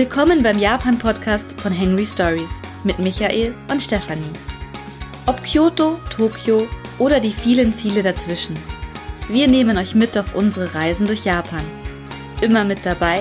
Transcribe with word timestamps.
Willkommen 0.00 0.42
beim 0.42 0.58
Japan-Podcast 0.58 1.60
von 1.60 1.72
Henry 1.72 2.06
Stories 2.06 2.62
mit 2.84 2.98
Michael 2.98 3.54
und 3.70 3.82
Stefanie. 3.82 4.32
Ob 5.26 5.44
Kyoto, 5.44 6.00
Tokio 6.08 6.66
oder 6.98 7.20
die 7.20 7.30
vielen 7.30 7.70
Ziele 7.70 8.02
dazwischen. 8.02 8.56
Wir 9.28 9.46
nehmen 9.46 9.76
euch 9.76 9.94
mit 9.94 10.16
auf 10.16 10.34
unsere 10.34 10.74
Reisen 10.74 11.06
durch 11.06 11.26
Japan. 11.26 11.60
Immer 12.40 12.64
mit 12.64 12.78
dabei 12.86 13.20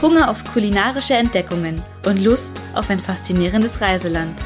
Hunger 0.00 0.30
auf 0.30 0.42
kulinarische 0.50 1.12
Entdeckungen 1.12 1.82
und 2.06 2.16
Lust 2.16 2.58
auf 2.74 2.88
ein 2.88 3.00
faszinierendes 3.00 3.82
Reiseland. 3.82 4.40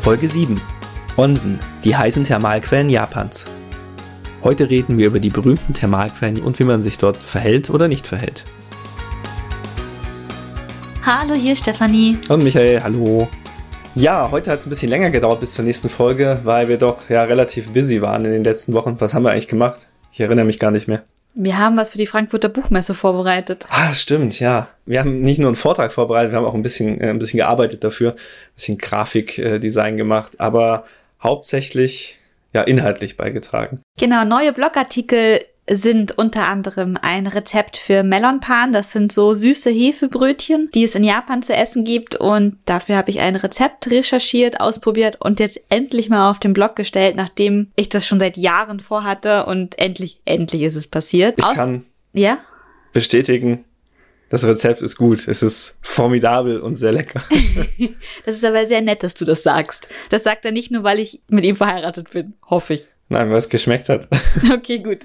Folge 0.00 0.28
7. 0.28 0.60
Onsen, 1.16 1.58
die 1.82 1.96
heißen 1.96 2.24
Thermalquellen 2.24 2.90
Japans. 2.90 3.46
Heute 4.42 4.68
reden 4.68 4.98
wir 4.98 5.06
über 5.06 5.18
die 5.18 5.30
berühmten 5.30 5.72
Thermalquellen 5.72 6.42
und 6.42 6.58
wie 6.58 6.64
man 6.64 6.82
sich 6.82 6.98
dort 6.98 7.24
verhält 7.24 7.70
oder 7.70 7.88
nicht 7.88 8.06
verhält. 8.06 8.44
Hallo, 11.06 11.34
hier 11.34 11.54
Stefanie. 11.54 12.16
Und 12.30 12.42
Michael, 12.42 12.82
hallo. 12.82 13.28
Ja, 13.94 14.30
heute 14.30 14.50
hat 14.50 14.58
es 14.58 14.64
ein 14.64 14.70
bisschen 14.70 14.88
länger 14.88 15.10
gedauert 15.10 15.38
bis 15.38 15.52
zur 15.52 15.62
nächsten 15.62 15.90
Folge, 15.90 16.40
weil 16.44 16.68
wir 16.68 16.78
doch 16.78 17.10
ja 17.10 17.24
relativ 17.24 17.74
busy 17.74 18.00
waren 18.00 18.24
in 18.24 18.32
den 18.32 18.42
letzten 18.42 18.72
Wochen. 18.72 18.96
Was 19.00 19.12
haben 19.12 19.22
wir 19.22 19.30
eigentlich 19.30 19.48
gemacht? 19.48 19.90
Ich 20.12 20.20
erinnere 20.20 20.46
mich 20.46 20.58
gar 20.58 20.70
nicht 20.70 20.88
mehr. 20.88 21.02
Wir 21.34 21.58
haben 21.58 21.76
was 21.76 21.90
für 21.90 21.98
die 21.98 22.06
Frankfurter 22.06 22.48
Buchmesse 22.48 22.94
vorbereitet. 22.94 23.66
Ah, 23.68 23.92
stimmt, 23.92 24.40
ja. 24.40 24.68
Wir 24.86 25.00
haben 25.00 25.20
nicht 25.20 25.38
nur 25.38 25.48
einen 25.48 25.56
Vortrag 25.56 25.92
vorbereitet, 25.92 26.32
wir 26.32 26.38
haben 26.38 26.46
auch 26.46 26.54
ein 26.54 26.62
bisschen, 26.62 26.98
äh, 26.98 27.10
ein 27.10 27.18
bisschen 27.18 27.36
gearbeitet 27.36 27.84
dafür, 27.84 28.12
ein 28.12 28.54
bisschen 28.56 28.78
Grafikdesign 28.78 29.98
gemacht, 29.98 30.40
aber 30.40 30.84
hauptsächlich 31.22 32.18
ja 32.54 32.62
inhaltlich 32.62 33.18
beigetragen. 33.18 33.78
Genau, 33.98 34.24
neue 34.24 34.54
Blogartikel 34.54 35.40
sind 35.68 36.16
unter 36.18 36.46
anderem 36.46 36.98
ein 37.00 37.26
Rezept 37.26 37.76
für 37.76 38.02
Melonpan. 38.02 38.72
Das 38.72 38.92
sind 38.92 39.12
so 39.12 39.34
süße 39.34 39.70
Hefebrötchen, 39.70 40.70
die 40.74 40.84
es 40.84 40.94
in 40.94 41.04
Japan 41.04 41.42
zu 41.42 41.54
essen 41.54 41.84
gibt. 41.84 42.16
Und 42.16 42.58
dafür 42.66 42.96
habe 42.96 43.10
ich 43.10 43.20
ein 43.20 43.36
Rezept 43.36 43.90
recherchiert, 43.90 44.60
ausprobiert 44.60 45.20
und 45.20 45.40
jetzt 45.40 45.60
endlich 45.70 46.10
mal 46.10 46.30
auf 46.30 46.38
den 46.38 46.52
Blog 46.52 46.76
gestellt, 46.76 47.16
nachdem 47.16 47.70
ich 47.76 47.88
das 47.88 48.06
schon 48.06 48.20
seit 48.20 48.36
Jahren 48.36 48.80
vorhatte. 48.80 49.46
Und 49.46 49.78
endlich, 49.78 50.20
endlich 50.24 50.62
ist 50.62 50.76
es 50.76 50.86
passiert. 50.86 51.38
Ich 51.38 51.44
Aus 51.44 51.54
kann 51.56 51.84
ja? 52.12 52.38
bestätigen, 52.92 53.64
das 54.28 54.44
Rezept 54.44 54.82
ist 54.82 54.96
gut. 54.96 55.28
Es 55.28 55.42
ist 55.42 55.78
formidabel 55.82 56.60
und 56.60 56.76
sehr 56.76 56.92
lecker. 56.92 57.22
Das 58.24 58.36
ist 58.36 58.44
aber 58.44 58.64
sehr 58.66 58.80
nett, 58.80 59.02
dass 59.02 59.14
du 59.14 59.24
das 59.24 59.42
sagst. 59.42 59.88
Das 60.08 60.22
sagt 60.22 60.44
er 60.44 60.52
nicht 60.52 60.70
nur, 60.70 60.82
weil 60.82 60.98
ich 60.98 61.20
mit 61.28 61.44
ihm 61.44 61.56
verheiratet 61.56 62.10
bin, 62.10 62.34
hoffe 62.48 62.74
ich. 62.74 62.88
Nein, 63.08 63.28
weil 63.30 63.36
es 63.36 63.48
geschmeckt 63.48 63.88
hat. 63.88 64.08
Okay, 64.52 64.78
gut. 64.78 65.00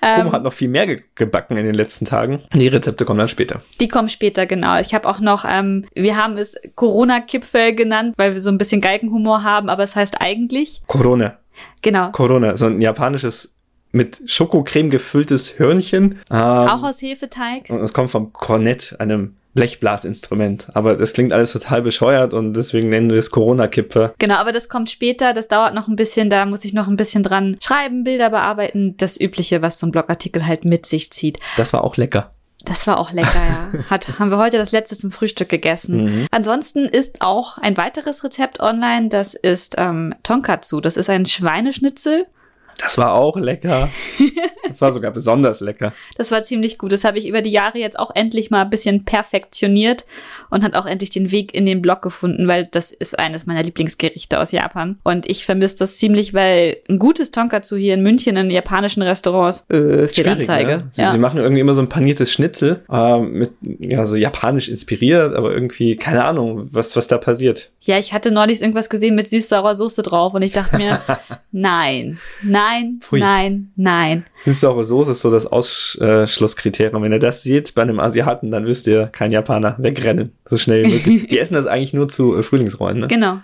Kumo 0.00 0.26
Ähm, 0.28 0.32
hat 0.32 0.42
noch 0.42 0.52
viel 0.52 0.68
mehr 0.68 0.86
ge 0.86 1.02
gebacken 1.14 1.56
in 1.56 1.64
den 1.64 1.74
letzten 1.74 2.04
Tagen. 2.04 2.42
Die 2.52 2.68
Rezepte 2.68 3.04
kommen 3.04 3.18
dann 3.18 3.28
später. 3.28 3.62
Die 3.80 3.88
kommen 3.88 4.08
später, 4.08 4.46
genau. 4.46 4.78
Ich 4.80 4.94
habe 4.94 5.08
auch 5.08 5.20
noch, 5.20 5.44
ähm, 5.48 5.84
wir 5.94 6.16
haben 6.16 6.36
es 6.36 6.54
Corona-Kipfel 6.74 7.74
genannt, 7.74 8.14
weil 8.16 8.34
wir 8.34 8.40
so 8.40 8.50
ein 8.50 8.58
bisschen 8.58 8.80
Geigenhumor 8.80 9.42
haben, 9.42 9.68
aber 9.68 9.82
es 9.82 9.96
heißt 9.96 10.20
eigentlich, 10.20 10.80
Corona. 10.86 11.38
genau, 11.82 12.10
Corona, 12.10 12.56
so 12.56 12.66
ein 12.66 12.80
japanisches 12.80 13.56
mit 13.92 14.22
Schokocreme 14.26 14.90
gefülltes 14.90 15.58
Hörnchen. 15.58 16.18
Ähm, 16.30 16.36
auch 16.38 16.82
aus 16.82 17.00
Hefeteig. 17.00 17.70
und 17.70 17.80
es 17.80 17.92
kommt 17.92 18.10
vom 18.10 18.32
Kornett, 18.32 18.96
einem 18.98 19.36
Blechblasinstrument. 19.54 20.68
Aber 20.74 20.96
das 20.96 21.12
klingt 21.12 21.32
alles 21.32 21.52
total 21.52 21.82
bescheuert 21.82 22.34
und 22.34 22.54
deswegen 22.54 22.88
nennen 22.88 23.10
wir 23.10 23.18
es 23.18 23.30
Corona-Kipfer. 23.30 24.14
Genau, 24.18 24.34
aber 24.34 24.52
das 24.52 24.68
kommt 24.68 24.90
später, 24.90 25.32
das 25.32 25.48
dauert 25.48 25.74
noch 25.74 25.88
ein 25.88 25.96
bisschen, 25.96 26.30
da 26.30 26.44
muss 26.46 26.64
ich 26.64 26.74
noch 26.74 26.88
ein 26.88 26.96
bisschen 26.96 27.22
dran 27.22 27.56
schreiben, 27.62 28.04
Bilder 28.04 28.30
bearbeiten, 28.30 28.96
das 28.96 29.20
Übliche, 29.20 29.62
was 29.62 29.78
so 29.78 29.86
ein 29.86 29.92
Blogartikel 29.92 30.46
halt 30.46 30.64
mit 30.64 30.86
sich 30.86 31.12
zieht. 31.12 31.38
Das 31.56 31.72
war 31.72 31.84
auch 31.84 31.96
lecker. 31.96 32.30
Das 32.64 32.86
war 32.86 32.98
auch 32.98 33.12
lecker, 33.12 33.28
ja. 33.34 33.84
Hat, 33.90 34.18
haben 34.18 34.30
wir 34.30 34.38
heute 34.38 34.56
das 34.56 34.72
letzte 34.72 34.96
zum 34.96 35.12
Frühstück 35.12 35.48
gegessen. 35.48 36.04
Mhm. 36.04 36.26
Ansonsten 36.30 36.86
ist 36.86 37.20
auch 37.20 37.58
ein 37.58 37.76
weiteres 37.76 38.24
Rezept 38.24 38.60
online, 38.60 39.08
das 39.08 39.34
ist 39.34 39.74
ähm, 39.78 40.14
Tonkatsu. 40.22 40.80
Das 40.80 40.96
ist 40.96 41.10
ein 41.10 41.26
Schweineschnitzel. 41.26 42.26
Das 42.78 42.98
war 42.98 43.14
auch 43.14 43.36
lecker. 43.36 43.88
Das 44.66 44.80
war 44.80 44.90
sogar 44.90 45.12
besonders 45.12 45.60
lecker. 45.60 45.92
Das 46.16 46.30
war 46.32 46.42
ziemlich 46.42 46.78
gut. 46.78 46.90
Das 46.90 47.04
habe 47.04 47.18
ich 47.18 47.28
über 47.28 47.42
die 47.42 47.50
Jahre 47.50 47.78
jetzt 47.78 47.96
auch 47.98 48.10
endlich 48.12 48.50
mal 48.50 48.62
ein 48.62 48.70
bisschen 48.70 49.04
perfektioniert 49.04 50.04
und 50.50 50.64
hat 50.64 50.74
auch 50.74 50.86
endlich 50.86 51.10
den 51.10 51.30
Weg 51.30 51.54
in 51.54 51.66
den 51.66 51.82
Blog 51.82 52.02
gefunden, 52.02 52.48
weil 52.48 52.66
das 52.70 52.90
ist 52.90 53.18
eines 53.18 53.46
meiner 53.46 53.62
Lieblingsgerichte 53.62 54.40
aus 54.40 54.52
Japan. 54.52 54.98
Und 55.04 55.28
ich 55.28 55.44
vermisse 55.44 55.76
das 55.78 55.98
ziemlich, 55.98 56.34
weil 56.34 56.78
ein 56.88 56.98
gutes 56.98 57.30
Tonkatsu 57.30 57.76
hier 57.76 57.94
in 57.94 58.02
München 58.02 58.36
in 58.36 58.50
japanischen 58.50 59.02
Restaurants, 59.02 59.64
äh, 59.70 60.08
Fehlanzeige. 60.08 60.78
ne? 60.78 60.88
Sie, 60.90 61.02
Ja. 61.02 61.10
sie 61.10 61.18
machen 61.18 61.38
irgendwie 61.40 61.60
immer 61.60 61.74
so 61.74 61.82
ein 61.82 61.88
paniertes 61.88 62.32
Schnitzel, 62.32 62.82
ähm, 62.90 63.32
mit, 63.32 63.52
ja, 63.60 64.06
so 64.06 64.16
japanisch 64.16 64.68
inspiriert, 64.68 65.34
aber 65.34 65.52
irgendwie, 65.52 65.94
keine 65.96 66.24
Ahnung, 66.24 66.68
was, 66.72 66.96
was 66.96 67.06
da 67.06 67.18
passiert. 67.18 67.70
ja, 67.82 67.98
ich 67.98 68.12
hatte 68.14 68.30
neulich 68.32 68.60
irgendwas 68.62 68.88
gesehen 68.88 69.14
mit 69.14 69.28
süß-saurer 69.30 69.74
Soße 69.74 70.02
drauf 70.02 70.32
und 70.34 70.42
ich 70.42 70.52
dachte 70.52 70.78
mir, 70.78 70.98
nein, 71.52 72.18
nein, 72.42 72.63
Pfui. 73.00 73.20
nein, 73.20 73.70
nein. 73.76 74.24
Süß-saure 74.34 74.84
Soße 74.84 75.12
ist 75.12 75.20
so 75.20 75.30
das 75.30 75.46
Ausschlusskriterium. 75.46 77.02
Wenn 77.02 77.12
ihr 77.12 77.18
das 77.18 77.42
seht 77.42 77.74
bei 77.74 77.82
einem 77.82 78.00
Asiaten, 78.00 78.50
dann 78.50 78.66
wisst 78.66 78.86
ihr, 78.86 79.06
kein 79.06 79.30
Japaner, 79.30 79.76
wegrennen. 79.78 80.32
So 80.46 80.56
schnell 80.56 80.84
wie 80.84 80.94
möglich. 80.94 81.26
Die 81.30 81.38
essen 81.38 81.54
das 81.54 81.66
eigentlich 81.66 81.94
nur 81.94 82.08
zu 82.08 82.36
äh, 82.36 82.42
Frühlingsrollen, 82.42 83.00
ne? 83.00 83.08
Genau. 83.08 83.38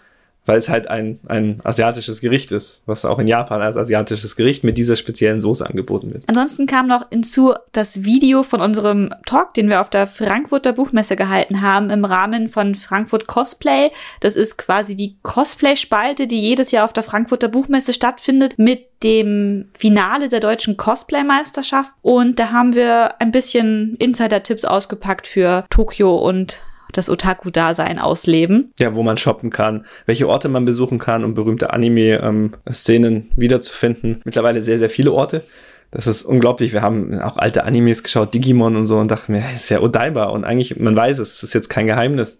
Weil 0.47 0.56
es 0.56 0.69
halt 0.69 0.89
ein, 0.89 1.21
ein 1.28 1.61
asiatisches 1.65 2.21
Gericht 2.21 2.51
ist, 2.51 2.83
was 2.87 3.05
auch 3.05 3.19
in 3.19 3.27
Japan 3.27 3.62
als 3.62 3.77
asiatisches 3.77 4.37
Gericht 4.37 4.65
mit 4.65 4.78
dieser 4.78 4.97
speziellen 4.97 5.41
Soße 5.41 5.67
angeboten 5.67 6.12
wird. 6.12 6.25
Ansonsten 6.28 6.67
kam 6.67 6.87
noch 6.87 7.09
hinzu 7.11 7.55
das 7.73 8.05
Video 8.05 8.43
von 8.43 8.61
unserem 8.61 9.15
Talk, 9.27 9.55
den 9.55 9.69
wir 9.69 9.81
auf 9.81 9.91
der 9.91 10.06
Frankfurter 10.06 10.73
Buchmesse 10.73 11.15
gehalten 11.15 11.61
haben, 11.62 11.91
im 11.91 12.05
Rahmen 12.05 12.49
von 12.49 12.75
Frankfurt 12.75 13.27
Cosplay. 13.27 13.91
Das 14.21 14.34
ist 14.34 14.56
quasi 14.56 14.97
die 14.97 15.17
Cosplay-Spalte, 15.23 16.27
die 16.27 16.41
jedes 16.41 16.71
Jahr 16.71 16.84
auf 16.84 16.93
der 16.93 17.03
Frankfurter 17.03 17.49
Buchmesse 17.49 17.93
stattfindet, 17.93 18.55
mit 18.59 18.87
dem 19.03 19.69
Finale 19.77 20.29
der 20.29 20.41
deutschen 20.41 20.77
Cosplay-Meisterschaft. 20.77 21.93
Und 22.03 22.39
da 22.39 22.50
haben 22.50 22.75
wir 22.75 23.21
ein 23.21 23.31
bisschen 23.31 23.97
Insider-Tipps 23.97 24.65
ausgepackt 24.65 25.27
für 25.27 25.65
Tokio 25.71 26.17
und 26.17 26.61
das 26.93 27.11
Otaku-Dasein 27.11 27.99
ausleben. 27.99 28.73
Ja, 28.78 28.95
wo 28.95 29.03
man 29.03 29.17
shoppen 29.17 29.51
kann, 29.51 29.87
welche 30.06 30.28
Orte 30.28 30.49
man 30.49 30.65
besuchen 30.65 30.99
kann, 30.99 31.25
um 31.25 31.34
berühmte 31.34 31.73
Anime-Szenen 31.73 33.31
wiederzufinden. 33.37 34.23
Mittlerweile 34.25 34.62
sehr, 34.62 34.78
sehr 34.78 34.91
viele 34.91 35.12
Orte. 35.12 35.43
Das 35.91 36.06
ist 36.06 36.23
unglaublich. 36.23 36.73
Wir 36.73 36.83
haben 36.83 37.19
auch 37.19 37.37
alte 37.37 37.65
Animes 37.65 38.03
geschaut, 38.03 38.33
Digimon 38.33 38.77
und 38.77 38.87
so, 38.87 38.99
und 38.99 39.11
dachten 39.11 39.33
mir, 39.33 39.43
ist 39.55 39.69
ja 39.71 39.81
Odaiba. 39.81 40.25
Und 40.27 40.45
eigentlich, 40.45 40.79
man 40.79 40.95
weiß 40.95 41.19
es, 41.19 41.34
es 41.34 41.43
ist 41.43 41.55
jetzt 41.55 41.69
kein 41.69 41.87
Geheimnis. 41.87 42.39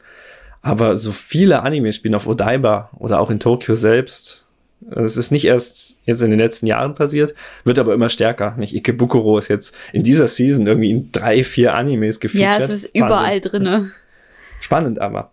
Aber 0.63 0.97
so 0.97 1.11
viele 1.11 1.63
Anime 1.63 1.93
spielen 1.93 2.15
auf 2.15 2.27
Odaiba 2.27 2.91
oder 2.99 3.21
auch 3.21 3.31
in 3.31 3.41
Tokio 3.41 3.75
selbst. 3.75 4.47
Es 4.91 5.17
ist 5.17 5.31
nicht 5.31 5.45
erst 5.45 5.97
jetzt 6.05 6.23
in 6.23 6.31
den 6.31 6.39
letzten 6.39 6.67
Jahren 6.67 6.95
passiert, 6.95 7.35
wird 7.65 7.79
aber 7.79 7.93
immer 7.93 8.09
stärker. 8.09 8.57
Nicht 8.57 8.75
Ikebukuro 8.75 9.39
ist 9.39 9.49
jetzt 9.49 9.75
in 9.93 10.03
dieser 10.03 10.27
Season 10.29 10.67
irgendwie 10.67 10.91
in 10.91 11.13
drei, 11.13 11.45
vier 11.45 11.75
Animes 11.75 12.21
gefeatured. 12.21 12.59
Ja, 12.59 12.65
es 12.65 12.71
ist 12.71 12.95
überall 12.95 13.37
Wahnsinn. 13.37 13.51
drinne. 13.51 13.91
Spannend 14.71 15.01
aber. 15.01 15.33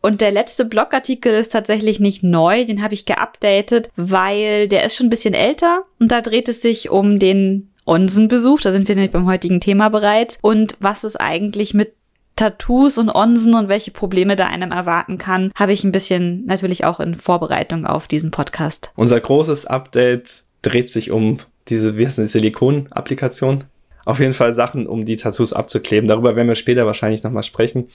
Und 0.00 0.20
der 0.20 0.32
letzte 0.32 0.64
Blogartikel 0.64 1.32
ist 1.32 1.52
tatsächlich 1.52 2.00
nicht 2.00 2.24
neu, 2.24 2.64
den 2.64 2.82
habe 2.82 2.92
ich 2.92 3.06
geupdatet, 3.06 3.88
weil 3.94 4.66
der 4.66 4.84
ist 4.84 4.96
schon 4.96 5.06
ein 5.06 5.10
bisschen 5.10 5.32
älter 5.32 5.84
und 6.00 6.10
da 6.10 6.20
dreht 6.20 6.48
es 6.48 6.60
sich 6.60 6.90
um 6.90 7.20
den 7.20 7.70
Onsenbesuch, 7.86 8.60
da 8.60 8.72
sind 8.72 8.88
wir 8.88 8.96
nämlich 8.96 9.12
beim 9.12 9.26
heutigen 9.26 9.60
Thema 9.60 9.90
bereits 9.90 10.38
und 10.42 10.76
was 10.80 11.04
es 11.04 11.14
eigentlich 11.14 11.72
mit 11.72 11.92
Tattoos 12.34 12.98
und 12.98 13.14
Onsen 13.14 13.54
und 13.54 13.68
welche 13.68 13.92
Probleme 13.92 14.34
da 14.34 14.46
einem 14.46 14.72
erwarten 14.72 15.18
kann, 15.18 15.52
habe 15.54 15.72
ich 15.72 15.84
ein 15.84 15.92
bisschen 15.92 16.44
natürlich 16.46 16.84
auch 16.84 16.98
in 16.98 17.14
Vorbereitung 17.14 17.86
auf 17.86 18.08
diesen 18.08 18.32
Podcast. 18.32 18.90
Unser 18.96 19.20
großes 19.20 19.66
Update 19.66 20.42
dreht 20.62 20.90
sich 20.90 21.12
um 21.12 21.38
diese, 21.68 21.96
wie 21.96 22.06
heißt 22.06 22.18
die 22.18 22.24
Silikon-Applikation. 22.24 23.64
Auf 24.04 24.18
jeden 24.20 24.34
Fall 24.34 24.52
Sachen, 24.52 24.86
um 24.86 25.04
die 25.04 25.16
Tattoos 25.16 25.52
abzukleben. 25.52 26.08
Darüber 26.08 26.36
werden 26.36 26.48
wir 26.48 26.56
später 26.56 26.84
wahrscheinlich 26.84 27.22
nochmal 27.22 27.42
sprechen. 27.42 27.88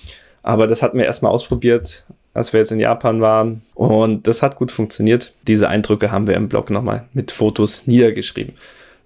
Aber 0.43 0.67
das 0.67 0.81
hatten 0.81 0.97
wir 0.97 1.05
erstmal 1.05 1.31
ausprobiert, 1.31 2.05
als 2.33 2.53
wir 2.53 2.59
jetzt 2.59 2.71
in 2.71 2.79
Japan 2.79 3.21
waren. 3.21 3.61
Und 3.75 4.27
das 4.27 4.41
hat 4.41 4.55
gut 4.55 4.71
funktioniert. 4.71 5.33
Diese 5.47 5.69
Eindrücke 5.69 6.11
haben 6.11 6.27
wir 6.27 6.35
im 6.35 6.49
Blog 6.49 6.69
nochmal 6.69 7.05
mit 7.13 7.31
Fotos 7.31 7.87
niedergeschrieben. 7.87 8.55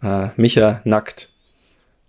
Äh, 0.02 0.28
Micha 0.36 0.82
nackt. 0.84 1.30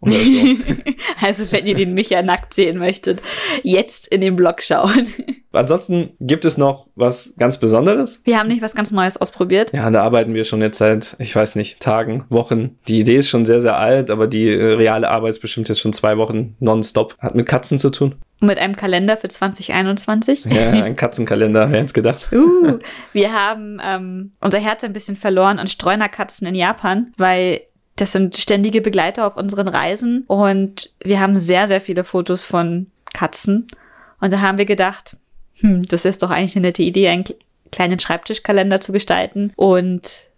Oder 0.01 0.13
so. 0.13 0.21
Also 1.21 1.51
wenn 1.53 1.67
ihr 1.67 1.75
den 1.75 1.95
Micha 1.95 2.21
nackt 2.21 2.53
sehen 2.53 2.77
möchtet, 2.79 3.23
jetzt 3.63 4.09
in 4.09 4.21
den 4.21 4.37
Blog 4.37 4.63
schauen. 4.63 5.07
Ansonsten 5.53 6.11
gibt 6.21 6.45
es 6.45 6.59
noch 6.59 6.89
was 6.97 7.33
ganz 7.39 7.59
Besonderes. 7.59 8.21
Wir 8.25 8.39
haben 8.39 8.49
nicht 8.49 8.61
was 8.61 8.75
ganz 8.75 8.91
Neues 8.91 9.17
ausprobiert. 9.17 9.73
Ja, 9.73 9.91
da 9.91 10.03
arbeiten 10.03 10.35
wir 10.35 10.45
schon 10.45 10.61
jetzt 10.61 10.79
seit, 10.79 11.17
ich 11.19 11.35
weiß 11.35 11.55
nicht, 11.55 11.81
Tagen, 11.81 12.25
Wochen. 12.29 12.79
Die 12.89 13.01
Idee 13.01 13.17
ist 13.17 13.31
schon 13.31 13.47
sehr, 13.47 13.63
sehr 13.63 13.79
alt, 13.79 14.11
aber 14.11 14.27
die 14.27 14.53
reale 14.53 15.09
Arbeit 15.09 15.31
ist 15.31 15.41
bestimmt 15.41 15.69
jetzt 15.69 15.81
schon 15.81 15.95
zwei 15.95 16.19
Wochen 16.19 16.57
nonstop. 16.61 17.17
Hat 17.21 17.35
mit 17.35 17.47
Katzen 17.47 17.79
zu 17.79 17.91
tun. 17.91 18.17
Mit 18.45 18.59
einem 18.59 18.77
Kalender 18.77 19.17
für 19.17 19.29
2021. 19.29 20.45
Ja, 20.47 20.71
ein 20.71 20.97
Katzenkalender, 20.97 21.71
wer 21.71 21.79
hätte 21.79 21.87
es 21.87 21.95
gedacht. 21.95 22.29
Uh, 22.35 22.79
wir 23.13 23.33
haben 23.33 23.81
ähm, 23.85 24.33
unser 24.41 24.59
Herz 24.59 24.85
ein 24.85 24.93
bisschen 24.93 25.17
verloren 25.17 25.59
an 25.59 25.67
Streunerkatzen 25.67 26.47
in 26.47 26.55
Japan, 26.55 27.13
weil 27.17 27.61
Das 27.97 28.13
sind 28.13 28.37
ständige 28.37 28.81
Begleiter 28.81 29.27
auf 29.27 29.37
unseren 29.37 29.69
Reisen 29.69 30.25
und 30.27 30.91
wir 31.03 31.21
haben 31.21 31.37
sehr, 31.37 31.69
sehr 31.69 31.81
viele 31.81 32.03
Fotos 32.05 32.45
von 32.45 32.87
Katzen. 33.13 33.67
Und 34.21 34.33
da 34.33 34.41
haben 34.41 34.59
wir 34.59 34.65
gedacht, 34.65 35.17
hm, 35.61 35.85
das 35.87 36.05
ist 36.05 36.23
doch 36.23 36.31
eigentlich 36.31 36.57
eine 36.57 36.67
nette 36.67 36.83
Idee, 36.83 37.09
einen 37.09 37.25
kleinen 37.71 37.99
Schreibtischkalender 37.99 38.81
zu 38.81 38.93
gestalten 38.93 39.53
und 39.57 40.31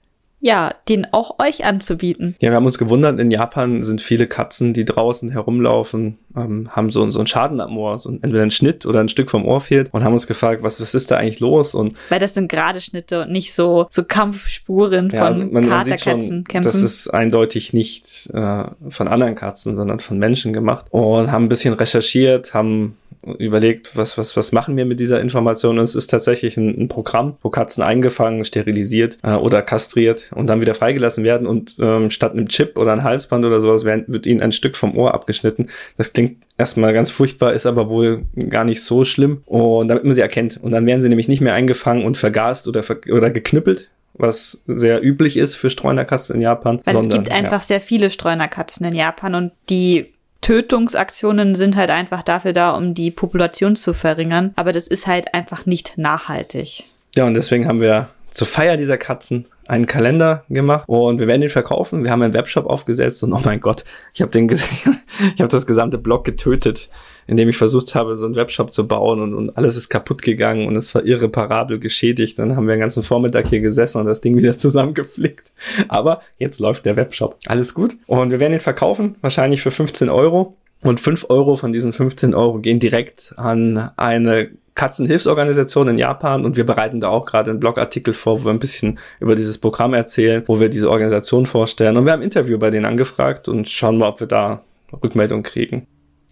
ja, 0.46 0.72
den 0.88 1.12
auch 1.12 1.40
euch 1.40 1.64
anzubieten. 1.64 2.36
Ja, 2.38 2.50
wir 2.50 2.56
haben 2.56 2.66
uns 2.66 2.78
gewundert, 2.78 3.18
in 3.18 3.32
Japan 3.32 3.82
sind 3.82 4.00
viele 4.00 4.28
Katzen, 4.28 4.74
die 4.74 4.84
draußen 4.84 5.28
herumlaufen, 5.28 6.18
ähm, 6.36 6.68
haben 6.70 6.92
so, 6.92 7.10
so 7.10 7.18
einen 7.18 7.26
Schaden 7.26 7.60
am 7.60 7.76
Ohr, 7.76 7.98
so 7.98 8.10
entweder 8.10 8.44
ein 8.44 8.52
Schnitt 8.52 8.86
oder 8.86 9.00
ein 9.00 9.08
Stück 9.08 9.28
vom 9.28 9.44
Ohr 9.44 9.60
fehlt 9.60 9.92
und 9.92 10.04
haben 10.04 10.12
uns 10.12 10.28
gefragt, 10.28 10.62
was, 10.62 10.80
was 10.80 10.94
ist 10.94 11.10
da 11.10 11.16
eigentlich 11.16 11.40
los? 11.40 11.74
Und 11.74 11.96
Weil 12.10 12.20
das 12.20 12.34
sind 12.34 12.48
gerade 12.48 12.80
Schnitte 12.80 13.22
und 13.22 13.32
nicht 13.32 13.54
so, 13.54 13.88
so 13.90 14.04
Kampfspuren 14.04 15.10
ja, 15.10 15.18
von 15.18 15.26
also 15.26 15.46
man, 15.46 15.68
Katerkatzen 15.68 16.44
kämpfen. 16.44 16.70
Das 16.70 16.80
ist 16.80 17.08
eindeutig 17.08 17.72
nicht 17.72 18.30
äh, 18.32 18.64
von 18.88 19.08
anderen 19.08 19.34
Katzen, 19.34 19.74
sondern 19.74 19.98
von 19.98 20.16
Menschen 20.16 20.52
gemacht 20.52 20.86
und 20.90 21.32
haben 21.32 21.46
ein 21.46 21.48
bisschen 21.48 21.74
recherchiert, 21.74 22.54
haben 22.54 22.96
überlegt, 23.38 23.96
was, 23.96 24.18
was, 24.18 24.36
was 24.36 24.52
machen 24.52 24.76
wir 24.76 24.84
mit 24.84 25.00
dieser 25.00 25.20
Information? 25.20 25.78
Und 25.78 25.84
es 25.84 25.94
ist 25.94 26.08
tatsächlich 26.08 26.56
ein, 26.56 26.82
ein 26.82 26.88
Programm, 26.88 27.36
wo 27.42 27.50
Katzen 27.50 27.82
eingefangen, 27.82 28.44
sterilisiert 28.44 29.18
äh, 29.22 29.32
oder 29.32 29.62
kastriert 29.62 30.30
und 30.34 30.46
dann 30.46 30.60
wieder 30.60 30.74
freigelassen 30.74 31.24
werden 31.24 31.46
und 31.46 31.76
ähm, 31.80 32.10
statt 32.10 32.32
einem 32.32 32.48
Chip 32.48 32.78
oder 32.78 32.92
ein 32.92 33.04
Halsband 33.04 33.44
oder 33.44 33.60
sowas 33.60 33.84
wird, 33.84 34.08
wird 34.08 34.26
ihnen 34.26 34.42
ein 34.42 34.52
Stück 34.52 34.76
vom 34.76 34.96
Ohr 34.96 35.14
abgeschnitten. 35.14 35.68
Das 35.96 36.12
klingt 36.12 36.44
erstmal 36.58 36.92
ganz 36.92 37.10
furchtbar, 37.10 37.52
ist 37.52 37.66
aber 37.66 37.88
wohl 37.88 38.24
gar 38.48 38.64
nicht 38.64 38.82
so 38.82 39.04
schlimm. 39.04 39.42
Und 39.46 39.88
damit 39.88 40.04
man 40.04 40.14
sie 40.14 40.20
erkennt. 40.20 40.58
Und 40.62 40.72
dann 40.72 40.86
werden 40.86 41.00
sie 41.00 41.08
nämlich 41.08 41.28
nicht 41.28 41.40
mehr 41.40 41.54
eingefangen 41.54 42.04
und 42.04 42.16
vergast 42.16 42.68
oder, 42.68 42.82
ver 42.82 42.98
oder 43.10 43.30
geknüppelt, 43.30 43.90
was 44.14 44.62
sehr 44.66 45.02
üblich 45.04 45.36
ist 45.36 45.56
für 45.56 45.70
Streunerkatzen 45.70 46.36
in 46.36 46.42
Japan. 46.42 46.80
Weil 46.84 46.94
sondern, 46.94 47.10
es 47.10 47.16
gibt 47.16 47.30
einfach 47.30 47.60
ja. 47.60 47.66
sehr 47.66 47.80
viele 47.80 48.10
Streunerkatzen 48.10 48.86
in 48.86 48.94
Japan 48.94 49.34
und 49.34 49.52
die 49.68 50.14
Tötungsaktionen 50.40 51.54
sind 51.54 51.76
halt 51.76 51.90
einfach 51.90 52.22
dafür 52.22 52.52
da, 52.52 52.70
um 52.70 52.94
die 52.94 53.10
Population 53.10 53.76
zu 53.76 53.92
verringern. 53.92 54.52
Aber 54.56 54.72
das 54.72 54.86
ist 54.86 55.06
halt 55.06 55.34
einfach 55.34 55.66
nicht 55.66 55.98
nachhaltig. 55.98 56.84
Ja, 57.14 57.26
und 57.26 57.34
deswegen 57.34 57.66
haben 57.66 57.80
wir 57.80 58.08
zur 58.30 58.46
Feier 58.46 58.76
dieser 58.76 58.98
Katzen 58.98 59.46
einen 59.66 59.86
Kalender 59.86 60.44
gemacht 60.48 60.88
und 60.88 61.18
wir 61.18 61.26
werden 61.26 61.40
den 61.40 61.50
verkaufen. 61.50 62.04
Wir 62.04 62.10
haben 62.10 62.22
einen 62.22 62.34
Webshop 62.34 62.66
aufgesetzt 62.66 63.22
und 63.24 63.32
oh 63.32 63.40
mein 63.44 63.60
Gott, 63.60 63.84
ich 64.14 64.22
habe 64.22 64.30
den, 64.30 64.48
ich 64.50 65.40
habe 65.40 65.48
das 65.48 65.66
gesamte 65.66 65.98
Blog 65.98 66.24
getötet 66.24 66.88
indem 67.26 67.48
ich 67.48 67.56
versucht 67.56 67.94
habe, 67.94 68.16
so 68.16 68.26
einen 68.26 68.36
Webshop 68.36 68.72
zu 68.72 68.86
bauen 68.86 69.20
und, 69.20 69.34
und 69.34 69.56
alles 69.56 69.76
ist 69.76 69.88
kaputt 69.88 70.22
gegangen 70.22 70.66
und 70.66 70.76
es 70.76 70.94
war 70.94 71.04
irreparabel 71.04 71.78
geschädigt. 71.78 72.38
Dann 72.38 72.56
haben 72.56 72.66
wir 72.66 72.74
den 72.74 72.80
ganzen 72.80 73.02
Vormittag 73.02 73.48
hier 73.48 73.60
gesessen 73.60 74.00
und 74.00 74.06
das 74.06 74.20
Ding 74.20 74.36
wieder 74.38 74.56
zusammengeflickt. 74.56 75.52
Aber 75.88 76.20
jetzt 76.38 76.60
läuft 76.60 76.86
der 76.86 76.96
Webshop. 76.96 77.36
Alles 77.46 77.74
gut. 77.74 77.96
Und 78.06 78.30
wir 78.30 78.40
werden 78.40 78.54
ihn 78.54 78.60
verkaufen, 78.60 79.16
wahrscheinlich 79.20 79.62
für 79.62 79.70
15 79.70 80.08
Euro. 80.08 80.56
Und 80.82 81.00
5 81.00 81.26
Euro 81.30 81.56
von 81.56 81.72
diesen 81.72 81.92
15 81.92 82.34
Euro 82.34 82.58
gehen 82.58 82.78
direkt 82.78 83.32
an 83.36 83.90
eine 83.96 84.50
Katzenhilfsorganisation 84.76 85.88
in 85.88 85.98
Japan 85.98 86.44
und 86.44 86.56
wir 86.56 86.64
bereiten 86.64 87.00
da 87.00 87.08
auch 87.08 87.24
gerade 87.24 87.50
einen 87.50 87.60
Blogartikel 87.60 88.12
vor, 88.12 88.40
wo 88.40 88.44
wir 88.44 88.52
ein 88.52 88.58
bisschen 88.58 88.98
über 89.18 89.34
dieses 89.34 89.58
Programm 89.58 89.94
erzählen, 89.94 90.42
wo 90.46 90.60
wir 90.60 90.68
diese 90.68 90.90
Organisation 90.90 91.46
vorstellen. 91.46 91.96
Und 91.96 92.04
wir 92.04 92.12
haben 92.12 92.20
ein 92.20 92.24
Interview 92.24 92.58
bei 92.58 92.70
denen 92.70 92.84
angefragt 92.84 93.48
und 93.48 93.68
schauen 93.68 93.96
mal, 93.96 94.08
ob 94.08 94.20
wir 94.20 94.26
da 94.26 94.62
Rückmeldung 95.02 95.42
kriegen. 95.42 95.86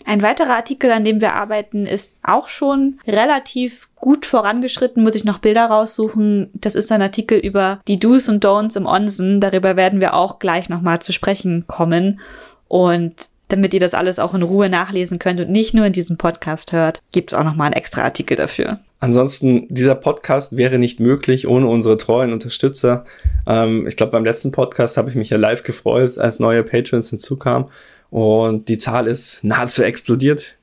Ein 0.04 0.22
weiterer 0.22 0.56
Artikel, 0.56 0.90
an 0.90 1.04
dem 1.04 1.20
wir 1.20 1.34
arbeiten, 1.34 1.86
ist 1.86 2.16
auch 2.22 2.48
schon 2.48 2.98
relativ 3.06 3.88
gut 3.96 4.26
vorangeschritten, 4.26 5.02
muss 5.02 5.14
ich 5.14 5.24
noch 5.24 5.38
Bilder 5.38 5.66
raussuchen. 5.66 6.50
Das 6.52 6.74
ist 6.74 6.92
ein 6.92 7.00
Artikel 7.00 7.38
über 7.38 7.80
die 7.88 7.98
Do's 7.98 8.28
und 8.28 8.44
Don'ts 8.44 8.76
im 8.76 8.86
Onsen. 8.86 9.40
Darüber 9.40 9.76
werden 9.76 10.00
wir 10.00 10.14
auch 10.14 10.38
gleich 10.38 10.68
nochmal 10.68 10.98
zu 10.98 11.12
sprechen 11.12 11.64
kommen. 11.66 12.20
Und 12.68 13.14
damit 13.48 13.74
ihr 13.74 13.80
das 13.80 13.94
alles 13.94 14.18
auch 14.18 14.34
in 14.34 14.42
Ruhe 14.42 14.68
nachlesen 14.68 15.18
könnt 15.18 15.40
und 15.40 15.50
nicht 15.50 15.74
nur 15.74 15.86
in 15.86 15.92
diesem 15.92 16.16
Podcast 16.16 16.72
hört, 16.72 17.00
gibt 17.12 17.30
es 17.32 17.38
auch 17.38 17.44
nochmal 17.44 17.66
einen 17.66 17.76
extra 17.76 18.02
Artikel 18.02 18.36
dafür. 18.36 18.78
Ansonsten, 19.00 19.66
dieser 19.68 19.94
Podcast 19.94 20.56
wäre 20.56 20.78
nicht 20.78 20.98
möglich 20.98 21.46
ohne 21.46 21.68
unsere 21.68 21.96
treuen 21.96 22.32
Unterstützer. 22.32 23.04
Ähm, 23.46 23.86
ich 23.86 23.96
glaube, 23.96 24.12
beim 24.12 24.24
letzten 24.24 24.50
Podcast 24.50 24.96
habe 24.96 25.10
ich 25.10 25.14
mich 25.14 25.30
ja 25.30 25.36
live 25.36 25.62
gefreut, 25.62 26.18
als 26.18 26.40
neue 26.40 26.62
Patrons 26.62 27.10
hinzukamen. 27.10 27.68
Und 28.14 28.68
die 28.68 28.78
Zahl 28.78 29.08
ist 29.08 29.42
nahezu 29.42 29.82
explodiert. 29.82 30.56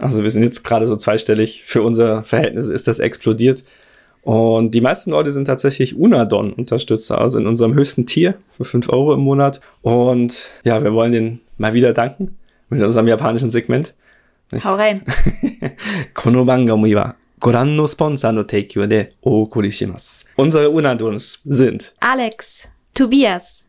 Also 0.00 0.24
wir 0.24 0.30
sind 0.30 0.42
jetzt 0.42 0.64
gerade 0.64 0.84
so 0.84 0.96
zweistellig. 0.96 1.62
Für 1.64 1.82
unser 1.82 2.24
Verhältnis 2.24 2.66
ist 2.66 2.88
das 2.88 2.98
explodiert. 2.98 3.62
Und 4.22 4.72
die 4.72 4.80
meisten 4.80 5.12
Leute 5.12 5.30
sind 5.30 5.44
tatsächlich 5.44 5.96
Unadon-Unterstützer, 5.96 7.20
also 7.20 7.38
in 7.38 7.46
unserem 7.46 7.74
höchsten 7.74 8.04
Tier 8.04 8.34
für 8.50 8.64
5 8.64 8.88
Euro 8.88 9.14
im 9.14 9.20
Monat. 9.20 9.60
Und 9.82 10.50
ja, 10.64 10.82
wir 10.82 10.92
wollen 10.92 11.12
denen 11.12 11.40
mal 11.56 11.72
wieder 11.72 11.92
danken 11.92 12.36
mit 12.68 12.82
unserem 12.82 13.06
japanischen 13.06 13.52
Segment. 13.52 13.94
Ich 14.52 14.64
Hau 14.64 14.74
rein. 14.74 15.02
Kono 16.14 16.44
bangami 16.44 16.96
sponsor 17.86 18.32
no 18.32 18.42
teikyo 18.42 18.88
de 18.88 19.06
ookori 19.22 19.70
shimasu. 19.70 20.26
Unsere 20.34 20.68
Unadons 20.68 21.38
sind 21.44 21.94
Alex, 22.00 22.66
Tobias, 22.92 23.66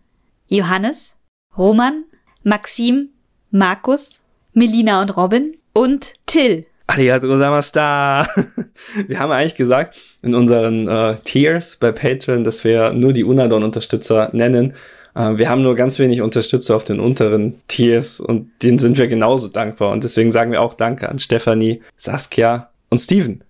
Johannes, 0.48 1.14
Roman, 1.56 2.06
Maxim, 2.42 3.10
Markus, 3.52 4.20
Melina 4.54 5.02
und 5.02 5.16
Robin 5.18 5.58
und 5.74 6.14
Till. 6.26 6.66
Arigato 6.88 7.28
gozaimashita. 7.28 8.28
Wir 9.08 9.20
haben 9.20 9.32
eigentlich 9.32 9.56
gesagt 9.56 9.96
in 10.22 10.36
unseren 10.36 10.88
äh, 10.88 11.18
Tiers 11.24 11.76
bei 11.78 11.92
Patreon, 11.92 12.44
dass 12.44 12.64
wir 12.64 12.94
nur 12.94 13.14
die 13.14 13.24
Unadon-Unterstützer 13.24 14.30
nennen. 14.34 14.74
Äh, 15.16 15.38
wir 15.38 15.50
haben 15.50 15.62
nur 15.62 15.76
ganz 15.76 16.00
wenig 16.00 16.22
Unterstützer 16.22 16.76
auf 16.76 16.84
den 16.84 17.00
unteren 17.00 17.62
Tiers 17.68 18.20
und 18.20 18.50
denen 18.64 18.80
sind 18.80 18.98
wir 18.98 19.08
genauso 19.08 19.48
dankbar. 19.48 19.92
Und 19.92 20.04
deswegen 20.04 20.32
sagen 20.32 20.52
wir 20.52 20.62
auch 20.62 20.74
Danke 20.74 21.10
an 21.10 21.20
Stefanie, 21.20 21.82
Saskia 21.96 22.70
und 22.90 23.00
Steven. 23.00 23.44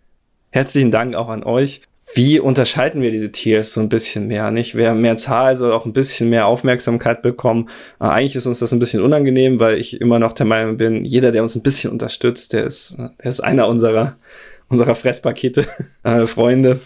Herzlichen 0.52 0.92
Dank 0.92 1.16
auch 1.16 1.30
an 1.30 1.44
euch 1.44 1.82
wie 2.14 2.40
unterscheiden 2.40 3.02
wir 3.02 3.12
diese 3.12 3.32
Tiers 3.32 3.74
so 3.74 3.82
ein 3.82 3.90
bisschen 3.90 4.28
mehr, 4.28 4.52
nicht? 4.52 4.76
Wer 4.76 4.96
mehr 4.96 5.18
Zahl 5.18 5.56
soll 5.56 5.72
auch 5.72 5.86
ein 5.86 5.94
bisschen 5.94 6.30
mehr 6.30 6.48
Aufmerksamkeit 6.48 7.22
bekommen. 7.22 7.70
Äh, 8.00 8.06
eigentlich 8.06 8.36
ist 8.36 8.48
uns 8.48 8.60
das 8.60 8.74
ein 8.74 8.80
bisschen 8.80 9.02
unangenehm, 9.02 9.60
weil 9.60 9.78
ich 9.78 10.02
immer 10.02 10.20
noch 10.20 10.34
der 10.34 10.46
Meinung 10.46 10.78
bin, 10.78 11.06
jeder, 11.06 11.32
der 11.32 11.44
uns 11.44 11.56
ein 11.56 11.64
bisschen 11.64 11.92
unterstützt, 11.92 12.54
der 12.54 12.64
ist, 12.64 12.98
der 12.98 13.30
ist 13.30 13.42
einer 13.42 13.68
unserer, 13.68 14.16
unserer 14.70 14.96
Fresspakete, 14.96 15.66
äh, 16.04 16.26
Freunde. 16.26 16.80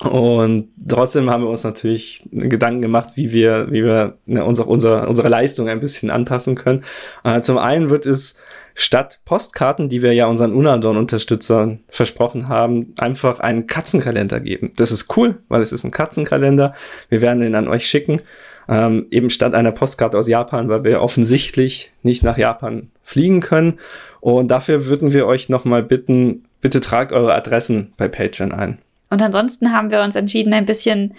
Und 0.00 0.68
trotzdem 0.86 1.30
haben 1.30 1.44
wir 1.44 1.50
uns 1.50 1.64
natürlich 1.64 2.28
Gedanken 2.30 2.82
gemacht, 2.82 3.10
wie 3.14 3.32
wir, 3.32 3.68
wie 3.70 3.82
wir 3.82 4.18
ne, 4.26 4.44
unsere, 4.44 4.68
unsere, 4.68 5.06
unsere 5.06 5.28
Leistung 5.28 5.68
ein 5.68 5.80
bisschen 5.80 6.10
anpassen 6.10 6.54
können. 6.54 6.84
Äh, 7.24 7.40
zum 7.40 7.56
einen 7.56 7.88
wird 7.88 8.04
es 8.04 8.36
statt 8.76 9.20
Postkarten, 9.24 9.88
die 9.88 10.02
wir 10.02 10.12
ja 10.12 10.26
unseren 10.26 10.52
Unadon-Unterstützern 10.52 11.80
versprochen 11.88 12.48
haben, 12.48 12.90
einfach 12.98 13.40
einen 13.40 13.66
Katzenkalender 13.66 14.38
geben. 14.38 14.72
Das 14.76 14.92
ist 14.92 15.16
cool, 15.16 15.38
weil 15.48 15.62
es 15.62 15.72
ist 15.72 15.82
ein 15.82 15.90
Katzenkalender. 15.90 16.74
Wir 17.08 17.22
werden 17.22 17.40
den 17.40 17.54
an 17.56 17.68
euch 17.68 17.88
schicken. 17.88 18.20
Ähm, 18.68 19.06
eben 19.10 19.30
statt 19.30 19.54
einer 19.54 19.72
Postkarte 19.72 20.18
aus 20.18 20.28
Japan, 20.28 20.68
weil 20.68 20.84
wir 20.84 21.00
offensichtlich 21.00 21.92
nicht 22.02 22.22
nach 22.22 22.36
Japan 22.36 22.90
fliegen 23.02 23.40
können. 23.40 23.78
Und 24.20 24.48
dafür 24.48 24.86
würden 24.86 25.12
wir 25.12 25.26
euch 25.26 25.48
nochmal 25.48 25.82
bitten, 25.82 26.44
bitte 26.60 26.80
tragt 26.80 27.12
eure 27.12 27.34
Adressen 27.34 27.94
bei 27.96 28.08
Patreon 28.08 28.52
ein. 28.52 28.78
Und 29.08 29.22
ansonsten 29.22 29.72
haben 29.72 29.90
wir 29.90 30.02
uns 30.02 30.16
entschieden, 30.16 30.52
ein 30.52 30.66
bisschen 30.66 31.14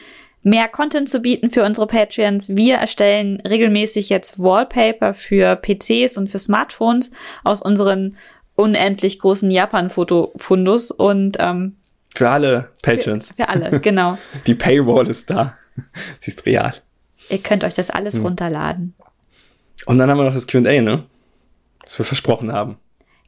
mehr 0.48 0.68
Content 0.68 1.10
zu 1.10 1.20
bieten 1.20 1.50
für 1.50 1.64
unsere 1.64 1.88
Patreons. 1.88 2.50
Wir 2.50 2.76
erstellen 2.78 3.42
regelmäßig 3.42 4.10
jetzt 4.10 4.40
Wallpaper 4.40 5.14
für 5.14 5.56
PCs 5.56 6.18
und 6.18 6.30
für 6.30 6.40
Smartphones 6.40 7.12
aus 7.44 7.62
unseren 7.62 8.16
unendlich 8.56 9.20
großen 9.20 9.52
Japan-Foto-Fundus 9.52 10.92
und 10.92 11.38
ähm, 11.40 11.76
für 12.16 12.30
alle 12.30 12.70
Patrons. 12.82 13.28
Für, 13.28 13.44
für 13.44 13.50
alle, 13.50 13.80
genau. 13.80 14.18
Die 14.48 14.56
Paywall 14.56 15.08
ist 15.08 15.30
da. 15.30 15.56
Sie 16.20 16.32
ist 16.32 16.46
real. 16.46 16.74
Ihr 17.30 17.40
könnt 17.40 17.64
euch 17.64 17.74
das 17.74 17.90
alles 17.90 18.16
hm. 18.16 18.24
runterladen. 18.24 18.96
Und 19.86 20.00
dann 20.00 20.10
haben 20.10 20.18
wir 20.18 20.24
noch 20.24 20.34
das 20.34 20.48
Q&A, 20.48 20.82
ne? 20.82 21.06
Was 21.84 22.00
wir 22.00 22.06
versprochen 22.06 22.52
haben. 22.52 22.78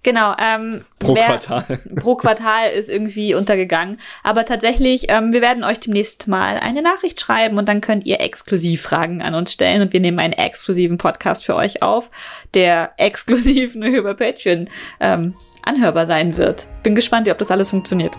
Genau. 0.03 0.33
Ähm, 0.39 0.81
pro 0.97 1.15
wer, 1.15 1.25
Quartal. 1.25 1.63
Pro 1.95 2.15
Quartal 2.15 2.69
ist 2.69 2.89
irgendwie 2.89 3.35
untergegangen. 3.35 3.99
Aber 4.23 4.45
tatsächlich, 4.45 5.05
ähm, 5.09 5.33
wir 5.33 5.41
werden 5.41 5.63
euch 5.63 5.79
demnächst 5.79 6.27
mal 6.27 6.57
eine 6.57 6.81
Nachricht 6.81 7.19
schreiben 7.19 7.57
und 7.57 7.67
dann 7.67 7.81
könnt 7.81 8.05
ihr 8.05 8.21
exklusiv 8.21 8.81
Fragen 8.81 9.21
an 9.21 9.35
uns 9.35 9.51
stellen 9.51 9.81
und 9.81 9.91
wir 9.91 9.99
nehmen 9.99 10.19
einen 10.19 10.33
exklusiven 10.33 10.97
Podcast 10.97 11.45
für 11.45 11.55
euch 11.55 11.83
auf, 11.83 12.09
der 12.53 12.93
exklusiv 12.97 13.75
nur 13.75 13.89
über 13.89 14.13
Patreon 14.13 14.69
ähm, 14.99 15.35
anhörbar 15.63 16.07
sein 16.07 16.37
wird. 16.37 16.67
Bin 16.83 16.95
gespannt, 16.95 17.27
ob 17.27 17.37
das 17.37 17.51
alles 17.51 17.69
funktioniert. 17.69 18.17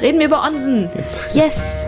Reden 0.00 0.18
wir 0.18 0.26
über 0.26 0.42
Onsen. 0.42 0.88
Yes! 1.34 1.86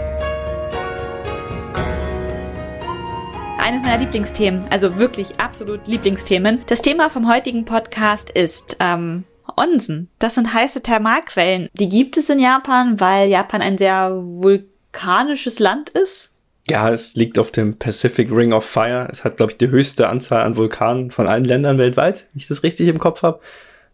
Eines 3.67 3.83
meiner 3.83 3.99
Lieblingsthemen, 3.99 4.69
also 4.71 4.97
wirklich 4.97 5.41
absolut 5.41 5.89
Lieblingsthemen. 5.89 6.61
Das 6.69 6.83
Thema 6.83 7.11
vom 7.11 7.29
heutigen 7.29 7.65
Podcast 7.65 8.31
ist 8.31 8.77
ähm, 8.79 9.25
Onsen. 9.57 10.09
Das 10.21 10.37
sind 10.37 10.55
heiße 10.55 10.85
Thermalquellen. 10.85 11.69
Die 11.73 11.89
gibt 11.89 12.17
es 12.17 12.31
in 12.31 12.39
Japan, 12.39 13.01
weil 13.01 13.29
Japan 13.29 13.63
ein 13.63 13.77
sehr 13.77 14.13
vulkanisches 14.23 15.59
Land 15.59 15.89
ist. 15.89 16.31
Ja, 16.69 16.91
es 16.91 17.17
liegt 17.17 17.41
auf 17.41 17.51
dem 17.51 17.77
Pacific 17.77 18.31
Ring 18.31 18.53
of 18.53 18.65
Fire. 18.65 19.09
Es 19.11 19.25
hat, 19.25 19.39
glaube 19.39 19.51
ich, 19.51 19.59
die 19.59 19.69
höchste 19.69 20.07
Anzahl 20.09 20.45
an 20.45 20.57
Vulkanen 20.57 21.11
von 21.11 21.27
allen 21.27 21.45
Ländern 21.45 21.79
weltweit, 21.79 22.29
wenn 22.33 22.39
ich 22.39 22.47
das 22.47 22.63
richtig 22.63 22.87
im 22.87 23.01
Kopf 23.01 23.23
habe. 23.25 23.41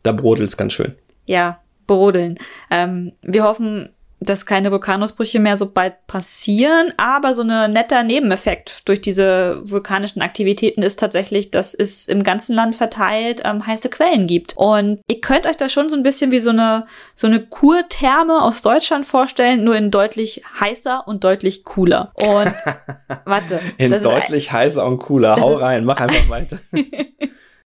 Da 0.03 0.13
brodelt 0.13 0.51
es 0.51 0.59
ganz 0.59 0.75
schön. 0.75 0.95
Ja, 1.25 1.63
brodeln. 1.87 2.39
Ähm, 2.71 3.13
wir 3.23 3.45
hoffen, 3.45 3.89
dass 4.25 4.47
keine 4.47 4.71
Vulkanausbrüche 4.71 5.41
mehr 5.41 5.59
so 5.59 5.71
bald 5.71 6.07
passieren, 6.07 6.93
aber 6.97 7.35
so 7.35 7.43
ein 7.43 7.73
netter 7.73 8.03
Nebeneffekt 8.03 8.89
durch 8.89 9.01
diese 9.01 9.61
vulkanischen 9.65 10.23
Aktivitäten 10.23 10.83
ist 10.83 10.99
tatsächlich, 10.99 11.51
dass 11.51 11.75
es 11.75 12.07
im 12.07 12.23
ganzen 12.23 12.55
Land 12.55 12.77
verteilt 12.77 13.43
ähm, 13.45 13.67
heiße 13.67 13.91
Quellen 13.91 14.27
gibt. 14.27 14.55
Und 14.57 15.01
ihr 15.09 15.21
könnt 15.21 15.47
euch 15.47 15.57
da 15.57 15.69
schon 15.69 15.91
so 15.91 15.97
ein 15.97 16.03
bisschen 16.03 16.31
wie 16.31 16.39
so 16.39 16.51
eine, 16.51 16.87
so 17.15 17.27
eine 17.27 17.41
Kurtherme 17.45 18.43
aus 18.43 18.63
Deutschland 18.63 19.07
vorstellen, 19.07 19.65
nur 19.65 19.77
in 19.77 19.91
deutlich 19.91 20.43
heißer 20.61 21.07
und 21.07 21.25
deutlich 21.25 21.65
cooler. 21.65 22.13
Und 22.15 22.53
warte. 23.25 23.61
In 23.79 23.91
deutlich 23.91 24.47
ist, 24.47 24.53
heißer 24.53 24.85
und 24.85 24.99
cooler. 24.99 25.37
Hau 25.37 25.55
rein, 25.55 25.85
mach 25.85 26.01
einfach 26.01 26.29
weiter. 26.29 26.59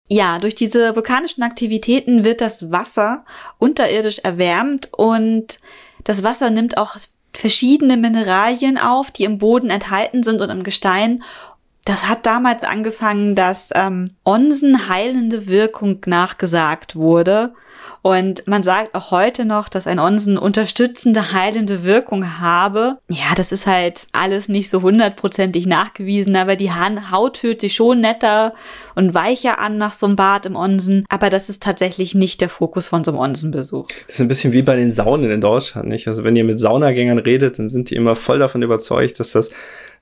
Ja, 0.07 0.37
durch 0.37 0.53
diese 0.53 0.95
vulkanischen 0.95 1.41
Aktivitäten 1.41 2.23
wird 2.23 2.39
das 2.39 2.71
Wasser 2.71 3.25
unterirdisch 3.57 4.19
erwärmt 4.19 4.89
und 4.93 5.57
das 6.05 6.23
Wasser 6.23 6.49
nimmt 6.49 6.77
auch 6.77 6.95
verschiedene 7.33 7.97
Mineralien 7.97 8.77
auf, 8.77 9.11
die 9.11 9.25
im 9.25 9.37
Boden 9.37 9.69
enthalten 9.69 10.23
sind 10.23 10.39
und 10.39 10.49
im 10.49 10.63
Gestein. 10.63 11.23
Das 11.83 12.07
hat 12.07 12.25
damals 12.25 12.63
angefangen, 12.63 13.35
dass 13.35 13.71
ähm, 13.75 14.11
Onsen 14.23 14.87
heilende 14.87 15.47
Wirkung 15.47 15.99
nachgesagt 16.05 16.95
wurde. 16.95 17.53
Und 18.05 18.45
man 18.45 18.61
sagt 18.61 18.93
auch 18.93 19.09
heute 19.09 19.45
noch, 19.45 19.67
dass 19.67 19.87
ein 19.87 19.97
Onsen 19.97 20.37
unterstützende, 20.37 21.31
heilende 21.31 21.83
Wirkung 21.83 22.39
habe. 22.39 22.99
Ja, 23.09 23.33
das 23.35 23.51
ist 23.51 23.65
halt 23.65 24.05
alles 24.11 24.47
nicht 24.47 24.69
so 24.69 24.83
hundertprozentig 24.83 25.65
nachgewiesen, 25.65 26.35
aber 26.35 26.55
die 26.55 26.69
Haut 26.71 27.39
fühlt 27.39 27.61
sich 27.61 27.73
schon 27.73 28.01
netter 28.01 28.53
und 28.93 29.15
weicher 29.15 29.57
an 29.57 29.79
nach 29.79 29.93
so 29.93 30.05
einem 30.05 30.17
Bad 30.17 30.45
im 30.45 30.55
Onsen. 30.55 31.03
Aber 31.09 31.31
das 31.31 31.49
ist 31.49 31.63
tatsächlich 31.63 32.13
nicht 32.13 32.41
der 32.41 32.49
Fokus 32.49 32.89
von 32.89 33.03
so 33.03 33.09
einem 33.09 33.21
Onsenbesuch. 33.21 33.87
Das 34.05 34.17
ist 34.17 34.21
ein 34.21 34.27
bisschen 34.27 34.53
wie 34.53 34.61
bei 34.61 34.75
den 34.75 34.91
Saunen 34.91 35.31
in 35.31 35.41
Deutschland, 35.41 35.87
nicht? 35.87 36.07
Also 36.07 36.23
wenn 36.23 36.35
ihr 36.35 36.43
mit 36.43 36.59
Saunagängern 36.59 37.17
redet, 37.17 37.57
dann 37.57 37.69
sind 37.69 37.89
die 37.89 37.95
immer 37.95 38.15
voll 38.15 38.37
davon 38.37 38.61
überzeugt, 38.61 39.19
dass 39.19 39.31
das 39.31 39.49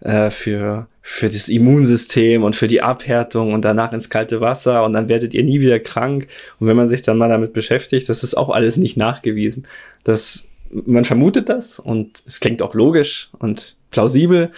äh, 0.02 0.30
für, 0.30 0.88
für 1.02 1.30
das 1.30 1.50
Immunsystem 1.50 2.44
und 2.44 2.56
für 2.56 2.68
die 2.68 2.82
Abhärtung 2.82 3.54
und 3.54 3.66
danach 3.66 3.94
ins 3.94 4.10
kalte 4.10 4.42
Wasser 4.42 4.84
und 4.86 4.94
dann 4.94 5.10
werdet 5.10 5.34
ihr 5.34 5.44
nie 5.44 5.60
wieder 5.60 5.80
krank. 5.80 6.28
Und 6.60 6.68
wenn 6.68 6.78
man 6.78 6.88
sich 6.88 7.02
dann 7.02 7.18
mal 7.18 7.30
damit 7.30 7.54
beschäftigt, 7.54 8.10
das 8.10 8.24
ist 8.24 8.36
auch 8.36 8.50
alles 8.50 8.78
nicht 8.78 8.98
nachgewiesen. 8.98 9.68
Das, 10.04 10.50
man 10.72 11.06
vermutet 11.06 11.50
das 11.50 11.80
und 11.80 12.24
es 12.26 12.40
klingt 12.40 12.62
auch 12.62 12.74
logisch 12.74 13.30
und 13.40 13.76
plausibel, 13.92 14.52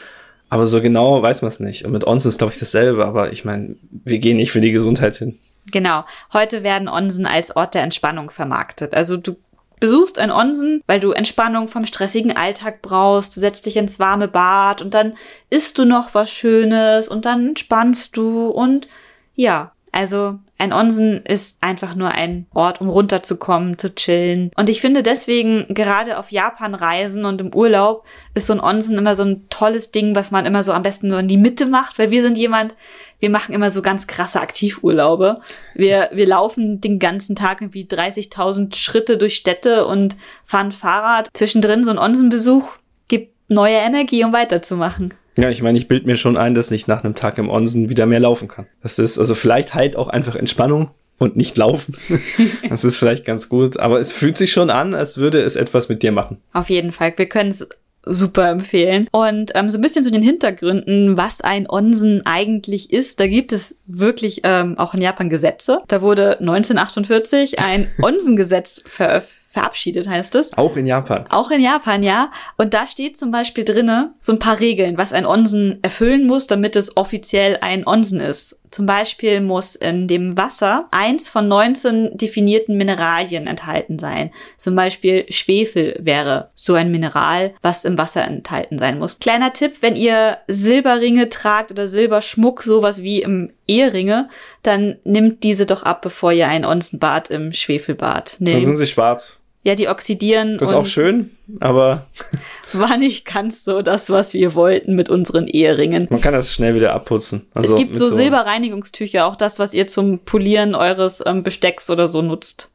aber 0.49 0.65
so 0.65 0.81
genau 0.81 1.21
weiß 1.21 1.41
man 1.41 1.49
es 1.49 1.59
nicht. 1.59 1.85
Und 1.85 1.91
mit 1.91 2.05
Onsen 2.05 2.29
ist, 2.29 2.37
glaube 2.37 2.53
ich, 2.53 2.59
dasselbe, 2.59 3.05
aber 3.05 3.31
ich 3.31 3.45
meine, 3.45 3.75
wir 3.91 4.19
gehen 4.19 4.37
nicht 4.37 4.51
für 4.51 4.61
die 4.61 4.71
Gesundheit 4.71 5.17
hin. 5.17 5.39
Genau. 5.71 6.05
Heute 6.31 6.63
werden 6.63 6.87
Onsen 6.87 7.25
als 7.25 7.55
Ort 7.55 7.73
der 7.73 7.81
Entspannung 7.81 8.29
vermarktet. 8.29 8.93
Also 8.93 9.17
du 9.17 9.35
besuchst 9.79 10.19
ein 10.19 10.31
Onsen, 10.31 10.81
weil 10.87 10.99
du 10.99 11.11
Entspannung 11.11 11.67
vom 11.67 11.85
stressigen 11.85 12.35
Alltag 12.35 12.81
brauchst. 12.81 13.35
Du 13.35 13.39
setzt 13.39 13.65
dich 13.65 13.77
ins 13.77 13.99
warme 13.99 14.27
Bad 14.27 14.81
und 14.81 14.93
dann 14.93 15.15
isst 15.49 15.77
du 15.77 15.85
noch 15.85 16.13
was 16.13 16.31
Schönes 16.31 17.07
und 17.07 17.25
dann 17.25 17.49
entspannst 17.49 18.15
du 18.15 18.47
und 18.47 18.87
ja, 19.35 19.73
also 19.95 20.39
ein 20.57 20.73
Onsen 20.73 21.21
ist 21.23 21.63
einfach 21.63 21.95
nur 21.95 22.11
ein 22.11 22.47
Ort, 22.53 22.81
um 22.81 22.89
runterzukommen, 22.89 23.77
zu 23.77 23.95
chillen. 23.95 24.51
Und 24.57 24.69
ich 24.69 24.81
finde 24.81 25.03
deswegen, 25.03 25.65
gerade 25.69 26.19
auf 26.19 26.31
Japan-Reisen 26.31 27.23
und 27.23 27.39
im 27.39 27.55
Urlaub, 27.55 28.05
ist 28.33 28.47
so 28.47 28.53
ein 28.53 28.59
Onsen 28.59 28.97
immer 28.97 29.15
so 29.15 29.23
ein 29.23 29.47
tolles 29.49 29.91
Ding, 29.91 30.13
was 30.13 30.31
man 30.31 30.45
immer 30.45 30.63
so 30.63 30.73
am 30.73 30.81
besten 30.81 31.09
so 31.09 31.17
in 31.17 31.29
die 31.29 31.37
Mitte 31.37 31.65
macht, 31.65 31.97
weil 31.97 32.11
wir 32.11 32.21
sind 32.21 32.37
jemand, 32.37 32.75
wir 33.19 33.29
machen 33.29 33.55
immer 33.55 33.69
so 33.69 33.81
ganz 33.81 34.05
krasse 34.05 34.41
Aktivurlaube. 34.41 35.39
Wir, 35.75 36.09
wir 36.11 36.27
laufen 36.27 36.81
den 36.81 36.99
ganzen 36.99 37.37
Tag 37.37 37.61
irgendwie 37.61 37.85
30.000 37.85 38.75
Schritte 38.75 39.17
durch 39.17 39.35
Städte 39.35 39.85
und 39.85 40.17
fahren 40.45 40.73
Fahrrad. 40.73 41.29
Zwischendrin 41.33 41.85
so 41.85 41.91
ein 41.91 41.99
Onsenbesuch 41.99 42.67
gibt 43.07 43.33
neue 43.49 43.77
Energie, 43.77 44.25
um 44.25 44.33
weiterzumachen. 44.33 45.13
Ja, 45.37 45.49
ich 45.49 45.61
meine, 45.61 45.77
ich 45.77 45.87
bild 45.87 46.05
mir 46.05 46.15
schon 46.15 46.37
ein, 46.37 46.55
dass 46.55 46.71
ich 46.71 46.87
nach 46.87 47.03
einem 47.03 47.15
Tag 47.15 47.37
im 47.37 47.49
Onsen 47.49 47.89
wieder 47.89 48.05
mehr 48.05 48.19
laufen 48.19 48.47
kann. 48.47 48.67
Das 48.81 48.99
ist 48.99 49.19
also 49.19 49.35
vielleicht 49.35 49.73
halt 49.73 49.95
auch 49.95 50.07
einfach 50.07 50.35
Entspannung 50.35 50.91
und 51.17 51.35
nicht 51.35 51.57
laufen. 51.57 51.95
das 52.69 52.83
ist 52.83 52.97
vielleicht 52.97 53.25
ganz 53.25 53.49
gut, 53.49 53.79
aber 53.79 53.99
es 53.99 54.11
fühlt 54.11 54.37
sich 54.37 54.51
schon 54.51 54.69
an, 54.69 54.93
als 54.93 55.17
würde 55.17 55.41
es 55.41 55.55
etwas 55.55 55.89
mit 55.89 56.03
dir 56.03 56.11
machen. 56.11 56.37
Auf 56.53 56.69
jeden 56.69 56.91
Fall. 56.91 57.13
Wir 57.17 57.27
können 57.27 57.49
es 57.49 57.67
super 58.05 58.49
empfehlen. 58.49 59.07
Und 59.11 59.51
ähm, 59.55 59.69
so 59.71 59.77
ein 59.77 59.81
bisschen 59.81 60.03
zu 60.03 60.11
den 60.11 60.21
Hintergründen, 60.21 61.17
was 61.17 61.41
ein 61.41 61.67
Onsen 61.67 62.21
eigentlich 62.25 62.93
ist. 62.93 63.19
Da 63.19 63.27
gibt 63.27 63.51
es 63.51 63.79
wirklich 63.87 64.41
ähm, 64.43 64.77
auch 64.77 64.93
in 64.93 65.01
Japan 65.01 65.29
Gesetze. 65.29 65.81
Da 65.87 66.01
wurde 66.01 66.39
1948 66.39 67.59
ein 67.59 67.87
Onsengesetz 68.01 68.81
veröffentlicht 68.85 69.44
verabschiedet, 69.55 70.07
heißt 70.07 70.35
es. 70.35 70.55
Auch 70.57 70.75
in 70.75 70.85
Japan. 70.85 71.25
Auch 71.29 71.49
in 71.49 71.61
Japan, 71.61 72.03
ja. 72.03 72.29
Und 72.57 72.73
da 72.73 72.85
steht 72.85 73.17
zum 73.17 73.31
Beispiel 73.31 73.63
drinne 73.63 74.13
so 74.19 74.33
ein 74.33 74.39
paar 74.39 74.59
Regeln, 74.59 74.97
was 74.97 75.13
ein 75.13 75.25
Onsen 75.25 75.79
erfüllen 75.81 76.27
muss, 76.27 76.47
damit 76.47 76.75
es 76.75 76.97
offiziell 76.97 77.57
ein 77.61 77.87
Onsen 77.87 78.19
ist. 78.19 78.61
Zum 78.69 78.85
Beispiel 78.85 79.39
muss 79.39 79.75
in 79.75 80.09
dem 80.09 80.35
Wasser 80.35 80.89
eins 80.91 81.29
von 81.29 81.47
19 81.47 82.17
definierten 82.17 82.75
Mineralien 82.75 83.47
enthalten 83.47 83.97
sein. 83.97 84.31
Zum 84.57 84.75
Beispiel 84.75 85.25
Schwefel 85.29 85.97
wäre 86.01 86.49
so 86.55 86.73
ein 86.73 86.91
Mineral, 86.91 87.53
was 87.61 87.85
im 87.85 87.97
Wasser 87.97 88.25
enthalten 88.25 88.77
sein 88.77 88.99
muss. 88.99 89.19
Kleiner 89.19 89.53
Tipp, 89.53 89.77
wenn 89.79 89.95
ihr 89.95 90.39
Silberringe 90.49 91.29
tragt 91.29 91.71
oder 91.71 91.87
Silberschmuck, 91.87 92.63
sowas 92.63 93.01
wie 93.01 93.21
im 93.21 93.53
Eheringe, 93.67 94.27
dann 94.63 94.97
nimmt 95.05 95.43
diese 95.43 95.65
doch 95.65 95.83
ab, 95.83 96.01
bevor 96.01 96.33
ihr 96.33 96.49
ein 96.49 96.65
Onsenbad 96.65 97.29
im 97.29 97.53
Schwefelbad 97.53 98.35
nehmt. 98.39 98.57
Dann 98.57 98.65
sind 98.65 98.75
sie 98.75 98.87
schwarz. 98.87 99.39
Ja, 99.65 99.73
die 99.73 99.87
oxidieren. 99.87 100.59
Das 100.59 100.69
ist 100.69 100.75
auch 100.75 100.85
schön, 100.85 101.31
aber. 101.59 102.05
War 102.73 102.97
nicht 102.97 103.25
ganz 103.25 103.63
so 103.63 103.81
das, 103.81 104.11
was 104.11 104.33
wir 104.33 104.53
wollten 104.53 104.95
mit 104.95 105.09
unseren 105.09 105.47
Eheringen. 105.47 106.07
Man 106.09 106.21
kann 106.21 106.33
das 106.33 106.53
schnell 106.53 106.75
wieder 106.75 106.93
abputzen. 106.93 107.47
Also 107.53 107.73
es 107.73 107.79
gibt 107.79 107.95
so, 107.95 108.05
so 108.05 108.15
Silberreinigungstücher, 108.15 109.25
auch 109.25 109.35
das, 109.35 109.57
was 109.57 109.73
ihr 109.73 109.87
zum 109.87 110.19
Polieren 110.19 110.75
eures 110.75 111.23
ähm, 111.25 111.41
Bestecks 111.41 111.89
oder 111.89 112.07
so 112.07 112.21
nutzt. 112.21 112.73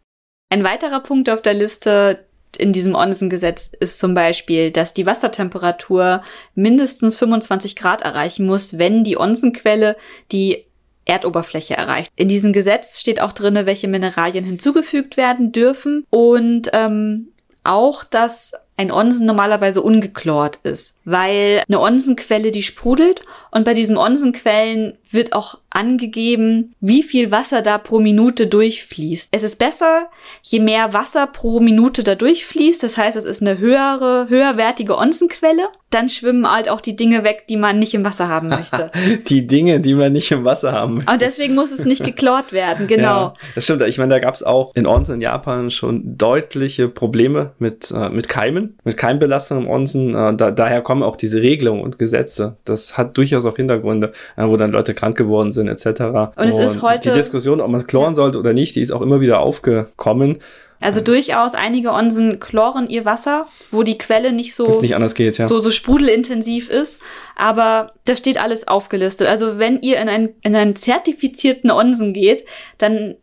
Ein 0.52 0.64
weiterer 0.64 1.00
Punkt 1.00 1.30
auf 1.30 1.42
der 1.42 1.54
Liste 1.54 2.24
in 2.58 2.72
diesem 2.72 2.96
Onsen-Gesetz 2.96 3.70
ist 3.78 4.00
zum 4.00 4.14
Beispiel, 4.14 4.72
dass 4.72 4.92
die 4.92 5.06
Wassertemperatur 5.06 6.22
mindestens 6.56 7.14
25 7.16 7.76
Grad 7.76 8.02
erreichen 8.02 8.46
muss, 8.46 8.78
wenn 8.78 9.04
die 9.04 9.16
Onsenquelle 9.16 9.96
die 10.32 10.66
Erdoberfläche 11.04 11.76
erreicht. 11.76 12.10
In 12.16 12.28
diesem 12.28 12.52
Gesetz 12.52 13.00
steht 13.00 13.20
auch 13.20 13.32
drinne, 13.32 13.66
welche 13.66 13.88
Mineralien 13.88 14.44
hinzugefügt 14.44 15.16
werden 15.16 15.52
dürfen 15.52 16.04
und 16.10 16.70
ähm, 16.72 17.32
auch, 17.64 18.04
dass 18.04 18.52
ein 18.80 18.90
Onsen 18.90 19.26
normalerweise 19.26 19.82
ungeklort 19.82 20.58
ist, 20.62 20.96
weil 21.04 21.62
eine 21.68 21.80
Onsenquelle, 21.80 22.50
die 22.50 22.62
sprudelt 22.62 23.24
und 23.50 23.66
bei 23.66 23.74
diesen 23.74 23.98
Onsenquellen 23.98 24.94
wird 25.10 25.34
auch 25.34 25.58
angegeben, 25.70 26.74
wie 26.80 27.02
viel 27.02 27.30
Wasser 27.30 27.62
da 27.62 27.78
pro 27.78 28.00
Minute 28.00 28.46
durchfließt. 28.46 29.28
Es 29.32 29.42
ist 29.42 29.56
besser, 29.56 30.08
je 30.42 30.60
mehr 30.60 30.92
Wasser 30.92 31.26
pro 31.26 31.60
Minute 31.60 32.02
da 32.02 32.14
durchfließt, 32.14 32.82
das 32.82 32.96
heißt, 32.96 33.16
es 33.16 33.24
ist 33.24 33.42
eine 33.42 33.58
höhere, 33.58 34.28
höherwertige 34.28 34.96
Onsenquelle, 34.96 35.68
dann 35.90 36.08
schwimmen 36.08 36.50
halt 36.50 36.68
auch 36.68 36.80
die 36.80 36.96
Dinge 36.96 37.24
weg, 37.24 37.44
die 37.48 37.56
man 37.56 37.78
nicht 37.78 37.94
im 37.94 38.04
Wasser 38.04 38.28
haben 38.28 38.48
möchte. 38.50 38.90
die 39.28 39.46
Dinge, 39.46 39.80
die 39.80 39.94
man 39.94 40.12
nicht 40.12 40.30
im 40.30 40.44
Wasser 40.44 40.72
haben 40.72 40.96
möchte. 40.96 41.12
Und 41.12 41.20
deswegen 41.20 41.54
muss 41.54 41.72
es 41.72 41.84
nicht 41.84 42.04
geklort 42.04 42.52
werden, 42.52 42.86
genau. 42.88 43.04
Ja, 43.04 43.34
das 43.54 43.64
stimmt. 43.64 43.82
Ich 43.82 43.98
meine, 43.98 44.14
da 44.14 44.20
gab 44.20 44.34
es 44.34 44.42
auch 44.42 44.72
in 44.74 44.86
Onsen 44.86 45.16
in 45.16 45.20
Japan 45.20 45.70
schon 45.70 46.16
deutliche 46.16 46.88
Probleme 46.88 47.52
mit, 47.58 47.90
äh, 47.90 48.08
mit 48.08 48.28
Keimen, 48.28 48.69
mit 48.84 48.96
Keimbelastung 48.96 49.62
im 49.62 49.68
Onsen. 49.68 50.14
Äh, 50.14 50.34
da, 50.34 50.50
daher 50.50 50.82
kommen 50.82 51.02
auch 51.02 51.16
diese 51.16 51.42
Regelungen 51.42 51.82
und 51.82 51.98
Gesetze. 51.98 52.56
Das 52.64 52.96
hat 52.96 53.16
durchaus 53.16 53.44
auch 53.46 53.56
Hintergründe, 53.56 54.12
äh, 54.36 54.46
wo 54.46 54.56
dann 54.56 54.72
Leute 54.72 54.94
krank 54.94 55.16
geworden 55.16 55.52
sind, 55.52 55.68
etc. 55.68 56.32
Und 56.36 56.48
es 56.48 56.58
ist 56.58 56.82
heute. 56.82 57.10
Die 57.10 57.14
Diskussion, 57.14 57.60
ob 57.60 57.70
man 57.70 57.80
es 57.80 57.86
kloren 57.86 58.14
sollte 58.14 58.38
oder 58.38 58.52
nicht, 58.52 58.76
die 58.76 58.80
ist 58.80 58.90
auch 58.90 59.02
immer 59.02 59.20
wieder 59.20 59.40
aufgekommen. 59.40 60.38
Also 60.80 61.02
durchaus 61.02 61.54
einige 61.54 61.92
Onsen 61.92 62.40
chloren 62.40 62.88
ihr 62.88 63.04
Wasser, 63.04 63.46
wo 63.70 63.82
die 63.82 63.98
Quelle 63.98 64.32
nicht 64.32 64.54
so 64.54 64.80
nicht 64.80 64.94
anders 64.94 65.14
geht, 65.14 65.36
ja. 65.36 65.46
so 65.46 65.60
so 65.60 65.70
sprudelintensiv 65.70 66.70
ist, 66.70 67.02
aber 67.36 67.92
da 68.06 68.16
steht 68.16 68.42
alles 68.42 68.66
aufgelistet. 68.66 69.28
Also 69.28 69.58
wenn 69.58 69.82
ihr 69.82 70.00
in 70.00 70.08
einen 70.08 70.30
in 70.42 70.56
einen 70.56 70.76
zertifizierten 70.76 71.70
Onsen 71.70 72.14
geht, 72.14 72.46
dann 72.78 73.16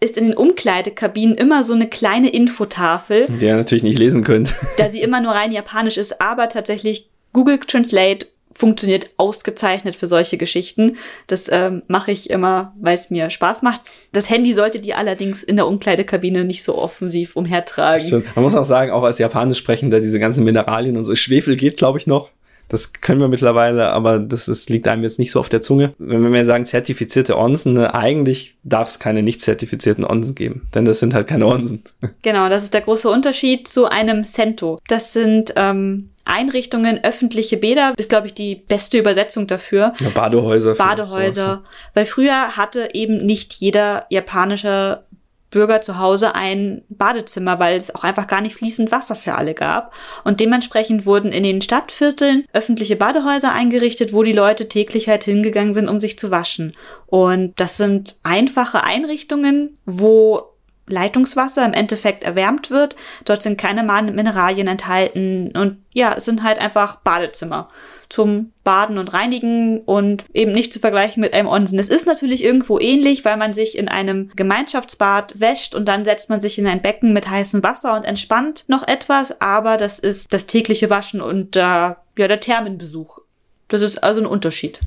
ist 0.00 0.16
in 0.16 0.28
den 0.28 0.36
Umkleidekabinen 0.36 1.36
immer 1.36 1.64
so 1.64 1.74
eine 1.74 1.88
kleine 1.88 2.30
Infotafel, 2.30 3.26
die 3.28 3.46
ihr 3.46 3.56
natürlich 3.56 3.82
nicht 3.82 3.98
lesen 3.98 4.24
könnt. 4.24 4.52
da 4.78 4.88
sie 4.88 5.00
immer 5.00 5.20
nur 5.20 5.32
rein 5.32 5.52
japanisch 5.52 5.96
ist, 5.96 6.20
aber 6.20 6.48
tatsächlich 6.48 7.10
Google 7.32 7.58
Translate 7.58 8.26
funktioniert 8.54 9.10
ausgezeichnet 9.18 9.94
für 9.94 10.08
solche 10.08 10.36
Geschichten. 10.36 10.96
Das 11.28 11.48
ähm, 11.50 11.82
mache 11.86 12.10
ich 12.10 12.28
immer, 12.28 12.74
weil 12.80 12.94
es 12.94 13.08
mir 13.08 13.30
Spaß 13.30 13.62
macht. 13.62 13.82
Das 14.12 14.28
Handy 14.30 14.52
solltet 14.52 14.84
ihr 14.84 14.98
allerdings 14.98 15.44
in 15.44 15.54
der 15.54 15.68
Umkleidekabine 15.68 16.44
nicht 16.44 16.64
so 16.64 16.76
offensiv 16.76 17.36
umhertragen. 17.36 18.04
Stimmt. 18.04 18.34
Man 18.34 18.42
muss 18.42 18.56
auch 18.56 18.64
sagen, 18.64 18.90
auch 18.90 19.04
als 19.04 19.18
Japanisch 19.18 19.58
sprechender, 19.58 20.00
diese 20.00 20.18
ganzen 20.18 20.44
Mineralien 20.44 20.96
und 20.96 21.04
so. 21.04 21.14
Schwefel 21.14 21.54
geht, 21.54 21.76
glaube 21.76 21.98
ich, 21.98 22.08
noch. 22.08 22.30
Das 22.68 22.92
können 22.92 23.20
wir 23.20 23.28
mittlerweile, 23.28 23.90
aber 23.90 24.18
das 24.18 24.48
ist, 24.48 24.70
liegt 24.70 24.88
einem 24.88 25.02
jetzt 25.02 25.18
nicht 25.18 25.32
so 25.32 25.40
auf 25.40 25.48
der 25.48 25.60
Zunge. 25.60 25.94
Wenn 25.98 26.32
wir 26.32 26.44
sagen, 26.44 26.66
zertifizierte 26.66 27.36
Onsen, 27.38 27.74
ne, 27.74 27.94
eigentlich 27.94 28.56
darf 28.62 28.88
es 28.88 28.98
keine 28.98 29.22
nicht 29.22 29.40
zertifizierten 29.40 30.04
Onsen 30.04 30.34
geben, 30.34 30.68
denn 30.74 30.84
das 30.84 30.98
sind 30.98 31.14
halt 31.14 31.26
keine 31.26 31.46
Onsen. 31.46 31.82
Genau, 32.22 32.48
das 32.48 32.62
ist 32.62 32.74
der 32.74 32.80
große 32.80 33.08
Unterschied 33.08 33.68
zu 33.68 33.86
einem 33.86 34.24
Cento. 34.24 34.78
Das 34.88 35.12
sind 35.12 35.52
ähm, 35.56 36.10
Einrichtungen, 36.28 37.02
öffentliche 37.02 37.56
Bäder, 37.56 37.94
ist, 37.96 38.10
glaube 38.10 38.26
ich, 38.26 38.34
die 38.34 38.54
beste 38.54 38.98
Übersetzung 38.98 39.46
dafür. 39.46 39.94
Ja, 39.98 40.10
Badehäuser. 40.10 40.74
Badehäuser. 40.74 41.64
Weil 41.94 42.04
früher 42.04 42.56
hatte 42.56 42.90
eben 42.92 43.16
nicht 43.24 43.54
jeder 43.54 44.06
japanische 44.10 45.04
Bürger 45.50 45.80
zu 45.80 45.98
Hause 45.98 46.34
ein 46.34 46.82
Badezimmer, 46.88 47.58
weil 47.58 47.76
es 47.76 47.94
auch 47.94 48.04
einfach 48.04 48.26
gar 48.26 48.40
nicht 48.40 48.56
fließend 48.56 48.92
Wasser 48.92 49.16
für 49.16 49.34
alle 49.34 49.54
gab. 49.54 49.94
Und 50.24 50.40
dementsprechend 50.40 51.06
wurden 51.06 51.32
in 51.32 51.42
den 51.42 51.62
Stadtvierteln 51.62 52.44
öffentliche 52.52 52.96
Badehäuser 52.96 53.52
eingerichtet, 53.52 54.12
wo 54.12 54.22
die 54.22 54.32
Leute 54.32 54.68
täglich 54.68 55.08
halt 55.08 55.24
hingegangen 55.24 55.74
sind, 55.74 55.88
um 55.88 56.00
sich 56.00 56.18
zu 56.18 56.30
waschen. 56.30 56.74
Und 57.06 57.58
das 57.58 57.76
sind 57.76 58.16
einfache 58.22 58.84
Einrichtungen, 58.84 59.78
wo 59.86 60.42
Leitungswasser 60.86 61.64
im 61.64 61.74
Endeffekt 61.74 62.24
erwärmt 62.24 62.70
wird. 62.70 62.96
Dort 63.24 63.42
sind 63.42 63.58
keine 63.58 63.82
Mineralien 63.82 64.68
enthalten 64.68 65.52
und 65.56 65.78
ja, 65.92 66.14
es 66.16 66.24
sind 66.24 66.42
halt 66.42 66.58
einfach 66.58 66.96
Badezimmer 66.96 67.68
zum 68.08 68.52
Baden 68.64 68.98
und 68.98 69.12
Reinigen 69.12 69.80
und 69.80 70.24
eben 70.32 70.52
nicht 70.52 70.72
zu 70.72 70.80
vergleichen 70.80 71.20
mit 71.20 71.34
einem 71.34 71.48
Onsen. 71.48 71.78
Es 71.78 71.88
ist 71.88 72.06
natürlich 72.06 72.44
irgendwo 72.44 72.78
ähnlich, 72.78 73.24
weil 73.24 73.36
man 73.36 73.54
sich 73.54 73.76
in 73.76 73.88
einem 73.88 74.30
Gemeinschaftsbad 74.36 75.40
wäscht 75.40 75.74
und 75.74 75.86
dann 75.86 76.04
setzt 76.04 76.30
man 76.30 76.40
sich 76.40 76.58
in 76.58 76.66
ein 76.66 76.82
Becken 76.82 77.12
mit 77.12 77.28
heißem 77.28 77.62
Wasser 77.62 77.96
und 77.96 78.04
entspannt 78.04 78.64
noch 78.68 78.86
etwas, 78.86 79.40
aber 79.40 79.76
das 79.76 79.98
ist 79.98 80.32
das 80.32 80.46
tägliche 80.46 80.90
Waschen 80.90 81.20
und 81.20 81.56
äh, 81.56 81.60
ja, 81.60 81.96
der 82.16 82.40
Thermenbesuch. 82.40 83.20
Das 83.68 83.82
ist 83.82 84.02
also 84.02 84.20
ein 84.20 84.26
Unterschied. 84.26 84.80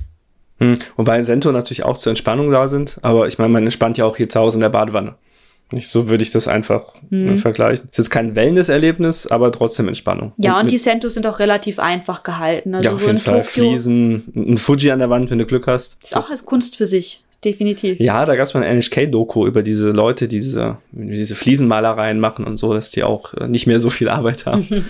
Hm, 0.58 0.78
wobei 0.96 1.22
Sento 1.22 1.50
natürlich 1.52 1.84
auch 1.84 1.98
zur 1.98 2.10
Entspannung 2.10 2.50
da 2.50 2.68
sind, 2.68 2.98
aber 3.02 3.26
ich 3.26 3.38
meine, 3.38 3.50
man 3.50 3.64
entspannt 3.64 3.98
ja 3.98 4.04
auch 4.04 4.16
hier 4.16 4.28
zu 4.28 4.40
Hause 4.40 4.58
in 4.58 4.62
der 4.62 4.68
Badewanne. 4.68 5.14
Nicht 5.72 5.88
so 5.88 6.08
würde 6.08 6.22
ich 6.22 6.30
das 6.30 6.48
einfach 6.48 6.94
mhm. 7.10 7.36
vergleichen. 7.36 7.88
Es 7.90 7.98
ist 7.98 8.10
kein 8.10 8.34
Wellness-Erlebnis, 8.34 9.26
aber 9.26 9.50
trotzdem 9.52 9.88
Entspannung. 9.88 10.32
Ja, 10.36 10.54
und, 10.54 10.62
und 10.62 10.70
die 10.70 10.78
Sentos 10.78 11.14
sind 11.14 11.26
auch 11.26 11.38
relativ 11.38 11.78
einfach 11.78 12.22
gehalten. 12.22 12.74
Also 12.74 12.86
ja, 12.86 12.94
auf 12.94 13.00
so 13.00 13.06
jeden 13.06 13.18
Fall. 13.18 13.42
Tokio 13.42 13.70
Fliesen, 13.70 14.32
ein 14.34 14.58
Fuji 14.58 14.90
an 14.90 14.98
der 14.98 15.10
Wand, 15.10 15.30
wenn 15.30 15.38
du 15.38 15.46
Glück 15.46 15.66
hast. 15.66 15.98
Ist 16.02 16.16
auch 16.16 16.30
als 16.30 16.44
Kunst 16.44 16.76
für 16.76 16.86
sich. 16.86 17.22
Definitiv. 17.44 17.98
Ja, 17.98 18.24
da 18.24 18.36
gab 18.36 18.46
es 18.46 18.54
mal 18.54 18.62
ein 18.62 18.78
NHK-Doku 18.78 19.46
über 19.48 19.64
diese 19.64 19.90
Leute, 19.90 20.28
die 20.28 20.38
diese, 20.38 20.78
diese 20.92 21.34
Fliesenmalereien 21.34 22.20
machen 22.20 22.44
und 22.44 22.56
so, 22.56 22.72
dass 22.72 22.90
die 22.90 23.02
auch 23.02 23.34
äh, 23.34 23.48
nicht 23.48 23.66
mehr 23.66 23.80
so 23.80 23.90
viel 23.90 24.08
Arbeit 24.08 24.46
haben. 24.46 24.86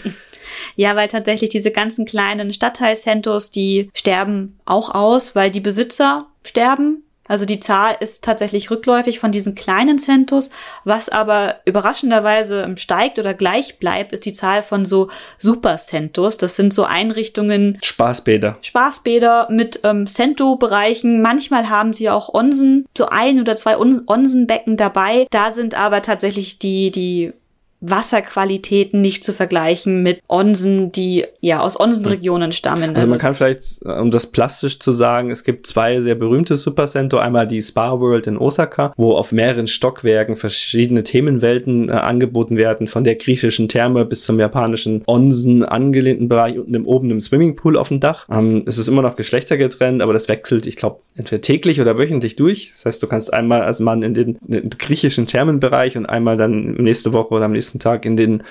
ja, 0.77 0.95
weil 0.95 1.09
tatsächlich 1.09 1.49
diese 1.49 1.71
ganzen 1.71 2.05
kleinen 2.05 2.53
Stadtteil-Centos, 2.53 3.51
die 3.51 3.89
sterben 3.95 4.59
auch 4.67 4.95
aus, 4.95 5.35
weil 5.35 5.51
die 5.51 5.61
Besitzer 5.61 6.27
sterben 6.45 7.03
also 7.29 7.45
die 7.45 7.61
Zahl 7.61 7.97
ist 8.01 8.25
tatsächlich 8.25 8.71
rückläufig 8.71 9.21
von 9.21 9.33
diesen 9.33 9.55
kleinen 9.55 9.99
Centos. 9.99 10.51
Was 10.85 11.09
aber 11.09 11.57
überraschenderweise 11.65 12.75
steigt 12.77 13.19
oder 13.19 13.33
gleich 13.33 13.79
bleibt, 13.79 14.13
ist 14.13 14.27
die 14.27 14.33
Zahl 14.33 14.63
von 14.63 14.85
so 14.85 15.09
Supercentos. 15.39 16.37
Das 16.37 16.57
sind 16.57 16.75
so 16.75 16.85
Einrichtungen. 16.85 17.79
Spaßbäder. 17.83 18.59
Spaßbäder 18.61 19.49
mit 19.51 19.81
ähm, 19.85 20.07
Cento-Bereichen. 20.07 21.23
Manchmal 21.23 21.71
haben 21.71 21.93
sie 21.93 22.11
auch 22.11 22.35
Onsen, 22.35 22.87
so 22.97 23.07
ein 23.07 23.41
oder 23.41 23.55
zwei 23.57 23.79
Onsenbecken 23.79 24.77
dabei. 24.77 25.27
Da 25.31 25.53
sind 25.53 25.75
aber 25.75 26.03
tatsächlich 26.03 26.59
die, 26.59 26.91
die 26.91 27.33
Wasserqualitäten 27.83 29.01
nicht 29.01 29.25
zu 29.25 29.33
vergleichen 29.33 30.03
mit 30.03 30.21
Onsen, 30.29 30.93
die 30.93 31.25
ja 31.41 31.61
aus 31.61 31.79
Onsenregionen 31.79 32.53
stammen. 32.53 32.95
Also 32.95 33.07
man 33.09 33.19
kann 33.19 33.35
vielleicht, 33.35 33.83
um 33.85 34.11
das 34.11 34.27
plastisch 34.27 34.79
zu 34.79 34.93
sagen, 34.93 35.31
es 35.31 35.43
gibt 35.43 35.67
zwei 35.67 36.01
sehr 36.01 36.15
berühmte 36.15 36.57
Supercenter. 36.57 37.21
Einmal 37.21 37.47
die 37.47 37.61
Spa 37.61 37.99
World 37.99 38.29
in 38.29 38.39
Osaka, 38.39 38.93
wo 38.97 39.15
auf 39.17 39.33
mehreren 39.33 39.67
Stockwerken 39.67 40.37
verschiedene 40.37 41.03
Themenwelten 41.03 41.89
äh, 41.89 41.93
angeboten 41.93 42.57
werden, 42.57 42.87
von 42.87 43.05
der 43.05 43.17
griechischen 43.17 43.69
Therme 43.69 44.05
bis 44.05 44.23
zum 44.23 44.39
japanischen 44.39 45.03
Onsen 45.07 45.65
angelehnten 45.65 46.29
Bereich 46.29 46.59
und 46.59 46.75
im, 46.75 46.87
oben 46.87 47.11
im 47.11 47.21
Swimmingpool 47.21 47.77
auf 47.77 47.89
dem 47.89 48.01
Dach. 48.01 48.27
Ähm, 48.31 48.63
es 48.67 48.79
ist 48.79 48.89
immer 48.89 49.03
noch 49.03 49.17
geschlechtergetrennt, 49.17 50.03
aber 50.03 50.13
das 50.13 50.29
wechselt, 50.29 50.67
ich 50.67 50.77
glaube, 50.77 51.01
entweder 51.17 51.43
täglich 51.43 51.81
oder 51.81 51.99
wöchentlich 51.99 52.37
durch. 52.37 52.71
Das 52.73 52.87
heißt, 52.87 53.03
du 53.03 53.07
kannst 53.07 53.33
einmal 53.33 53.63
als 53.63 53.81
Mann 53.81 54.03
in 54.03 54.15
den, 54.15 54.39
in 54.47 54.53
den 54.53 54.71
griechischen 54.71 55.27
Thermenbereich 55.27 55.97
und 55.97 56.07
einmal 56.07 56.37
dann 56.37 56.75
nächste 56.75 57.13
Woche 57.13 57.35
oder 57.35 57.47
am 57.47 57.53
nächsten 57.53 57.72
Tag 57.79 58.05
in 58.05 58.17
den 58.17 58.43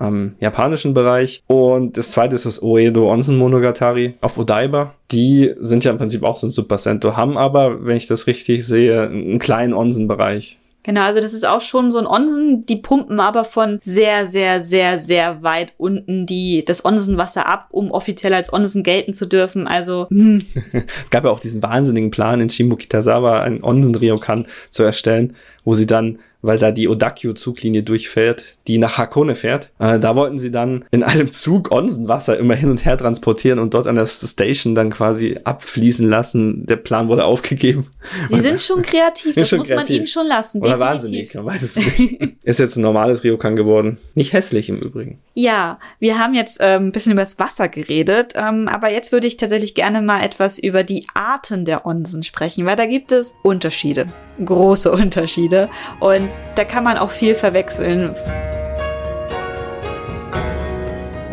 ähm, 0.00 0.34
japanischen 0.40 0.94
Bereich. 0.94 1.42
Und 1.46 1.96
das 1.96 2.10
zweite 2.10 2.36
ist 2.36 2.46
das 2.46 2.62
Oedo 2.62 3.10
Onsen 3.10 3.36
Monogatari 3.36 4.14
auf 4.20 4.38
Odaiba. 4.38 4.94
Die 5.10 5.54
sind 5.60 5.84
ja 5.84 5.90
im 5.90 5.98
Prinzip 5.98 6.22
auch 6.22 6.36
so 6.36 6.46
ein 6.46 6.50
Super 6.50 6.76
Cento, 6.76 7.16
haben 7.16 7.36
aber, 7.36 7.84
wenn 7.84 7.96
ich 7.96 8.06
das 8.06 8.26
richtig 8.26 8.66
sehe, 8.66 9.02
einen 9.02 9.38
kleinen 9.38 9.74
Onsen-Bereich. 9.74 10.58
Genau, 10.88 11.02
also 11.02 11.20
das 11.20 11.34
ist 11.34 11.46
auch 11.46 11.60
schon 11.60 11.90
so 11.90 11.98
ein 11.98 12.06
Onsen, 12.06 12.64
die 12.64 12.76
pumpen 12.76 13.20
aber 13.20 13.44
von 13.44 13.78
sehr, 13.82 14.24
sehr, 14.24 14.62
sehr, 14.62 14.96
sehr 14.96 15.42
weit 15.42 15.74
unten 15.76 16.24
die, 16.24 16.64
das 16.64 16.82
Onsenwasser 16.82 17.46
ab, 17.46 17.66
um 17.72 17.90
offiziell 17.90 18.32
als 18.32 18.50
Onsen 18.50 18.84
gelten 18.84 19.12
zu 19.12 19.26
dürfen. 19.26 19.66
Also. 19.66 20.06
Hm. 20.08 20.46
es 20.72 21.10
gab 21.10 21.24
ja 21.24 21.30
auch 21.30 21.40
diesen 21.40 21.62
wahnsinnigen 21.62 22.10
Plan 22.10 22.40
in 22.40 22.48
Shimokitazawa, 22.48 23.40
ein 23.40 23.62
Onsen-Ryokan 23.62 24.46
zu 24.70 24.82
erstellen, 24.82 25.36
wo 25.68 25.74
sie 25.74 25.84
dann 25.84 26.18
weil 26.42 26.58
da 26.58 26.70
die 26.70 26.88
Odakyu-Zuglinie 26.88 27.82
durchfährt, 27.82 28.44
die 28.68 28.78
nach 28.78 28.98
Hakone 28.98 29.34
fährt. 29.34 29.70
Äh, 29.78 29.98
da 29.98 30.14
wollten 30.14 30.38
sie 30.38 30.50
dann 30.50 30.84
in 30.90 31.02
einem 31.02 31.32
Zug 31.32 31.72
Onsenwasser 31.72 32.38
immer 32.38 32.54
hin 32.54 32.70
und 32.70 32.84
her 32.84 32.96
transportieren 32.96 33.58
und 33.58 33.74
dort 33.74 33.86
an 33.86 33.96
der 33.96 34.06
Station 34.06 34.74
dann 34.74 34.90
quasi 34.90 35.38
abfließen 35.42 36.08
lassen. 36.08 36.64
Der 36.66 36.76
Plan 36.76 37.08
wurde 37.08 37.24
aufgegeben. 37.24 37.86
Sie 38.28 38.40
sind 38.40 38.60
schon 38.60 38.82
kreativ, 38.82 39.34
das 39.36 39.48
schon 39.48 39.58
muss 39.58 39.68
kreativ. 39.68 39.88
man 39.88 39.96
ihnen 39.96 40.06
schon 40.06 40.26
lassen. 40.26 40.62
Oder 40.62 40.78
wahnsinnig, 40.78 41.34
man 41.34 41.46
weiß 41.46 41.62
es 41.62 41.76
nicht. 41.76 42.20
Ist 42.42 42.60
jetzt 42.60 42.76
ein 42.76 42.82
normales 42.82 43.24
Ryokan 43.24 43.56
geworden. 43.56 43.98
Nicht 44.14 44.32
hässlich 44.32 44.68
im 44.68 44.78
Übrigen. 44.78 45.18
Ja, 45.34 45.78
wir 45.98 46.18
haben 46.18 46.34
jetzt 46.34 46.58
ähm, 46.60 46.86
ein 46.86 46.92
bisschen 46.92 47.12
über 47.12 47.22
das 47.22 47.38
Wasser 47.38 47.68
geredet, 47.68 48.34
ähm, 48.36 48.68
aber 48.68 48.90
jetzt 48.90 49.12
würde 49.12 49.26
ich 49.26 49.36
tatsächlich 49.36 49.74
gerne 49.74 50.02
mal 50.02 50.22
etwas 50.22 50.58
über 50.58 50.84
die 50.84 51.06
Arten 51.14 51.64
der 51.64 51.84
Onsen 51.84 52.22
sprechen, 52.22 52.64
weil 52.64 52.76
da 52.76 52.86
gibt 52.86 53.12
es 53.12 53.34
Unterschiede 53.42 54.08
große 54.44 54.90
Unterschiede 54.90 55.57
und 56.00 56.28
da 56.54 56.64
kann 56.64 56.84
man 56.84 56.98
auch 56.98 57.10
viel 57.10 57.34
verwechseln. 57.34 58.14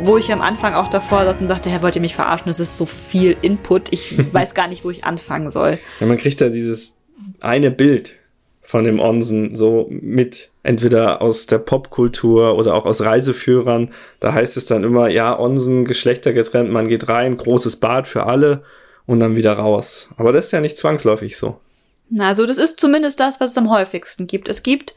Wo 0.03 0.17
ich 0.17 0.31
am 0.31 0.41
Anfang 0.41 0.73
auch 0.75 0.87
davor 0.87 1.25
saß 1.25 1.37
und 1.41 1.47
dachte, 1.47 1.69
Herr, 1.69 1.81
wollt 1.81 1.95
ihr 1.95 2.01
mich 2.01 2.15
verarschen? 2.15 2.49
Es 2.49 2.59
ist 2.59 2.77
so 2.77 2.85
viel 2.85 3.35
Input. 3.41 3.91
Ich 3.91 4.33
weiß 4.33 4.53
gar 4.53 4.67
nicht, 4.67 4.83
wo 4.85 4.89
ich 4.89 5.03
anfangen 5.03 5.49
soll. 5.49 5.79
Ja, 5.99 6.05
man 6.07 6.17
kriegt 6.17 6.39
da 6.41 6.49
dieses 6.49 6.97
eine 7.41 7.71
Bild 7.71 8.19
von 8.65 8.83
dem 8.83 8.99
Onsen 8.99 9.55
so 9.55 9.87
mit, 9.89 10.49
entweder 10.63 11.21
aus 11.21 11.45
der 11.45 11.59
Popkultur 11.59 12.55
oder 12.57 12.73
auch 12.73 12.85
aus 12.85 13.01
Reiseführern. 13.01 13.93
Da 14.19 14.33
heißt 14.33 14.57
es 14.57 14.65
dann 14.65 14.83
immer, 14.83 15.07
ja, 15.07 15.39
Onsen, 15.39 15.85
geschlechtergetrennt, 15.85 16.71
man 16.71 16.87
geht 16.87 17.07
rein, 17.07 17.37
großes 17.37 17.77
Bad 17.77 18.07
für 18.07 18.25
alle 18.25 18.63
und 19.05 19.19
dann 19.19 19.35
wieder 19.35 19.53
raus. 19.53 20.09
Aber 20.17 20.31
das 20.31 20.45
ist 20.45 20.51
ja 20.51 20.61
nicht 20.61 20.77
zwangsläufig 20.77 21.37
so. 21.37 21.59
Also 22.19 22.45
das 22.45 22.57
ist 22.57 22.79
zumindest 22.79 23.19
das, 23.19 23.39
was 23.39 23.51
es 23.51 23.57
am 23.57 23.69
häufigsten 23.69 24.27
gibt. 24.27 24.49
Es 24.49 24.63
gibt 24.63 24.95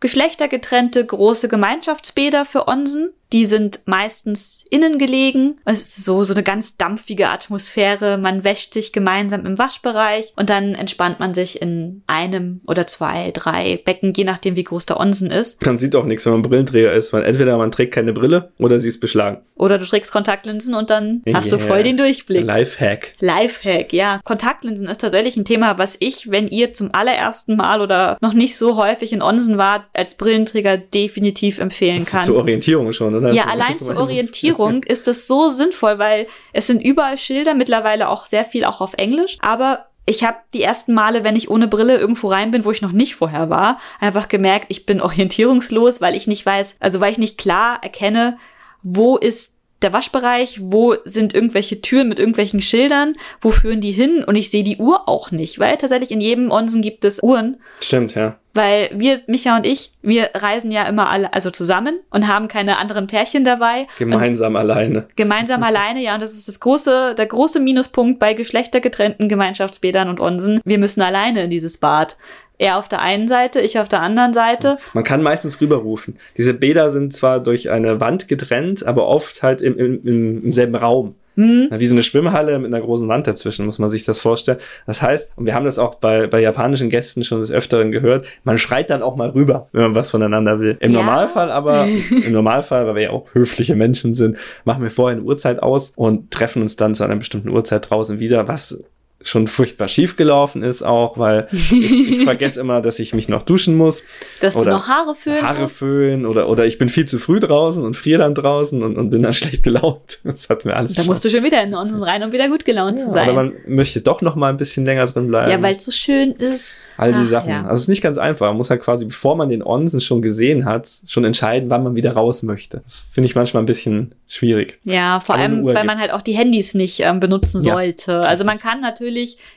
geschlechtergetrennte 0.00 1.04
große 1.04 1.48
Gemeinschaftsbäder 1.48 2.44
für 2.44 2.68
Onsen. 2.68 3.12
Die 3.32 3.46
sind 3.46 3.80
meistens 3.86 4.64
innen 4.70 4.98
gelegen. 4.98 5.56
Es 5.64 5.82
ist 5.82 6.04
so, 6.04 6.24
so 6.24 6.32
eine 6.32 6.42
ganz 6.42 6.76
dampfige 6.76 7.28
Atmosphäre. 7.28 8.18
Man 8.18 8.44
wäscht 8.44 8.72
sich 8.72 8.92
gemeinsam 8.92 9.44
im 9.44 9.58
Waschbereich 9.58 10.32
und 10.36 10.50
dann 10.50 10.74
entspannt 10.74 11.20
man 11.20 11.34
sich 11.34 11.60
in 11.60 12.02
einem 12.06 12.60
oder 12.66 12.86
zwei, 12.86 13.30
drei 13.32 13.80
Becken, 13.84 14.12
je 14.16 14.24
nachdem, 14.24 14.56
wie 14.56 14.64
groß 14.64 14.86
der 14.86 14.98
Onsen 14.98 15.30
ist. 15.30 15.64
Man 15.66 15.78
sieht 15.78 15.94
auch 15.94 16.04
nichts, 16.04 16.24
wenn 16.24 16.32
man 16.32 16.42
Brillenträger 16.42 16.92
ist, 16.92 17.12
weil 17.12 17.24
entweder 17.24 17.58
man 17.58 17.70
trägt 17.70 17.94
keine 17.94 18.12
Brille 18.12 18.52
oder 18.58 18.78
sie 18.78 18.88
ist 18.88 19.00
beschlagen. 19.00 19.42
Oder 19.56 19.78
du 19.78 19.84
trägst 19.84 20.12
Kontaktlinsen 20.12 20.74
und 20.74 20.88
dann 20.88 21.22
yeah. 21.26 21.36
hast 21.36 21.52
du 21.52 21.58
voll 21.58 21.82
den 21.82 21.96
Durchblick. 21.96 22.44
Lifehack. 22.44 23.14
Lifehack, 23.18 23.92
ja. 23.92 24.20
Kontaktlinsen 24.24 24.88
ist 24.88 25.00
tatsächlich 25.00 25.36
ein 25.36 25.44
Thema, 25.44 25.78
was 25.78 25.96
ich, 26.00 26.30
wenn 26.30 26.48
ihr 26.48 26.72
zum 26.72 26.94
allerersten 26.94 27.56
Mal 27.56 27.80
oder 27.80 28.16
noch 28.20 28.32
nicht 28.32 28.56
so 28.56 28.76
häufig 28.76 29.12
in 29.12 29.20
Onsen 29.20 29.58
wart, 29.58 29.82
als 29.94 30.16
Brillenträger 30.16 30.78
definitiv 30.78 31.58
empfehlen 31.58 32.04
kann. 32.04 32.22
Zur 32.22 32.36
Orientierung 32.36 32.92
schon, 32.92 33.17
oder? 33.18 33.32
Ja, 33.32 33.44
allein 33.44 33.74
zur 33.74 33.96
Orientierung 33.96 34.82
ist 34.86 35.08
es 35.08 35.26
so 35.26 35.48
sinnvoll, 35.48 35.98
weil 35.98 36.26
es 36.52 36.66
sind 36.66 36.82
überall 36.82 37.18
Schilder, 37.18 37.54
mittlerweile 37.54 38.08
auch 38.08 38.26
sehr 38.26 38.44
viel 38.44 38.64
auch 38.64 38.80
auf 38.80 38.94
Englisch, 38.94 39.38
aber 39.40 39.86
ich 40.06 40.24
habe 40.24 40.38
die 40.54 40.62
ersten 40.62 40.94
Male, 40.94 41.22
wenn 41.22 41.36
ich 41.36 41.50
ohne 41.50 41.68
Brille 41.68 41.98
irgendwo 41.98 42.28
rein 42.28 42.50
bin, 42.50 42.64
wo 42.64 42.70
ich 42.70 42.80
noch 42.80 42.92
nicht 42.92 43.14
vorher 43.14 43.50
war, 43.50 43.78
einfach 44.00 44.28
gemerkt, 44.28 44.66
ich 44.68 44.86
bin 44.86 45.02
orientierungslos, 45.02 46.00
weil 46.00 46.14
ich 46.14 46.26
nicht 46.26 46.46
weiß, 46.46 46.78
also 46.80 47.00
weil 47.00 47.12
ich 47.12 47.18
nicht 47.18 47.36
klar 47.36 47.80
erkenne, 47.82 48.38
wo 48.82 49.18
ist 49.18 49.57
der 49.82 49.92
Waschbereich, 49.92 50.58
wo 50.62 50.96
sind 51.04 51.34
irgendwelche 51.34 51.80
Türen 51.80 52.08
mit 52.08 52.18
irgendwelchen 52.18 52.60
Schildern, 52.60 53.14
wo 53.40 53.50
führen 53.50 53.80
die 53.80 53.92
hin 53.92 54.24
und 54.24 54.36
ich 54.36 54.50
sehe 54.50 54.64
die 54.64 54.78
Uhr 54.78 55.08
auch 55.08 55.30
nicht, 55.30 55.58
weil 55.58 55.76
tatsächlich 55.76 56.10
in 56.10 56.20
jedem 56.20 56.50
Onsen 56.50 56.82
gibt 56.82 57.04
es 57.04 57.22
Uhren. 57.22 57.58
Stimmt, 57.80 58.14
ja. 58.14 58.36
Weil 58.54 58.90
wir, 58.92 59.20
Micha 59.28 59.56
und 59.56 59.64
ich, 59.66 59.92
wir 60.02 60.30
reisen 60.34 60.72
ja 60.72 60.82
immer 60.84 61.10
alle, 61.10 61.32
also 61.32 61.52
zusammen 61.52 62.00
und 62.10 62.26
haben 62.26 62.48
keine 62.48 62.78
anderen 62.78 63.06
Pärchen 63.06 63.44
dabei. 63.44 63.86
Gemeinsam 63.98 64.54
und 64.54 64.60
alleine. 64.60 65.06
Gemeinsam 65.14 65.62
alleine, 65.62 66.02
ja, 66.02 66.14
und 66.14 66.22
das 66.22 66.34
ist 66.34 66.48
das 66.48 66.58
große, 66.58 67.14
der 67.16 67.26
große 67.26 67.60
Minuspunkt 67.60 68.18
bei 68.18 68.34
geschlechtergetrennten 68.34 69.28
Gemeinschaftsbädern 69.28 70.08
und 70.08 70.18
Onsen. 70.18 70.60
Wir 70.64 70.78
müssen 70.78 71.02
alleine 71.02 71.44
in 71.44 71.50
dieses 71.50 71.78
Bad. 71.78 72.16
Er 72.58 72.78
auf 72.78 72.88
der 72.88 73.00
einen 73.00 73.28
Seite, 73.28 73.60
ich 73.60 73.78
auf 73.78 73.88
der 73.88 74.02
anderen 74.02 74.34
Seite. 74.34 74.78
Man 74.92 75.04
kann 75.04 75.22
meistens 75.22 75.60
rüberrufen. 75.60 76.18
Diese 76.36 76.54
Bäder 76.54 76.90
sind 76.90 77.12
zwar 77.12 77.40
durch 77.40 77.70
eine 77.70 78.00
Wand 78.00 78.28
getrennt, 78.28 78.84
aber 78.84 79.06
oft 79.06 79.42
halt 79.42 79.62
im, 79.62 79.78
im, 79.78 80.42
im 80.42 80.52
selben 80.52 80.74
Raum. 80.74 81.14
Mhm. 81.38 81.68
Wie 81.70 81.86
so 81.86 81.94
eine 81.94 82.02
Schwimmhalle 82.02 82.58
mit 82.58 82.74
einer 82.74 82.84
großen 82.84 83.06
Wand 83.06 83.28
dazwischen, 83.28 83.64
muss 83.64 83.78
man 83.78 83.90
sich 83.90 84.04
das 84.04 84.18
vorstellen. 84.18 84.58
Das 84.86 85.02
heißt, 85.02 85.34
und 85.36 85.46
wir 85.46 85.54
haben 85.54 85.64
das 85.64 85.78
auch 85.78 85.94
bei, 85.94 86.26
bei 86.26 86.40
japanischen 86.40 86.90
Gästen 86.90 87.22
schon 87.22 87.40
des 87.40 87.52
Öfteren 87.52 87.92
gehört, 87.92 88.26
man 88.42 88.58
schreit 88.58 88.90
dann 88.90 89.02
auch 89.02 89.14
mal 89.14 89.28
rüber, 89.28 89.68
wenn 89.70 89.82
man 89.82 89.94
was 89.94 90.10
voneinander 90.10 90.58
will. 90.58 90.76
Im 90.80 90.92
ja. 90.92 90.98
Normalfall 90.98 91.52
aber, 91.52 91.86
im 92.10 92.32
Normalfall, 92.32 92.88
weil 92.88 92.96
wir 92.96 93.02
ja 93.02 93.10
auch 93.10 93.32
höfliche 93.34 93.76
Menschen 93.76 94.14
sind, 94.14 94.36
machen 94.64 94.82
wir 94.82 94.90
vorher 94.90 95.16
eine 95.16 95.24
Uhrzeit 95.24 95.62
aus 95.62 95.92
und 95.94 96.32
treffen 96.32 96.60
uns 96.60 96.74
dann 96.74 96.96
zu 96.96 97.04
einer 97.04 97.14
bestimmten 97.14 97.50
Uhrzeit 97.50 97.88
draußen 97.88 98.18
wieder, 98.18 98.48
was 98.48 98.82
schon 99.22 99.48
furchtbar 99.48 99.88
schief 99.88 100.16
gelaufen 100.16 100.62
ist 100.62 100.82
auch, 100.82 101.18
weil 101.18 101.48
ich, 101.52 101.72
ich 101.72 102.24
vergesse 102.24 102.60
immer, 102.60 102.80
dass 102.80 102.98
ich 102.98 103.14
mich 103.14 103.28
noch 103.28 103.42
duschen 103.42 103.76
muss. 103.76 104.04
Dass 104.40 104.54
du 104.54 104.64
noch 104.64 104.86
Haare 104.86 105.14
föhnen 105.14 105.42
Haare 105.42 105.62
musst. 105.62 105.78
föhnen 105.78 106.26
oder, 106.26 106.48
oder 106.48 106.66
ich 106.66 106.78
bin 106.78 106.88
viel 106.88 107.04
zu 107.04 107.18
früh 107.18 107.40
draußen 107.40 107.84
und 107.84 107.96
friere 107.96 108.20
dann 108.20 108.34
draußen 108.34 108.82
und, 108.82 108.96
und 108.96 109.10
bin 109.10 109.22
dann 109.22 109.32
schlecht 109.34 109.64
gelaunt. 109.64 110.20
Das 110.22 110.48
hat 110.48 110.64
mir 110.64 110.76
alles 110.76 110.94
Da 110.94 111.04
musst 111.04 111.24
du 111.24 111.30
schon 111.30 111.42
wieder 111.42 111.62
in 111.62 111.74
uns 111.74 112.00
rein, 112.00 112.22
um 112.22 112.32
wieder 112.32 112.48
gut 112.48 112.64
gelaunt 112.64 112.98
ja, 112.98 113.04
zu 113.04 113.10
sein. 113.10 113.28
Oder 113.28 113.34
man 113.34 113.52
möchte 113.66 114.00
doch 114.00 114.22
noch 114.22 114.36
mal 114.36 114.50
ein 114.50 114.56
bisschen 114.56 114.86
länger 114.86 115.06
drin 115.06 115.26
bleiben. 115.26 115.50
Ja, 115.50 115.60
weil 115.60 115.76
es 115.76 115.84
so 115.84 115.90
schön 115.90 116.32
ist. 116.32 116.74
All 116.96 117.12
die 117.12 117.18
Ach, 117.20 117.24
Sachen. 117.24 117.50
Ja. 117.50 117.62
Also 117.62 117.74
es 117.74 117.80
ist 117.82 117.88
nicht 117.88 118.02
ganz 118.02 118.18
einfach. 118.18 118.46
Man 118.46 118.56
muss 118.56 118.70
halt 118.70 118.82
quasi, 118.82 119.04
bevor 119.04 119.36
man 119.36 119.48
den 119.48 119.62
Onsen 119.62 120.00
schon 120.00 120.22
gesehen 120.22 120.64
hat, 120.64 120.88
schon 121.06 121.24
entscheiden, 121.24 121.70
wann 121.70 121.82
man 121.82 121.96
wieder 121.96 122.12
raus 122.12 122.42
möchte. 122.42 122.82
Das 122.84 123.00
finde 123.00 123.26
ich 123.26 123.34
manchmal 123.34 123.62
ein 123.62 123.66
bisschen 123.66 124.14
schwierig. 124.28 124.78
Ja, 124.84 125.20
vor 125.20 125.34
Aber 125.34 125.44
allem, 125.44 125.64
weil 125.64 125.84
man 125.84 125.98
halt 125.98 126.12
auch 126.12 126.22
die 126.22 126.34
Handys 126.34 126.74
nicht 126.74 127.00
ähm, 127.00 127.18
benutzen 127.20 127.62
ja, 127.62 127.74
sollte. 127.74 128.20
Also 128.20 128.44
man 128.44 128.58
kann 128.58 128.80
natürlich 128.80 129.07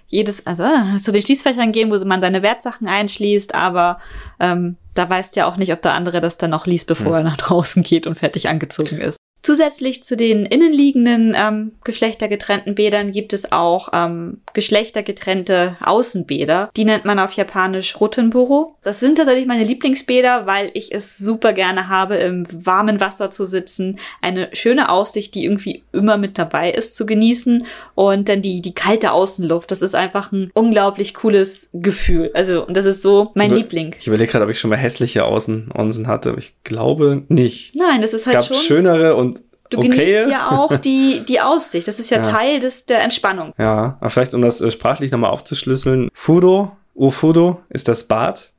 jedes, 0.07 0.45
also 0.45 0.63
äh, 0.63 0.97
zu 1.01 1.11
den 1.11 1.21
Schließfächern 1.21 1.71
gehen, 1.71 1.91
wo 1.91 2.05
man 2.05 2.21
seine 2.21 2.41
Wertsachen 2.41 2.87
einschließt, 2.87 3.55
aber 3.55 3.99
ähm, 4.39 4.77
da 4.93 5.09
weißt 5.09 5.35
ja 5.35 5.45
auch 5.45 5.57
nicht, 5.57 5.71
ob 5.71 5.81
der 5.81 5.93
andere 5.93 6.21
das 6.21 6.37
dann 6.37 6.51
noch 6.51 6.65
liest, 6.65 6.87
bevor 6.87 7.07
hm. 7.07 7.13
er 7.15 7.23
nach 7.23 7.37
draußen 7.37 7.83
geht 7.83 8.07
und 8.07 8.19
fertig 8.19 8.49
angezogen 8.49 8.97
ist. 8.97 9.20
Zusätzlich 9.43 10.03
zu 10.03 10.15
den 10.15 10.45
innenliegenden 10.45 11.35
ähm, 11.35 11.71
geschlechtergetrennten 11.83 12.75
Bädern 12.75 13.11
gibt 13.11 13.33
es 13.33 13.51
auch 13.51 13.89
ähm, 13.91 14.41
geschlechtergetrennte 14.53 15.77
Außenbäder. 15.83 16.69
Die 16.77 16.85
nennt 16.85 17.05
man 17.05 17.17
auf 17.17 17.33
Japanisch 17.33 17.99
Rotenburo. 17.99 18.75
Das 18.83 18.99
sind 18.99 19.17
tatsächlich 19.17 19.47
meine 19.47 19.63
Lieblingsbäder, 19.63 20.45
weil 20.45 20.69
ich 20.75 20.93
es 20.93 21.17
super 21.17 21.53
gerne 21.53 21.89
habe, 21.89 22.17
im 22.17 22.45
warmen 22.51 22.99
Wasser 22.99 23.31
zu 23.31 23.45
sitzen, 23.45 23.99
eine 24.21 24.49
schöne 24.53 24.89
Aussicht, 24.89 25.33
die 25.33 25.45
irgendwie 25.45 25.83
immer 25.91 26.17
mit 26.17 26.37
dabei 26.37 26.71
ist, 26.71 26.95
zu 26.95 27.07
genießen 27.07 27.65
und 27.95 28.29
dann 28.29 28.43
die, 28.43 28.61
die 28.61 28.75
kalte 28.75 29.11
Außenluft. 29.11 29.71
Das 29.71 29.81
ist 29.81 29.95
einfach 29.95 30.31
ein 30.31 30.51
unglaublich 30.53 31.15
cooles 31.15 31.69
Gefühl. 31.73 32.29
Also, 32.35 32.65
und 32.65 32.77
das 32.77 32.85
ist 32.85 33.01
so 33.01 33.31
mein 33.33 33.51
ich 33.51 33.57
Liebling. 33.57 33.95
Ich 33.99 34.07
überlege 34.07 34.31
gerade, 34.31 34.45
ob 34.45 34.51
ich 34.51 34.59
schon 34.59 34.69
mal 34.69 34.77
hässliche 34.77 35.25
Außen 35.25 35.71
Onsen 35.73 36.07
hatte, 36.07 36.29
aber 36.29 36.37
ich 36.37 36.53
glaube 36.63 37.23
nicht. 37.27 37.75
Nein, 37.75 38.01
das 38.01 38.13
ist 38.13 38.27
halt 38.27 38.37
es 38.37 38.47
gab 38.47 38.55
schon 38.55 38.63
schönere 38.63 39.15
und 39.15 39.30
Du 39.71 39.79
okay. 39.79 39.89
genießt 39.89 40.29
ja 40.29 40.51
auch 40.51 40.75
die, 40.77 41.23
die 41.27 41.39
Aussicht. 41.39 41.87
Das 41.87 41.97
ist 41.97 42.09
ja, 42.09 42.17
ja, 42.17 42.23
Teil 42.23 42.59
des, 42.59 42.85
der 42.85 43.01
Entspannung. 43.01 43.53
Ja, 43.57 43.97
aber 43.99 44.09
vielleicht 44.09 44.33
um 44.33 44.41
das 44.41 44.61
äh, 44.61 44.69
sprachlich 44.69 45.11
nochmal 45.11 45.31
aufzuschlüsseln. 45.31 46.09
Fudo, 46.13 46.73
Ufudo 46.93 47.61
ist 47.69 47.87
das 47.87 48.03
Bad 48.03 48.51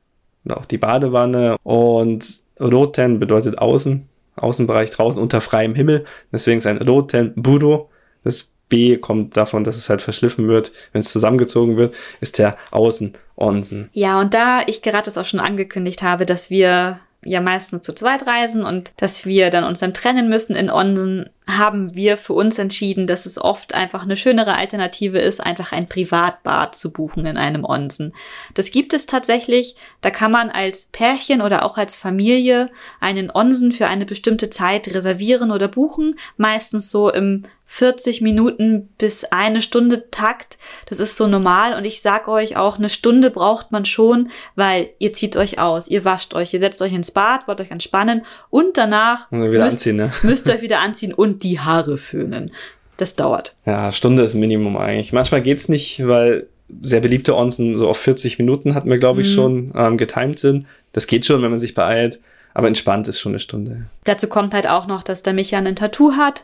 und 0.43 0.53
auch 0.53 0.65
die 0.65 0.79
Badewanne 0.79 1.55
und 1.63 2.25
Roten 2.59 3.19
bedeutet 3.19 3.59
außen, 3.59 4.09
Außenbereich 4.35 4.89
draußen 4.89 5.21
unter 5.21 5.39
freiem 5.39 5.75
Himmel. 5.75 6.05
Deswegen 6.31 6.57
ist 6.57 6.67
ein 6.67 6.81
Roten 6.81 7.33
Budo. 7.35 7.89
Das 8.23 8.51
B 8.69 8.97
kommt 8.97 9.37
davon, 9.37 9.63
dass 9.63 9.77
es 9.77 9.89
halt 9.89 10.01
verschliffen 10.01 10.47
wird, 10.47 10.71
wenn 10.93 11.01
es 11.01 11.11
zusammengezogen 11.11 11.77
wird, 11.77 11.93
ist 12.21 12.39
der 12.39 12.57
Außen-Onsen. 12.71 13.89
Ja, 13.93 14.19
und 14.19 14.33
da 14.33 14.61
ich 14.65 14.81
gerade 14.81 15.05
das 15.05 15.19
auch 15.19 15.25
schon 15.25 15.39
angekündigt 15.39 16.01
habe, 16.01 16.25
dass 16.25 16.49
wir 16.49 16.99
ja 17.25 17.41
meistens 17.41 17.81
zu 17.81 17.93
zweit 17.93 18.27
reisen 18.27 18.63
und 18.63 18.91
dass 18.97 19.25
wir 19.25 19.49
dann 19.49 19.63
uns 19.63 19.79
dann 19.79 19.93
trennen 19.93 20.29
müssen 20.29 20.55
in 20.55 20.71
Onsen, 20.71 21.29
haben 21.45 21.93
wir 21.95 22.17
für 22.17 22.33
uns 22.33 22.57
entschieden, 22.57 23.05
dass 23.05 23.25
es 23.25 23.39
oft 23.39 23.73
einfach 23.73 24.03
eine 24.03 24.15
schönere 24.15 24.55
Alternative 24.55 25.19
ist, 25.19 25.41
einfach 25.41 25.73
ein 25.73 25.87
Privatbad 25.87 26.75
zu 26.75 26.93
buchen 26.93 27.25
in 27.25 27.37
einem 27.37 27.65
Onsen. 27.65 28.13
Das 28.53 28.71
gibt 28.71 28.93
es 28.93 29.05
tatsächlich, 29.05 29.75
da 30.01 30.09
kann 30.09 30.31
man 30.31 30.49
als 30.49 30.85
Pärchen 30.85 31.41
oder 31.41 31.65
auch 31.65 31.77
als 31.77 31.95
Familie 31.95 32.69
einen 33.01 33.29
Onsen 33.29 33.71
für 33.71 33.87
eine 33.87 34.05
bestimmte 34.05 34.49
Zeit 34.49 34.87
reservieren 34.93 35.51
oder 35.51 35.67
buchen, 35.67 36.15
meistens 36.37 36.89
so 36.89 37.11
im 37.11 37.43
40 37.73 38.21
Minuten 38.21 38.89
bis 38.99 39.25
eine 39.25 39.59
Stunde 39.59 40.11
Takt. 40.11 40.59
Das 40.89 40.99
ist 40.99 41.17
so 41.17 41.25
normal 41.25 41.73
und 41.73 41.85
ich 41.85 42.03
sag 42.03 42.27
euch 42.27 42.55
auch, 42.55 42.77
eine 42.77 42.87
Stunde 42.87 43.31
braucht 43.31 43.71
man 43.71 43.85
schon, 43.85 44.29
weil 44.55 44.91
ihr 44.99 45.13
zieht 45.13 45.35
euch 45.37 45.57
aus, 45.57 45.87
ihr 45.87 46.05
wascht 46.05 46.35
euch, 46.35 46.53
ihr 46.53 46.59
setzt 46.59 46.83
euch 46.83 46.93
ins 46.93 47.09
Bad, 47.09 47.47
wollt 47.47 47.59
euch 47.61 47.71
entspannen 47.71 48.27
und 48.51 48.77
danach 48.77 49.31
müsst, 49.31 49.59
anziehen, 49.59 49.95
ne? 49.95 50.11
müsst 50.21 50.47
ihr 50.47 50.53
euch 50.53 50.61
wieder 50.61 50.81
anziehen 50.81 51.15
und 51.15 51.41
die 51.41 51.59
Haare 51.59 51.97
föhnen. 51.97 52.51
Das 52.97 53.15
dauert. 53.15 53.55
Ja, 53.65 53.91
Stunde 53.91 54.21
ist 54.21 54.35
Minimum 54.35 54.77
eigentlich. 54.77 55.11
Manchmal 55.11 55.41
geht's 55.41 55.67
nicht, 55.67 56.07
weil 56.07 56.45
sehr 56.79 57.01
beliebte 57.01 57.35
Onsen 57.35 57.79
so 57.79 57.89
auf 57.89 57.97
40 57.97 58.37
Minuten 58.37 58.75
hatten 58.75 58.89
wir, 58.91 58.99
glaube 58.99 59.21
ich, 59.21 59.29
mhm. 59.29 59.33
schon 59.33 59.73
ähm, 59.75 59.97
getimed 59.97 60.37
sind. 60.37 60.67
Das 60.91 61.07
geht 61.07 61.25
schon, 61.25 61.41
wenn 61.41 61.49
man 61.49 61.59
sich 61.59 61.73
beeilt. 61.73 62.19
Aber 62.53 62.67
entspannt 62.67 63.07
ist 63.07 63.19
schon 63.19 63.31
eine 63.31 63.39
Stunde. 63.39 63.87
Dazu 64.03 64.27
kommt 64.27 64.53
halt 64.53 64.67
auch 64.67 64.85
noch, 64.85 65.01
dass 65.01 65.23
der 65.23 65.33
Micha 65.33 65.57
ein 65.57 65.75
Tattoo 65.75 66.13
hat 66.13 66.43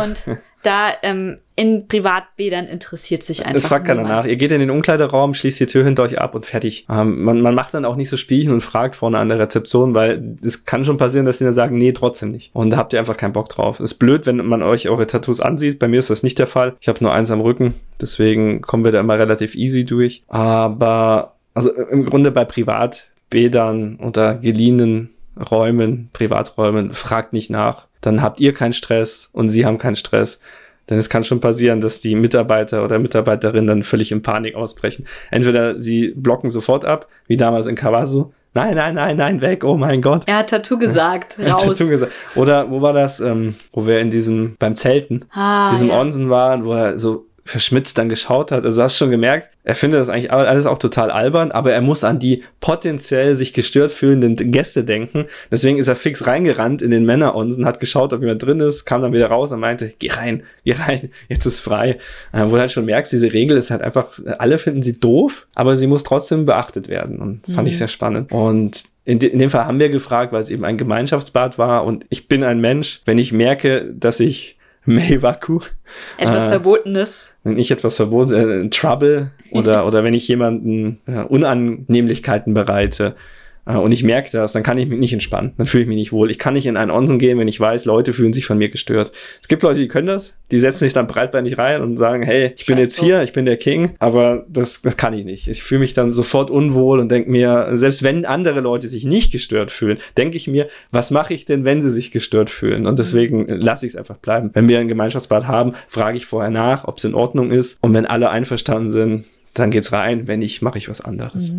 und 0.00 0.24
da 0.64 0.92
ähm, 1.02 1.38
in 1.56 1.86
Privatbädern 1.86 2.66
interessiert 2.66 3.22
sich 3.22 3.46
einfach. 3.46 3.56
Es 3.56 3.66
fragt 3.66 3.86
keiner 3.86 4.02
nach. 4.02 4.24
Ihr 4.24 4.36
geht 4.36 4.50
in 4.50 4.60
den 4.60 4.70
Umkleideraum, 4.70 5.34
schließt 5.34 5.60
die 5.60 5.66
Tür 5.66 5.84
hinter 5.84 6.02
euch 6.02 6.20
ab 6.20 6.34
und 6.34 6.46
fertig. 6.46 6.86
Ähm, 6.90 7.22
man, 7.22 7.40
man 7.40 7.54
macht 7.54 7.74
dann 7.74 7.84
auch 7.84 7.96
nicht 7.96 8.08
so 8.08 8.16
Spielchen 8.16 8.52
und 8.52 8.60
fragt 8.60 8.96
vorne 8.96 9.18
an 9.18 9.28
der 9.28 9.38
Rezeption, 9.38 9.94
weil 9.94 10.36
es 10.42 10.64
kann 10.64 10.84
schon 10.84 10.96
passieren, 10.96 11.26
dass 11.26 11.38
die 11.38 11.44
dann 11.44 11.52
sagen, 11.52 11.78
nee, 11.78 11.92
trotzdem 11.92 12.30
nicht. 12.30 12.50
Und 12.54 12.70
da 12.70 12.76
habt 12.76 12.92
ihr 12.92 12.98
einfach 12.98 13.16
keinen 13.16 13.32
Bock 13.32 13.48
drauf. 13.48 13.78
Ist 13.78 13.94
blöd, 13.94 14.26
wenn 14.26 14.44
man 14.44 14.62
euch 14.62 14.88
eure 14.88 15.06
Tattoos 15.06 15.40
ansieht. 15.40 15.78
Bei 15.78 15.86
mir 15.86 16.00
ist 16.00 16.10
das 16.10 16.22
nicht 16.22 16.38
der 16.38 16.48
Fall. 16.48 16.74
Ich 16.80 16.88
habe 16.88 17.02
nur 17.02 17.12
eins 17.12 17.30
am 17.30 17.40
Rücken, 17.40 17.74
deswegen 18.00 18.60
kommen 18.60 18.84
wir 18.84 18.92
da 18.92 19.00
immer 19.00 19.18
relativ 19.18 19.54
easy 19.54 19.84
durch. 19.84 20.24
Aber 20.28 21.36
also 21.54 21.72
im 21.72 22.04
Grunde 22.04 22.32
bei 22.32 22.44
Privatbädern 22.44 23.96
oder 23.96 24.34
geliehenen 24.34 25.10
Räumen, 25.50 26.10
Privaträumen, 26.12 26.94
fragt 26.94 27.32
nicht 27.32 27.50
nach. 27.50 27.86
Dann 28.04 28.20
habt 28.20 28.38
ihr 28.38 28.52
keinen 28.52 28.74
Stress 28.74 29.30
und 29.32 29.48
sie 29.48 29.64
haben 29.64 29.78
keinen 29.78 29.96
Stress. 29.96 30.40
Denn 30.90 30.98
es 30.98 31.08
kann 31.08 31.24
schon 31.24 31.40
passieren, 31.40 31.80
dass 31.80 32.00
die 32.00 32.14
Mitarbeiter 32.14 32.84
oder 32.84 32.98
Mitarbeiterinnen 32.98 33.66
dann 33.66 33.82
völlig 33.82 34.12
in 34.12 34.20
Panik 34.20 34.54
ausbrechen. 34.54 35.06
Entweder 35.30 35.80
sie 35.80 36.12
blocken 36.14 36.50
sofort 36.50 36.84
ab, 36.84 37.08
wie 37.26 37.38
damals 37.38 37.66
in 37.66 37.76
Kawasu. 37.76 38.32
Nein, 38.52 38.74
nein, 38.74 38.94
nein, 38.94 39.16
nein, 39.16 39.40
weg, 39.40 39.64
oh 39.64 39.78
mein 39.78 40.02
Gott. 40.02 40.24
Er 40.26 40.36
hat 40.38 40.50
Tattoo 40.50 40.78
gesagt, 40.78 41.38
raus. 41.50 41.62
Tattoo 41.62 41.88
gesagt. 41.88 42.12
Oder 42.34 42.70
wo 42.70 42.82
war 42.82 42.92
das, 42.92 43.20
ähm, 43.20 43.54
wo 43.72 43.86
wir 43.86 44.00
in 44.00 44.10
diesem, 44.10 44.56
beim 44.58 44.74
Zelten, 44.74 45.24
ah, 45.32 45.70
diesem 45.70 45.88
ja. 45.88 45.98
Onsen 45.98 46.28
waren, 46.28 46.66
wo 46.66 46.74
er 46.74 46.98
so 46.98 47.24
verschmitzt 47.44 47.98
dann 47.98 48.08
geschaut 48.08 48.50
hat. 48.50 48.64
Also 48.64 48.80
du 48.80 48.84
hast 48.84 48.96
schon 48.96 49.10
gemerkt, 49.10 49.50
er 49.64 49.74
findet 49.74 50.00
das 50.00 50.08
eigentlich 50.08 50.32
alles 50.32 50.64
auch 50.64 50.78
total 50.78 51.10
albern, 51.10 51.52
aber 51.52 51.72
er 51.72 51.82
muss 51.82 52.02
an 52.02 52.18
die 52.18 52.42
potenziell 52.60 53.36
sich 53.36 53.52
gestört 53.52 53.92
fühlenden 53.92 54.36
Gäste 54.50 54.84
denken. 54.84 55.26
Deswegen 55.50 55.78
ist 55.78 55.88
er 55.88 55.96
fix 55.96 56.26
reingerannt 56.26 56.80
in 56.80 56.90
den 56.90 57.04
Männeronsen, 57.04 57.66
hat 57.66 57.80
geschaut, 57.80 58.12
ob 58.14 58.22
jemand 58.22 58.42
drin 58.42 58.60
ist, 58.60 58.86
kam 58.86 59.02
dann 59.02 59.12
wieder 59.12 59.28
raus 59.28 59.52
und 59.52 59.60
meinte, 59.60 59.92
geh 59.98 60.10
rein, 60.10 60.42
geh 60.64 60.72
rein, 60.72 61.10
jetzt 61.28 61.44
ist 61.44 61.60
frei. 61.60 61.98
Äh, 62.32 62.44
wo 62.46 62.50
du 62.50 62.60
halt 62.60 62.72
schon 62.72 62.86
merkst, 62.86 63.12
diese 63.12 63.32
Regel 63.32 63.56
ist 63.56 63.70
halt 63.70 63.82
einfach, 63.82 64.18
alle 64.38 64.58
finden 64.58 64.82
sie 64.82 64.98
doof, 64.98 65.46
aber 65.54 65.76
sie 65.76 65.86
muss 65.86 66.02
trotzdem 66.02 66.46
beachtet 66.46 66.88
werden. 66.88 67.18
Und 67.18 67.42
fand 67.46 67.62
mhm. 67.62 67.66
ich 67.66 67.78
sehr 67.78 67.88
spannend. 67.88 68.32
Und 68.32 68.84
in, 69.04 69.18
de 69.18 69.28
in, 69.28 69.38
dem 69.38 69.50
Fall 69.50 69.66
haben 69.66 69.80
wir 69.80 69.90
gefragt, 69.90 70.32
weil 70.32 70.40
es 70.40 70.48
eben 70.48 70.64
ein 70.64 70.78
Gemeinschaftsbad 70.78 71.58
war 71.58 71.84
und 71.84 72.06
ich 72.08 72.26
bin 72.26 72.42
ein 72.42 72.60
Mensch, 72.60 73.02
wenn 73.04 73.18
ich 73.18 73.32
merke, 73.32 73.92
dass 73.94 74.18
ich 74.18 74.56
Meiwaku. 74.84 75.60
Etwas 76.18 76.46
äh, 76.46 76.48
Verbotenes. 76.48 77.34
Nicht 77.44 77.70
etwas 77.70 77.96
Verbotenes, 77.96 78.44
äh, 78.44 78.68
Trouble 78.70 79.30
oder, 79.50 79.86
oder 79.86 80.04
wenn 80.04 80.14
ich 80.14 80.28
jemanden 80.28 81.00
äh, 81.06 81.22
Unannehmlichkeiten 81.22 82.54
bereite, 82.54 83.16
und 83.66 83.92
ich 83.92 84.04
merke 84.04 84.28
das, 84.30 84.52
dann 84.52 84.62
kann 84.62 84.76
ich 84.76 84.86
mich 84.86 84.98
nicht 84.98 85.12
entspannen, 85.12 85.52
dann 85.56 85.66
fühle 85.66 85.82
ich 85.82 85.88
mich 85.88 85.96
nicht 85.96 86.12
wohl. 86.12 86.30
Ich 86.30 86.38
kann 86.38 86.54
nicht 86.54 86.66
in 86.66 86.76
einen 86.76 86.90
Onsen 86.90 87.18
gehen, 87.18 87.38
wenn 87.38 87.48
ich 87.48 87.58
weiß, 87.58 87.86
Leute 87.86 88.12
fühlen 88.12 88.34
sich 88.34 88.44
von 88.44 88.58
mir 88.58 88.68
gestört. 88.68 89.12
Es 89.40 89.48
gibt 89.48 89.62
Leute, 89.62 89.80
die 89.80 89.88
können 89.88 90.06
das, 90.06 90.34
die 90.50 90.60
setzen 90.60 90.84
sich 90.84 90.92
dann 90.92 91.06
breitbeinig 91.06 91.56
rein 91.56 91.80
und 91.80 91.96
sagen, 91.96 92.22
hey, 92.22 92.52
ich 92.56 92.66
bin 92.66 92.76
Scheiß 92.76 92.84
jetzt 92.84 92.98
drauf. 92.98 93.06
hier, 93.06 93.22
ich 93.22 93.32
bin 93.32 93.46
der 93.46 93.56
King, 93.56 93.94
aber 93.98 94.44
das, 94.48 94.82
das 94.82 94.96
kann 94.96 95.14
ich 95.14 95.24
nicht. 95.24 95.48
Ich 95.48 95.62
fühle 95.62 95.80
mich 95.80 95.94
dann 95.94 96.12
sofort 96.12 96.50
unwohl 96.50 97.00
und 97.00 97.10
denke 97.10 97.30
mir, 97.30 97.70
selbst 97.74 98.02
wenn 98.02 98.26
andere 98.26 98.60
Leute 98.60 98.88
sich 98.88 99.04
nicht 99.04 99.32
gestört 99.32 99.70
fühlen, 99.70 99.98
denke 100.18 100.36
ich 100.36 100.46
mir, 100.46 100.68
was 100.90 101.10
mache 101.10 101.32
ich 101.32 101.46
denn, 101.46 101.64
wenn 101.64 101.80
sie 101.80 101.90
sich 101.90 102.10
gestört 102.10 102.50
fühlen? 102.50 102.86
Und 102.86 102.98
deswegen 102.98 103.46
lasse 103.46 103.86
ich 103.86 103.92
es 103.92 103.96
einfach 103.96 104.18
bleiben. 104.18 104.50
Wenn 104.52 104.68
wir 104.68 104.78
ein 104.78 104.88
Gemeinschaftsbad 104.88 105.46
haben, 105.46 105.72
frage 105.88 106.18
ich 106.18 106.26
vorher 106.26 106.50
nach, 106.50 106.86
ob 106.86 106.98
es 106.98 107.04
in 107.04 107.14
Ordnung 107.14 107.50
ist. 107.50 107.78
Und 107.80 107.94
wenn 107.94 108.04
alle 108.04 108.28
einverstanden 108.28 108.90
sind, 108.90 109.24
dann 109.54 109.70
geht's 109.70 109.92
rein. 109.92 110.26
Wenn 110.26 110.40
nicht, 110.40 110.62
mache 110.62 110.78
ich 110.78 110.88
was 110.88 111.00
anderes. 111.00 111.52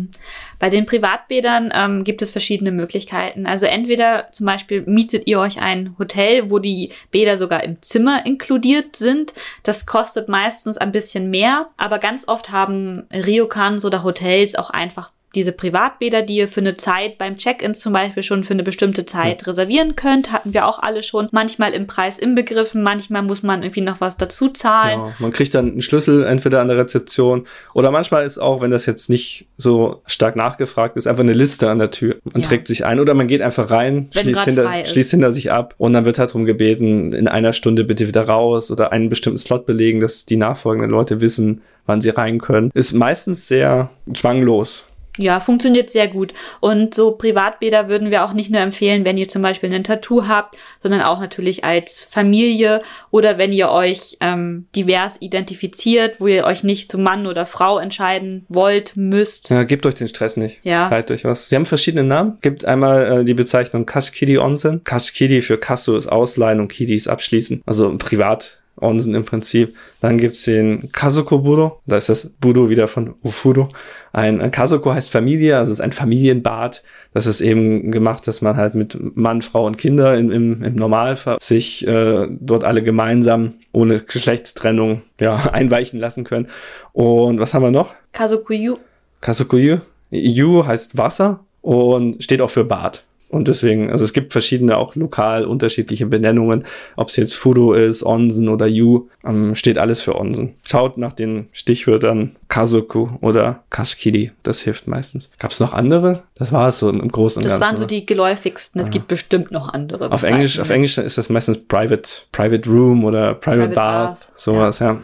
Bei 0.58 0.70
den 0.70 0.86
Privatbädern 0.86 1.72
ähm, 1.74 2.04
gibt 2.04 2.22
es 2.22 2.30
verschiedene 2.30 2.70
Möglichkeiten. 2.70 3.46
Also 3.46 3.66
entweder 3.66 4.28
zum 4.32 4.46
Beispiel 4.46 4.82
mietet 4.82 5.26
ihr 5.26 5.40
euch 5.40 5.60
ein 5.60 5.96
Hotel, 5.98 6.50
wo 6.50 6.58
die 6.58 6.90
Bäder 7.10 7.38
sogar 7.38 7.64
im 7.64 7.80
Zimmer 7.82 8.24
inkludiert 8.26 8.96
sind. 8.96 9.32
Das 9.62 9.86
kostet 9.86 10.28
meistens 10.28 10.76
ein 10.76 10.92
bisschen 10.92 11.30
mehr, 11.30 11.70
aber 11.78 11.98
ganz 11.98 12.28
oft 12.28 12.52
haben 12.52 13.04
Ryokans 13.12 13.84
oder 13.84 14.02
Hotels 14.02 14.54
auch 14.54 14.70
einfach 14.70 15.10
diese 15.36 15.52
Privatbäder, 15.52 16.22
die 16.22 16.36
ihr 16.36 16.48
für 16.48 16.60
eine 16.60 16.76
Zeit 16.76 17.18
beim 17.18 17.36
Check-in 17.36 17.74
zum 17.74 17.92
Beispiel 17.92 18.22
schon 18.22 18.42
für 18.42 18.54
eine 18.54 18.62
bestimmte 18.62 19.06
Zeit 19.06 19.46
reservieren 19.46 19.94
könnt, 19.94 20.32
hatten 20.32 20.54
wir 20.54 20.66
auch 20.66 20.78
alle 20.80 21.02
schon. 21.02 21.28
Manchmal 21.30 21.72
im 21.72 21.86
Preis 21.86 22.18
inbegriffen, 22.18 22.82
manchmal 22.82 23.22
muss 23.22 23.42
man 23.42 23.62
irgendwie 23.62 23.82
noch 23.82 24.00
was 24.00 24.16
dazu 24.16 24.48
zahlen. 24.48 24.98
Ja, 24.98 25.12
man 25.18 25.30
kriegt 25.32 25.54
dann 25.54 25.72
einen 25.72 25.82
Schlüssel 25.82 26.24
entweder 26.24 26.60
an 26.60 26.68
der 26.68 26.78
Rezeption 26.78 27.46
oder 27.74 27.90
manchmal 27.90 28.24
ist 28.24 28.38
auch, 28.38 28.60
wenn 28.60 28.70
das 28.70 28.86
jetzt 28.86 29.10
nicht 29.10 29.46
so 29.56 30.02
stark 30.06 30.34
nachgefragt 30.36 30.96
ist, 30.96 31.06
einfach 31.06 31.22
eine 31.22 31.34
Liste 31.34 31.68
an 31.70 31.78
der 31.78 31.90
Tür. 31.90 32.16
Man 32.24 32.42
Ja. 32.42 32.48
trägt 32.48 32.66
sich 32.66 32.84
ein 32.84 32.98
oder 32.98 33.14
man 33.14 33.28
geht 33.28 33.42
einfach 33.42 33.70
rein, 33.70 34.08
Wenn 34.14 34.22
schließt 34.22 34.44
hinter, 34.44 34.84
schließt 34.86 35.10
hinter 35.10 35.32
sich 35.32 35.52
ab 35.52 35.74
und 35.78 35.92
dann 35.92 36.04
wird 36.06 36.18
halt 36.18 36.30
darum 36.30 36.46
gebeten, 36.46 37.12
in 37.12 37.28
einer 37.28 37.52
Stunde 37.52 37.84
bitte 37.84 38.08
wieder 38.08 38.22
raus 38.26 38.70
oder 38.70 38.90
einen 38.92 39.10
bestimmten 39.10 39.38
Slot 39.38 39.66
belegen, 39.66 40.00
dass 40.00 40.24
die 40.24 40.36
nachfolgenden 40.36 40.90
Leute 40.90 41.20
wissen, 41.20 41.60
wann 41.84 42.00
sie 42.00 42.10
rein 42.10 42.40
können. 42.40 42.70
Ist 42.74 42.92
meistens 42.92 43.46
sehr 43.46 43.90
zwanglos. 44.12 44.84
Ja, 45.16 45.40
funktioniert 45.40 45.90
sehr 45.90 46.08
gut. 46.08 46.34
Und 46.60 46.94
so 46.94 47.12
Privatbäder 47.12 47.88
würden 47.88 48.10
wir 48.10 48.24
auch 48.24 48.32
nicht 48.32 48.50
nur 48.50 48.60
empfehlen, 48.60 49.04
wenn 49.04 49.18
ihr 49.18 49.28
zum 49.28 49.42
Beispiel 49.42 49.72
ein 49.72 49.84
Tattoo 49.84 50.26
habt, 50.26 50.56
sondern 50.82 51.02
auch 51.02 51.20
natürlich 51.20 51.64
als 51.64 52.00
Familie 52.00 52.82
oder 53.10 53.38
wenn 53.38 53.52
ihr 53.52 53.70
euch 53.70 54.16
ähm, 54.20 54.66
divers 54.74 55.16
identifiziert, 55.20 56.20
wo 56.20 56.26
ihr 56.26 56.44
euch 56.44 56.64
nicht 56.64 56.90
zu 56.90 56.98
Mann 56.98 57.26
oder 57.26 57.46
Frau 57.46 57.78
entscheiden 57.78 58.44
wollt, 58.48 58.96
müsst. 58.96 59.50
Ja, 59.50 59.64
gebt 59.64 59.86
euch 59.86 59.94
den 59.94 60.08
Stress 60.08 60.36
nicht. 60.36 60.60
Ja. 60.62 60.88
Leitet 60.88 61.12
euch 61.12 61.24
was. 61.24 61.48
Sie 61.48 61.56
haben 61.56 61.66
verschiedene 61.66 62.04
Namen. 62.04 62.38
Gibt 62.42 62.64
einmal 62.64 63.20
äh, 63.20 63.24
die 63.24 63.34
Bezeichnung 63.34 63.86
Kashkiri 63.86 64.38
Onsen. 64.38 64.84
Kashkiri 64.84 65.42
für 65.42 65.58
Kasso 65.58 65.96
ist 65.96 66.06
ausleihen 66.06 66.60
und 66.60 66.68
Kiri 66.68 66.94
ist 66.94 67.08
abschließen. 67.08 67.62
Also 67.66 67.96
privat. 67.96 68.58
Onsen 68.80 69.14
im 69.14 69.24
Prinzip. 69.24 69.74
Dann 70.00 70.18
gibt's 70.18 70.44
den 70.44 70.90
Kasoko 70.92 71.38
Budo. 71.38 71.80
Da 71.86 71.96
ist 71.96 72.08
das 72.08 72.28
Budo 72.28 72.68
wieder 72.68 72.88
von 72.88 73.14
Ufuro. 73.22 73.70
Ein, 74.12 74.40
ein 74.40 74.50
Kasoko 74.50 74.92
heißt 74.92 75.10
Familie, 75.10 75.56
also 75.58 75.72
es 75.72 75.78
ist 75.78 75.84
ein 75.84 75.92
Familienbad. 75.92 76.82
Das 77.12 77.26
ist 77.26 77.40
eben 77.40 77.90
gemacht, 77.90 78.26
dass 78.26 78.42
man 78.42 78.56
halt 78.56 78.74
mit 78.74 78.96
Mann, 79.16 79.42
Frau 79.42 79.66
und 79.66 79.78
Kinder 79.78 80.16
im, 80.16 80.30
im, 80.30 80.62
im 80.62 80.74
Normalfall 80.74 81.38
sich 81.40 81.86
äh, 81.86 82.26
dort 82.30 82.64
alle 82.64 82.82
gemeinsam 82.82 83.54
ohne 83.72 84.00
Geschlechtstrennung 84.00 85.02
ja, 85.20 85.36
einweichen 85.52 85.98
lassen 85.98 86.24
können. 86.24 86.48
Und 86.92 87.40
was 87.40 87.54
haben 87.54 87.62
wir 87.62 87.70
noch? 87.70 87.94
Kazokuyu. 88.12 88.78
Kasukuyu. 89.20 89.78
Yu 90.10 90.66
heißt 90.66 90.96
Wasser 90.96 91.40
und 91.62 92.22
steht 92.22 92.40
auch 92.40 92.50
für 92.50 92.64
Bad. 92.64 93.04
Und 93.28 93.48
deswegen, 93.48 93.90
also 93.90 94.04
es 94.04 94.12
gibt 94.12 94.32
verschiedene 94.32 94.76
auch 94.76 94.94
lokal 94.94 95.44
unterschiedliche 95.44 96.06
Benennungen. 96.06 96.64
Ob 96.96 97.08
es 97.08 97.16
jetzt 97.16 97.34
Fudo 97.34 97.72
ist, 97.72 98.04
Onsen 98.04 98.48
oder 98.48 98.66
Yu, 98.66 99.08
ähm, 99.24 99.54
steht 99.54 99.78
alles 99.78 100.00
für 100.00 100.14
Onsen. 100.16 100.54
Schaut 100.64 100.96
nach 100.96 101.12
den 101.12 101.48
Stichwörtern 101.52 102.36
Kazoku 102.48 103.08
oder 103.20 103.64
Kashkiri. 103.70 104.30
Das 104.42 104.60
hilft 104.60 104.86
meistens. 104.86 105.30
Gab 105.38 105.50
es 105.50 105.58
noch 105.60 105.72
andere? 105.74 106.22
Das 106.36 106.52
war 106.52 106.68
es 106.68 106.78
so 106.78 106.88
im 106.88 107.08
Großen 107.08 107.40
und 107.40 107.44
Das 107.44 107.52
Ganzen. 107.58 107.62
waren 107.62 107.76
so 107.76 107.82
oder? 107.82 107.88
die 107.88 108.06
geläufigsten. 108.06 108.80
Es 108.80 108.90
gibt 108.90 109.08
bestimmt 109.08 109.50
noch 109.50 109.72
andere. 109.74 110.12
auf 110.12 110.22
Englisch, 110.22 110.60
auf. 110.60 110.70
Englisch 110.70 110.96
ist 110.98 111.18
das 111.18 111.28
meistens 111.28 111.58
Private, 111.58 112.08
Private 112.30 112.70
Room 112.70 113.04
oder 113.04 113.34
Private, 113.34 113.58
Private 113.58 113.74
Bath, 113.74 114.08
Bath, 114.10 114.32
sowas, 114.38 114.78
ja. 114.78 115.00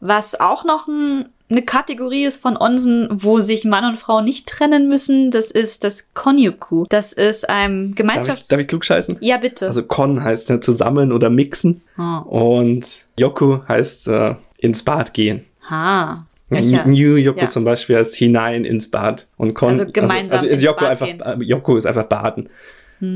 Was 0.00 0.38
auch 0.38 0.64
noch 0.64 0.86
ein, 0.86 1.26
eine 1.54 1.64
Kategorie 1.64 2.24
ist 2.24 2.40
von 2.42 2.56
Onsen, 2.56 3.08
wo 3.10 3.38
sich 3.40 3.64
Mann 3.64 3.84
und 3.84 3.98
Frau 3.98 4.20
nicht 4.20 4.48
trennen 4.48 4.88
müssen, 4.88 5.30
das 5.30 5.50
ist 5.50 5.84
das 5.84 6.12
Konyuku. 6.14 6.84
Das 6.88 7.12
ist 7.12 7.48
ein 7.48 7.80
Darf 7.82 7.90
ich, 7.90 7.96
Gemeinschafts... 7.96 8.48
darf 8.48 8.60
ich 8.60 8.66
klugscheißen? 8.68 9.18
ja, 9.20 9.36
bitte. 9.38 9.66
Also 9.66 9.82
Kon 9.84 10.22
heißt 10.22 10.48
ja 10.50 10.60
zusammen 10.60 11.12
oder 11.12 11.30
mixen. 11.30 11.82
Ah. 11.96 12.18
Und 12.18 12.86
Yoku 13.16 13.58
heißt 13.68 14.08
äh, 14.08 14.34
ins 14.58 14.82
Bad 14.82 15.14
gehen. 15.14 15.44
ha. 15.70 16.18
Welcher? 16.50 16.84
New 16.86 17.14
Yoku 17.16 17.40
Ja. 17.40 17.48
zum 17.48 17.64
Beispiel 17.64 17.96
heißt 17.96 18.14
hinein 18.14 18.64
ins 18.66 18.90
Bad. 18.90 19.26
Und 19.38 19.54
Kon, 19.54 19.70
Also 19.70 19.86
gemeinsam 19.90 20.38
also, 20.40 20.50
also 20.50 20.64
Yoku 20.66 20.80
Bad 20.80 20.90
einfach, 20.90 21.06
gehen. 21.06 21.40
Yoku 21.48 21.76
ist 21.76 21.86
einfach 21.86 22.04
baden. 22.04 22.50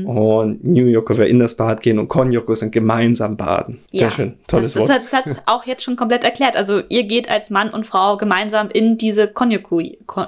Und 0.05 0.63
New 0.63 0.85
Yoku 0.87 1.15
wäre 1.17 1.27
in 1.27 1.39
das 1.39 1.55
Bad 1.55 1.81
gehen 1.81 1.99
und 1.99 2.07
Kon 2.07 2.31
Yoku 2.31 2.51
ist 2.53 2.63
ein 2.63 2.71
gemeinsam 2.71 3.37
baden. 3.37 3.79
Sehr 3.91 4.09
schön, 4.11 4.33
tolles 4.47 4.73
das, 4.73 4.81
Wort. 4.81 4.89
Das, 4.97 5.13
hat- 5.13 5.25
das 5.25 5.37
hat 5.37 5.43
auch 5.45 5.65
jetzt 5.65 5.83
schon 5.83 5.95
komplett 5.95 6.23
erklärt. 6.23 6.55
Also 6.55 6.81
ihr 6.89 7.03
geht 7.03 7.29
als 7.29 7.49
Mann 7.49 7.69
und 7.69 7.85
Frau 7.85 8.17
gemeinsam 8.17 8.69
in 8.69 8.97
diese 8.97 9.27
Konjuku, 9.27 9.81
Kon, 10.05 10.27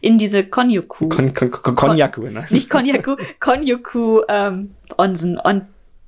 in 0.00 0.18
diese 0.18 0.44
Konjuku, 0.44 1.08
Kon, 1.08 1.32
Kon, 1.32 1.50
Kon, 1.50 1.74
Konjaku, 1.74 2.22
ne? 2.22 2.44
nicht 2.50 2.70
Konjaku, 2.70 3.16
Konjuku 3.40 4.20
ähm, 4.28 4.70
Onsen. 4.98 5.38
Und 5.38 5.62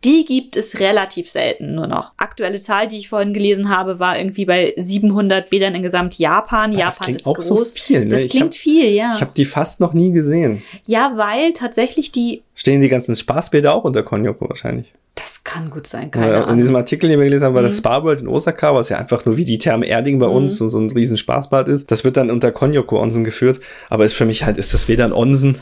die 0.04 0.24
gibt 0.24 0.56
es 0.56 0.80
relativ 0.80 1.30
selten 1.30 1.74
nur 1.74 1.86
noch. 1.86 2.12
Aktuelle 2.16 2.60
Zahl, 2.60 2.88
die 2.88 2.98
ich 2.98 3.08
vorhin 3.08 3.32
gelesen 3.32 3.68
habe, 3.70 3.98
war 3.98 4.18
irgendwie 4.18 4.44
bei 4.44 4.74
700 4.76 5.48
Bädern 5.50 5.74
in 5.74 5.82
gesamt 5.82 6.18
Japan. 6.18 6.72
Das 6.72 6.80
Japan 6.80 7.04
klingt 7.04 7.20
ist 7.20 7.26
auch 7.26 7.40
so 7.40 7.54
groß. 7.56 7.72
viel, 7.72 8.00
ne? 8.00 8.06
Das 8.08 8.20
Ich 8.24 8.30
klingt 8.30 8.54
hab- 8.54 8.60
viel, 8.60 8.90
ja. 8.90 9.12
Ich 9.14 9.20
habe 9.20 9.32
die 9.36 9.44
fast 9.44 9.80
noch 9.80 9.92
nie 9.94 10.12
gesehen. 10.12 10.62
ja, 10.86 11.12
weil 11.16 11.52
tatsächlich 11.54 12.12
die, 12.12 12.42
Stehen 12.54 12.80
die 12.80 12.88
ganzen 12.88 13.14
Spaßbäder 13.16 13.72
auch 13.74 13.84
unter 13.84 14.02
Konjaku 14.02 14.48
wahrscheinlich? 14.48 14.92
das 15.16 15.44
kann 15.44 15.70
gut 15.70 15.86
sein, 15.86 16.10
keine 16.10 16.26
Ja, 16.26 16.32
Ahnung. 16.34 16.46
Mhm. 16.46 16.52
in 16.54 16.58
diesem 16.58 16.76
Artikel, 16.76 17.08
den 17.08 17.18
wir 17.20 17.26
gelesen 17.26 17.44
haben, 17.44 17.54
war 17.54 17.62
das 17.62 17.76
Spa 17.78 18.02
World 18.02 18.20
in 18.20 18.26
Osaka, 18.28 18.74
was 18.74 18.88
ja 18.88 18.98
einfach 18.98 19.24
nur 19.24 19.36
wie 19.36 19.44
die 19.44 19.58
Therme 19.58 19.86
Erding 19.86 20.18
bei 20.18 20.26
uns 20.26 20.60
und 20.60 20.70
so 20.70 20.78
ein 20.80 20.90
riesen 20.90 21.16
Spaßbad 21.16 21.68
ist. 21.68 21.90
Das 21.92 22.02
wird 22.02 22.16
dann 22.16 22.30
unter 22.32 22.50
Konyoku 22.50 22.98
Onsen 22.98 23.22
geführt, 23.22 23.60
aber 23.90 24.04
ist 24.04 24.14
für 24.14 24.24
mich 24.24 24.44
halt, 24.44 24.56
ist 24.58 24.74
das 24.74 24.88
weder 24.88 25.04
ein 25.04 25.12
Onsen 25.12 25.58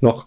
noch 0.00 0.26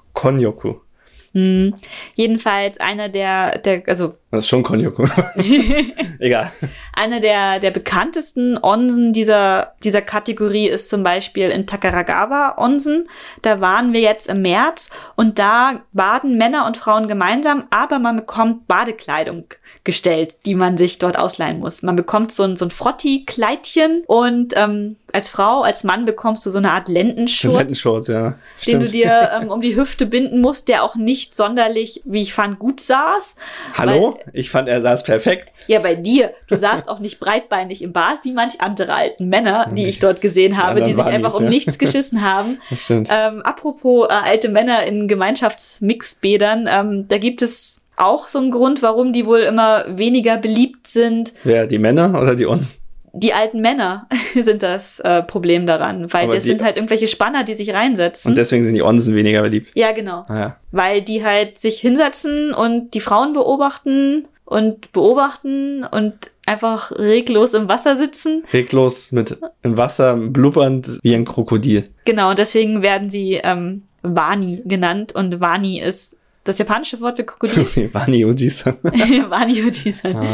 Konyoku. 1.37 1.77
Jedenfalls 2.15 2.79
einer 2.79 3.09
der, 3.09 3.59
der, 3.59 3.83
also 3.87 4.15
Das 4.31 4.39
ist 4.39 4.47
schon 4.47 4.63
Konyoku. 4.63 5.07
Egal. 6.19 6.49
Einer 6.93 7.19
der, 7.19 7.59
der 7.59 7.71
bekanntesten 7.71 8.57
Onsen 8.61 9.13
dieser, 9.13 9.73
dieser 9.83 10.01
Kategorie 10.01 10.67
ist 10.67 10.89
zum 10.89 11.03
Beispiel 11.03 11.49
in 11.49 11.67
Takaragawa 11.67 12.55
Onsen. 12.57 13.07
Da 13.41 13.61
waren 13.61 13.93
wir 13.93 14.01
jetzt 14.01 14.27
im 14.27 14.41
März 14.41 14.89
und 15.15 15.39
da 15.39 15.81
baden 15.93 16.37
Männer 16.37 16.65
und 16.65 16.77
Frauen 16.77 17.07
gemeinsam, 17.07 17.65
aber 17.69 17.99
man 17.99 18.15
bekommt 18.17 18.67
Badekleidung 18.67 19.45
gestellt, 19.83 20.35
die 20.45 20.55
man 20.55 20.77
sich 20.77 20.97
dort 20.97 21.17
ausleihen 21.17 21.59
muss. 21.59 21.83
Man 21.83 21.95
bekommt 21.95 22.31
so 22.31 22.43
ein, 22.43 22.55
so 22.55 22.65
ein 22.65 22.71
Frotti-Kleidchen 22.71 24.03
und 24.07 24.53
ähm, 24.55 24.97
als 25.17 25.29
Frau, 25.29 25.63
als 25.63 25.83
Mann 25.83 26.05
bekommst 26.05 26.45
du 26.45 26.51
so 26.51 26.59
eine 26.59 26.71
Art 26.71 26.89
Lendenschurz, 26.89 27.57
Lendenshorts, 27.57 28.07
ja. 28.07 28.35
den 28.67 28.79
du 28.79 28.87
Stimmt. 28.87 28.93
dir 28.93 29.31
ähm, 29.41 29.49
um 29.49 29.61
die 29.61 29.75
Hüfte 29.75 30.05
binden 30.05 30.41
musst, 30.41 30.67
der 30.67 30.83
auch 30.83 30.95
nicht 30.95 31.35
sonderlich, 31.35 32.03
wie 32.05 32.21
ich 32.21 32.35
fand, 32.35 32.59
gut 32.59 32.79
saß. 32.79 33.37
Hallo? 33.73 34.19
Ich 34.31 34.51
fand, 34.51 34.69
er 34.69 34.83
saß 34.83 35.03
perfekt. 35.03 35.51
Ja, 35.65 35.79
bei 35.79 35.95
dir. 35.95 36.33
Du 36.47 36.55
saßt 36.55 36.87
auch 36.87 36.99
nicht 36.99 37.19
breitbeinig 37.19 37.81
im 37.81 37.93
Bad 37.93 38.19
wie 38.21 38.31
manch 38.31 38.61
andere 38.61 38.93
alten 38.93 39.27
Männer, 39.27 39.71
die 39.73 39.87
ich 39.87 39.97
dort 39.97 40.21
gesehen 40.21 40.55
habe, 40.55 40.81
die 40.81 40.91
sich 40.91 40.97
waren 40.97 41.11
einfach 41.11 41.33
um 41.33 41.45
ja. 41.45 41.49
nichts 41.49 41.79
geschissen 41.79 42.21
haben. 42.21 42.59
Das 42.69 42.81
stimmt. 42.81 43.09
Ähm, 43.11 43.41
apropos 43.41 44.07
äh, 44.09 44.13
alte 44.13 44.49
Männer 44.49 44.83
in 44.83 45.07
Gemeinschaftsmixbädern, 45.07 46.67
ähm, 46.69 47.07
da 47.07 47.17
gibt 47.17 47.41
es 47.41 47.81
auch 47.95 48.27
so 48.27 48.39
einen 48.39 48.51
Grund, 48.51 48.83
warum 48.83 49.13
die 49.13 49.25
wohl 49.25 49.39
immer 49.39 49.85
weniger 49.87 50.37
beliebt 50.37 50.85
sind. 50.87 51.33
Wer, 51.43 51.65
die 51.65 51.79
Männer 51.79 52.19
oder 52.21 52.35
die 52.35 52.45
Onsen? 52.45 52.79
Die 53.19 53.33
alten 53.33 53.61
Männer 53.61 54.07
sind 54.35 54.61
das 54.63 54.99
äh, 54.99 55.23
Problem 55.23 55.65
daran, 55.65 56.11
weil 56.13 56.27
das 56.29 56.43
die- 56.43 56.49
sind 56.51 56.63
halt 56.63 56.77
irgendwelche 56.77 57.07
Spanner, 57.07 57.43
die 57.43 57.55
sich 57.55 57.73
reinsetzen. 57.73 58.29
Und 58.31 58.37
deswegen 58.37 58.63
sind 58.63 58.75
die 58.75 58.83
Onsen 58.83 59.15
weniger 59.15 59.41
beliebt. 59.41 59.71
ja, 59.75 59.91
genau. 59.91 60.25
Ah, 60.27 60.39
ja. 60.39 60.55
Weil 60.71 61.01
die 61.01 61.23
halt 61.23 61.57
sich 61.57 61.79
hinsetzen 61.79 62.53
und 62.53 62.93
die 62.93 62.99
Frauen 62.99 63.33
beobachten 63.33 64.27
und 64.45 64.91
beobachten 64.91 65.83
und 65.83 66.13
einfach 66.45 66.91
reglos 66.97 67.53
im 67.53 67.67
Wasser 67.67 67.95
sitzen. 67.97 68.43
Reglos 68.53 69.11
mit 69.11 69.37
im 69.63 69.77
Wasser, 69.77 70.15
blubbernd 70.15 70.99
wie 71.03 71.13
ein 71.15 71.25
Krokodil. 71.25 71.89
Genau, 72.05 72.29
und 72.29 72.39
deswegen 72.39 72.81
werden 72.81 73.09
sie 73.09 73.41
ähm, 73.43 73.83
Wani 74.03 74.61
genannt. 74.65 75.13
Und 75.13 75.41
Wani 75.41 75.81
ist 75.81 76.15
das 76.45 76.59
japanische 76.59 77.01
Wort 77.01 77.17
für 77.17 77.25
Krokodil. 77.25 77.89
Wani 77.93 78.23
Ujisan. 78.25 78.77
Wani 78.83 79.63
Ojisan. 79.65 80.15
Ah. 80.15 80.25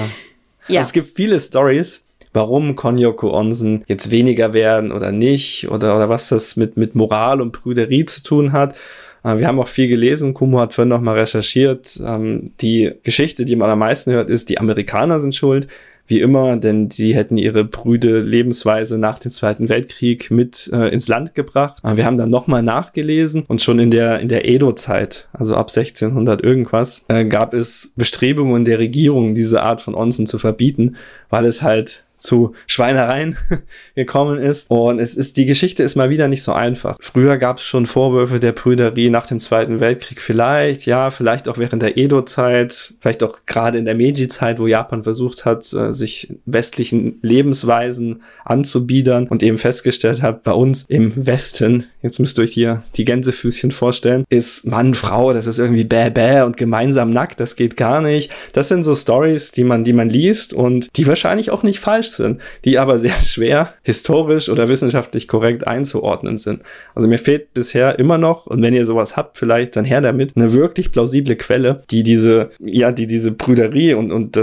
Ja. 0.67 0.81
Es 0.81 0.93
gibt 0.93 1.09
viele 1.09 1.39
Stories, 1.39 2.02
warum 2.33 2.75
Konyoku 2.75 3.29
Onsen 3.29 3.83
jetzt 3.87 4.11
weniger 4.11 4.53
werden 4.53 4.91
oder 4.91 5.11
nicht 5.11 5.69
oder, 5.69 5.95
oder 5.95 6.09
was 6.09 6.29
das 6.29 6.55
mit, 6.55 6.77
mit 6.77 6.95
Moral 6.95 7.41
und 7.41 7.51
Brüderie 7.51 8.05
zu 8.05 8.23
tun 8.23 8.51
hat. 8.51 8.75
Äh, 9.23 9.37
wir 9.37 9.47
haben 9.47 9.59
auch 9.59 9.67
viel 9.67 9.87
gelesen. 9.87 10.33
Kumo 10.33 10.59
hat 10.59 10.73
vorhin 10.73 10.89
noch 10.89 11.01
mal 11.01 11.17
recherchiert. 11.17 11.99
Ähm, 12.05 12.51
die 12.61 12.91
Geschichte, 13.03 13.45
die 13.45 13.55
man 13.55 13.69
am 13.69 13.79
meisten 13.79 14.11
hört, 14.11 14.29
ist, 14.29 14.49
die 14.49 14.59
Amerikaner 14.59 15.19
sind 15.19 15.35
schuld 15.35 15.67
wie 16.05 16.19
immer, 16.19 16.57
denn 16.57 16.89
die 16.89 17.15
hätten 17.15 17.37
ihre 17.37 17.63
brüde 17.63 18.19
Lebensweise 18.19 18.97
nach 18.97 19.19
dem 19.19 19.31
Zweiten 19.31 19.69
Weltkrieg 19.69 20.31
mit 20.31 20.69
äh, 20.73 20.89
ins 20.89 21.07
Land 21.07 21.33
gebracht. 21.33 21.77
Aber 21.81 21.95
wir 21.95 22.05
haben 22.05 22.17
dann 22.17 22.29
nochmal 22.29 22.61
nachgelesen 22.61 23.43
und 23.47 23.61
schon 23.61 23.79
in 23.79 23.89
der, 23.89 24.19
in 24.19 24.27
der 24.27 24.47
Edo-Zeit, 24.47 25.29
also 25.31 25.55
ab 25.55 25.69
1600 25.69 26.43
irgendwas, 26.43 27.05
äh, 27.07 27.23
gab 27.23 27.53
es 27.53 27.93
Bestrebungen 27.95 28.65
der 28.65 28.79
Regierung, 28.79 29.33
diese 29.33 29.63
Art 29.63 29.79
von 29.79 29.95
Onsen 29.95 30.27
zu 30.27 30.39
verbieten, 30.39 30.97
weil 31.29 31.45
es 31.45 31.61
halt 31.61 32.02
zu 32.23 32.53
Schweinereien 32.67 33.37
gekommen 33.95 34.39
ist. 34.39 34.69
Und 34.71 34.99
es 34.99 35.15
ist, 35.15 35.37
die 35.37 35.45
Geschichte 35.45 35.83
ist 35.83 35.95
mal 35.95 36.09
wieder 36.09 36.27
nicht 36.27 36.41
so 36.41 36.53
einfach. 36.53 36.97
Früher 37.01 37.37
gab 37.37 37.57
es 37.57 37.63
schon 37.63 37.85
Vorwürfe 37.85 38.39
der 38.39 38.53
Brüderie 38.53 39.09
nach 39.09 39.27
dem 39.27 39.39
Zweiten 39.39 39.79
Weltkrieg 39.79 40.21
vielleicht, 40.21 40.85
ja, 40.85 41.11
vielleicht 41.11 41.47
auch 41.47 41.57
während 41.57 41.83
der 41.83 41.97
Edo-Zeit, 41.97 42.93
vielleicht 43.01 43.23
auch 43.23 43.39
gerade 43.45 43.77
in 43.77 43.85
der 43.85 43.95
Meiji-Zeit, 43.95 44.57
wo 44.59 44.67
Japan 44.67 45.03
versucht 45.03 45.43
hat, 45.43 45.71
äh, 45.73 45.91
sich 45.91 46.33
westlichen 46.45 47.19
Lebensweisen 47.21 48.23
anzubiedern 48.45 49.27
und 49.27 49.43
eben 49.43 49.57
festgestellt 49.57 50.21
hat, 50.21 50.43
bei 50.43 50.53
uns 50.53 50.85
im 50.87 51.25
Westen, 51.25 51.87
jetzt 52.01 52.19
müsst 52.19 52.39
ihr 52.39 52.43
euch 52.43 52.53
hier 52.53 52.83
die 52.95 53.03
Gänsefüßchen 53.03 53.71
vorstellen, 53.71 54.23
ist 54.29 54.65
Mann, 54.65 54.93
Frau, 54.93 55.33
das 55.33 55.47
ist 55.47 55.59
irgendwie 55.59 55.83
bäh 55.83 56.09
bäh 56.09 56.41
und 56.43 56.55
gemeinsam 56.55 57.09
nackt, 57.09 57.39
das 57.39 57.57
geht 57.57 57.75
gar 57.75 58.01
nicht. 58.01 58.31
Das 58.53 58.69
sind 58.69 58.83
so 58.83 58.95
Stories, 58.95 59.51
die 59.51 59.65
man, 59.65 59.83
die 59.83 59.93
man 59.93 60.09
liest 60.09 60.53
und 60.53 60.95
die 60.95 61.05
wahrscheinlich 61.05 61.51
auch 61.51 61.63
nicht 61.63 61.79
falsch 61.79 62.12
sind, 62.15 62.41
die 62.65 62.79
aber 62.79 62.99
sehr 62.99 63.11
schwer 63.23 63.73
historisch 63.83 64.49
oder 64.49 64.69
wissenschaftlich 64.69 65.27
korrekt 65.27 65.67
einzuordnen 65.67 66.37
sind. 66.37 66.63
Also 66.95 67.07
mir 67.07 67.19
fehlt 67.19 67.53
bisher 67.53 67.99
immer 67.99 68.17
noch, 68.17 68.47
und 68.47 68.61
wenn 68.61 68.73
ihr 68.73 68.85
sowas 68.85 69.17
habt, 69.17 69.37
vielleicht 69.37 69.75
dann 69.75 69.85
her 69.85 70.01
damit, 70.01 70.35
eine 70.35 70.53
wirklich 70.53 70.91
plausible 70.91 71.35
Quelle, 71.35 71.83
die 71.89 72.03
diese, 72.03 72.49
ja, 72.59 72.91
die 72.91 73.07
diese 73.07 73.31
Brüderie 73.31 73.93
und, 73.93 74.11
und 74.11 74.39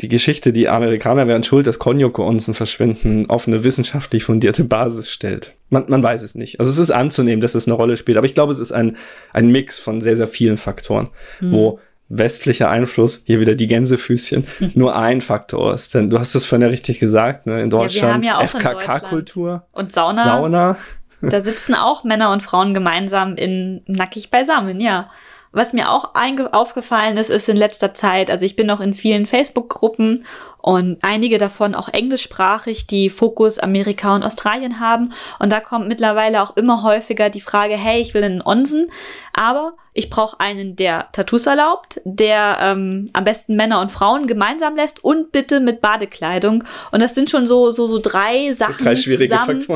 die 0.00 0.08
Geschichte, 0.08 0.52
die 0.52 0.68
Amerikaner 0.68 1.26
wären 1.26 1.42
schuld, 1.42 1.66
dass 1.66 1.78
Konjoko-Onsen 1.78 2.54
verschwinden, 2.54 3.28
auf 3.28 3.46
eine 3.46 3.64
wissenschaftlich 3.64 4.24
fundierte 4.24 4.64
Basis 4.64 5.10
stellt. 5.10 5.54
Man, 5.70 5.84
man 5.88 6.02
weiß 6.02 6.22
es 6.22 6.34
nicht. 6.34 6.60
Also 6.60 6.70
es 6.70 6.78
ist 6.78 6.90
anzunehmen, 6.90 7.40
dass 7.40 7.54
es 7.54 7.66
eine 7.66 7.74
Rolle 7.74 7.96
spielt, 7.96 8.18
aber 8.18 8.26
ich 8.26 8.34
glaube, 8.34 8.52
es 8.52 8.58
ist 8.58 8.72
ein, 8.72 8.96
ein 9.32 9.48
Mix 9.48 9.78
von 9.78 10.00
sehr, 10.00 10.16
sehr 10.16 10.28
vielen 10.28 10.58
Faktoren, 10.58 11.08
mhm. 11.40 11.52
wo 11.52 11.80
westlicher 12.12 12.68
Einfluss, 12.70 13.22
hier 13.26 13.40
wieder 13.40 13.54
die 13.54 13.66
Gänsefüßchen, 13.66 14.46
nur 14.74 14.94
ein 14.94 15.20
Faktor 15.20 15.74
ist. 15.74 15.94
Denn 15.94 16.10
du 16.10 16.18
hast 16.18 16.34
es 16.34 16.44
vorhin 16.44 16.62
ja 16.62 16.68
richtig 16.68 16.98
gesagt, 16.98 17.46
ne? 17.46 17.60
in 17.62 17.70
Deutschland 17.70 18.24
ja, 18.24 18.40
ja 18.40 18.46
FKK-Kultur. 18.46 19.66
Und 19.72 19.92
Sauna. 19.92 20.22
Sauna. 20.22 20.76
Da 21.22 21.40
sitzen 21.42 21.74
auch 21.74 22.04
Männer 22.04 22.32
und 22.32 22.42
Frauen 22.42 22.74
gemeinsam 22.74 23.36
in 23.36 23.82
nackig 23.86 24.30
beisammen, 24.30 24.80
ja. 24.80 25.10
Was 25.52 25.74
mir 25.74 25.90
auch 25.90 26.12
aufgefallen 26.52 27.18
ist, 27.18 27.28
ist 27.28 27.48
in 27.48 27.58
letzter 27.58 27.92
Zeit, 27.92 28.30
also 28.30 28.46
ich 28.46 28.56
bin 28.56 28.66
noch 28.66 28.80
in 28.80 28.94
vielen 28.94 29.26
Facebook-Gruppen 29.26 30.24
und 30.62 30.98
einige 31.02 31.38
davon 31.38 31.74
auch 31.74 31.88
englischsprachig, 31.88 32.86
die 32.86 33.10
Fokus 33.10 33.58
Amerika 33.58 34.14
und 34.14 34.22
Australien 34.22 34.80
haben. 34.80 35.12
Und 35.40 35.52
da 35.52 35.60
kommt 35.60 35.88
mittlerweile 35.88 36.40
auch 36.40 36.56
immer 36.56 36.82
häufiger 36.84 37.30
die 37.30 37.40
Frage, 37.40 37.76
hey, 37.76 38.00
ich 38.00 38.14
will 38.14 38.22
einen 38.22 38.42
Onsen, 38.42 38.86
aber 39.34 39.74
ich 39.92 40.08
brauche 40.08 40.40
einen, 40.40 40.76
der 40.76 41.08
Tattoos 41.12 41.46
erlaubt, 41.46 42.00
der 42.04 42.58
ähm, 42.62 43.10
am 43.12 43.24
besten 43.24 43.56
Männer 43.56 43.80
und 43.80 43.90
Frauen 43.90 44.26
gemeinsam 44.26 44.76
lässt 44.76 45.04
und 45.04 45.32
bitte 45.32 45.60
mit 45.60 45.80
Badekleidung. 45.80 46.64
Und 46.92 47.00
das 47.00 47.14
sind 47.14 47.28
schon 47.28 47.46
so 47.46 47.72
so 47.72 47.88
so 47.88 47.98
drei 47.98 48.54
Sachen 48.54 48.84
drei 48.84 48.94
zusammen, 48.94 49.66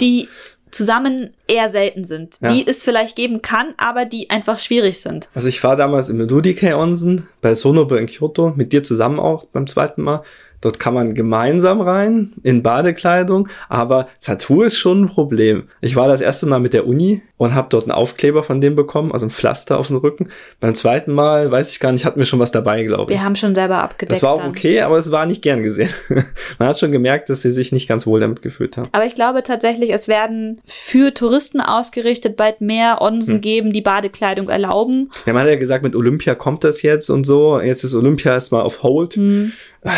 die 0.00 0.28
zusammen 0.70 1.30
eher 1.48 1.68
selten 1.68 2.04
sind. 2.04 2.38
Ja. 2.40 2.52
Die 2.52 2.66
es 2.66 2.82
vielleicht 2.82 3.16
geben 3.16 3.42
kann, 3.42 3.74
aber 3.76 4.04
die 4.04 4.30
einfach 4.30 4.58
schwierig 4.58 5.00
sind. 5.00 5.28
Also 5.34 5.48
ich 5.48 5.62
war 5.62 5.76
damals 5.76 6.08
im 6.08 6.20
Rudike 6.20 6.76
Onsen 6.76 7.28
bei 7.40 7.54
Sonobe 7.54 7.98
in 7.98 8.06
Kyoto, 8.06 8.52
mit 8.56 8.72
dir 8.72 8.82
zusammen 8.82 9.18
auch 9.18 9.44
beim 9.46 9.66
zweiten 9.66 10.02
Mal. 10.02 10.22
Dort 10.60 10.78
kann 10.78 10.94
man 10.94 11.14
gemeinsam 11.14 11.80
rein 11.80 12.32
in 12.42 12.62
Badekleidung, 12.62 13.48
aber 13.68 14.08
Tattoo 14.20 14.62
ist 14.62 14.78
schon 14.78 15.02
ein 15.02 15.08
Problem. 15.08 15.64
Ich 15.80 15.96
war 15.96 16.08
das 16.08 16.20
erste 16.20 16.46
Mal 16.46 16.60
mit 16.60 16.72
der 16.72 16.86
Uni 16.86 17.22
und 17.38 17.54
habe 17.54 17.68
dort 17.70 17.84
einen 17.84 17.92
Aufkleber 17.92 18.42
von 18.42 18.60
dem 18.60 18.76
bekommen, 18.76 19.12
also 19.12 19.26
ein 19.26 19.30
Pflaster 19.30 19.78
auf 19.78 19.88
dem 19.88 19.96
Rücken. 19.96 20.30
Beim 20.58 20.74
zweiten 20.74 21.12
Mal, 21.12 21.50
weiß 21.50 21.70
ich 21.70 21.80
gar 21.80 21.92
nicht, 21.92 22.04
hatten 22.04 22.18
wir 22.18 22.26
schon 22.26 22.38
was 22.38 22.50
dabei, 22.50 22.84
glaube 22.84 23.12
ich. 23.12 23.18
Wir 23.18 23.24
haben 23.24 23.36
schon 23.36 23.54
selber 23.54 23.78
abgedeckt. 23.78 24.12
Das 24.12 24.22
war 24.22 24.32
auch 24.32 24.44
okay, 24.44 24.80
aber 24.80 24.96
es 24.96 25.10
war 25.10 25.26
nicht 25.26 25.42
gern 25.42 25.62
gesehen. 25.62 25.90
Man 26.58 26.68
hat 26.68 26.78
schon 26.78 26.92
gemerkt, 26.92 27.28
dass 27.28 27.42
sie 27.42 27.52
sich 27.52 27.72
nicht 27.72 27.88
ganz 27.88 28.06
wohl 28.06 28.20
damit 28.20 28.40
gefühlt 28.40 28.76
haben. 28.76 28.88
Aber 28.92 29.04
ich 29.04 29.14
glaube 29.14 29.42
tatsächlich, 29.42 29.90
es 29.92 30.08
werden 30.08 30.62
für 30.66 31.12
Touristen 31.12 31.60
ausgerichtet 31.60 32.36
bald 32.36 32.62
mehr 32.62 33.02
Onsen 33.02 33.34
hm. 33.34 33.40
geben, 33.42 33.72
die 33.72 33.82
Badekleidung 33.82 34.48
erlauben. 34.48 35.10
Ja, 35.26 35.34
man 35.34 35.42
hat 35.42 35.50
ja 35.50 35.56
gesagt, 35.56 35.84
mit 35.84 35.94
Olympia 35.94 36.34
kommt 36.34 36.64
das 36.64 36.80
jetzt 36.82 37.10
und 37.10 37.24
so. 37.24 37.60
Jetzt 37.60 37.84
ist 37.84 37.94
Olympia 37.94 38.32
erstmal 38.32 38.62
auf 38.62 38.82
Hold. 38.82 39.14
Hm. 39.14 39.52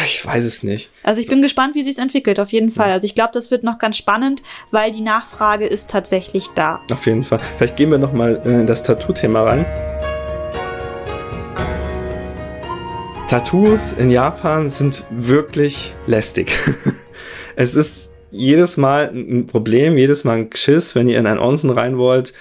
Ich 0.04 0.26
weiß 0.26 0.44
es 0.48 0.62
nicht. 0.62 0.90
Also 1.02 1.20
ich 1.20 1.28
bin 1.28 1.42
gespannt, 1.42 1.74
wie 1.74 1.82
sich 1.82 1.98
entwickelt, 1.98 2.40
auf 2.40 2.50
jeden 2.50 2.70
Fall. 2.70 2.90
Also 2.90 3.04
ich 3.04 3.14
glaube, 3.14 3.30
das 3.32 3.50
wird 3.50 3.62
noch 3.62 3.78
ganz 3.78 3.96
spannend, 3.96 4.42
weil 4.70 4.90
die 4.90 5.02
Nachfrage 5.02 5.66
ist 5.66 5.90
tatsächlich 5.90 6.48
da. 6.54 6.80
Auf 6.92 7.06
jeden 7.06 7.22
Fall. 7.22 7.40
Vielleicht 7.56 7.76
gehen 7.76 7.90
wir 7.90 7.98
noch 7.98 8.12
mal 8.12 8.40
äh, 8.44 8.60
in 8.60 8.66
das 8.66 8.82
Tattoo-Thema 8.82 9.42
rein. 9.42 9.66
Tattoos 13.28 13.92
in 13.92 14.10
Japan 14.10 14.70
sind 14.70 15.04
wirklich 15.10 15.94
lästig. 16.06 16.56
es 17.56 17.74
ist 17.74 18.14
jedes 18.30 18.76
Mal 18.76 19.10
ein 19.14 19.46
Problem, 19.46 19.98
jedes 19.98 20.24
Mal 20.24 20.38
ein 20.38 20.50
Geschiss, 20.50 20.94
wenn 20.94 21.08
ihr 21.08 21.18
in 21.18 21.26
ein 21.26 21.38
Onsen 21.38 21.70
rein 21.70 21.98
wollt 21.98 22.32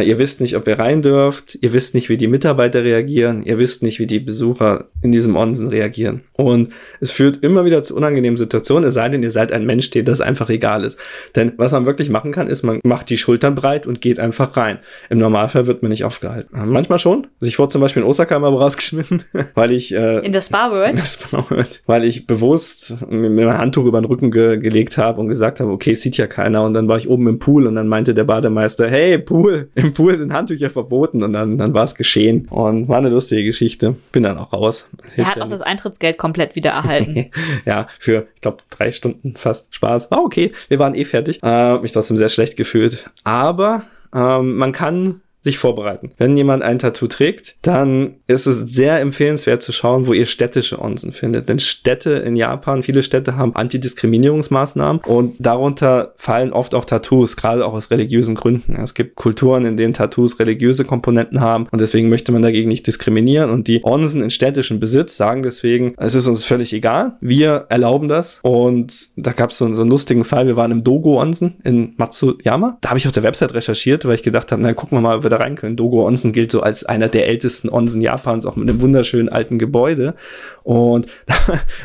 ihr 0.00 0.18
wisst 0.18 0.40
nicht, 0.40 0.56
ob 0.56 0.66
ihr 0.66 0.78
rein 0.78 1.02
dürft. 1.02 1.58
Ihr 1.60 1.72
wisst 1.72 1.94
nicht, 1.94 2.08
wie 2.08 2.16
die 2.16 2.26
Mitarbeiter 2.26 2.84
reagieren. 2.84 3.42
Ihr 3.44 3.58
wisst 3.58 3.82
nicht, 3.82 3.98
wie 3.98 4.06
die 4.06 4.20
Besucher 4.20 4.86
in 5.02 5.12
diesem 5.12 5.36
Onsen 5.36 5.68
reagieren. 5.68 6.22
Und 6.32 6.72
es 7.00 7.10
führt 7.10 7.42
immer 7.44 7.64
wieder 7.64 7.82
zu 7.82 7.94
unangenehmen 7.94 8.36
Situationen, 8.36 8.88
es 8.88 8.94
sei 8.94 9.08
denn, 9.08 9.22
ihr 9.22 9.30
seid 9.30 9.52
ein 9.52 9.64
Mensch, 9.66 9.90
dem 9.90 10.04
das 10.04 10.20
einfach 10.20 10.50
egal 10.50 10.84
ist. 10.84 10.98
Denn 11.36 11.52
was 11.56 11.72
man 11.72 11.86
wirklich 11.86 12.10
machen 12.10 12.32
kann, 12.32 12.48
ist, 12.48 12.62
man 12.62 12.80
macht 12.82 13.10
die 13.10 13.18
Schultern 13.18 13.54
breit 13.54 13.86
und 13.86 14.00
geht 14.00 14.18
einfach 14.18 14.56
rein. 14.56 14.78
Im 15.10 15.18
Normalfall 15.18 15.66
wird 15.66 15.82
man 15.82 15.90
nicht 15.90 16.04
aufgehalten. 16.04 16.56
Äh, 16.56 16.66
manchmal 16.66 16.98
schon. 16.98 17.26
Also 17.40 17.48
ich 17.48 17.58
wurde 17.58 17.70
zum 17.70 17.80
Beispiel 17.80 18.02
in 18.02 18.08
Osaka 18.08 18.38
mal 18.38 18.48
rausgeschmissen, 18.48 19.22
weil 19.54 19.72
ich 19.72 19.94
äh, 19.94 20.24
in 20.24 20.32
der 20.32 20.40
Spa 20.40 20.70
World, 20.70 20.90
in 20.90 20.96
der 20.96 21.04
Spa 21.04 21.50
World 21.50 21.82
weil 21.86 22.04
ich 22.04 22.26
bewusst 22.26 23.06
mir 23.10 23.30
mein 23.30 23.58
Handtuch 23.58 23.84
über 23.84 24.00
den 24.00 24.06
Rücken 24.06 24.30
ge 24.30 24.58
gelegt 24.58 24.98
habe 24.98 25.20
und 25.20 25.28
gesagt 25.28 25.60
habe, 25.60 25.70
okay, 25.70 25.94
sieht 25.94 26.16
ja 26.16 26.26
keiner. 26.26 26.64
Und 26.64 26.74
dann 26.74 26.88
war 26.88 26.98
ich 26.98 27.08
oben 27.08 27.26
im 27.28 27.38
Pool 27.38 27.66
und 27.66 27.74
dann 27.74 27.88
meinte 27.88 28.14
der 28.14 28.24
Bademeister, 28.24 28.88
hey 28.88 29.18
Pool, 29.18 29.68
im 29.84 29.92
Pool 29.92 30.18
sind 30.18 30.32
Handtücher 30.32 30.70
verboten 30.70 31.22
und 31.22 31.32
dann, 31.32 31.58
dann 31.58 31.74
war 31.74 31.84
es 31.84 31.94
geschehen. 31.94 32.48
Und 32.48 32.88
war 32.88 32.98
eine 32.98 33.10
lustige 33.10 33.44
Geschichte. 33.44 33.96
Bin 34.12 34.22
dann 34.22 34.38
auch 34.38 34.52
raus. 34.52 34.88
Er 35.16 35.26
hat 35.26 35.40
auch 35.40 35.46
nichts. 35.46 35.58
das 35.58 35.66
Eintrittsgeld 35.66 36.18
komplett 36.18 36.56
wieder 36.56 36.70
erhalten. 36.70 37.30
ja, 37.66 37.86
für, 37.98 38.26
ich 38.34 38.40
glaube, 38.40 38.58
drei 38.70 38.90
Stunden 38.90 39.34
fast 39.36 39.74
Spaß. 39.74 40.10
War 40.10 40.22
okay. 40.22 40.52
Wir 40.68 40.78
waren 40.78 40.94
eh 40.94 41.04
fertig. 41.04 41.40
Äh, 41.42 41.78
mich 41.78 41.92
trotzdem 41.92 42.16
sehr 42.16 42.30
schlecht 42.30 42.56
gefühlt. 42.56 43.04
Aber 43.24 43.82
ähm, 44.14 44.56
man 44.56 44.72
kann 44.72 45.20
sich 45.44 45.58
vorbereiten. 45.58 46.10
Wenn 46.16 46.36
jemand 46.36 46.62
ein 46.62 46.78
Tattoo 46.78 47.06
trägt, 47.06 47.56
dann 47.62 48.14
ist 48.26 48.46
es 48.46 48.60
sehr 48.60 48.98
empfehlenswert 49.00 49.62
zu 49.62 49.72
schauen, 49.72 50.06
wo 50.06 50.14
ihr 50.14 50.24
städtische 50.24 50.80
Onsen 50.80 51.12
findet. 51.12 51.50
Denn 51.50 51.58
Städte 51.58 52.12
in 52.12 52.34
Japan, 52.34 52.82
viele 52.82 53.02
Städte 53.02 53.36
haben 53.36 53.54
Antidiskriminierungsmaßnahmen 53.54 55.02
und 55.06 55.34
darunter 55.38 56.14
fallen 56.16 56.52
oft 56.52 56.74
auch 56.74 56.86
Tattoos, 56.86 57.36
gerade 57.36 57.66
auch 57.66 57.74
aus 57.74 57.90
religiösen 57.90 58.34
Gründen. 58.34 58.74
Es 58.76 58.94
gibt 58.94 59.16
Kulturen, 59.16 59.66
in 59.66 59.76
denen 59.76 59.92
Tattoos 59.92 60.38
religiöse 60.40 60.86
Komponenten 60.86 61.42
haben 61.42 61.66
und 61.70 61.80
deswegen 61.80 62.08
möchte 62.08 62.32
man 62.32 62.40
dagegen 62.40 62.68
nicht 62.68 62.86
diskriminieren 62.86 63.50
und 63.50 63.68
die 63.68 63.84
Onsen 63.84 64.22
in 64.22 64.30
städtischem 64.30 64.80
Besitz 64.80 65.18
sagen 65.18 65.42
deswegen, 65.42 65.94
es 65.98 66.14
ist 66.14 66.26
uns 66.26 66.44
völlig 66.44 66.72
egal, 66.72 67.18
wir 67.20 67.66
erlauben 67.68 68.08
das 68.08 68.40
und 68.42 69.10
da 69.16 69.32
gab 69.32 69.50
es 69.50 69.58
so, 69.58 69.72
so 69.74 69.82
einen 69.82 69.90
lustigen 69.90 70.24
Fall, 70.24 70.46
wir 70.46 70.56
waren 70.56 70.70
im 70.70 70.84
Dogo-Onsen 70.84 71.56
in 71.64 71.92
Matsuyama, 71.98 72.78
da 72.80 72.88
habe 72.88 72.98
ich 72.98 73.06
auf 73.06 73.12
der 73.12 73.22
Website 73.22 73.52
recherchiert, 73.52 74.06
weil 74.06 74.14
ich 74.14 74.22
gedacht 74.22 74.50
habe, 74.50 74.62
na 74.62 74.72
gucken 74.72 74.96
wir 74.96 75.02
mal, 75.02 75.22
da 75.36 75.42
rein 75.42 75.56
können. 75.56 75.76
Dogo 75.76 76.06
Onsen 76.06 76.32
gilt 76.32 76.50
so 76.50 76.60
als 76.60 76.84
einer 76.84 77.08
der 77.08 77.28
ältesten 77.28 77.68
Onsen 77.68 78.00
Japans, 78.00 78.46
auch 78.46 78.56
mit 78.56 78.68
einem 78.68 78.80
wunderschönen 78.80 79.28
alten 79.28 79.58
Gebäude. 79.58 80.14
Und 80.62 81.06
da 81.26 81.34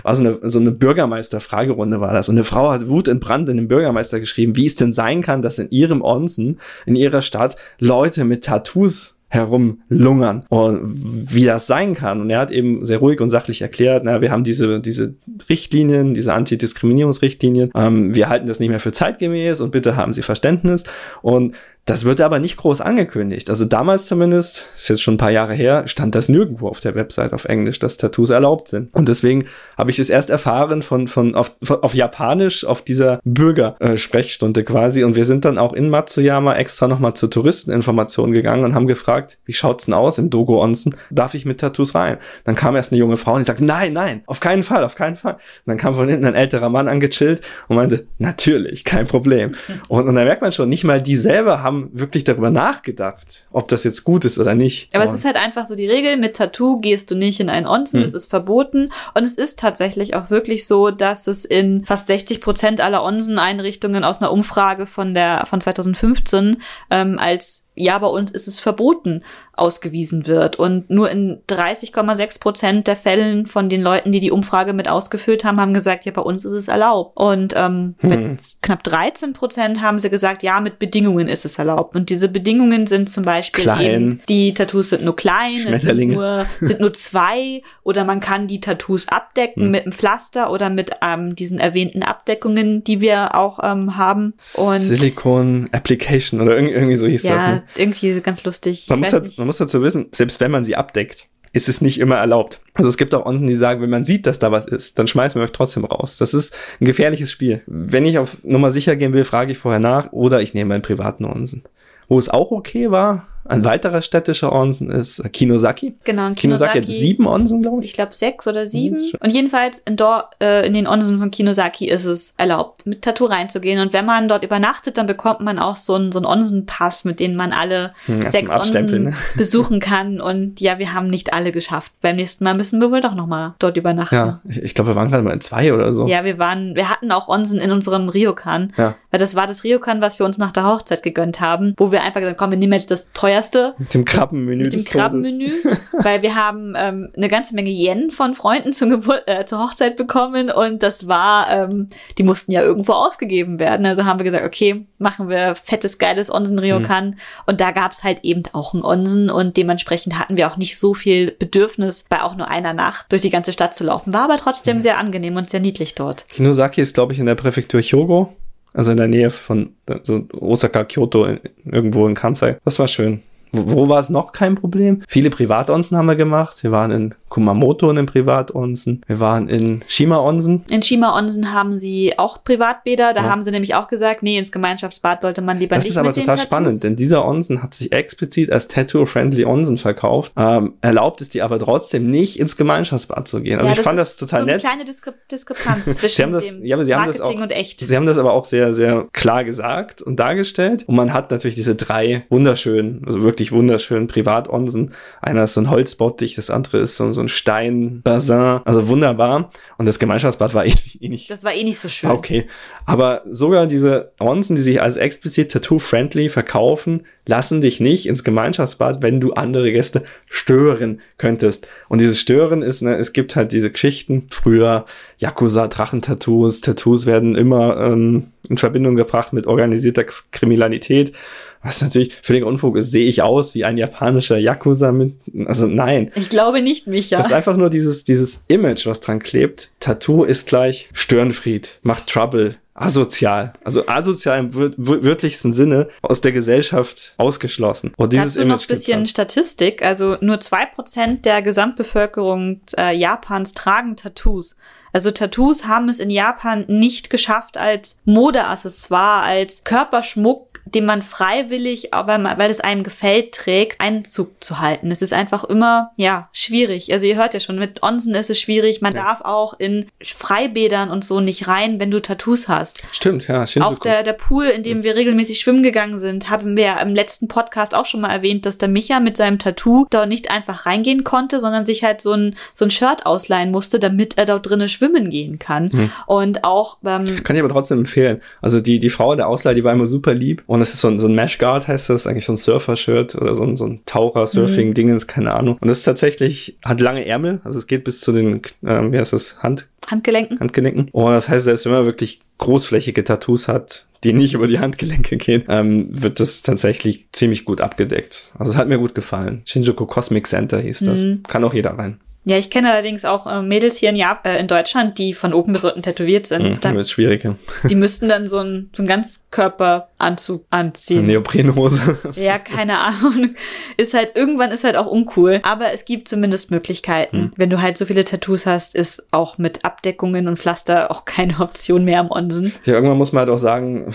war 0.04 0.16
so 0.16 0.24
eine, 0.24 0.40
so 0.44 0.60
eine 0.60 0.72
Bürgermeister-Fragerunde 0.72 2.00
war 2.00 2.14
das. 2.14 2.30
Und 2.30 2.36
eine 2.36 2.44
Frau 2.44 2.72
hat 2.72 2.88
Wut 2.88 3.08
in 3.08 3.20
Brand 3.20 3.50
in 3.50 3.58
den 3.58 3.68
Bürgermeister 3.68 4.20
geschrieben, 4.20 4.56
wie 4.56 4.66
es 4.66 4.76
denn 4.76 4.94
sein 4.94 5.22
kann, 5.22 5.42
dass 5.42 5.60
in 5.60 5.70
ihrem 5.70 6.02
Onsen, 6.02 6.60
in 6.86 6.96
ihrer 6.96 7.22
Stadt, 7.22 7.56
Leute 7.80 8.26
mit 8.26 8.44
Tattoos 8.46 9.20
herumlungern 9.30 10.44
und 10.50 10.82
wie 10.84 11.46
das 11.46 11.68
sein 11.68 11.94
kann. 11.94 12.20
Und 12.20 12.32
er 12.32 12.40
hat 12.40 12.52
eben 12.52 12.86
sehr 12.86 12.98
ruhig 12.98 13.22
und 13.22 13.30
sachlich 13.30 13.62
erklärt, 13.62 14.04
na, 14.04 14.22
wir 14.22 14.32
haben 14.32 14.44
diese, 14.44 14.80
diese 14.80 15.14
Richtlinien, 15.48 16.16
diese 16.16 16.34
Antidiskriminierungsrichtlinien, 16.34 17.72
ähm, 17.76 18.16
wir 18.16 18.28
halten 18.28 18.48
das 18.48 18.60
nicht 18.60 18.70
mehr 18.70 18.80
für 18.80 18.92
zeitgemäß 18.92 19.62
und 19.62 19.72
bitte 19.72 19.96
haben 19.96 20.14
Sie 20.14 20.24
Verständnis. 20.24 20.84
Und 21.22 21.54
Das 21.86 22.06
wird 22.06 22.22
aber 22.22 22.38
nicht 22.38 22.58
groß 22.58 22.82
angekündigt. 22.82 23.50
Also 23.50 23.65
damals 23.65 24.06
zumindest, 24.06 24.68
ist 24.76 24.89
jetzt 24.89 25.02
schon 25.02 25.15
ein 25.15 25.18
paar 25.18 25.32
Jahre 25.32 25.56
her, 25.56 25.88
stand 25.88 26.13
das 26.13 26.30
nirgendwo 26.30 26.68
auf 26.68 26.80
der 26.80 26.94
Website 26.94 27.34
auf 27.34 27.46
Englisch, 27.46 27.80
dass 27.80 27.98
Tattoos 27.98 28.30
erlaubt 28.30 28.68
sind. 28.68 28.94
Und 28.94 29.10
deswegen 29.10 29.46
habe 29.76 29.89
ich 29.89 29.98
es 29.98 30.12
erst 30.12 30.30
erfahren 30.30 30.84
von, 30.84 31.08
von 31.08 31.34
auf, 31.34 31.56
auf 31.67 31.96
Japanisch 31.96 32.63
auf 32.63 32.84
dieser 32.84 33.19
Bürgersprechstunde 33.23 34.63
quasi. 34.63 35.04
Und 35.04 35.15
wir 35.15 35.25
sind 35.25 35.46
dann 35.46 35.58
auch 35.58 35.73
in 35.73 35.90
Matsuyama 35.90 36.56
extra 36.58 36.88
nochmal 36.88 37.15
zur 37.15 37.32
Touristeninformation 37.32 38.34
gegangen 38.34 38.65
und 38.65 38.75
haben 38.75 38.86
gefragt, 38.86 39.40
wie 39.46 39.54
schaut's 39.54 39.86
denn 39.86 39.96
aus 39.96 40.19
im 40.19 40.30
Dogo 40.30 40.62
Onsen? 40.62 40.96
Darf 41.10 41.34
ich 41.34 41.46
mit 41.46 41.60
Tattoos 41.60 41.96
rein? 41.96 42.17
Dann 42.44 42.54
kam 42.54 42.75
erst 42.75 42.92
eine 42.92 43.00
junge 43.00 43.17
Frau 43.17 43.34
und 43.34 43.40
die 43.40 43.46
sagte, 43.46 43.65
nein, 43.65 43.94
nein, 43.94 44.21
auf 44.27 44.40
keinen 44.40 44.62
Fall, 44.62 44.84
auf 44.84 44.94
keinen 44.94 45.15
Fall. 45.15 45.34
Und 45.34 45.42
dann 45.65 45.77
kam 45.77 45.96
von 45.96 46.08
hinten 46.08 46.25
ein 46.25 46.36
älterer 46.36 46.69
Mann 46.69 46.88
angechillt 46.88 47.42
und 47.67 47.77
meinte, 47.77 48.06
natürlich, 48.19 48.84
kein 48.84 49.08
Problem. 49.08 49.54
Und, 49.88 50.08
und 50.08 50.13
da 50.13 50.23
merkt 50.23 50.44
man 50.44 50.52
schon, 50.52 50.69
nicht 50.69 50.84
mal 50.84 51.02
die 51.02 51.15
selber 51.15 51.63
haben 51.63 51.69
wirklich 51.72 52.24
darüber 52.24 52.50
nachgedacht, 52.52 53.48
ob 53.52 53.67
das 53.67 53.84
jetzt 53.84 54.04
gut 54.04 54.26
ist 54.26 54.40
oder 54.40 54.56
nicht. 54.56 54.94
Aber 54.94 55.04
und 55.04 55.10
es 55.10 55.15
ist 55.15 55.26
halt 55.26 55.36
einfach 55.36 55.65
so 55.65 55.76
die 55.76 55.88
Regel, 55.88 56.17
mit 56.17 56.36
Tattoo 56.36 56.78
gehst 56.80 57.12
du 57.12 57.15
nicht 57.15 57.40
in 57.40 57.50
einen 57.50 57.67
Onsen, 57.67 58.00
hm. 58.00 58.06
das 58.06 58.13
ist 58.13 58.28
verboten. 58.28 58.92
Und 59.13 59.24
es 59.24 59.36
ist 59.36 59.60
tatsächlich 59.60 60.15
auch 60.15 60.30
wirklich 60.30 60.67
so, 60.67 60.92
dass 60.92 61.28
es 61.28 61.46
in 61.46 61.86
fast 61.86 62.08
60 62.08 62.42
Prozent 62.42 62.82
aller 62.82 63.04
Onsen-Einrichtungen 63.04 64.04
aus 64.04 64.20
einer 64.20 64.32
Umfrage 64.32 64.86
von 64.86 65.13
der 65.13 65.46
von 65.48 65.62
2015 65.62 66.58
ähm, 66.92 67.17
als 67.20 67.65
ja, 67.80 67.98
bei 67.98 68.08
uns 68.08 68.30
ist 68.32 68.48
es 68.48 68.60
verboten, 68.60 69.24
ausgewiesen 69.60 70.28
wird. 70.28 70.58
Und 70.58 70.90
nur 70.90 71.10
in 71.10 71.40
30,6 71.50 72.40
Prozent 72.40 72.88
der 72.88 72.96
Fällen 72.96 73.46
von 73.46 73.70
den 73.70 73.82
Leuten, 73.82 74.12
die 74.12 74.20
die 74.20 74.32
Umfrage 74.32 74.74
mit 74.74 74.90
ausgefüllt 74.90 75.44
haben, 75.44 75.60
haben 75.60 75.74
gesagt, 75.74 76.06
ja, 76.06 76.12
bei 76.12 76.22
uns 76.22 76.46
ist 76.46 76.54
es 76.54 76.68
erlaubt. 76.68 77.16
Und 77.16 77.54
ähm, 77.56 77.96
hm. 78.00 78.10
mit 78.10 78.42
knapp 78.62 78.84
13 78.84 79.34
Prozent 79.34 79.82
haben 79.82 80.00
sie 80.00 80.10
gesagt, 80.10 80.44
ja, 80.44 80.60
mit 80.60 80.80
Bedingungen 80.80 81.28
ist 81.28 81.46
es 81.46 81.60
erlaubt. 81.60 81.96
Und 81.96 82.10
diese 82.10 82.30
Bedingungen 82.30 82.88
sind 82.88 83.10
zum 83.10 83.24
Beispiel 83.24 83.64
klein. 83.64 83.82
eben, 83.86 84.22
die 84.30 84.54
Tattoos 84.54 84.90
sind 84.90 85.04
nur 85.04 85.16
klein, 85.16 85.60
es 85.70 85.84
sind 85.84 86.10
nur, 86.10 86.46
sind 86.60 86.80
nur 86.80 86.94
zwei 86.94 87.62
oder 87.84 88.06
man 88.06 88.20
kann 88.20 88.48
die 88.48 88.60
Tattoos 88.60 89.08
abdecken 89.08 89.64
hm. 89.64 89.72
mit 89.72 89.84
einem 89.84 89.92
Pflaster 89.92 90.52
oder 90.52 90.70
mit 90.70 90.92
ähm, 91.02 91.36
diesen 91.36 91.60
erwähnten 91.60 92.04
Abdeckungen, 92.04 92.84
die 92.84 93.02
wir 93.02 93.36
auch 93.36 93.60
ähm, 93.64 93.98
haben. 93.98 94.34
Und 94.56 94.80
Silicon 94.80 95.70
Application 95.72 96.42
oder 96.42 96.58
irgendwie 96.58 96.96
so 96.96 97.08
hieß 97.08 97.24
ja, 97.24 97.36
das. 97.36 97.44
Ne? 97.46 97.64
irgendwie 97.76 98.22
ganz 98.22 98.44
lustig. 98.44 98.86
Man 98.90 99.00
muss, 99.00 99.14
halt, 99.14 99.38
man 99.38 99.48
muss 99.50 99.58
dazu 99.58 99.81
wissen, 99.81 100.10
selbst 100.12 100.39
wenn 100.41 100.52
man 100.52 100.63
sie 100.63 100.75
abdeckt, 100.75 101.27
ist 101.54 101.69
es 101.69 101.81
nicht 101.81 102.00
immer 102.00 102.17
erlaubt. 102.17 102.62
Also 102.75 102.87
es 102.87 102.97
gibt 102.97 103.15
auch 103.15 103.25
Onsen, 103.25 103.47
die 103.47 103.56
sagen, 103.56 103.81
wenn 103.81 103.89
man 103.89 104.06
sieht, 104.06 104.27
dass 104.27 104.37
da 104.37 104.52
was 104.52 104.67
ist, 104.67 105.00
dann 105.00 105.08
schmeißen 105.08 105.41
wir 105.41 105.43
euch 105.43 105.52
trotzdem 105.52 105.85
raus. 105.85 106.17
Das 106.17 106.35
ist 106.35 106.56
ein 106.79 106.85
gefährliches 106.85 107.31
Spiel. 107.31 107.63
Wenn 107.65 108.06
ich 108.06 108.19
auf 108.19 108.43
Nummer 108.43 108.71
sicher 108.71 108.95
gehen 108.95 109.12
will, 109.13 109.25
frage 109.25 109.52
ich 109.52 109.58
vorher 109.58 109.79
nach 109.79 110.12
oder 110.12 110.39
ich 110.41 110.54
nehme 110.54 110.75
einen 110.75 110.83
privaten 110.83 111.25
Onsen. 111.25 111.63
Wo 112.08 112.19
es 112.19 112.29
auch 112.29 112.52
okay 112.52 112.91
war, 112.91 113.27
ein 113.50 113.65
weiterer 113.65 114.02
städtischer 114.02 114.54
Onsen 114.54 114.89
ist 114.89 115.23
Kinosaki. 115.33 115.95
Genau, 116.04 116.31
Kinosaki, 116.33 116.41
Kinosaki 116.41 116.81
hat 116.81 116.89
sieben 116.89 117.27
Onsen, 117.27 117.62
glaube 117.62 117.83
ich. 117.83 117.89
Ich 117.89 117.93
glaube 117.93 118.15
sechs 118.15 118.47
oder 118.47 118.65
sieben. 118.67 118.97
Mhm. 118.97 119.12
Und 119.19 119.31
jedenfalls 119.31 119.79
in, 119.79 119.97
dort, 119.97 120.35
äh, 120.41 120.65
in 120.65 120.73
den 120.73 120.87
Onsen 120.87 121.19
von 121.19 121.31
Kinosaki 121.31 121.89
ist 121.89 122.06
es 122.06 122.33
erlaubt, 122.37 122.85
mit 122.85 123.02
Tattoo 123.02 123.25
reinzugehen. 123.25 123.79
Und 123.81 123.93
wenn 123.93 124.06
man 124.06 124.27
dort 124.27 124.43
übernachtet, 124.43 124.97
dann 124.97 125.08
bekommt 125.08 125.41
man 125.41 125.60
auch 125.60 125.75
so 125.75 125.95
einen 125.95 126.12
so 126.12 126.19
einen 126.19 126.25
Onsenpass, 126.25 127.06
mit 127.06 127.19
dem 127.19 127.35
man 127.35 127.52
alle 127.52 127.93
hm, 128.06 128.27
sechs 128.27 128.52
Onsen 128.52 129.04
ne? 129.04 129.13
besuchen 129.35 129.79
kann. 129.79 130.21
Und 130.21 130.62
ja, 130.62 130.79
wir 130.79 130.93
haben 130.93 131.08
nicht 131.08 131.33
alle 131.33 131.52
geschafft. 131.52 131.91
Beim 132.02 132.15
nächsten 132.15 132.43
Mal 132.43 132.54
müssen 132.54 132.79
wir 132.79 132.91
wohl 132.91 133.02
doch 133.02 133.15
nochmal 133.15 133.54
dort 133.60 133.77
übernachten. 133.77 134.15
Ja, 134.15 134.41
ich, 134.45 134.75
glaube, 134.75 134.91
wir 134.91 134.95
waren 134.95 135.10
gerade 135.10 135.23
mal 135.23 135.33
in 135.33 135.41
zwei 135.41 135.73
oder 135.73 135.91
so. 135.93 136.08
Ja, 136.08 136.23
wir 136.23 136.37
waren, 136.37 136.75
wir 136.75 136.89
hatten 136.89 137.12
auch 137.12 137.27
Onsen 137.27 137.60
in 137.60 137.71
unserem 137.71 138.10
Ryokan. 138.10 138.73
Ja. 138.77 138.95
Weil 139.12 139.19
das 139.19 139.35
war 139.35 139.47
das 139.47 139.63
Ryokan, 139.63 140.02
was 140.02 140.19
wir 140.19 140.25
uns 140.25 140.37
nach 140.37 140.52
der 140.52 140.65
Hochzeit 140.65 141.04
gegönnt 141.04 141.39
haben, 141.39 141.73
wo 141.77 141.91
wir 141.91 142.04
einfach 142.04 142.19
gesagt 142.19 142.39
haben, 142.39 142.45
komm, 142.45 142.52
wir 142.52 142.58
nehmen 142.60 142.73
jetzt 142.73 142.91
das 142.91 143.12
teuerste. 143.40 143.75
Mit 143.77 143.94
dem 143.94 144.06
Krabbenmenü. 144.06 144.63
Mit 144.63 144.73
dem 144.73 144.85
Krabbenmenü, 144.85 145.52
weil 146.04 146.21
wir 146.21 146.35
haben 146.35 146.73
ähm, 146.77 147.10
eine 147.15 147.27
ganze 147.27 147.56
Menge 147.56 147.69
Yen 147.69 148.12
von 148.12 148.35
Freunden 148.35 148.73
zum 148.73 148.90
Gebur 148.90 149.27
äh, 149.27 149.46
zur 149.46 149.60
Hochzeit 149.60 149.96
bekommen 149.96 150.50
und 150.50 150.83
das 150.83 151.08
war, 151.08 151.50
ähm, 151.50 151.87
die 152.17 152.23
mussten 152.23 152.52
ja 152.52 152.62
irgendwo 152.62 152.94
ausgegeben 152.94 153.60
werden. 153.60 153.85
Also 153.85 154.06
haben 154.06 154.19
wir 154.19 154.23
gesagt, 154.23 154.46
okay, 154.46 154.85
machen 154.98 155.29
wir 155.29 155.56
fettes, 155.56 155.98
geiles 155.98 156.31
Onsen-Ryokan. 156.31 157.12
Mhm. 157.12 157.15
Und 157.46 157.62
da 157.62 157.71
gab's 157.71 158.04
halt 158.04 158.23
eben 158.23 158.44
auch 158.54 158.73
ein 158.73 158.83
Onsen 158.83 159.29
und 159.29 159.58
dementsprechend 159.58 160.19
hatten 160.19 160.37
wir 160.37 160.48
auch 160.52 160.58
nicht 160.58 160.77
so 160.77 160.94
viel 160.94 161.31
Bedürfnis, 161.31 162.06
bei 162.10 162.21
auch 162.21 162.35
nur 162.35 162.48
einer 162.48 162.73
Nacht 162.73 163.12
durch 163.12 163.21
die 163.21 163.29
ganze 163.29 163.54
Stadt 163.54 163.75
zu 163.75 163.83
laufen. 163.83 164.13
War 164.13 164.23
aber 164.23 164.37
trotzdem 164.37 164.77
mhm. 164.77 164.81
sehr 164.81 164.98
angenehm 164.98 165.35
und 165.35 165.50
sehr 165.50 165.60
niedlich 165.60 165.96
dort. 165.96 166.27
Kinosaki 166.27 166.81
ist, 166.81 166.94
glaube 166.94 167.13
ich, 167.13 167.19
in 167.19 167.25
der 167.25 167.35
Präfektur 167.35 167.81
Hyogo. 167.81 168.33
Also 168.71 168.92
in 168.92 168.98
der 168.98 169.08
Nähe 169.08 169.31
von 169.31 169.73
so 170.04 170.27
Osaka, 170.40 170.83
Kyoto, 170.83 171.27
irgendwo 171.65 172.08
in 172.08 172.13
Kansai. 172.13 172.58
Das 172.63 172.77
war 172.77 172.87
schön. 172.87 173.23
Wo, 173.52 173.71
wo 173.71 173.89
war 173.89 174.00
es 174.00 174.10
noch 174.10 174.31
kein 174.31 174.56
Problem? 174.56 175.04
Viele 175.08 175.29
Privatonsen 175.29 175.97
haben 175.97 176.08
wir 176.08 176.15
gemacht. 176.15 176.62
Wir 176.63 176.71
waren 176.71 176.91
in 176.91 177.15
Kumamoto 177.30 177.90
in 177.90 177.96
den 177.96 178.06
Privatonsen. 178.06 179.02
Wir 179.08 179.19
waren 179.19 179.48
in 179.48 179.84
Shima-Onsen. 179.88 180.65
In 180.69 180.82
Shima-Onsen 180.82 181.54
haben 181.54 181.77
sie 181.77 182.17
auch 182.17 182.44
Privatbäder. 182.44 183.13
Da 183.13 183.23
ja. 183.23 183.30
haben 183.30 183.44
sie 183.44 183.52
nämlich 183.52 183.75
auch 183.75 183.88
gesagt, 183.88 184.23
nee, 184.23 184.38
ins 184.38 184.52
Gemeinschaftsbad 184.52 185.21
sollte 185.21 185.42
man 185.42 185.60
lieber 185.60 185.75
das 185.75 185.86
nicht 185.86 185.96
Das 185.96 186.02
ist 186.02 186.06
aber 186.06 186.13
total 186.13 186.38
spannend, 186.38 186.84
denn 186.84 186.96
dieser 186.96 187.25
Onsen 187.25 187.62
hat 187.63 187.73
sich 187.73 187.92
explizit 187.92 188.52
als 188.52 188.67
Tattoo-Friendly 188.67 189.46
Onsen 189.46 189.77
verkauft. 189.77 190.34
Ähm, 190.38 190.73
erlaubt 190.82 191.21
es 191.21 191.30
dir 191.30 191.46
aber 191.46 191.60
trotzdem 191.60 192.10
nicht 192.10 192.40
ins 192.40 192.58
Gemeinschaftsbad 192.58 193.27
zu 193.27 193.42
gehen. 193.42 193.60
Also 193.60 193.71
ja, 193.71 193.77
ich 193.77 193.84
fand 193.84 194.00
das 194.00 194.17
total 194.17 194.42
so 194.42 194.44
eine 194.44 194.54
nett. 194.54 194.62
kleine 194.62 194.86
Diskre 194.86 195.13
Diskrepanz 195.32 195.86
zwischen 195.96 196.34
das, 196.34 196.48
dem 196.48 196.65
ja, 196.65 196.84
sie 196.84 196.92
Marketing 196.92 196.96
haben 196.96 197.08
das 197.08 197.21
auch, 197.21 197.42
und 197.42 197.52
echt. 197.52 197.80
Sie 197.82 197.96
haben 197.96 198.06
das 198.06 198.17
aber 198.17 198.34
auch 198.34 198.46
sehr, 198.46 198.73
sehr 198.73 199.08
klar 199.13 199.44
gesagt 199.44 200.02
und 200.02 200.19
dargestellt. 200.19 200.84
Und 200.88 200.96
man 200.96 201.13
hat 201.13 201.32
natürlich 201.32 201.56
diese 201.56 201.75
drei 201.75 202.25
wunderschönen, 202.30 203.04
also 203.06 203.21
wirklich 203.21 203.52
wunderschönen 203.52 204.08
Privatonsen. 204.08 204.94
Einer 205.21 205.44
ist 205.44 205.54
so 205.54 205.62
ein 205.62 205.69
Holzbottich, 205.69 206.36
das 206.36 206.50
andere 206.50 206.80
ist 206.80 206.98
so, 206.98 207.12
so 207.20 207.24
ein 207.24 207.30
Steinbassin. 207.30 208.62
Also 208.63 208.88
wunderbar. 208.88 209.52
Und 209.78 209.86
das 209.86 210.00
Gemeinschaftsbad 210.00 210.54
war 210.54 210.65
eh, 210.65 210.74
eh 211.02 211.10
nicht. 211.10 211.30
Das 211.30 211.44
war 211.44 211.54
eh 211.54 211.63
nicht 211.63 211.80
so 211.80 211.90
schön. 211.90 212.10
Okay. 212.10 212.48
Aber 212.86 213.24
sogar 213.30 213.67
diese 213.67 214.13
Onsen, 214.20 214.56
die 214.56 214.62
sich 214.62 214.82
als 214.82 214.96
explizit 214.96 215.52
tattoo-friendly 215.52 216.30
verkaufen, 216.30 217.06
lassen 217.26 217.62
dich 217.62 217.80
nicht 217.80 218.08
ins 218.08 218.24
Gemeinschaftsbad, 218.24 219.02
wenn 219.02 219.20
du 219.20 219.34
andere 219.34 219.72
Gäste 219.72 220.04
stören 220.26 221.02
könntest. 221.17 221.67
Und 221.90 222.00
dieses 222.00 222.20
Stören 222.20 222.62
ist, 222.62 222.82
ne, 222.82 222.96
es 222.96 223.13
gibt 223.13 223.36
halt 223.36 223.52
diese 223.52 223.70
Geschichten. 223.70 224.28
Früher 224.32 224.86
Yakuza, 225.17 225.67
Drachentattoos, 225.67 226.62
Tattoos 226.62 227.06
werden 227.06 227.36
immer 227.36 227.78
ähm, 227.78 228.32
in 228.48 228.58
Verbindung 228.58 228.96
gebracht 228.96 229.34
mit 229.34 229.46
organisierter 229.46 230.06
Kriminalität 230.32 231.13
was 231.62 231.82
natürlich 231.82 232.16
völliger 232.22 232.48
Unfug 232.48 232.78
ist, 232.78 232.92
sehe 232.92 233.08
ich 233.08 233.22
aus 233.22 233.54
wie 233.56 233.66
ein 233.66 233.78
japanischer 233.78 234.38
Yakuza 234.38 234.92
mit, 234.92 235.16
also 235.46 235.68
nein. 235.68 236.12
Ich 236.16 236.30
glaube 236.30 236.62
nicht, 236.62 236.88
Micha. 236.88 237.18
Das 237.18 237.28
ist 237.28 237.34
einfach 237.34 237.58
nur 237.58 237.70
dieses, 237.70 238.04
dieses 238.04 238.44
Image, 238.48 238.86
was 238.86 239.02
dran 239.02 239.20
klebt. 239.20 239.72
Tattoo 239.80 240.24
ist 240.24 240.48
gleich 240.48 240.90
Störenfried, 240.94 241.80
macht 241.82 242.08
Trouble, 242.08 242.56
asozial. 242.80 243.54
Also 243.64 243.88
asozial 243.88 244.40
im 244.40 244.54
wörtlichsten 244.54 245.52
Sinne 245.52 245.90
aus 246.02 246.22
der 246.22 246.32
Gesellschaft 246.32 247.14
ausgeschlossen. 247.18 247.94
Und 247.98 248.14
dieses 248.14 248.36
Dazu 248.36 248.48
noch 248.48 248.62
ein 248.62 248.68
bisschen 248.68 249.06
Statistik. 249.06 249.84
Also 249.84 250.18
nur 250.22 250.40
zwei 250.40 250.66
Prozent 250.66 251.26
der 251.26 251.42
Gesamtbevölkerung 251.42 252.62
äh, 252.78 252.96
Japans 252.96 253.54
tragen 253.54 253.98
Tattoos. 253.98 254.56
Also 254.94 255.12
Tattoos 255.12 255.66
haben 255.66 255.90
es 255.90 256.00
in 256.00 256.10
Japan 256.10 256.66
nicht 256.68 257.10
geschafft 257.10 257.58
als 257.58 258.00
Modeaccessoire, 258.06 259.24
als 259.24 259.64
Körperschmuck 259.64 260.48
den 260.76 260.86
man 260.86 261.02
freiwillig, 261.02 261.90
weil, 261.92 262.20
man, 262.20 262.38
weil 262.38 262.50
es 262.50 262.60
einem 262.60 262.84
gefällt, 262.84 263.34
trägt, 263.34 263.82
Einzug 263.82 264.44
zu 264.44 264.60
halten. 264.60 264.92
Es 264.92 265.02
ist 265.02 265.13
einfach 265.13 265.44
immer, 265.44 265.92
ja, 265.96 266.30
schwierig. 266.32 266.92
Also 266.94 267.06
ihr 267.06 267.15
hört 267.15 267.34
ja 267.34 267.40
schon, 267.40 267.58
mit 267.58 267.84
Onsen 267.84 268.15
ist 268.15 268.30
es 268.30 268.40
schwierig. 268.40 268.82
Man 268.82 268.94
ja. 268.94 269.04
darf 269.04 269.22
auch 269.22 269.60
in 269.60 269.86
Freibädern 270.04 270.90
und 270.90 271.04
so 271.04 271.20
nicht 271.20 271.48
rein, 271.48 271.80
wenn 271.80 271.92
du 271.92 272.02
Tattoos 272.02 272.48
hast. 272.48 272.82
Stimmt, 272.92 273.28
ja. 273.28 273.46
Shinjuku. 273.46 273.74
Auch 273.74 273.80
der, 273.80 274.04
der 274.04 274.13
Pool, 274.13 274.46
in 274.46 274.63
dem 274.63 274.84
wir 274.84 274.96
regelmäßig 274.96 275.40
schwimmen 275.40 275.63
gegangen 275.63 276.00
sind, 276.00 276.30
haben 276.30 276.56
wir 276.56 276.63
ja 276.63 276.80
im 276.80 276.96
letzten 276.96 277.28
Podcast 277.28 277.76
auch 277.76 277.86
schon 277.86 278.02
mal 278.02 278.12
erwähnt, 278.12 278.46
dass 278.46 278.58
der 278.58 278.70
Micha 278.70 279.00
mit 279.00 279.17
seinem 279.17 279.40
Tattoo 279.40 279.88
da 279.90 280.06
nicht 280.06 280.32
einfach 280.32 280.65
reingehen 280.65 281.04
konnte, 281.04 281.40
sondern 281.40 281.65
sich 281.65 281.84
halt 281.84 282.02
so 282.02 282.13
ein, 282.13 282.36
so 282.54 282.65
ein 282.65 282.72
Shirt 282.72 283.06
ausleihen 283.06 283.52
musste, 283.52 283.80
damit 283.80 284.17
er 284.17 284.26
dort 284.26 284.50
drinnen 284.50 284.67
schwimmen 284.67 285.10
gehen 285.10 285.40
kann. 285.40 285.72
Hm. 285.72 285.92
Und 286.06 286.44
auch, 286.44 286.78
ähm, 286.86 287.06
Kann 287.24 287.36
ich 287.36 287.42
aber 287.42 287.52
trotzdem 287.52 287.80
empfehlen. 287.80 288.22
Also 288.42 288.60
die, 288.60 288.80
die 288.80 288.90
Frau 288.90 289.15
der 289.15 289.28
Ausleihe, 289.28 289.56
die 289.56 289.63
war 289.63 289.74
immer 289.74 289.88
super 289.88 290.13
lieb 290.13 290.44
und 290.46 290.59
es 290.62 290.74
ist 290.74 290.82
so 290.82 290.88
ein, 290.88 291.00
so 291.00 291.08
ein 291.08 291.16
Mesh 291.16 291.38
Guard 291.38 291.68
heißt 291.68 291.90
das, 291.90 292.08
eigentlich 292.08 292.26
so 292.26 292.34
ein 292.34 292.38
Surfer-Shirt 292.38 293.16
oder 293.16 293.36
so 293.36 293.44
ein, 293.44 293.56
so 293.56 293.66
ein 293.66 293.82
Taucher-Surfing-Dingens, 293.86 295.06
mhm. 295.06 295.08
keine 295.08 295.34
Ahnung. 295.34 295.58
Und 295.60 295.68
das 295.68 295.80
ist 295.80 295.84
tatsächlich, 295.84 296.58
hat 296.64 296.82
lange 296.82 297.06
Ärmel, 297.06 297.42
also 297.44 297.60
es 297.60 297.68
geht 297.68 297.84
bis 297.84 298.02
zu 298.02 298.12
den, 298.12 298.42
ähm, 298.66 298.92
wie 298.92 299.00
heißt 299.00 299.14
das, 299.14 299.42
Hand? 299.44 299.68
Handgelenken. 299.88 300.40
Handgelenken. 300.40 300.90
Und 300.92 301.14
das 301.14 301.30
heißt, 301.30 301.46
selbst 301.46 301.66
wenn 301.66 301.72
man 301.72 301.86
wirklich 301.86 302.22
großflächige 302.38 303.04
Tattoos 303.04 303.48
hat, 303.48 303.88
die 304.04 304.14
nicht 304.14 304.34
über 304.34 304.48
die 304.48 304.60
Handgelenke 304.60 305.18
gehen, 305.18 305.44
ähm, 305.50 305.88
wird 305.90 306.20
das 306.20 306.42
tatsächlich 306.42 307.12
ziemlich 307.12 307.46
gut 307.46 307.62
abgedeckt. 307.62 308.32
Also 308.38 308.52
es 308.52 308.58
hat 308.58 308.68
mir 308.68 308.78
gut 308.78 308.96
gefallen. 308.96 309.42
Shinjuku 309.46 309.86
Cosmic 309.86 310.28
Center 310.28 310.60
hieß 310.60 310.80
das. 310.80 311.02
Mhm. 311.02 311.24
Kann 311.24 311.44
auch 311.44 311.54
jeder 311.54 311.72
rein. 311.72 312.00
Ja, 312.26 312.38
ich 312.38 312.50
kenne 312.50 312.72
allerdings 312.72 313.06
auch 313.06 313.28
äh, 313.28 313.42
Mädels 313.42 313.78
hier 313.78 313.90
in, 313.90 313.96
Jap 313.96 314.28
äh, 314.28 314.38
in 314.40 314.48
Deutschland, 314.48 314.98
die 314.98 315.13
von 315.13 315.34
oben 315.34 315.54
bis 315.54 315.63
unten 315.63 315.82
tätowiert 315.82 316.28
sind. 316.28 316.44
Hm, 316.44 316.58
dann 316.60 316.76
wird 316.76 316.90
schwierig. 316.90 317.24
Ja. 317.24 317.36
Die 317.70 317.76
müssten 317.76 318.10
dann 318.10 318.28
so 318.28 318.40
einen 318.40 318.70
so 318.74 318.84
einen 318.84 318.88
Ganzkörperanzug 318.90 320.46
anziehen. 320.50 321.00
Eine 321.00 321.08
Neoprenhose. 321.13 321.98
ja, 322.15 322.38
keine 322.38 322.78
Ahnung. 322.80 323.36
Ist 323.78 323.94
halt, 323.94 324.15
irgendwann 324.15 324.52
ist 324.52 324.65
halt 324.65 324.76
auch 324.76 324.88
uncool. 324.88 325.40
Aber 325.44 325.72
es 325.72 325.86
gibt 325.86 326.10
zumindest 326.10 326.52
Möglichkeiten. 326.52 327.17
Hm. 327.17 327.32
Wenn 327.38 327.50
du 327.50 327.62
halt 327.62 327.78
so 327.78 327.86
viele 327.86 328.04
Tattoos 328.04 328.46
hast, 328.46 328.76
ist 328.76 329.08
auch 329.12 329.38
mit 329.38 329.63
Abdeckungen 329.63 330.28
und 330.28 330.38
Pflaster 330.38 330.92
auch 330.92 331.06
keine 331.06 331.40
Option 331.40 331.86
mehr 331.86 332.02
am 332.02 332.12
Onsen. 332.12 332.54
Ja, 332.65 332.74
irgendwann 332.74 332.98
muss 332.98 333.13
man 333.13 333.22
halt 333.22 333.30
auch 333.30 333.38
sagen, 333.38 333.94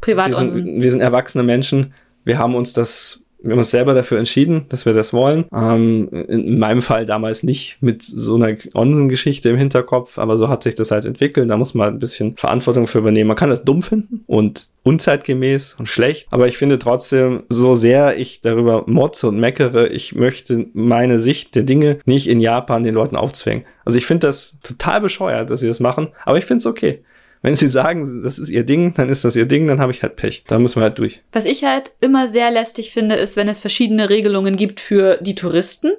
Privat 0.00 0.28
wir 0.28 0.36
sind, 0.36 0.80
wir 0.80 0.90
sind 0.90 1.00
erwachsene 1.00 1.42
Menschen. 1.42 1.92
Wir 2.24 2.38
haben 2.38 2.54
uns 2.54 2.72
das 2.72 3.23
wir 3.44 3.52
haben 3.52 3.58
uns 3.58 3.70
selber 3.70 3.92
dafür 3.92 4.18
entschieden, 4.18 4.64
dass 4.70 4.86
wir 4.86 4.94
das 4.94 5.12
wollen. 5.12 5.44
Ähm, 5.54 6.08
in 6.10 6.58
meinem 6.58 6.80
Fall 6.80 7.04
damals 7.04 7.42
nicht 7.42 7.76
mit 7.80 8.02
so 8.02 8.36
einer 8.36 8.56
Onsen-Geschichte 8.74 9.50
im 9.50 9.58
Hinterkopf, 9.58 10.18
aber 10.18 10.38
so 10.38 10.48
hat 10.48 10.62
sich 10.62 10.74
das 10.74 10.90
halt 10.90 11.04
entwickelt. 11.04 11.50
Da 11.50 11.58
muss 11.58 11.74
man 11.74 11.88
ein 11.94 11.98
bisschen 11.98 12.36
Verantwortung 12.36 12.86
für 12.86 12.98
übernehmen. 12.98 13.28
Man 13.28 13.36
kann 13.36 13.50
das 13.50 13.62
dumm 13.62 13.82
finden 13.82 14.24
und 14.26 14.68
unzeitgemäß 14.82 15.76
und 15.78 15.88
schlecht, 15.88 16.26
aber 16.30 16.48
ich 16.48 16.56
finde 16.56 16.78
trotzdem, 16.78 17.42
so 17.48 17.74
sehr 17.74 18.18
ich 18.18 18.40
darüber 18.40 18.84
motze 18.86 19.28
und 19.28 19.38
meckere, 19.38 19.90
ich 19.90 20.14
möchte 20.14 20.66
meine 20.72 21.20
Sicht 21.20 21.54
der 21.54 21.62
Dinge 21.62 21.98
nicht 22.04 22.28
in 22.28 22.40
Japan 22.40 22.82
den 22.82 22.94
Leuten 22.94 23.16
aufzwingen. 23.16 23.64
Also 23.84 23.98
ich 23.98 24.06
finde 24.06 24.26
das 24.26 24.58
total 24.62 25.00
bescheuert, 25.00 25.50
dass 25.50 25.60
sie 25.60 25.68
das 25.68 25.80
machen, 25.80 26.08
aber 26.24 26.38
ich 26.38 26.44
finde 26.44 26.58
es 26.58 26.66
okay. 26.66 27.02
Wenn 27.44 27.56
sie 27.56 27.68
sagen, 27.68 28.22
das 28.22 28.38
ist 28.38 28.48
ihr 28.48 28.64
Ding, 28.64 28.94
dann 28.94 29.10
ist 29.10 29.22
das 29.22 29.36
ihr 29.36 29.44
Ding, 29.44 29.68
dann 29.68 29.78
habe 29.78 29.92
ich 29.92 30.02
halt 30.02 30.16
Pech. 30.16 30.44
Da 30.46 30.58
müssen 30.58 30.76
wir 30.76 30.84
halt 30.84 30.98
durch. 30.98 31.20
Was 31.30 31.44
ich 31.44 31.62
halt 31.62 31.92
immer 32.00 32.26
sehr 32.26 32.50
lästig 32.50 32.90
finde, 32.90 33.16
ist, 33.16 33.36
wenn 33.36 33.48
es 33.48 33.58
verschiedene 33.58 34.08
Regelungen 34.08 34.56
gibt 34.56 34.80
für 34.80 35.18
die 35.18 35.34
Touristen 35.34 35.92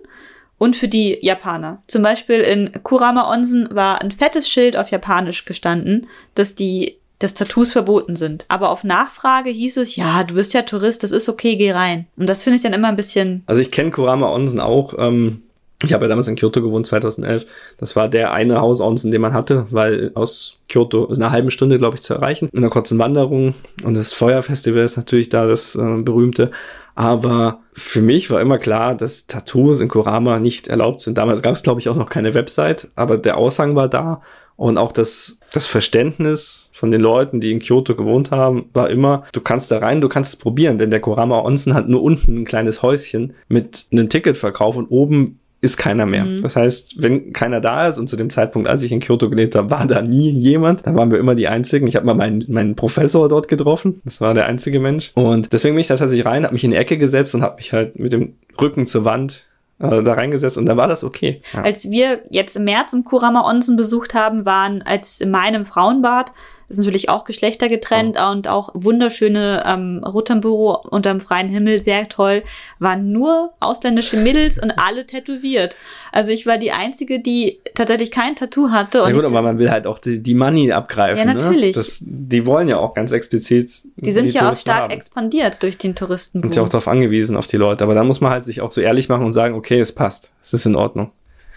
und 0.58 0.76
für 0.76 0.88
die 0.88 1.20
Japaner. 1.22 1.84
Zum 1.86 2.02
Beispiel 2.02 2.40
in 2.40 2.72
Kurama 2.82 3.32
Onsen 3.32 3.70
war 3.72 4.02
ein 4.02 4.10
fettes 4.10 4.50
Schild 4.50 4.76
auf 4.76 4.90
Japanisch 4.90 5.46
gestanden, 5.46 6.08
dass 6.34 6.56
die 6.56 6.98
dass 7.20 7.36
Tattoos 7.36 7.72
verboten 7.72 8.16
sind. 8.16 8.46
Aber 8.50 8.72
auf 8.72 8.84
Nachfrage 8.84 9.52
hieß 9.52 9.78
es, 9.78 9.96
ja, 9.96 10.24
du 10.24 10.34
bist 10.34 10.54
ja 10.54 10.64
Tourist, 10.64 11.04
das 11.04 11.12
ist 11.12 11.30
okay, 11.30 11.56
geh 11.58 11.72
rein. 11.72 12.08
Und 12.18 12.28
das 12.28 12.44
finde 12.44 12.58
ich 12.58 12.64
dann 12.64 12.74
immer 12.74 12.90
ein 12.90 12.98
bisschen. 12.98 13.44
Also 13.46 13.62
ich 13.62 13.72
kenne 13.72 13.92
Kurama 13.92 14.34
Onsen 14.34 14.60
auch. 14.60 14.96
Ähm, 14.98 15.44
ich 15.86 15.94
habe 15.94 16.06
ja 16.06 16.10
damals 16.10 16.28
in 16.28 16.36
Kyoto 16.36 16.62
gewohnt, 16.62 16.86
2011. 16.86 17.46
Das 17.78 17.96
war 17.96 18.10
der 18.10 18.32
eine 18.32 18.60
Hausonsen, 18.60 19.12
den 19.12 19.22
man 19.22 19.34
hatte, 19.34 19.68
weil 19.70 20.12
aus 20.16 20.58
Kyoto 20.70 21.08
eine 21.08 21.32
halbe 21.32 21.52
Stunde, 21.52 21.78
glaube 21.78 21.96
ich, 21.96 22.02
zu 22.02 22.14
erreichen. 22.14 22.50
In 22.52 22.60
einer 22.60 22.70
kurzen 22.70 23.00
Wanderung. 23.00 23.56
Und 23.84 23.96
das 23.96 24.14
Feuerfestival 24.14 24.84
ist 24.84 24.98
natürlich 24.98 25.30
da 25.30 25.48
das 25.48 25.76
äh, 25.76 26.02
berühmte. 26.02 26.52
Aber 26.96 27.60
für 27.74 28.02
mich 28.02 28.30
war 28.30 28.40
immer 28.40 28.58
klar, 28.58 28.96
dass 28.96 29.28
Tattoos 29.28 29.82
in 29.82 29.90
Kurama 29.90 30.40
nicht 30.40 30.70
erlaubt 30.70 31.02
sind. 31.02 31.18
Damals 31.18 31.42
gab 31.42 31.54
es, 31.54 31.64
glaube 31.64 31.82
ich, 31.82 31.90
auch 31.90 31.98
noch 31.98 32.10
keine 32.10 32.34
Website, 32.34 32.88
aber 32.96 33.18
der 33.18 33.38
Aushang 33.38 33.76
war 33.76 33.90
da. 33.90 34.22
Und 34.58 34.78
auch 34.78 34.94
das, 34.94 35.40
das 35.52 35.68
Verständnis 35.68 36.70
von 36.72 36.90
den 36.92 37.02
Leuten, 37.02 37.42
die 37.42 37.52
in 37.52 37.60
Kyoto 37.60 37.96
gewohnt 37.96 38.32
haben, 38.32 38.70
war 38.72 38.90
immer, 38.90 39.26
du 39.34 39.42
kannst 39.42 39.70
da 39.70 39.80
rein, 39.80 40.00
du 40.00 40.08
kannst 40.08 40.34
es 40.34 40.40
probieren, 40.40 40.78
denn 40.78 40.90
der 40.90 41.02
Kurama 41.02 41.42
Onsen 41.42 41.74
hat 41.74 41.90
nur 41.90 42.02
unten 42.02 42.42
ein 42.42 42.46
kleines 42.46 42.82
Häuschen 42.82 43.34
mit 43.50 43.88
einem 43.92 44.08
Ticketverkauf 44.08 44.78
und 44.78 44.88
oben 44.88 45.40
ist 45.62 45.78
keiner 45.78 46.06
mehr. 46.06 46.26
Mhm. 46.26 46.42
Das 46.42 46.56
heißt, 46.56 47.02
wenn 47.02 47.34
keiner 47.34 47.62
da 47.62 47.88
ist 47.88 47.98
und 47.98 48.08
zu 48.08 48.16
dem 48.16 48.30
Zeitpunkt, 48.30 48.70
als 48.70 48.84
ich 48.84 48.92
in 48.92 49.00
Kyoto 49.00 49.30
gelebt 49.30 49.56
habe, 49.56 49.72
war 49.72 49.88
da 49.88 50.02
nie 50.02 50.30
jemand, 50.30 50.86
dann 50.86 50.96
waren 50.96 51.12
wir 51.12 51.20
immer 51.20 51.36
die 51.36 51.48
Einzigen. 51.48 51.88
Ich 51.88 51.96
habe 51.96 52.06
mal 52.06 52.14
meinen, 52.14 52.44
meinen 52.48 52.76
Professor 52.76 53.28
dort 53.30 53.48
getroffen. 53.48 54.02
Das 54.06 54.22
war 54.22 54.34
der 54.34 54.46
einzige 54.46 54.80
Mensch. 54.80 55.12
Und 55.16 55.52
deswegen 55.54 55.76
bin 55.76 55.82
ich 55.82 55.88
da 55.88 55.98
tatsächlich 55.98 56.26
rein, 56.26 56.44
habe 56.44 56.54
mich 56.54 56.64
in 56.64 56.72
die 56.72 56.78
Ecke 56.78 56.98
gesetzt 56.98 57.34
und 57.36 57.42
habe 57.42 57.58
mich 57.58 57.74
halt 57.74 58.00
mit 58.00 58.14
dem 58.14 58.36
Rücken 58.60 58.86
zur 58.86 59.06
Wand 59.06 59.46
äh, 59.80 60.04
da 60.04 60.14
reingesetzt 60.14 60.58
und 60.58 60.66
dann 60.66 60.78
war 60.78 60.88
das 60.88 61.04
okay. 61.04 61.42
Ja. 61.54 61.64
Als 61.64 61.90
wir 61.90 62.22
jetzt 62.30 62.56
im 62.56 62.64
März 62.64 62.94
im 62.94 63.04
Kurama 63.04 63.50
Onsen 63.50 63.76
besucht 63.76 64.14
haben, 64.14 64.46
waren 64.46 64.82
als 64.82 65.20
in 65.20 65.32
meinem 65.32 65.66
Frauenbad 65.66 66.32
ist 66.68 66.78
natürlich 66.78 67.10
auch 67.10 67.24
geschlechtergetrennt 67.24 68.18
oh. 68.20 68.32
und 68.32 68.48
auch 68.48 68.70
wunderschöne 68.74 69.64
ähm, 69.66 70.04
Rotterdam-Büro 70.04 70.82
unterm 70.90 71.20
freien 71.20 71.50
Himmel, 71.50 71.84
sehr 71.84 72.10
toll. 72.10 72.44
Waren 72.80 73.12
nur 73.12 73.54
ausländische 73.60 74.18
Mädels 74.18 74.58
und 74.62 74.72
alle 74.78 75.06
tätowiert. 75.06 75.76
Also 76.12 76.32
ich 76.32 76.46
war 76.46 76.58
die 76.58 76.72
Einzige, 76.72 77.20
die 77.20 77.60
tatsächlich 77.76 78.12
kein 78.12 78.36
Tattoo 78.36 78.72
hatte. 78.72 79.04
Und 79.04 79.10
ja 79.10 79.16
gut, 79.16 79.26
aber 79.26 79.42
man 79.42 79.60
will 79.60 79.70
halt 79.70 79.88
auch 79.88 80.00
die, 80.00 80.22
die 80.22 80.34
Money 80.34 80.72
abgreifen. 80.72 81.28
Ja, 81.28 81.34
ne? 81.34 81.40
natürlich. 81.40 81.76
Ne? 81.76 81.82
Das, 81.82 82.04
die 82.06 82.46
wollen 82.46 82.68
ja 82.68 82.78
auch 82.78 82.94
ganz 82.94 83.12
explizit. 83.12 83.84
Die 83.98 84.12
sind 84.12 84.26
die 84.26 84.36
ja 84.36 84.52
auch 84.52 84.56
stark 84.56 84.84
haben. 84.84 84.92
expandiert 84.92 85.62
durch 85.62 85.78
den 85.78 85.96
Touristen. 85.96 86.42
Sind 86.42 86.56
ja 86.56 86.62
auch 86.62 86.70
darauf 86.70 86.88
angewiesen, 86.88 87.38
auf 87.38 87.48
die 87.48 87.58
Leute. 87.58 87.84
Aber 87.84 87.94
da 87.94 88.04
muss 88.04 88.22
man 88.22 88.32
halt 88.32 88.44
sich 88.44 88.62
auch 88.62 88.72
so 88.72 88.82
ehrlich 88.82 89.10
machen 89.10 89.26
und 89.26 89.34
sagen, 89.34 89.56
okay, 89.56 89.80
es 89.80 89.92
passt. 89.92 90.34
Es 90.42 90.54
ist 90.54 90.66
in 90.66 90.76
Ordnung 90.76 91.12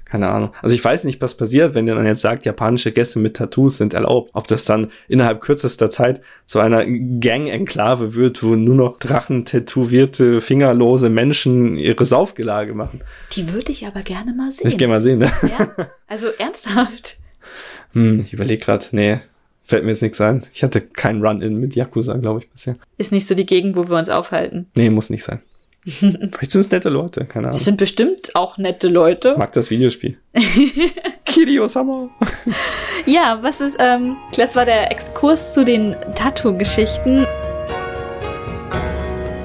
keine 0.08 0.28
Ahnung. 0.28 0.50
Also 0.62 0.74
ich 0.74 0.84
weiß 0.84 1.04
nicht, 1.04 1.20
was 1.20 1.36
passiert, 1.36 1.74
wenn 1.74 1.84
man 1.84 2.06
jetzt 2.06 2.22
sagt, 2.22 2.46
japanische 2.46 2.92
Gäste 2.92 3.18
mit 3.18 3.36
Tattoos 3.36 3.76
sind 3.76 3.94
erlaubt. 3.94 4.30
Ob 4.32 4.46
das 4.46 4.64
dann 4.64 4.88
innerhalb 5.06 5.40
kürzester 5.40 5.90
Zeit 5.90 6.20
zu 6.46 6.60
einer 6.60 6.84
Gang-Enklave 6.86 8.14
wird, 8.14 8.42
wo 8.42 8.56
nur 8.56 8.74
noch 8.74 8.98
Drachen 8.98 9.44
tätowierte, 9.44 10.40
fingerlose 10.40 11.10
Menschen 11.10 11.76
ihre 11.76 12.04
Saufgelage 12.04 12.74
machen. 12.74 13.02
Die 13.32 13.52
würde 13.52 13.70
ich 13.70 13.86
aber 13.86 14.02
gerne 14.02 14.32
mal 14.32 14.50
sehen. 14.50 14.66
Ich 14.66 14.78
gerne 14.78 14.94
mal 14.94 15.00
sehen, 15.00 15.18
ne? 15.18 15.30
Ja, 15.42 15.86
also 16.06 16.28
ernsthaft. 16.38 17.18
Hm, 17.92 18.20
ich 18.20 18.32
überlege 18.32 18.64
gerade, 18.64 18.84
nee, 18.92 19.20
fällt 19.62 19.84
mir 19.84 19.90
jetzt 19.90 20.02
nichts 20.02 20.20
ein. 20.20 20.44
Ich 20.54 20.62
hatte 20.62 20.80
keinen 20.80 21.24
Run-In 21.24 21.58
mit 21.58 21.74
Yakuza, 21.74 22.14
glaube 22.14 22.40
ich, 22.40 22.50
bisher. 22.50 22.76
Ist 22.96 23.12
nicht 23.12 23.26
so 23.26 23.34
die 23.34 23.46
Gegend, 23.46 23.76
wo 23.76 23.88
wir 23.88 23.96
uns 23.96 24.08
aufhalten. 24.08 24.66
Nee, 24.76 24.88
muss 24.90 25.10
nicht 25.10 25.24
sein. 25.24 25.40
Vielleicht 26.00 26.52
sind 26.52 26.60
es 26.60 26.70
nette 26.70 26.88
Leute, 26.88 27.24
keine 27.24 27.48
Ahnung. 27.48 27.58
Das 27.58 27.64
sind 27.64 27.78
bestimmt 27.78 28.34
auch 28.34 28.58
nette 28.58 28.88
Leute. 28.88 29.36
Mag 29.38 29.52
das 29.52 29.70
Videospiel. 29.70 30.18
Kirio-sama. 31.24 32.10
ja, 33.06 33.38
was 33.42 33.60
ist, 33.60 33.76
ähm, 33.80 34.16
das 34.36 34.54
war 34.54 34.64
der 34.64 34.90
Exkurs 34.90 35.54
zu 35.54 35.64
den 35.64 35.96
Tattoo-Geschichten. 36.14 37.26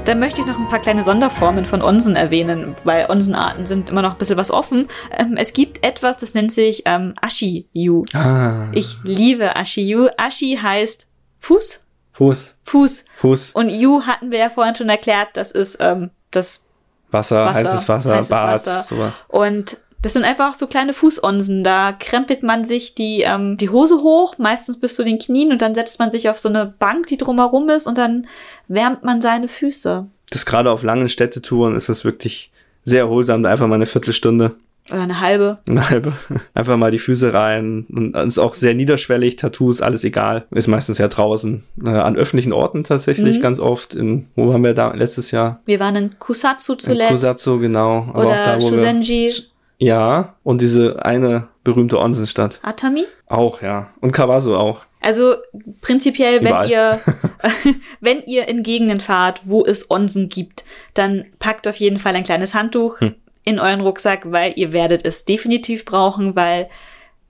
Dann 0.06 0.20
möchte 0.20 0.42
ich 0.42 0.48
noch 0.48 0.60
ein 0.60 0.68
paar 0.68 0.82
kleine 0.82 1.02
Sonderformen 1.02 1.66
von 1.66 1.82
Onsen 1.82 2.18
erwähnen, 2.18 2.76
weil 2.84 3.10
Onsenarten 3.10 3.66
sind 3.66 3.90
immer 3.90 4.02
noch 4.02 4.14
ein 4.14 4.18
bisschen 4.18 4.36
was 4.36 4.52
offen. 4.52 4.90
Ähm, 5.18 5.38
es 5.38 5.54
gibt 5.54 5.86
etwas, 5.86 6.18
das 6.18 6.34
nennt 6.34 6.52
sich 6.52 6.84
ähm, 6.86 7.14
Ashi-Yu. 7.22 8.04
Ah. 8.14 8.68
Ich 8.74 8.98
liebe 9.04 9.56
Ashi-Yu. 9.56 10.10
Ashi 10.18 10.60
heißt 10.62 11.08
Fuß. 11.40 11.88
Fuß. 12.12 12.60
Fuß. 12.66 13.06
Fuß. 13.18 13.52
Und 13.52 13.70
Yu 13.70 14.02
hatten 14.02 14.30
wir 14.32 14.40
ja 14.40 14.50
vorhin 14.50 14.76
schon 14.76 14.90
erklärt, 14.90 15.30
das 15.34 15.52
ist 15.52 15.78
ähm, 15.80 16.10
das 16.36 16.68
Wasser, 17.12 17.46
Wasser 17.46 17.54
heißes 17.54 17.90
Wasser, 17.90 18.16
heißes 18.16 18.30
Bad, 18.30 18.54
Wasser. 18.54 18.84
sowas. 18.84 19.26
Und 19.28 19.78
das 20.02 20.14
sind 20.14 20.26
einfach 20.26 20.54
so 20.56 20.68
kleine 20.68 20.94
Fußonsen. 20.94 21.64
Da 21.64 21.94
krempelt 21.94 22.44
man 22.44 22.66
sich 22.66 22.94
die, 22.94 23.22
ähm, 23.22 23.58
die 23.58 23.70
Hose 23.70 24.04
hoch, 24.04 24.38
meistens 24.38 24.80
bis 24.80 24.96
zu 24.96 25.04
den 25.04 25.18
Knien, 25.18 25.52
und 25.52 25.62
dann 25.62 25.76
setzt 25.76 26.00
man 26.00 26.12
sich 26.12 26.30
auf 26.30 26.40
so 26.40 26.50
eine 26.50 26.66
Bank, 26.66 27.08
die 27.08 27.18
drumherum 27.18 27.70
ist, 27.70 27.88
und 27.88 27.98
dann 27.98 28.28
wärmt 28.68 29.04
man 29.04 29.22
seine 29.22 29.48
Füße. 29.48 30.06
Das 30.30 30.46
gerade 30.46 30.72
auf 30.72 30.84
langen 30.84 31.08
Städtetouren 31.08 31.76
ist 31.76 31.90
das 31.90 32.04
wirklich 32.04 32.52
sehr 32.84 33.02
erholsam, 33.02 33.44
da 33.44 33.50
einfach 33.50 33.68
mal 33.68 33.76
eine 33.76 33.86
Viertelstunde 33.86 34.56
oder 34.92 35.02
eine 35.02 35.22
halbe. 35.22 35.60
Eine 35.68 35.90
halbe. 35.90 36.12
Einfach 36.54 36.76
mal 36.76 36.92
die 36.92 37.00
Füße 37.00 37.34
rein. 37.34 37.86
Und 37.90 38.16
ist 38.16 38.40
auch 38.40 38.54
sehr 38.54 38.74
niederschwellig. 38.74 39.38
Tattoos, 39.38 39.82
alles 39.82 40.04
egal. 40.04 40.46
Ist 40.52 40.68
meistens 40.68 40.98
ja 40.98 41.08
draußen. 41.08 41.64
Äh, 41.86 41.90
an 41.90 42.18
öffentlichen 42.18 42.52
Orten 42.52 42.84
tatsächlich, 42.84 43.38
mhm. 43.38 43.42
ganz 43.42 43.60
oft. 43.60 43.94
In, 43.94 44.28
wo 44.36 44.50
waren 44.50 44.64
wir 44.64 44.74
da 44.74 44.94
letztes 44.94 45.32
Jahr? 45.32 45.62
Wir 45.66 45.80
waren 45.80 45.96
in 45.96 46.20
Kusatsu 46.20 46.76
zuletzt. 46.76 47.12
In 47.12 47.16
Kusatsu, 47.18 47.60
genau. 47.60 48.10
Aber 48.10 48.26
Oder 48.26 48.42
auch 48.42 48.46
da, 48.46 48.62
wo 48.62 48.70
Shusenji. 48.70 49.32
Wir, 49.78 49.88
ja. 49.88 50.36
Und 50.44 50.62
diese 50.62 51.06
eine 51.06 51.48
berühmte 51.64 52.00
Onsenstadt. 52.00 52.60
Atami? 52.62 53.06
Auch, 53.28 53.62
ja. 53.62 53.90
Und 54.02 54.12
Kawasu 54.12 54.56
auch. 54.56 54.82
Also 55.00 55.36
prinzipiell, 55.82 56.42
Überall. 56.42 56.66
wenn 56.66 56.72
ihr, 56.72 57.00
wenn 58.02 58.22
ihr 58.24 58.50
in 58.50 58.64
Gegenden 58.64 59.00
fahrt, 59.00 59.44
wo 59.46 59.64
es 59.64 59.90
Onsen 59.90 60.28
gibt, 60.28 60.66
dann 60.94 61.26
packt 61.40 61.70
auf 61.70 61.78
jeden 61.78 62.00
Fall 62.00 62.16
ein 62.18 62.24
kleines 62.24 62.54
Handtuch. 62.54 63.00
Hm 63.00 63.16
in 63.46 63.60
euren 63.60 63.82
Rucksack, 63.82 64.32
weil 64.32 64.54
ihr 64.56 64.74
werdet 64.74 65.06
es 65.06 65.26
definitiv 65.26 65.86
brauchen, 65.86 66.36
weil 66.36 66.70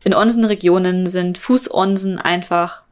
in 0.04 0.14
unseren 0.14 0.46
Regionen 0.46 1.08
sind 1.08 1.38
Fußonsen 1.38 2.20
einfach 2.20 2.84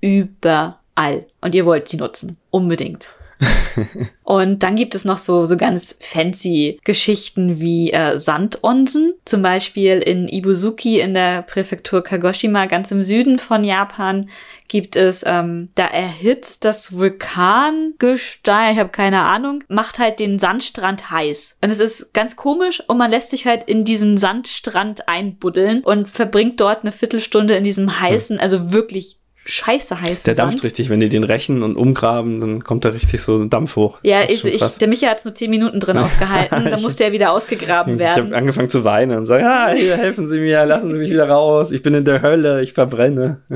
überall 0.00 1.26
und 1.40 1.54
ihr 1.54 1.66
wollt 1.66 1.88
sie 1.88 1.96
nutzen. 1.96 2.36
Unbedingt. 2.50 3.08
und 4.24 4.62
dann 4.62 4.76
gibt 4.76 4.94
es 4.94 5.04
noch 5.04 5.18
so, 5.18 5.44
so 5.44 5.56
ganz 5.56 5.96
fancy 6.00 6.78
Geschichten 6.84 7.60
wie 7.60 7.92
äh, 7.92 8.18
Sandonsen. 8.18 9.14
Zum 9.24 9.42
Beispiel 9.42 9.98
in 9.98 10.28
Ibuzuki 10.28 11.00
in 11.00 11.14
der 11.14 11.42
Präfektur 11.42 12.02
Kagoshima, 12.02 12.66
ganz 12.66 12.90
im 12.90 13.02
Süden 13.02 13.38
von 13.38 13.64
Japan, 13.64 14.28
gibt 14.70 14.94
es, 14.94 15.24
ähm, 15.26 15.70
da 15.74 15.86
erhitzt 15.86 16.64
das 16.64 16.96
Vulkangestein, 16.96 18.72
ich 18.72 18.78
habe 18.78 18.90
keine 18.90 19.22
Ahnung, 19.22 19.64
macht 19.68 19.98
halt 19.98 20.20
den 20.20 20.38
Sandstrand 20.38 21.10
heiß. 21.10 21.58
Und 21.62 21.70
es 21.70 21.80
ist 21.80 22.14
ganz 22.14 22.36
komisch 22.36 22.80
und 22.86 22.96
man 22.96 23.10
lässt 23.10 23.30
sich 23.30 23.46
halt 23.46 23.64
in 23.64 23.84
diesen 23.84 24.16
Sandstrand 24.16 25.08
einbuddeln 25.08 25.82
und 25.82 26.08
verbringt 26.08 26.60
dort 26.60 26.82
eine 26.82 26.92
Viertelstunde 26.92 27.56
in 27.56 27.64
diesem 27.64 28.00
heißen, 28.00 28.38
also 28.38 28.72
wirklich 28.72 29.19
scheiße 29.50 30.00
heiß. 30.00 30.22
Der 30.24 30.34
dampft 30.34 30.64
richtig, 30.64 30.88
wenn 30.90 31.00
die 31.00 31.08
den 31.08 31.24
rächen 31.24 31.62
und 31.62 31.76
umgraben, 31.76 32.40
dann 32.40 32.64
kommt 32.64 32.84
da 32.84 32.90
richtig 32.90 33.20
so 33.22 33.44
Dampf 33.44 33.76
hoch. 33.76 33.98
Ja, 34.02 34.20
ich, 34.28 34.44
ich, 34.44 34.62
der 34.78 34.88
Micha 34.88 35.08
hat 35.08 35.18
es 35.18 35.24
nur 35.24 35.34
zehn 35.34 35.50
Minuten 35.50 35.80
drin 35.80 35.98
ausgehalten, 35.98 36.64
dann 36.64 36.82
musste 36.82 37.04
er 37.04 37.12
wieder 37.12 37.32
ausgegraben 37.32 37.98
werden. 37.98 38.18
Ich 38.18 38.24
habe 38.32 38.36
angefangen 38.36 38.68
zu 38.68 38.84
weinen 38.84 39.18
und 39.18 39.26
sagen, 39.26 39.44
ah, 39.44 39.70
hier, 39.70 39.96
helfen 39.96 40.26
Sie 40.26 40.38
mir, 40.38 40.64
lassen 40.64 40.92
Sie 40.92 40.98
mich 40.98 41.10
wieder 41.10 41.28
raus, 41.28 41.72
ich 41.72 41.82
bin 41.82 41.94
in 41.94 42.04
der 42.04 42.22
Hölle, 42.22 42.62
ich 42.62 42.72
verbrenne. 42.72 43.40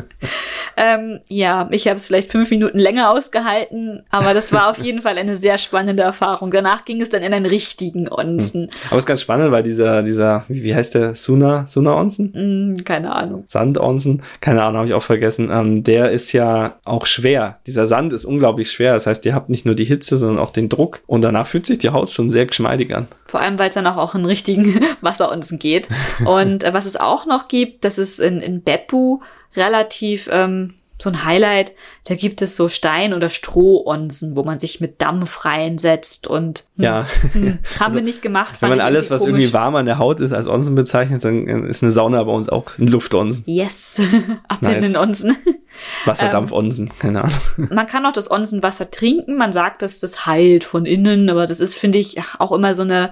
Ähm, 0.76 1.20
ja, 1.28 1.68
ich 1.70 1.86
habe 1.86 1.96
es 1.96 2.06
vielleicht 2.06 2.30
fünf 2.30 2.50
Minuten 2.50 2.78
länger 2.78 3.10
ausgehalten, 3.10 4.02
aber 4.10 4.34
das 4.34 4.52
war 4.52 4.70
auf 4.70 4.78
jeden 4.78 5.02
Fall 5.02 5.18
eine 5.18 5.36
sehr 5.36 5.58
spannende 5.58 6.02
Erfahrung. 6.02 6.50
Danach 6.50 6.84
ging 6.84 7.00
es 7.00 7.10
dann 7.10 7.22
in 7.22 7.32
einen 7.32 7.46
richtigen 7.46 8.10
Onsen. 8.10 8.62
Hm. 8.64 8.70
Aber 8.88 8.96
es 8.96 9.04
ist 9.04 9.06
ganz 9.06 9.20
spannend, 9.20 9.52
weil 9.52 9.62
dieser, 9.62 10.02
dieser, 10.02 10.44
wie, 10.48 10.64
wie 10.64 10.74
heißt 10.74 10.94
der, 10.94 11.14
Suna, 11.14 11.66
Suna 11.68 11.94
Onsen? 11.94 12.32
Hm, 12.34 12.84
keine 12.84 13.14
Ahnung. 13.14 13.44
Sand 13.46 13.78
Onsen? 13.78 14.22
Keine 14.40 14.62
Ahnung, 14.62 14.78
habe 14.78 14.88
ich 14.88 14.94
auch 14.94 15.02
vergessen. 15.02 15.50
Ähm, 15.52 15.83
der 15.86 16.10
ist 16.10 16.32
ja 16.32 16.78
auch 16.84 17.06
schwer. 17.06 17.60
Dieser 17.66 17.86
Sand 17.86 18.12
ist 18.12 18.24
unglaublich 18.24 18.70
schwer. 18.70 18.94
Das 18.94 19.06
heißt, 19.06 19.24
ihr 19.26 19.34
habt 19.34 19.50
nicht 19.50 19.66
nur 19.66 19.74
die 19.74 19.84
Hitze, 19.84 20.18
sondern 20.18 20.38
auch 20.38 20.50
den 20.50 20.68
Druck. 20.68 21.00
Und 21.06 21.22
danach 21.22 21.46
fühlt 21.46 21.66
sich 21.66 21.78
die 21.78 21.90
Haut 21.90 22.10
schon 22.10 22.30
sehr 22.30 22.46
geschmeidig 22.46 22.94
an. 22.94 23.08
Vor 23.26 23.40
allem, 23.40 23.58
weil 23.58 23.68
es 23.68 23.74
dann 23.74 23.86
auch 23.86 24.14
in 24.14 24.24
richtigen 24.24 24.80
Wasseronsen 25.00 25.58
geht. 25.58 25.88
Und 26.24 26.64
äh, 26.64 26.72
was 26.72 26.86
es 26.86 26.96
auch 26.96 27.26
noch 27.26 27.48
gibt, 27.48 27.84
das 27.84 27.98
ist 27.98 28.20
in, 28.20 28.40
in 28.40 28.62
Beppu 28.62 29.20
relativ 29.56 30.28
ähm, 30.32 30.74
so 31.00 31.10
ein 31.10 31.24
Highlight. 31.24 31.72
Da 32.06 32.14
gibt 32.14 32.40
es 32.42 32.56
so 32.56 32.68
Stein- 32.68 33.14
oder 33.14 33.28
Strohonsen, 33.28 34.36
wo 34.36 34.44
man 34.44 34.58
sich 34.58 34.80
mit 34.80 35.02
Dampf 35.02 35.44
reinsetzt 35.44 36.26
und 36.26 36.66
hm, 36.76 36.84
ja. 36.84 37.06
Hm, 37.32 37.58
haben 37.78 37.86
also, 37.86 37.96
wir 37.96 38.02
nicht 38.02 38.22
gemacht. 38.22 38.60
Wenn 38.60 38.70
man 38.70 38.80
alles, 38.80 39.10
was 39.10 39.22
komisch. 39.22 39.40
irgendwie 39.40 39.52
warm 39.52 39.74
an 39.76 39.86
der 39.86 39.98
Haut 39.98 40.20
ist, 40.20 40.32
als 40.32 40.46
Onsen 40.46 40.74
bezeichnet, 40.74 41.24
dann 41.24 41.46
ist 41.64 41.82
eine 41.82 41.92
Sauna 41.92 42.22
bei 42.22 42.32
uns 42.32 42.48
auch 42.48 42.78
ein 42.78 42.88
Luftonsen. 42.88 43.44
Yes, 43.46 44.00
ab 44.48 44.62
nice. 44.62 44.76
in 44.76 44.92
den 44.92 44.96
Onsen. 44.96 45.36
Wasserdampfonsen, 46.04 46.86
ähm, 46.86 46.98
keine 47.00 47.24
Ahnung. 47.24 47.68
Man 47.70 47.86
kann 47.88 48.06
auch 48.06 48.12
das 48.12 48.30
Onsenwasser 48.30 48.92
trinken. 48.92 49.36
Man 49.36 49.52
sagt, 49.52 49.82
dass 49.82 49.98
das 49.98 50.24
heilt 50.24 50.62
von 50.62 50.86
innen, 50.86 51.28
aber 51.28 51.46
das 51.46 51.58
ist, 51.58 51.74
finde 51.74 51.98
ich, 51.98 52.16
auch 52.38 52.52
immer 52.52 52.74
so 52.74 52.82
eine. 52.82 53.10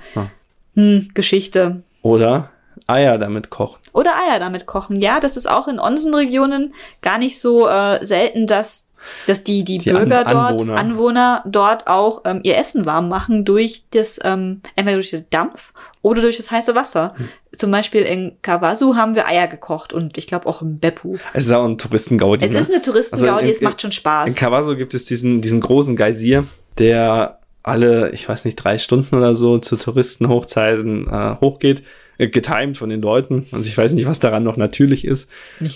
Hm, 0.75 1.11
Geschichte. 1.13 1.83
Oder 2.03 2.52
Eier 2.87 3.19
damit 3.19 3.51
kochen. 3.51 3.81
Oder 3.93 4.13
Eier 4.17 4.39
damit 4.39 4.67
kochen. 4.67 5.01
Ja, 5.01 5.21
das 5.21 5.37
ist 5.37 5.47
auch 5.47 5.69
in 5.69 5.79
Onsenregionen 5.79 6.75
gar 7.01 7.19
nicht 7.19 7.41
so 7.41 7.69
äh, 7.69 8.05
selten, 8.05 8.47
dass 8.47 8.89
dass 9.27 9.45
die, 9.45 9.65
die, 9.65 9.79
die 9.79 9.91
Bürger 9.91 10.27
An 10.27 10.35
dort, 10.35 10.51
Anwohner. 10.51 10.77
Anwohner 10.77 11.45
dort 11.47 11.87
auch 11.87 12.23
ähm, 12.25 12.41
ihr 12.43 12.57
Essen 12.57 12.87
warm 12.87 13.09
machen 13.09 13.45
durch 13.45 13.85
das, 13.91 14.21
ähm, 14.23 14.61
entweder 14.77 14.97
durch 14.97 15.11
den 15.11 15.25
Dampf 15.31 15.73
oder 16.03 16.23
durch 16.23 16.37
das 16.37 16.51
heiße 16.51 16.75
Wasser. 16.75 17.15
Hm. 17.17 17.29
Zum 17.57 17.71
Beispiel 17.71 18.03
in 18.03 18.37
Kawasu 18.43 18.97
haben 18.97 19.15
wir 19.15 19.27
Eier 19.27 19.47
gekocht 19.47 19.93
und 19.93 20.17
ich 20.19 20.27
glaube 20.27 20.47
auch 20.47 20.63
im 20.63 20.79
Beppu. 20.79 21.17
Es 21.33 21.47
ist 21.47 21.53
auch 21.53 21.65
ein 21.65 21.79
Touristengaudi. 21.79 22.45
Es 22.45 22.53
ne? 22.53 22.59
ist 22.59 22.71
eine 22.71 22.83
Touristengaudi, 22.83 23.49
also 23.49 23.51
es 23.51 23.61
macht 23.61 23.83
schon 23.83 23.93
Spaß. 23.93 24.31
In 24.31 24.37
Kawasu 24.37 24.77
gibt 24.77 24.95
es 24.95 25.05
diesen, 25.05 25.41
diesen 25.41 25.61
großen 25.61 25.97
Geysir, 25.97 26.45
der 26.79 27.39
alle, 27.63 28.11
ich 28.11 28.29
weiß 28.29 28.45
nicht, 28.45 28.57
drei 28.57 28.79
Stunden 28.79 29.15
oder 29.17 29.37
so 29.37 29.59
zu 29.59 29.77
Touristenhochzeiten 29.77 31.09
äh, 31.09 31.37
hochgeht 31.41 31.83
getimed 32.19 32.79
von 32.79 32.89
den 32.89 33.03
Leuten. 33.03 33.47
Also 33.53 33.67
ich 33.67 33.77
weiß 33.77 33.93
nicht, 33.93 34.07
was 34.07 34.21
daran 34.21 34.45
noch 34.45 34.57
natürlich 34.57 35.05
ist. 35.05 35.31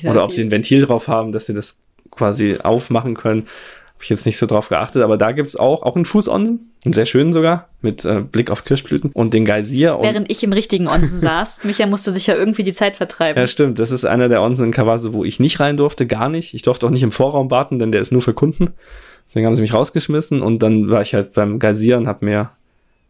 Oder 0.05 0.25
ob 0.25 0.33
sie 0.33 0.43
ein 0.43 0.51
Ventil 0.51 0.85
drauf 0.85 1.09
haben, 1.09 1.33
dass 1.33 1.47
sie 1.47 1.55
das 1.55 1.79
quasi 2.11 2.59
aufmachen 2.63 3.15
können. 3.15 3.43
Habe 3.97 4.05
ich 4.05 4.11
jetzt 4.11 4.27
nicht 4.27 4.37
so 4.37 4.45
drauf 4.45 4.69
geachtet, 4.69 5.03
aber 5.03 5.17
da 5.17 5.33
gibt's 5.33 5.57
auch, 5.57 5.83
auch 5.83 5.97
einen 5.97 6.05
Fußonsen, 6.05 6.71
einen 6.85 6.93
sehr 6.93 7.07
schönen 7.07 7.33
sogar, 7.33 7.71
mit 7.81 8.05
äh, 8.05 8.21
Blick 8.21 8.51
auf 8.51 8.65
Kirschblüten 8.65 9.11
und 9.13 9.33
den 9.33 9.47
Geysir. 9.47 9.97
Während 10.03 10.31
ich 10.31 10.45
im 10.45 10.53
richtigen 10.53 10.87
Onsen 10.87 11.19
saß. 11.19 11.61
Micha 11.65 11.87
musste 11.87 12.13
sich 12.13 12.27
ja 12.27 12.35
irgendwie 12.35 12.63
die 12.63 12.73
Zeit 12.73 12.97
vertreiben. 12.97 13.41
Ja, 13.41 13.47
stimmt. 13.47 13.79
Das 13.79 13.93
ist 13.93 14.05
einer 14.05 14.29
der 14.29 14.43
Onsen 14.43 14.67
in 14.67 14.73
Kawasu, 14.73 15.15
wo 15.15 15.25
ich 15.25 15.41
nicht 15.41 15.61
rein 15.61 15.79
durfte, 15.79 16.07
gar 16.07 16.29
nicht. 16.29 16.53
Ich 16.53 16.61
durfte 16.61 16.85
auch 16.85 16.91
nicht 16.91 17.03
im 17.03 17.11
Vorraum 17.11 17.51
warten, 17.51 17.79
denn 17.79 17.91
der 17.91 18.03
ist 18.03 18.13
nur 18.13 18.21
für 18.21 18.35
Kunden. 18.35 18.75
Deswegen 19.27 19.47
haben 19.47 19.55
sie 19.55 19.63
mich 19.63 19.73
rausgeschmissen 19.73 20.43
und 20.43 20.63
dann 20.63 20.91
war 20.91 21.01
ich 21.01 21.15
halt 21.15 21.33
beim 21.33 21.59
Geysir 21.59 21.97
und 21.97 22.07
habe 22.07 22.25
mir 22.25 22.51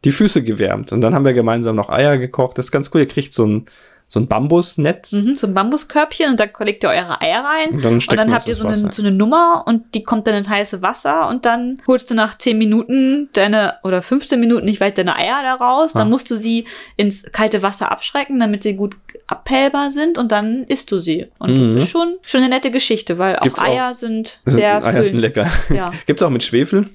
die 0.04 0.12
Füße 0.12 0.42
gewärmt. 0.42 0.92
Und 0.92 1.00
dann 1.00 1.14
haben 1.14 1.24
wir 1.24 1.32
gemeinsam 1.32 1.76
noch 1.76 1.88
Eier 1.88 2.18
gekocht. 2.18 2.58
Das 2.58 2.66
ist 2.66 2.72
ganz 2.72 2.90
cool. 2.94 3.00
Ihr 3.00 3.08
kriegt 3.08 3.32
so 3.32 3.44
ein, 3.44 3.66
so 4.08 4.20
ein 4.20 4.28
Bambusnetz. 4.28 5.12
Mhm, 5.12 5.36
so 5.36 5.48
ein 5.48 5.54
Bambuskörbchen 5.54 6.30
und 6.30 6.38
da 6.38 6.46
legt 6.60 6.84
ihr 6.84 6.90
eure 6.90 7.20
Eier 7.20 7.44
rein. 7.44 7.70
Und 7.74 7.84
dann, 7.84 7.94
und 7.94 8.16
dann 8.16 8.32
habt 8.32 8.46
ihr 8.46 8.54
so 8.54 8.66
eine, 8.68 8.92
so 8.92 9.02
eine 9.02 9.10
Nummer 9.10 9.64
und 9.66 9.94
die 9.94 10.04
kommt 10.04 10.28
dann 10.28 10.36
ins 10.36 10.48
heiße 10.48 10.80
Wasser 10.80 11.28
und 11.28 11.44
dann 11.44 11.82
holst 11.88 12.10
du 12.10 12.14
nach 12.14 12.38
10 12.38 12.56
Minuten 12.56 13.30
deine, 13.32 13.74
oder 13.82 14.02
15 14.02 14.38
Minuten, 14.38 14.68
ich 14.68 14.80
weiß, 14.80 14.94
deine 14.94 15.16
Eier 15.16 15.40
da 15.42 15.54
raus. 15.54 15.92
Dann 15.92 16.06
ah. 16.06 16.10
musst 16.10 16.30
du 16.30 16.36
sie 16.36 16.66
ins 16.96 17.24
kalte 17.32 17.62
Wasser 17.62 17.90
abschrecken, 17.90 18.38
damit 18.38 18.62
sie 18.62 18.76
gut 18.76 18.96
abhellbar 19.26 19.90
sind 19.90 20.18
und 20.18 20.30
dann 20.30 20.62
isst 20.64 20.92
du 20.92 21.00
sie. 21.00 21.26
Und 21.38 21.50
mhm. 21.50 21.74
das 21.74 21.84
ist 21.84 21.90
schon, 21.90 22.16
schon 22.22 22.42
eine 22.42 22.50
nette 22.50 22.70
Geschichte, 22.70 23.18
weil 23.18 23.38
Gibt's 23.42 23.60
auch 23.60 23.66
Eier 23.66 23.90
auch, 23.90 23.94
sind 23.94 24.40
sehr 24.44 24.84
Eier 24.84 25.02
sind 25.02 25.18
lecker. 25.18 25.50
Ja. 25.74 25.90
Gibt's 26.06 26.22
auch 26.22 26.30
mit 26.30 26.44
Schwefel. 26.44 26.90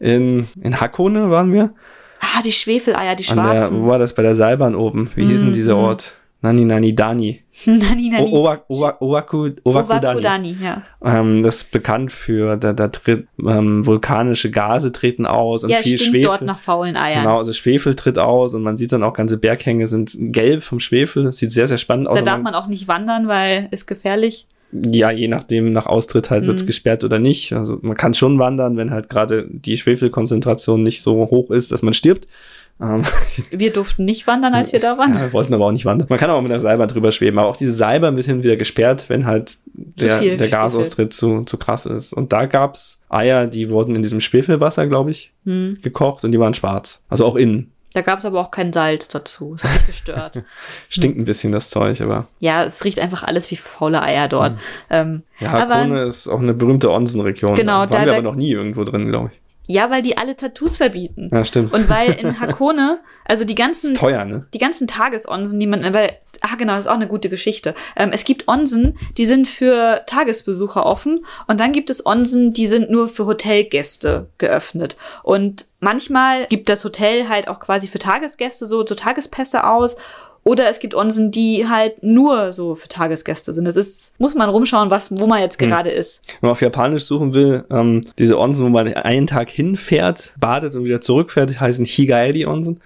In, 0.00 0.48
in 0.60 0.80
Hackone 0.80 1.30
waren 1.30 1.52
wir. 1.52 1.72
Ah, 2.20 2.42
die 2.44 2.52
Schwefeleier, 2.52 3.14
die 3.14 3.24
schwarzen. 3.24 3.76
Der, 3.76 3.84
wo 3.84 3.88
war 3.88 3.98
das? 3.98 4.12
Bei 4.12 4.22
der 4.22 4.34
Seilbahn 4.34 4.74
oben. 4.74 5.08
Wie 5.14 5.24
mm, 5.24 5.28
hieß 5.28 5.40
denn 5.42 5.52
dieser 5.52 5.76
mhm. 5.76 5.84
Ort? 5.84 6.14
Nani 6.40 6.64
Nani 6.64 6.94
Dani. 6.94 7.42
Nani 7.66 8.10
Nani. 8.10 8.32
Owaku, 8.32 9.50
Owaku, 9.64 10.20
Dani. 10.20 10.56
ja. 10.62 10.82
Ähm, 11.04 11.42
das 11.42 11.62
ist 11.62 11.72
bekannt 11.72 12.12
für, 12.12 12.56
da, 12.56 12.72
da 12.72 12.88
tritt, 12.88 13.26
ähm, 13.44 13.84
vulkanische 13.84 14.50
Gase 14.50 14.92
treten 14.92 15.26
aus 15.26 15.64
und 15.64 15.70
ja, 15.70 15.78
viel 15.78 15.98
Schwefel. 15.98 16.22
dort 16.22 16.42
nach 16.42 16.58
faulen 16.58 16.96
Eiern. 16.96 17.22
Genau, 17.22 17.38
also 17.38 17.52
Schwefel 17.52 17.96
tritt 17.96 18.18
aus 18.18 18.54
und 18.54 18.62
man 18.62 18.76
sieht 18.76 18.92
dann 18.92 19.02
auch 19.02 19.14
ganze 19.14 19.36
Berghänge 19.36 19.88
sind 19.88 20.12
gelb 20.16 20.62
vom 20.62 20.78
Schwefel. 20.78 21.24
Das 21.24 21.38
sieht 21.38 21.50
sehr, 21.50 21.66
sehr 21.66 21.78
spannend 21.78 22.06
aus. 22.06 22.16
Da 22.16 22.22
darf 22.22 22.40
man 22.40 22.54
auch 22.54 22.68
nicht 22.68 22.86
wandern, 22.86 23.26
weil 23.26 23.66
ist 23.72 23.86
gefährlich 23.86 24.46
ja, 24.72 25.10
je 25.10 25.28
nachdem, 25.28 25.70
nach 25.70 25.86
Austritt 25.86 26.30
halt 26.30 26.42
mhm. 26.42 26.48
wird's 26.48 26.66
gesperrt 26.66 27.04
oder 27.04 27.18
nicht. 27.18 27.52
Also 27.52 27.78
man 27.82 27.96
kann 27.96 28.14
schon 28.14 28.38
wandern, 28.38 28.76
wenn 28.76 28.90
halt 28.90 29.08
gerade 29.08 29.46
die 29.50 29.76
Schwefelkonzentration 29.76 30.82
nicht 30.82 31.02
so 31.02 31.14
hoch 31.30 31.50
ist, 31.50 31.72
dass 31.72 31.82
man 31.82 31.94
stirbt. 31.94 32.26
Ähm, 32.80 33.02
wir 33.50 33.72
durften 33.72 34.04
nicht 34.04 34.26
wandern, 34.26 34.54
als 34.54 34.72
wir 34.72 34.80
da 34.80 34.98
waren. 34.98 35.14
Ja, 35.14 35.22
wir 35.22 35.32
wollten 35.32 35.54
aber 35.54 35.66
auch 35.66 35.72
nicht 35.72 35.84
wandern. 35.84 36.06
Man 36.10 36.18
kann 36.18 36.30
auch 36.30 36.40
mit 36.40 36.50
der 36.50 36.60
Seilbahn 36.60 36.88
drüber 36.88 37.12
schweben, 37.12 37.38
aber 37.38 37.48
auch 37.48 37.56
diese 37.56 37.72
Seilbahn 37.72 38.16
wird 38.16 38.26
hin 38.26 38.42
wieder 38.42 38.56
gesperrt, 38.56 39.06
wenn 39.08 39.26
halt 39.26 39.56
der, 39.74 40.36
der 40.36 40.48
Gasaustritt 40.48 41.12
zu, 41.12 41.42
zu 41.44 41.56
krass 41.56 41.86
ist. 41.86 42.12
Und 42.12 42.32
da 42.32 42.46
gab's 42.46 43.00
Eier, 43.08 43.46
die 43.46 43.70
wurden 43.70 43.96
in 43.96 44.02
diesem 44.02 44.20
Schwefelwasser, 44.20 44.86
glaube 44.86 45.10
ich, 45.10 45.32
mhm. 45.44 45.78
gekocht 45.82 46.24
und 46.24 46.32
die 46.32 46.38
waren 46.38 46.54
schwarz. 46.54 47.02
Also 47.08 47.24
auch 47.24 47.36
innen. 47.36 47.72
Da 47.94 48.02
gab 48.02 48.18
es 48.18 48.24
aber 48.24 48.40
auch 48.40 48.50
kein 48.50 48.72
Salz 48.72 49.08
dazu. 49.08 49.54
Das 49.54 49.64
hat 49.64 49.76
mich 49.76 49.86
gestört. 49.86 50.44
Stinkt 50.88 51.18
ein 51.18 51.24
bisschen 51.24 51.52
das 51.52 51.70
Zeug, 51.70 52.00
aber. 52.00 52.26
Ja, 52.38 52.64
es 52.64 52.84
riecht 52.84 53.00
einfach 53.00 53.22
alles 53.22 53.50
wie 53.50 53.56
faule 53.56 54.02
Eier 54.02 54.28
dort. 54.28 54.52
Mhm. 54.52 54.58
Ähm, 54.90 55.22
ja, 55.40 55.52
Hakone 55.52 56.02
ist 56.02 56.28
auch 56.28 56.40
eine 56.40 56.52
berühmte 56.52 56.90
Onsenregion. 56.90 57.54
Genau, 57.54 57.86
da 57.86 57.92
waren 57.92 58.04
da, 58.04 58.06
wir 58.06 58.12
aber 58.18 58.22
noch 58.22 58.34
nie 58.34 58.50
irgendwo 58.52 58.84
drin, 58.84 59.08
glaube 59.08 59.30
ich. 59.32 59.40
Ja, 59.70 59.90
weil 59.90 60.00
die 60.00 60.16
alle 60.16 60.34
Tattoos 60.34 60.78
verbieten. 60.78 61.28
Ja, 61.30 61.44
stimmt. 61.44 61.74
Und 61.74 61.90
weil 61.90 62.12
in 62.14 62.40
Hakone, 62.40 63.00
also 63.26 63.44
die 63.44 63.54
ganzen, 63.54 63.92
ist 63.92 64.00
teuer, 64.00 64.24
ne? 64.24 64.46
Die 64.54 64.58
ganzen 64.58 64.88
Tagesonsen, 64.88 65.60
die 65.60 65.66
man, 65.66 65.92
weil, 65.92 66.16
ah 66.40 66.56
genau, 66.56 66.72
das 66.72 66.86
ist 66.86 66.90
auch 66.90 66.94
eine 66.94 67.06
gute 67.06 67.28
Geschichte. 67.28 67.74
Ähm, 67.94 68.08
es 68.14 68.24
gibt 68.24 68.48
Onsen, 68.48 68.98
die 69.18 69.26
sind 69.26 69.46
für 69.46 70.04
Tagesbesucher 70.06 70.86
offen 70.86 71.26
und 71.48 71.60
dann 71.60 71.72
gibt 71.72 71.90
es 71.90 72.06
Onsen, 72.06 72.54
die 72.54 72.66
sind 72.66 72.90
nur 72.90 73.08
für 73.08 73.26
Hotelgäste 73.26 74.28
geöffnet. 74.38 74.96
Und 75.22 75.66
manchmal 75.80 76.46
gibt 76.46 76.70
das 76.70 76.82
Hotel 76.82 77.28
halt 77.28 77.46
auch 77.46 77.60
quasi 77.60 77.88
für 77.88 77.98
Tagesgäste 77.98 78.66
so, 78.66 78.86
so 78.86 78.94
Tagespässe 78.94 79.66
aus 79.66 79.98
oder 80.48 80.70
es 80.70 80.80
gibt 80.80 80.94
Onsen, 80.94 81.30
die 81.30 81.68
halt 81.68 82.02
nur 82.02 82.54
so 82.54 82.74
für 82.74 82.88
Tagesgäste 82.88 83.52
sind. 83.52 83.66
Das 83.66 83.76
ist, 83.76 84.18
muss 84.18 84.34
man 84.34 84.48
rumschauen, 84.48 84.88
was, 84.88 85.10
wo 85.10 85.26
man 85.26 85.42
jetzt 85.42 85.60
hm. 85.60 85.68
gerade 85.68 85.90
ist. 85.90 86.22
Wenn 86.40 86.48
man 86.48 86.52
auf 86.52 86.62
Japanisch 86.62 87.04
suchen 87.04 87.34
will, 87.34 87.64
ähm, 87.70 88.02
diese 88.18 88.38
Onsen, 88.38 88.64
wo 88.64 88.70
man 88.70 88.94
einen 88.94 89.26
Tag 89.26 89.50
hinfährt, 89.50 90.34
badet 90.40 90.74
und 90.74 90.84
wieder 90.84 91.02
zurückfährt, 91.02 91.60
heißen 91.60 91.84
Higaedi 91.84 92.46
Onsen. 92.46 92.80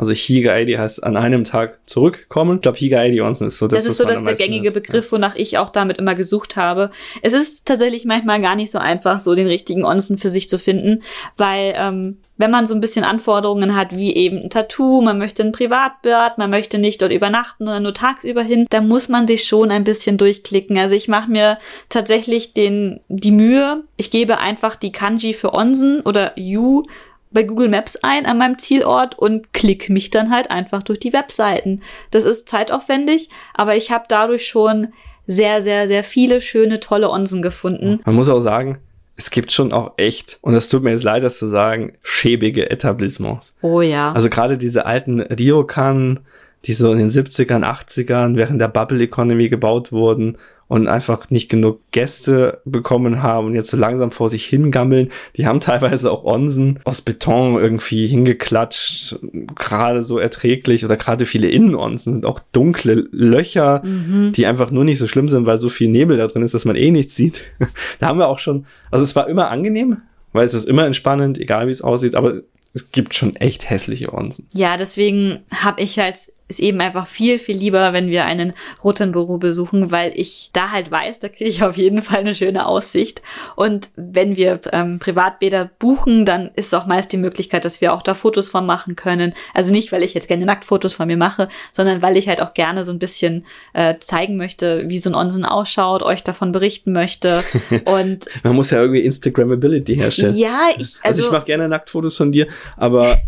Also 0.00 0.12
Higaedi 0.12 0.72
heißt 0.72 1.04
an 1.04 1.18
einem 1.18 1.44
Tag 1.44 1.78
zurückkommen. 1.84 2.56
Ich 2.56 2.62
glaube, 2.62 2.78
Higaedi 2.78 3.20
Onsen 3.20 3.48
ist 3.48 3.58
so 3.58 3.68
das, 3.68 3.84
Das 3.84 3.92
ist 3.92 3.98
so 3.98 4.04
das 4.04 4.24
der 4.24 4.32
gängige 4.32 4.68
hat. 4.68 4.74
Begriff, 4.74 5.12
wonach 5.12 5.36
ich 5.36 5.58
auch 5.58 5.68
damit 5.68 5.98
immer 5.98 6.14
gesucht 6.14 6.56
habe. 6.56 6.90
Es 7.20 7.34
ist 7.34 7.66
tatsächlich 7.66 8.06
manchmal 8.06 8.40
gar 8.40 8.56
nicht 8.56 8.70
so 8.70 8.78
einfach, 8.78 9.20
so 9.20 9.34
den 9.34 9.46
richtigen 9.46 9.84
Onsen 9.84 10.16
für 10.16 10.30
sich 10.30 10.48
zu 10.48 10.58
finden, 10.58 11.02
weil 11.36 11.74
ähm, 11.76 12.16
wenn 12.38 12.50
man 12.50 12.66
so 12.66 12.74
ein 12.74 12.80
bisschen 12.80 13.04
Anforderungen 13.04 13.76
hat, 13.76 13.94
wie 13.94 14.14
eben 14.16 14.38
ein 14.38 14.48
Tattoo, 14.48 15.02
man 15.02 15.18
möchte 15.18 15.42
ein 15.42 15.52
Privatbad, 15.52 16.38
man 16.38 16.48
möchte 16.48 16.78
nicht 16.78 17.02
dort 17.02 17.12
übernachten 17.12 17.64
oder 17.64 17.80
nur 17.80 17.92
tagsüber 17.92 18.42
hin, 18.42 18.66
da 18.70 18.80
muss 18.80 19.10
man 19.10 19.28
sich 19.28 19.44
schon 19.44 19.70
ein 19.70 19.84
bisschen 19.84 20.16
durchklicken. 20.16 20.78
Also 20.78 20.94
ich 20.94 21.08
mache 21.08 21.30
mir 21.30 21.58
tatsächlich 21.90 22.54
den, 22.54 23.00
die 23.08 23.32
Mühe, 23.32 23.84
ich 23.98 24.10
gebe 24.10 24.38
einfach 24.38 24.76
die 24.76 24.92
Kanji 24.92 25.34
für 25.34 25.52
Onsen 25.52 26.00
oder 26.00 26.32
Yu 26.38 26.84
bei 27.30 27.42
Google 27.44 27.68
Maps 27.68 27.96
ein 27.96 28.26
an 28.26 28.38
meinem 28.38 28.58
Zielort 28.58 29.18
und 29.18 29.52
klick 29.52 29.88
mich 29.88 30.10
dann 30.10 30.30
halt 30.30 30.50
einfach 30.50 30.82
durch 30.82 30.98
die 30.98 31.12
Webseiten. 31.12 31.82
Das 32.10 32.24
ist 32.24 32.48
zeitaufwendig, 32.48 33.28
aber 33.54 33.76
ich 33.76 33.90
habe 33.90 34.04
dadurch 34.08 34.46
schon 34.46 34.88
sehr, 35.26 35.62
sehr, 35.62 35.86
sehr 35.86 36.02
viele 36.02 36.40
schöne, 36.40 36.80
tolle 36.80 37.10
Onsen 37.10 37.40
gefunden. 37.40 38.00
Man 38.04 38.16
muss 38.16 38.28
auch 38.28 38.40
sagen, 38.40 38.78
es 39.16 39.30
gibt 39.30 39.52
schon 39.52 39.72
auch 39.72 39.92
echt, 39.96 40.38
und 40.40 40.54
das 40.54 40.68
tut 40.68 40.82
mir 40.82 40.90
jetzt 40.90 41.04
leid, 41.04 41.22
das 41.22 41.38
zu 41.38 41.46
sagen, 41.46 41.92
schäbige 42.02 42.70
Etablissements. 42.70 43.54
Oh 43.62 43.80
ja. 43.80 44.12
Also 44.12 44.28
gerade 44.28 44.58
diese 44.58 44.86
alten 44.86 45.20
Ryokan, 45.20 46.20
die 46.64 46.72
so 46.72 46.90
in 46.92 46.98
den 46.98 47.10
70ern, 47.10 47.64
80ern 47.64 48.36
während 48.36 48.60
der 48.60 48.68
Bubble 48.68 49.02
Economy 49.02 49.48
gebaut 49.48 49.92
wurden 49.92 50.36
und 50.70 50.86
einfach 50.86 51.30
nicht 51.30 51.50
genug 51.50 51.80
Gäste 51.90 52.62
bekommen 52.64 53.24
haben 53.24 53.48
und 53.48 53.54
jetzt 53.56 53.70
so 53.70 53.76
langsam 53.76 54.12
vor 54.12 54.28
sich 54.28 54.46
hingammeln. 54.46 55.08
Die 55.36 55.44
haben 55.44 55.58
teilweise 55.60 56.12
auch 56.12 56.22
Onsen 56.22 56.78
aus 56.84 57.02
Beton 57.02 57.58
irgendwie 57.58 58.06
hingeklatscht, 58.06 59.18
gerade 59.56 60.04
so 60.04 60.20
erträglich 60.20 60.84
oder 60.84 60.96
gerade 60.96 61.26
viele 61.26 61.48
Innenonsen 61.48 62.12
sind 62.12 62.24
auch 62.24 62.38
dunkle 62.52 63.08
Löcher, 63.10 63.82
mhm. 63.84 64.30
die 64.30 64.46
einfach 64.46 64.70
nur 64.70 64.84
nicht 64.84 64.98
so 64.98 65.08
schlimm 65.08 65.28
sind, 65.28 65.44
weil 65.44 65.58
so 65.58 65.68
viel 65.68 65.88
Nebel 65.88 66.16
da 66.16 66.28
drin 66.28 66.44
ist, 66.44 66.54
dass 66.54 66.64
man 66.64 66.76
eh 66.76 66.92
nichts 66.92 67.16
sieht. 67.16 67.42
da 67.98 68.06
haben 68.06 68.20
wir 68.20 68.28
auch 68.28 68.38
schon, 68.38 68.64
also 68.92 69.02
es 69.02 69.16
war 69.16 69.28
immer 69.28 69.50
angenehm, 69.50 69.96
weil 70.32 70.44
es 70.44 70.54
ist 70.54 70.68
immer 70.68 70.86
entspannend, 70.86 71.36
egal 71.36 71.66
wie 71.66 71.72
es 71.72 71.82
aussieht, 71.82 72.14
aber 72.14 72.42
es 72.74 72.92
gibt 72.92 73.14
schon 73.14 73.34
echt 73.34 73.68
hässliche 73.68 74.14
Onsen. 74.14 74.46
Ja, 74.54 74.76
deswegen 74.76 75.40
habe 75.52 75.82
ich 75.82 75.98
halt 75.98 76.30
ist 76.50 76.58
eben 76.58 76.80
einfach 76.80 77.06
viel, 77.06 77.38
viel 77.38 77.56
lieber, 77.56 77.92
wenn 77.92 78.08
wir 78.08 78.26
einen 78.26 78.52
Rotenbüro 78.82 79.38
besuchen, 79.38 79.92
weil 79.92 80.12
ich 80.16 80.50
da 80.52 80.72
halt 80.72 80.90
weiß, 80.90 81.20
da 81.20 81.28
kriege 81.28 81.48
ich 81.48 81.62
auf 81.62 81.76
jeden 81.76 82.02
Fall 82.02 82.18
eine 82.18 82.34
schöne 82.34 82.66
Aussicht. 82.66 83.22
Und 83.54 83.90
wenn 83.94 84.36
wir 84.36 84.60
ähm, 84.72 84.98
Privatbäder 84.98 85.70
buchen, 85.78 86.26
dann 86.26 86.50
ist 86.56 86.74
auch 86.74 86.86
meist 86.86 87.12
die 87.12 87.18
Möglichkeit, 87.18 87.64
dass 87.64 87.80
wir 87.80 87.94
auch 87.94 88.02
da 88.02 88.14
Fotos 88.14 88.48
von 88.48 88.66
machen 88.66 88.96
können. 88.96 89.32
Also 89.54 89.70
nicht, 89.70 89.92
weil 89.92 90.02
ich 90.02 90.12
jetzt 90.12 90.26
gerne 90.26 90.44
Nacktfotos 90.44 90.92
von 90.92 91.06
mir 91.06 91.16
mache, 91.16 91.48
sondern 91.70 92.02
weil 92.02 92.16
ich 92.16 92.28
halt 92.28 92.42
auch 92.42 92.52
gerne 92.52 92.84
so 92.84 92.90
ein 92.90 92.98
bisschen 92.98 93.46
äh, 93.72 93.94
zeigen 94.00 94.36
möchte, 94.36 94.88
wie 94.88 94.98
so 94.98 95.08
ein 95.08 95.14
Onsen 95.14 95.44
ausschaut, 95.44 96.02
euch 96.02 96.24
davon 96.24 96.50
berichten 96.50 96.92
möchte. 96.92 97.44
Und 97.84 98.26
man 98.42 98.56
muss 98.56 98.70
ja 98.70 98.80
irgendwie 98.80 99.00
Instagrammability 99.00 99.96
herstellen. 99.96 100.36
Ja, 100.36 100.62
ich 100.76 100.80
also, 100.80 101.00
also 101.04 101.22
ich 101.22 101.30
mache 101.30 101.44
gerne 101.44 101.68
Nacktfotos 101.68 102.16
von 102.16 102.32
dir, 102.32 102.48
aber 102.76 103.20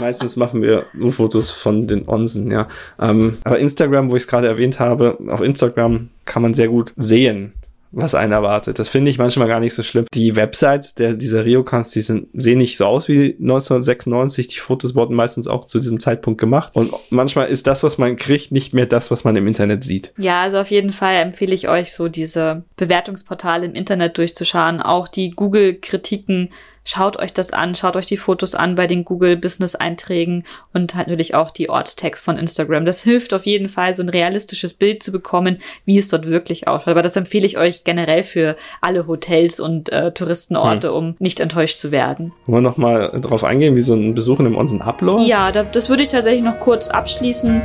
Meistens 0.00 0.36
machen 0.36 0.62
wir 0.62 0.86
nur 0.92 1.12
Fotos 1.12 1.50
von 1.50 1.86
den 1.86 2.08
Onsen, 2.08 2.50
ja. 2.50 2.68
Ähm, 3.00 3.38
aber 3.44 3.58
Instagram, 3.58 4.10
wo 4.10 4.16
ich 4.16 4.24
es 4.24 4.28
gerade 4.28 4.48
erwähnt 4.48 4.78
habe, 4.78 5.18
auf 5.28 5.40
Instagram 5.40 6.08
kann 6.24 6.42
man 6.42 6.54
sehr 6.54 6.68
gut 6.68 6.92
sehen, 6.96 7.52
was 7.92 8.14
einen 8.14 8.32
erwartet. 8.32 8.78
Das 8.78 8.88
finde 8.88 9.10
ich 9.10 9.18
manchmal 9.18 9.48
gar 9.48 9.60
nicht 9.60 9.74
so 9.74 9.82
schlimm. 9.82 10.06
Die 10.14 10.34
Websites 10.34 10.94
der, 10.94 11.14
dieser 11.14 11.44
Riocans, 11.44 11.90
die 11.90 12.00
sind, 12.00 12.28
sehen 12.32 12.58
nicht 12.58 12.76
so 12.76 12.86
aus 12.86 13.08
wie 13.08 13.36
1996. 13.38 14.46
Die 14.48 14.58
Fotos 14.58 14.94
wurden 14.94 15.14
meistens 15.14 15.46
auch 15.46 15.66
zu 15.66 15.78
diesem 15.78 16.00
Zeitpunkt 16.00 16.40
gemacht. 16.40 16.74
Und 16.74 16.92
manchmal 17.10 17.48
ist 17.48 17.66
das, 17.66 17.82
was 17.82 17.98
man 17.98 18.16
kriegt, 18.16 18.50
nicht 18.50 18.72
mehr 18.72 18.86
das, 18.86 19.10
was 19.10 19.24
man 19.24 19.36
im 19.36 19.46
Internet 19.46 19.84
sieht. 19.84 20.12
Ja, 20.16 20.42
also 20.42 20.58
auf 20.58 20.70
jeden 20.70 20.92
Fall 20.92 21.16
empfehle 21.16 21.54
ich 21.54 21.68
euch 21.68 21.92
so 21.92 22.08
diese 22.08 22.64
Bewertungsportale 22.76 23.66
im 23.66 23.74
Internet 23.74 24.16
durchzuschauen. 24.16 24.80
Auch 24.80 25.06
die 25.06 25.30
Google-Kritiken 25.30 26.48
Schaut 26.84 27.16
euch 27.18 27.32
das 27.32 27.52
an, 27.52 27.74
schaut 27.74 27.96
euch 27.96 28.06
die 28.06 28.16
Fotos 28.16 28.54
an 28.54 28.74
bei 28.74 28.86
den 28.86 29.04
Google 29.04 29.36
Business 29.36 29.74
Einträgen 29.74 30.44
und 30.72 30.94
halt 30.94 31.06
natürlich 31.06 31.34
auch 31.34 31.50
die 31.50 31.70
Ortstags 31.70 32.20
von 32.20 32.36
Instagram. 32.36 32.84
Das 32.84 33.02
hilft 33.02 33.32
auf 33.34 33.46
jeden 33.46 33.68
Fall, 33.68 33.94
so 33.94 34.02
ein 34.02 34.08
realistisches 34.08 34.74
Bild 34.74 35.02
zu 35.02 35.12
bekommen, 35.12 35.58
wie 35.84 35.98
es 35.98 36.08
dort 36.08 36.26
wirklich 36.26 36.66
ausschaut. 36.66 36.88
Aber 36.88 37.02
das 37.02 37.16
empfehle 37.16 37.46
ich 37.46 37.56
euch 37.56 37.84
generell 37.84 38.24
für 38.24 38.56
alle 38.80 39.06
Hotels 39.06 39.60
und 39.60 39.90
äh, 39.92 40.12
Touristenorte, 40.12 40.88
hm. 40.88 40.94
um 40.94 41.16
nicht 41.18 41.40
enttäuscht 41.40 41.78
zu 41.78 41.92
werden. 41.92 42.32
Wollen 42.46 42.64
wir 42.64 42.70
nochmal 42.70 43.20
drauf 43.20 43.44
eingehen, 43.44 43.76
wie 43.76 43.82
so 43.82 43.94
ein 43.94 44.14
Besuch 44.14 44.40
in 44.40 44.54
Onsen 44.54 44.82
abläuft? 44.82 45.26
Ja, 45.26 45.52
da, 45.52 45.62
das 45.62 45.88
würde 45.88 46.02
ich 46.02 46.08
tatsächlich 46.08 46.42
noch 46.42 46.58
kurz 46.58 46.88
abschließen 46.88 47.62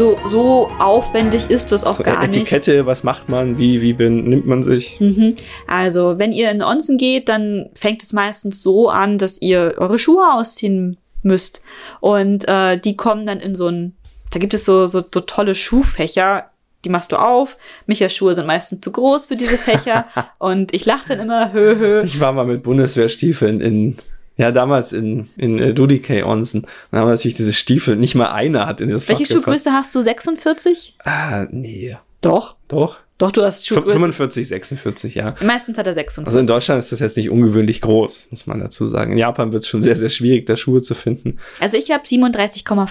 so, 0.00 0.18
so 0.28 0.70
aufwendig 0.78 1.50
ist 1.50 1.72
das 1.72 1.84
auch 1.84 1.98
so 1.98 2.02
gar 2.02 2.24
Etikette, 2.24 2.38
nicht. 2.38 2.52
Etikette, 2.52 2.86
was 2.86 3.02
macht 3.02 3.28
man, 3.28 3.58
wie, 3.58 3.82
wie 3.82 3.92
benimmt 3.92 4.46
man 4.46 4.62
sich? 4.62 4.98
Mhm. 4.98 5.36
Also, 5.66 6.18
wenn 6.18 6.32
ihr 6.32 6.50
in 6.50 6.62
Onsen 6.62 6.96
geht, 6.96 7.28
dann 7.28 7.68
fängt 7.74 8.02
es 8.02 8.14
meistens 8.14 8.62
so 8.62 8.88
an, 8.88 9.18
dass 9.18 9.42
ihr 9.42 9.74
eure 9.76 9.98
Schuhe 9.98 10.32
ausziehen 10.32 10.96
müsst. 11.22 11.60
Und 12.00 12.48
äh, 12.48 12.78
die 12.78 12.96
kommen 12.96 13.26
dann 13.26 13.40
in 13.40 13.54
so 13.54 13.68
ein, 13.68 13.94
da 14.30 14.38
gibt 14.38 14.54
es 14.54 14.64
so, 14.64 14.86
so, 14.86 15.02
so 15.02 15.20
tolle 15.20 15.54
Schuhfächer, 15.54 16.48
die 16.86 16.88
machst 16.88 17.12
du 17.12 17.16
auf. 17.16 17.58
Michas 17.84 18.14
Schuhe 18.14 18.34
sind 18.34 18.46
meistens 18.46 18.80
zu 18.80 18.92
groß 18.92 19.26
für 19.26 19.36
diese 19.36 19.58
Fächer. 19.58 20.06
und 20.38 20.72
ich 20.72 20.86
lache 20.86 21.08
dann 21.08 21.20
immer, 21.20 21.52
hö, 21.52 21.76
hö. 21.78 22.02
Ich 22.04 22.20
war 22.20 22.32
mal 22.32 22.46
mit 22.46 22.62
Bundeswehrstiefeln 22.62 23.60
in 23.60 23.98
ja, 24.40 24.52
damals 24.52 24.92
in, 24.92 25.28
in 25.36 25.58
äh, 25.58 25.74
Dudikay 25.74 26.22
Onsen. 26.22 26.62
Da 26.90 26.98
haben 26.98 27.08
wir 27.08 27.12
natürlich 27.12 27.36
diese 27.36 27.52
Stiefel, 27.52 27.96
nicht 27.96 28.14
mal 28.14 28.32
einer 28.32 28.66
hat 28.66 28.80
in 28.80 28.88
das 28.88 29.06
Welche 29.06 29.26
Schuhgröße 29.26 29.70
hast 29.72 29.94
du? 29.94 30.00
46? 30.00 30.96
Ah, 31.04 31.46
nee. 31.50 31.96
Doch. 32.22 32.56
Doch. 32.68 32.98
Doch, 33.18 33.32
du 33.32 33.42
hast 33.42 33.66
Schuhgröße. 33.66 33.98
45, 33.98 34.48
46, 34.48 35.14
ja. 35.14 35.34
Meistens 35.42 35.76
hat 35.76 35.86
er 35.86 35.92
46. 35.92 36.26
Also 36.26 36.40
in 36.40 36.46
Deutschland 36.46 36.78
ist 36.78 36.90
das 36.90 37.00
jetzt 37.00 37.18
nicht 37.18 37.28
ungewöhnlich 37.28 37.82
groß, 37.82 38.28
muss 38.30 38.46
man 38.46 38.60
dazu 38.60 38.86
sagen. 38.86 39.12
In 39.12 39.18
Japan 39.18 39.52
wird 39.52 39.64
es 39.64 39.68
schon 39.68 39.82
sehr, 39.82 39.94
sehr 39.94 40.08
schwierig, 40.08 40.46
da 40.46 40.56
Schuhe 40.56 40.80
zu 40.80 40.94
finden. 40.94 41.36
Also 41.58 41.76
ich 41.76 41.90
habe 41.90 42.04
37,5. 42.04 42.88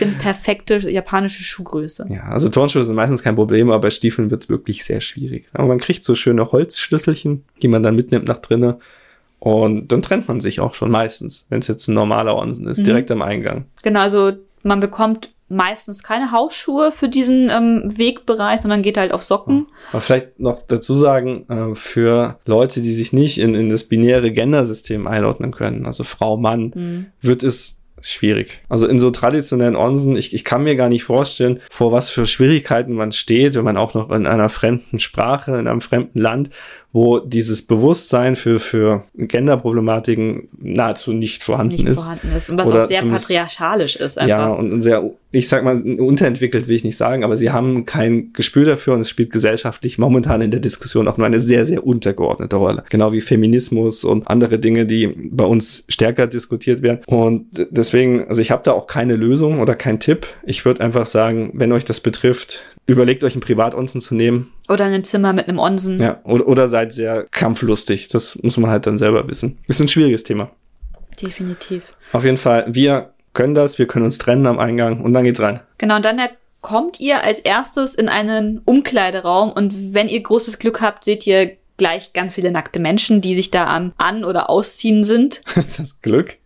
bin 0.00 0.18
perfekte 0.18 0.78
japanische 0.90 1.44
Schuhgröße. 1.44 2.08
Ja, 2.10 2.24
also 2.24 2.48
Turnschuhe 2.48 2.82
sind 2.82 2.96
meistens 2.96 3.22
kein 3.22 3.36
Problem, 3.36 3.70
aber 3.70 3.82
bei 3.82 3.90
Stiefeln 3.90 4.32
wird 4.32 4.42
es 4.42 4.48
wirklich 4.48 4.82
sehr 4.82 5.00
schwierig. 5.00 5.46
Aber 5.52 5.68
man 5.68 5.78
kriegt 5.78 6.02
so 6.02 6.16
schöne 6.16 6.50
Holzschlüsselchen, 6.50 7.44
die 7.62 7.68
man 7.68 7.84
dann 7.84 7.94
mitnimmt 7.94 8.26
nach 8.26 8.38
drinnen. 8.38 8.74
Und 9.44 9.90
dann 9.90 10.02
trennt 10.02 10.28
man 10.28 10.38
sich 10.38 10.60
auch 10.60 10.72
schon 10.72 10.88
meistens, 10.88 11.46
wenn 11.48 11.58
es 11.58 11.66
jetzt 11.66 11.88
ein 11.88 11.94
normaler 11.94 12.36
Onsen 12.36 12.68
ist, 12.68 12.78
mhm. 12.78 12.84
direkt 12.84 13.10
am 13.10 13.22
Eingang. 13.22 13.64
Genau, 13.82 13.98
also 13.98 14.34
man 14.62 14.78
bekommt 14.78 15.34
meistens 15.48 16.04
keine 16.04 16.30
Hausschuhe 16.30 16.92
für 16.92 17.08
diesen 17.08 17.50
ähm, 17.50 17.82
Wegbereich, 17.92 18.62
sondern 18.62 18.82
geht 18.82 18.96
halt 18.96 19.10
auf 19.10 19.24
Socken. 19.24 19.66
Aber 19.90 20.00
vielleicht 20.00 20.38
noch 20.38 20.62
dazu 20.62 20.94
sagen, 20.94 21.44
äh, 21.48 21.74
für 21.74 22.38
Leute, 22.46 22.82
die 22.82 22.94
sich 22.94 23.12
nicht 23.12 23.38
in, 23.38 23.56
in 23.56 23.68
das 23.68 23.82
binäre 23.82 24.30
Gendersystem 24.30 25.08
einordnen 25.08 25.50
können, 25.50 25.86
also 25.86 26.04
Frau, 26.04 26.36
Mann, 26.36 26.72
mhm. 26.72 27.06
wird 27.20 27.42
es 27.42 27.82
schwierig. 28.00 28.62
Also 28.68 28.86
in 28.86 28.98
so 28.98 29.10
traditionellen 29.10 29.76
Onsen, 29.76 30.16
ich, 30.16 30.34
ich 30.34 30.44
kann 30.44 30.62
mir 30.62 30.76
gar 30.76 30.88
nicht 30.88 31.04
vorstellen, 31.04 31.60
vor 31.70 31.90
was 31.90 32.10
für 32.10 32.26
Schwierigkeiten 32.26 32.94
man 32.94 33.12
steht, 33.12 33.54
wenn 33.54 33.64
man 33.64 33.76
auch 33.76 33.94
noch 33.94 34.10
in 34.10 34.26
einer 34.26 34.48
fremden 34.48 34.98
Sprache, 34.98 35.56
in 35.56 35.66
einem 35.66 35.80
fremden 35.80 36.18
Land 36.18 36.50
wo 36.92 37.18
dieses 37.18 37.62
Bewusstsein 37.62 38.36
für, 38.36 38.60
für 38.60 39.04
Genderproblematiken 39.14 40.48
nahezu 40.60 41.14
nicht 41.14 41.42
vorhanden 41.42 41.76
nicht 41.76 41.88
ist. 41.88 42.02
Vorhanden 42.02 42.32
ist. 42.36 42.50
Und 42.50 42.58
was 42.58 42.68
Oder 42.68 42.84
auch 42.84 42.88
sehr 42.88 43.02
patriarchalisch 43.02 43.96
ist. 43.96 44.18
Einfach. 44.18 44.28
Ja, 44.28 44.52
und 44.52 44.82
sehr, 44.82 45.10
ich 45.30 45.48
sag 45.48 45.64
mal, 45.64 45.80
unterentwickelt 45.82 46.68
will 46.68 46.76
ich 46.76 46.84
nicht 46.84 46.98
sagen, 46.98 47.24
aber 47.24 47.38
sie 47.38 47.50
haben 47.50 47.86
kein 47.86 48.34
Gespür 48.34 48.66
dafür 48.66 48.92
und 48.94 49.00
es 49.00 49.08
spielt 49.08 49.30
gesellschaftlich 49.30 49.96
momentan 49.96 50.42
in 50.42 50.50
der 50.50 50.60
Diskussion 50.60 51.08
auch 51.08 51.16
nur 51.16 51.26
eine 51.26 51.40
sehr, 51.40 51.64
sehr 51.64 51.86
untergeordnete 51.86 52.56
Rolle. 52.56 52.84
Genau 52.90 53.12
wie 53.12 53.22
Feminismus 53.22 54.04
und 54.04 54.28
andere 54.28 54.58
Dinge, 54.58 54.84
die 54.84 55.06
bei 55.06 55.44
uns 55.44 55.84
stärker 55.88 56.26
diskutiert 56.26 56.82
werden. 56.82 57.00
Und 57.06 57.46
deswegen, 57.70 58.28
also 58.28 58.42
ich 58.42 58.50
habe 58.50 58.62
da 58.64 58.72
auch 58.72 58.86
keine 58.86 59.16
Lösung 59.16 59.60
oder 59.60 59.74
keinen 59.74 59.98
Tipp. 59.98 60.26
Ich 60.44 60.66
würde 60.66 60.82
einfach 60.82 61.06
sagen, 61.06 61.52
wenn 61.54 61.72
euch 61.72 61.86
das 61.86 62.00
betrifft, 62.00 62.64
überlegt 62.92 63.24
euch 63.24 63.34
ein 63.34 63.40
Privatonsen 63.40 64.00
zu 64.00 64.14
nehmen. 64.14 64.52
Oder 64.68 64.84
ein 64.84 65.04
Zimmer 65.04 65.32
mit 65.32 65.48
einem 65.48 65.58
Onsen. 65.58 65.98
Ja, 65.98 66.20
oder, 66.24 66.46
oder 66.46 66.68
seid 66.68 66.92
sehr 66.92 67.26
kampflustig. 67.30 68.08
Das 68.08 68.38
muss 68.42 68.56
man 68.56 68.70
halt 68.70 68.86
dann 68.86 68.98
selber 68.98 69.28
wissen. 69.28 69.58
Ist 69.66 69.80
ein 69.80 69.88
schwieriges 69.88 70.24
Thema. 70.24 70.50
Definitiv. 71.20 71.84
Auf 72.12 72.24
jeden 72.24 72.38
Fall, 72.38 72.66
wir 72.68 73.12
können 73.34 73.54
das, 73.54 73.78
wir 73.78 73.86
können 73.86 74.04
uns 74.04 74.18
trennen 74.18 74.46
am 74.46 74.58
Eingang 74.58 75.00
und 75.00 75.12
dann 75.12 75.24
geht's 75.24 75.40
rein. 75.40 75.60
Genau, 75.78 75.96
und 75.96 76.04
dann 76.04 76.20
kommt 76.60 77.00
ihr 77.00 77.24
als 77.24 77.38
erstes 77.38 77.94
in 77.94 78.08
einen 78.08 78.60
Umkleideraum 78.64 79.52
und 79.52 79.94
wenn 79.94 80.08
ihr 80.08 80.22
großes 80.22 80.58
Glück 80.58 80.80
habt, 80.80 81.04
seht 81.04 81.26
ihr 81.26 81.56
gleich 81.76 82.12
ganz 82.12 82.34
viele 82.34 82.52
nackte 82.52 82.78
Menschen, 82.78 83.20
die 83.20 83.34
sich 83.34 83.50
da 83.50 83.66
am 83.66 83.92
An- 83.96 84.24
oder 84.24 84.48
Ausziehen 84.48 85.04
sind. 85.04 85.42
ist 85.56 85.78
das 85.78 86.00
Glück? 86.00 86.38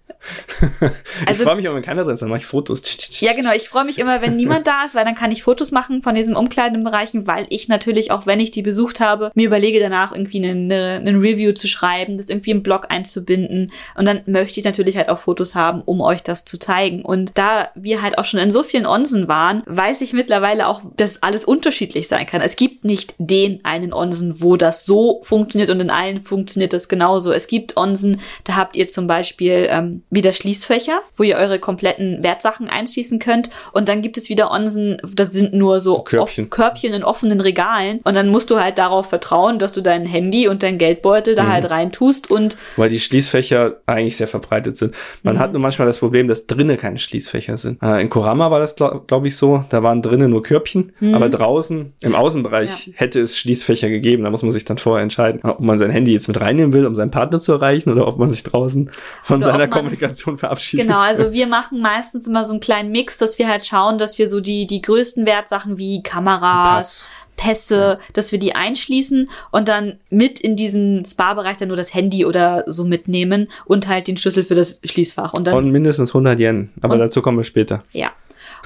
Ich 1.23 1.29
also, 1.29 1.45
freue 1.45 1.57
mich 1.57 1.65
immer, 1.65 1.75
wenn 1.75 1.83
keiner 1.83 2.05
drin 2.05 2.15
ist, 2.15 2.21
dann 2.21 2.29
mache 2.29 2.41
ich 2.41 2.47
Fotos. 2.47 2.83
Ja, 3.21 3.33
genau. 3.33 3.53
Ich 3.53 3.69
freue 3.69 3.85
mich 3.85 3.99
immer, 3.99 4.23
wenn 4.23 4.37
niemand 4.37 4.67
da 4.67 4.85
ist, 4.85 4.95
weil 4.95 5.05
dann 5.05 5.15
kann 5.15 5.31
ich 5.31 5.43
Fotos 5.43 5.73
machen 5.73 6.03
von 6.03 6.15
diesen 6.15 6.37
Umkleidenbereichen, 6.37 7.27
weil 7.27 7.47
ich 7.51 7.69
natürlich, 7.69 8.11
auch 8.11 8.27
wenn 8.27 8.41
ich 8.41 8.51
die 8.51 8.63
besucht 8.63 9.01
habe, 9.01 9.31
mir 9.35 9.47
überlege 9.47 9.81
danach 9.81 10.13
irgendwie 10.13 10.47
eine, 10.47 11.01
eine 11.01 11.19
Review 11.19 11.53
zu 11.53 11.69
schreiben, 11.69 12.17
das 12.17 12.29
irgendwie 12.29 12.51
im 12.51 12.63
Blog 12.63 12.87
einzubinden. 12.89 13.73
Und 13.95 14.07
dann 14.07 14.23
möchte 14.27 14.61
ich 14.61 14.65
natürlich 14.65 14.97
halt 14.97 15.09
auch 15.09 15.19
Fotos 15.19 15.55
haben, 15.55 15.83
um 15.83 16.01
euch 16.01 16.23
das 16.23 16.45
zu 16.45 16.59
zeigen. 16.59 17.03
Und 17.03 17.33
da 17.35 17.71
wir 17.75 18.03
halt 18.03 18.19
auch 18.19 18.25
schon 18.25 18.41
in 18.41 18.51
so 18.51 18.63
vielen 18.63 18.87
Onsen 18.87 19.29
waren, 19.29 19.63
weiß 19.67 20.01
ich 20.01 20.13
mittlerweile 20.13 20.69
auch, 20.69 20.83
dass 20.97 21.23
alles 21.23 21.45
unterschiedlich 21.45 22.09
sein 22.09 22.27
kann. 22.27 22.41
Es 22.41 22.57
gibt 22.57 22.85
nicht 22.85 23.15
den 23.19 23.65
einen 23.65 23.93
Onsen, 23.93 24.41
wo 24.41 24.57
das 24.57 24.87
so 24.87 25.21
funktioniert 25.23 25.71
und 25.71 25.81
in 25.81 25.91
allen 25.91 26.23
funktioniert 26.23 26.73
das 26.73 26.89
genauso. 26.89 27.33
Es 27.33 27.47
gibt 27.47 27.77
Onsen, 27.77 28.21
da 28.45 28.57
habt 28.57 28.77
ihr 28.77 28.89
zum 28.89 29.07
Beispiel 29.07 29.67
ähm, 29.71 30.03
wieder 30.17 30.33
Schließfächer, 30.33 31.01
wo 31.17 31.23
ihr 31.23 31.37
eure 31.37 31.61
kompletten 31.61 32.25
Wertsachen 32.25 32.69
einschließen 32.69 33.21
könnt. 33.21 33.51
Und 33.73 33.89
dann 33.89 34.03
gibt 34.03 34.19
es 34.19 34.29
wieder 34.29 34.51
Onsen, 34.51 34.97
das 35.15 35.29
sind 35.29 35.53
nur 35.53 35.81
so 35.81 36.03
Körbchen. 36.03 36.51
Körbchen 36.51 36.93
in 36.93 37.05
offenen 37.05 37.41
Regalen. 37.41 38.01
Und 38.03 38.15
dann 38.15 38.29
musst 38.29 38.51
du 38.51 38.59
halt 38.59 38.79
darauf 38.79 39.09
vertrauen, 39.09 39.61
dass 39.61 39.73
du 39.73 39.81
dein 39.81 40.07
Handy 40.07 40.49
und 40.49 40.65
dein 40.65 40.79
Geldbeutel 40.79 41.37
da 41.37 41.45
mhm. 41.45 41.49
halt 41.53 41.71
reintust 41.71 42.31
und. 42.31 42.57
Weil 42.77 42.89
die 42.89 42.99
Schließfächer 42.99 43.77
eigentlich 43.87 44.17
sehr 44.17 44.27
verbreitet 44.27 44.77
sind. 44.77 44.95
Man 45.23 45.37
mhm. 45.37 45.39
hat 45.39 45.53
nur 45.53 45.63
manchmal 45.63 45.87
das 45.87 45.99
Problem, 45.99 46.27
dass 46.27 46.47
drinnen 46.47 46.77
keine 46.77 46.99
Schließfächer 46.99 47.59
sind. 47.59 47.81
Äh, 47.83 48.01
in 48.01 48.09
Korama 48.09 48.51
war 48.51 48.59
das, 48.59 48.75
glaube 48.75 49.05
glaub 49.07 49.25
ich, 49.25 49.37
so. 49.37 49.65
Da 49.69 49.83
waren 49.83 50.03
drinnen 50.03 50.31
nur 50.31 50.43
Körbchen. 50.43 50.93
Mhm. 50.99 51.15
Aber 51.15 51.29
draußen 51.29 51.93
im 52.01 52.15
Außenbereich 52.15 52.89
ja. 52.89 52.93
hätte 52.97 53.21
es 53.21 53.39
Schließfächer 53.39 53.91
gegeben. 53.91 54.25
Da 54.25 54.31
muss 54.31 54.43
man 54.43 54.51
sich 54.51 54.65
dann 54.65 54.79
vorher 54.79 55.03
entscheiden, 55.03 55.41
ob 55.43 55.61
man 55.61 55.79
sein 55.79 55.91
Handy 55.91 56.13
jetzt 56.13 56.27
mit 56.27 56.41
reinnehmen 56.41 56.73
will, 56.73 56.87
um 56.87 56.95
seinen 56.95 57.11
Partner 57.11 57.39
zu 57.39 57.53
erreichen 57.53 57.91
oder 57.91 58.09
ob 58.09 58.19
man 58.19 58.31
sich 58.31 58.43
draußen 58.43 58.91
von 59.23 59.43
oder 59.43 59.53
seiner 59.53 59.69
Kommunikation 59.69 60.06
Qualifikation 60.07 60.39
verabschiedet. 60.39 60.87
Genau, 60.87 61.01
also 61.01 61.33
wir 61.33 61.47
machen 61.47 61.81
meistens 61.81 62.27
immer 62.27 62.45
so 62.45 62.53
einen 62.53 62.61
kleinen 62.61 62.91
Mix, 62.91 63.19
dass 63.19 63.39
wir 63.39 63.49
halt 63.49 63.67
schauen, 63.67 63.99
dass 63.99 64.19
wir 64.19 64.29
so 64.29 64.41
die, 64.41 64.67
die 64.67 64.83
größten 64.83 65.27
Wertsachen 65.27 65.79
wie 65.79 66.03
Kameras. 66.03 67.09
Pässe, 67.37 67.99
dass 68.15 68.33
wir 68.33 68.39
die 68.39 68.55
einschließen 68.55 69.29
und 69.51 69.69
dann 69.69 69.99
mit 70.09 70.41
in 70.41 70.57
diesen 70.57 71.05
Spa-Bereich 71.05 71.59
dann 71.59 71.69
nur 71.69 71.77
das 71.77 71.93
Handy 71.93 72.25
oder 72.25 72.65
so 72.67 72.85
mitnehmen 72.85 73.49
und 73.67 73.89
halt 73.89 74.09
den 74.09 74.17
Schlüssel 74.17 74.43
für 74.43 74.55
das 74.55 74.81
Schließfach. 74.83 75.35
Und 75.35 75.47
dann, 75.47 75.55
Und 75.55 75.71
mindestens 75.71 76.11
100 76.11 76.41
Yen. 76.41 76.71
Aber 76.81 76.97
dazu 76.97 77.21
kommen 77.21 77.37
wir 77.37 77.45
später. 77.45 77.83
ja. 77.93 78.11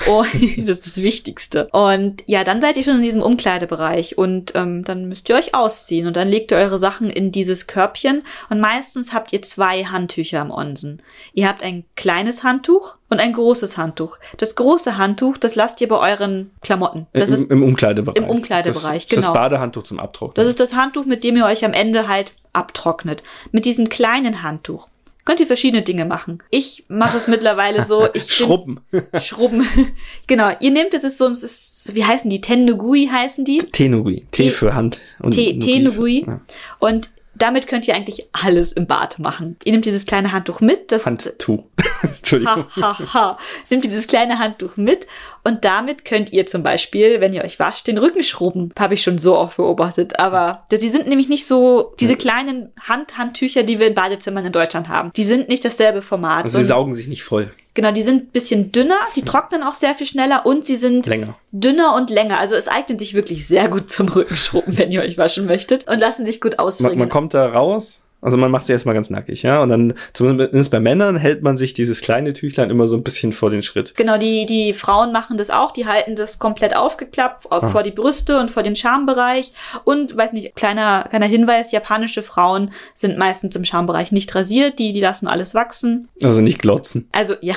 Oh, 0.08 0.24
das 0.32 0.78
ist 0.78 0.86
das 0.86 1.02
Wichtigste. 1.02 1.68
Und 1.72 2.22
ja, 2.26 2.44
dann 2.44 2.60
seid 2.60 2.76
ihr 2.76 2.82
schon 2.82 2.96
in 2.96 3.02
diesem 3.02 3.22
Umkleidebereich 3.22 4.18
und 4.18 4.52
ähm, 4.54 4.84
dann 4.84 5.08
müsst 5.08 5.28
ihr 5.28 5.36
euch 5.36 5.54
ausziehen 5.54 6.06
und 6.06 6.16
dann 6.16 6.28
legt 6.28 6.50
ihr 6.52 6.58
eure 6.58 6.78
Sachen 6.78 7.10
in 7.10 7.32
dieses 7.32 7.66
Körbchen 7.66 8.22
und 8.48 8.60
meistens 8.60 9.12
habt 9.12 9.32
ihr 9.32 9.42
zwei 9.42 9.84
Handtücher 9.84 10.40
im 10.40 10.50
Onsen. 10.50 11.02
Ihr 11.32 11.48
habt 11.48 11.62
ein 11.62 11.84
kleines 11.96 12.42
Handtuch 12.42 12.96
und 13.08 13.20
ein 13.20 13.32
großes 13.32 13.76
Handtuch. 13.76 14.18
Das 14.36 14.54
große 14.54 14.96
Handtuch, 14.96 15.36
das 15.36 15.54
lasst 15.56 15.80
ihr 15.80 15.88
bei 15.88 15.98
euren 15.98 16.50
Klamotten. 16.60 17.06
Das 17.12 17.30
Im, 17.30 17.34
ist 17.34 17.50
Im 17.50 17.62
Umkleidebereich. 17.62 18.16
im 18.16 18.28
Umkleidebereich, 18.28 19.06
das, 19.06 19.16
genau. 19.16 19.32
Das 19.32 19.34
Badehandtuch 19.34 19.82
zum 19.82 19.98
Abtrocknen. 19.98 20.34
Das 20.36 20.48
ist 20.48 20.60
das 20.60 20.74
Handtuch, 20.74 21.04
mit 21.04 21.24
dem 21.24 21.36
ihr 21.36 21.46
euch 21.46 21.64
am 21.64 21.72
Ende 21.72 22.08
halt 22.08 22.34
abtrocknet. 22.52 23.22
Mit 23.52 23.64
diesem 23.64 23.88
kleinen 23.88 24.42
Handtuch 24.42 24.86
könnt 25.24 25.40
ihr 25.40 25.46
verschiedene 25.46 25.82
Dinge 25.82 26.04
machen. 26.04 26.38
Ich 26.50 26.84
mache 26.88 27.16
es 27.16 27.28
mittlerweile 27.28 27.84
so, 27.84 28.08
ich 28.14 28.32
Schrubben. 28.34 28.80
Schrubben. 29.20 29.64
genau, 30.26 30.50
ihr 30.60 30.70
nehmt 30.70 30.94
es 30.94 31.04
ist 31.04 31.18
so, 31.18 31.28
es 31.28 31.42
ist, 31.42 31.90
wie 31.94 32.04
heißen 32.04 32.30
die? 32.30 32.40
Tennugui 32.40 33.08
heißen 33.10 33.44
die. 33.44 33.58
Tenugui. 33.58 34.26
Tee 34.30 34.44
Tee- 34.44 34.50
für 34.50 34.74
Hand. 34.74 35.00
Und 35.20 35.32
Tee- 35.34 35.52
Nugui 35.54 35.58
Tennugui. 35.60 36.24
für- 36.24 36.30
ja. 36.30 36.40
Und 36.78 37.10
damit 37.40 37.66
könnt 37.66 37.88
ihr 37.88 37.94
eigentlich 37.94 38.28
alles 38.32 38.72
im 38.72 38.86
Bad 38.86 39.18
machen. 39.18 39.56
Ihr 39.64 39.72
nehmt 39.72 39.86
dieses 39.86 40.06
kleine 40.06 40.32
Handtuch 40.32 40.60
mit, 40.60 40.92
das 40.92 41.06
Handtuch. 41.06 41.64
Entschuldigung. 42.02 42.66
Ha, 42.76 42.98
ha, 42.98 43.14
ha. 43.14 43.38
Nehmt 43.70 43.84
dieses 43.84 44.06
kleine 44.06 44.38
Handtuch 44.38 44.76
mit 44.76 45.06
und 45.42 45.64
damit 45.64 46.04
könnt 46.04 46.32
ihr 46.32 46.46
zum 46.46 46.62
Beispiel, 46.62 47.20
wenn 47.20 47.32
ihr 47.32 47.42
euch 47.42 47.58
wascht, 47.58 47.86
den 47.86 47.98
Rücken 47.98 48.22
schrubben. 48.22 48.72
Habe 48.78 48.94
ich 48.94 49.02
schon 49.02 49.18
so 49.18 49.36
oft 49.36 49.56
beobachtet. 49.56 50.18
Aber 50.18 50.64
die 50.70 50.76
sind 50.76 51.08
nämlich 51.08 51.28
nicht 51.28 51.46
so, 51.46 51.94
diese 51.98 52.16
kleinen 52.16 52.72
Hand-Handtücher, 52.80 53.62
die 53.62 53.80
wir 53.80 53.86
in 53.86 53.94
Badezimmern 53.94 54.44
in 54.44 54.52
Deutschland 54.52 54.88
haben, 54.88 55.10
die 55.16 55.24
sind 55.24 55.48
nicht 55.48 55.64
dasselbe 55.64 56.02
Format. 56.02 56.44
Also 56.44 56.58
sie 56.58 56.64
saugen 56.64 56.94
sich 56.94 57.08
nicht 57.08 57.24
voll. 57.24 57.52
Genau, 57.80 57.92
die 57.92 58.02
sind 58.02 58.24
ein 58.24 58.26
bisschen 58.28 58.72
dünner, 58.72 58.98
die 59.16 59.22
trocknen 59.22 59.62
auch 59.62 59.74
sehr 59.74 59.94
viel 59.94 60.06
schneller 60.06 60.44
und 60.44 60.66
sie 60.66 60.76
sind 60.76 61.06
Länger. 61.06 61.36
dünner 61.52 61.94
und 61.94 62.10
länger. 62.10 62.38
Also 62.38 62.54
es 62.54 62.68
eignet 62.68 63.00
sich 63.00 63.14
wirklich 63.14 63.46
sehr 63.48 63.68
gut 63.68 63.90
zum 63.90 64.08
Rückenschrubben, 64.08 64.76
wenn 64.78 64.90
ihr 64.92 65.00
euch 65.02 65.16
waschen 65.18 65.46
möchtet 65.46 65.88
und 65.88 65.98
lassen 65.98 66.26
sich 66.26 66.40
gut 66.40 66.52
Man, 66.58 66.66
ausbringen. 66.66 66.98
man 66.98 67.08
kommt 67.08 67.34
da 67.34 67.46
raus. 67.46 68.02
Also 68.22 68.36
man 68.36 68.50
macht 68.50 68.66
sie 68.66 68.72
erstmal 68.72 68.94
ganz 68.94 69.08
nackig, 69.10 69.42
ja. 69.42 69.62
Und 69.62 69.70
dann, 69.70 69.94
zumindest 70.12 70.70
bei 70.70 70.80
Männern, 70.80 71.16
hält 71.16 71.42
man 71.42 71.56
sich 71.56 71.72
dieses 71.74 72.00
kleine 72.02 72.32
Tüchlein 72.34 72.68
immer 72.70 72.86
so 72.86 72.96
ein 72.96 73.02
bisschen 73.02 73.32
vor 73.32 73.50
den 73.50 73.62
Schritt. 73.62 73.94
Genau, 73.96 74.18
die, 74.18 74.44
die 74.46 74.74
Frauen 74.74 75.10
machen 75.12 75.36
das 75.38 75.50
auch, 75.50 75.72
die 75.72 75.86
halten 75.86 76.16
das 76.16 76.38
komplett 76.38 76.76
aufgeklappt 76.76 77.50
auf, 77.50 77.62
Ah. 77.62 77.68
vor 77.68 77.82
die 77.82 77.90
Brüste 77.90 78.38
und 78.38 78.50
vor 78.50 78.62
den 78.62 78.76
Schambereich. 78.76 79.52
Und, 79.84 80.16
weiß 80.16 80.32
nicht, 80.32 80.54
kleiner, 80.54 81.06
kleiner 81.08 81.26
Hinweis, 81.26 81.72
japanische 81.72 82.22
Frauen 82.22 82.72
sind 82.94 83.16
meistens 83.16 83.56
im 83.56 83.64
Schambereich 83.64 84.12
nicht 84.12 84.34
rasiert, 84.34 84.78
die, 84.78 84.92
die 84.92 85.00
lassen 85.00 85.26
alles 85.26 85.54
wachsen. 85.54 86.08
Also 86.22 86.40
nicht 86.40 86.60
glotzen. 86.60 87.08
Also, 87.12 87.34
ja. 87.40 87.54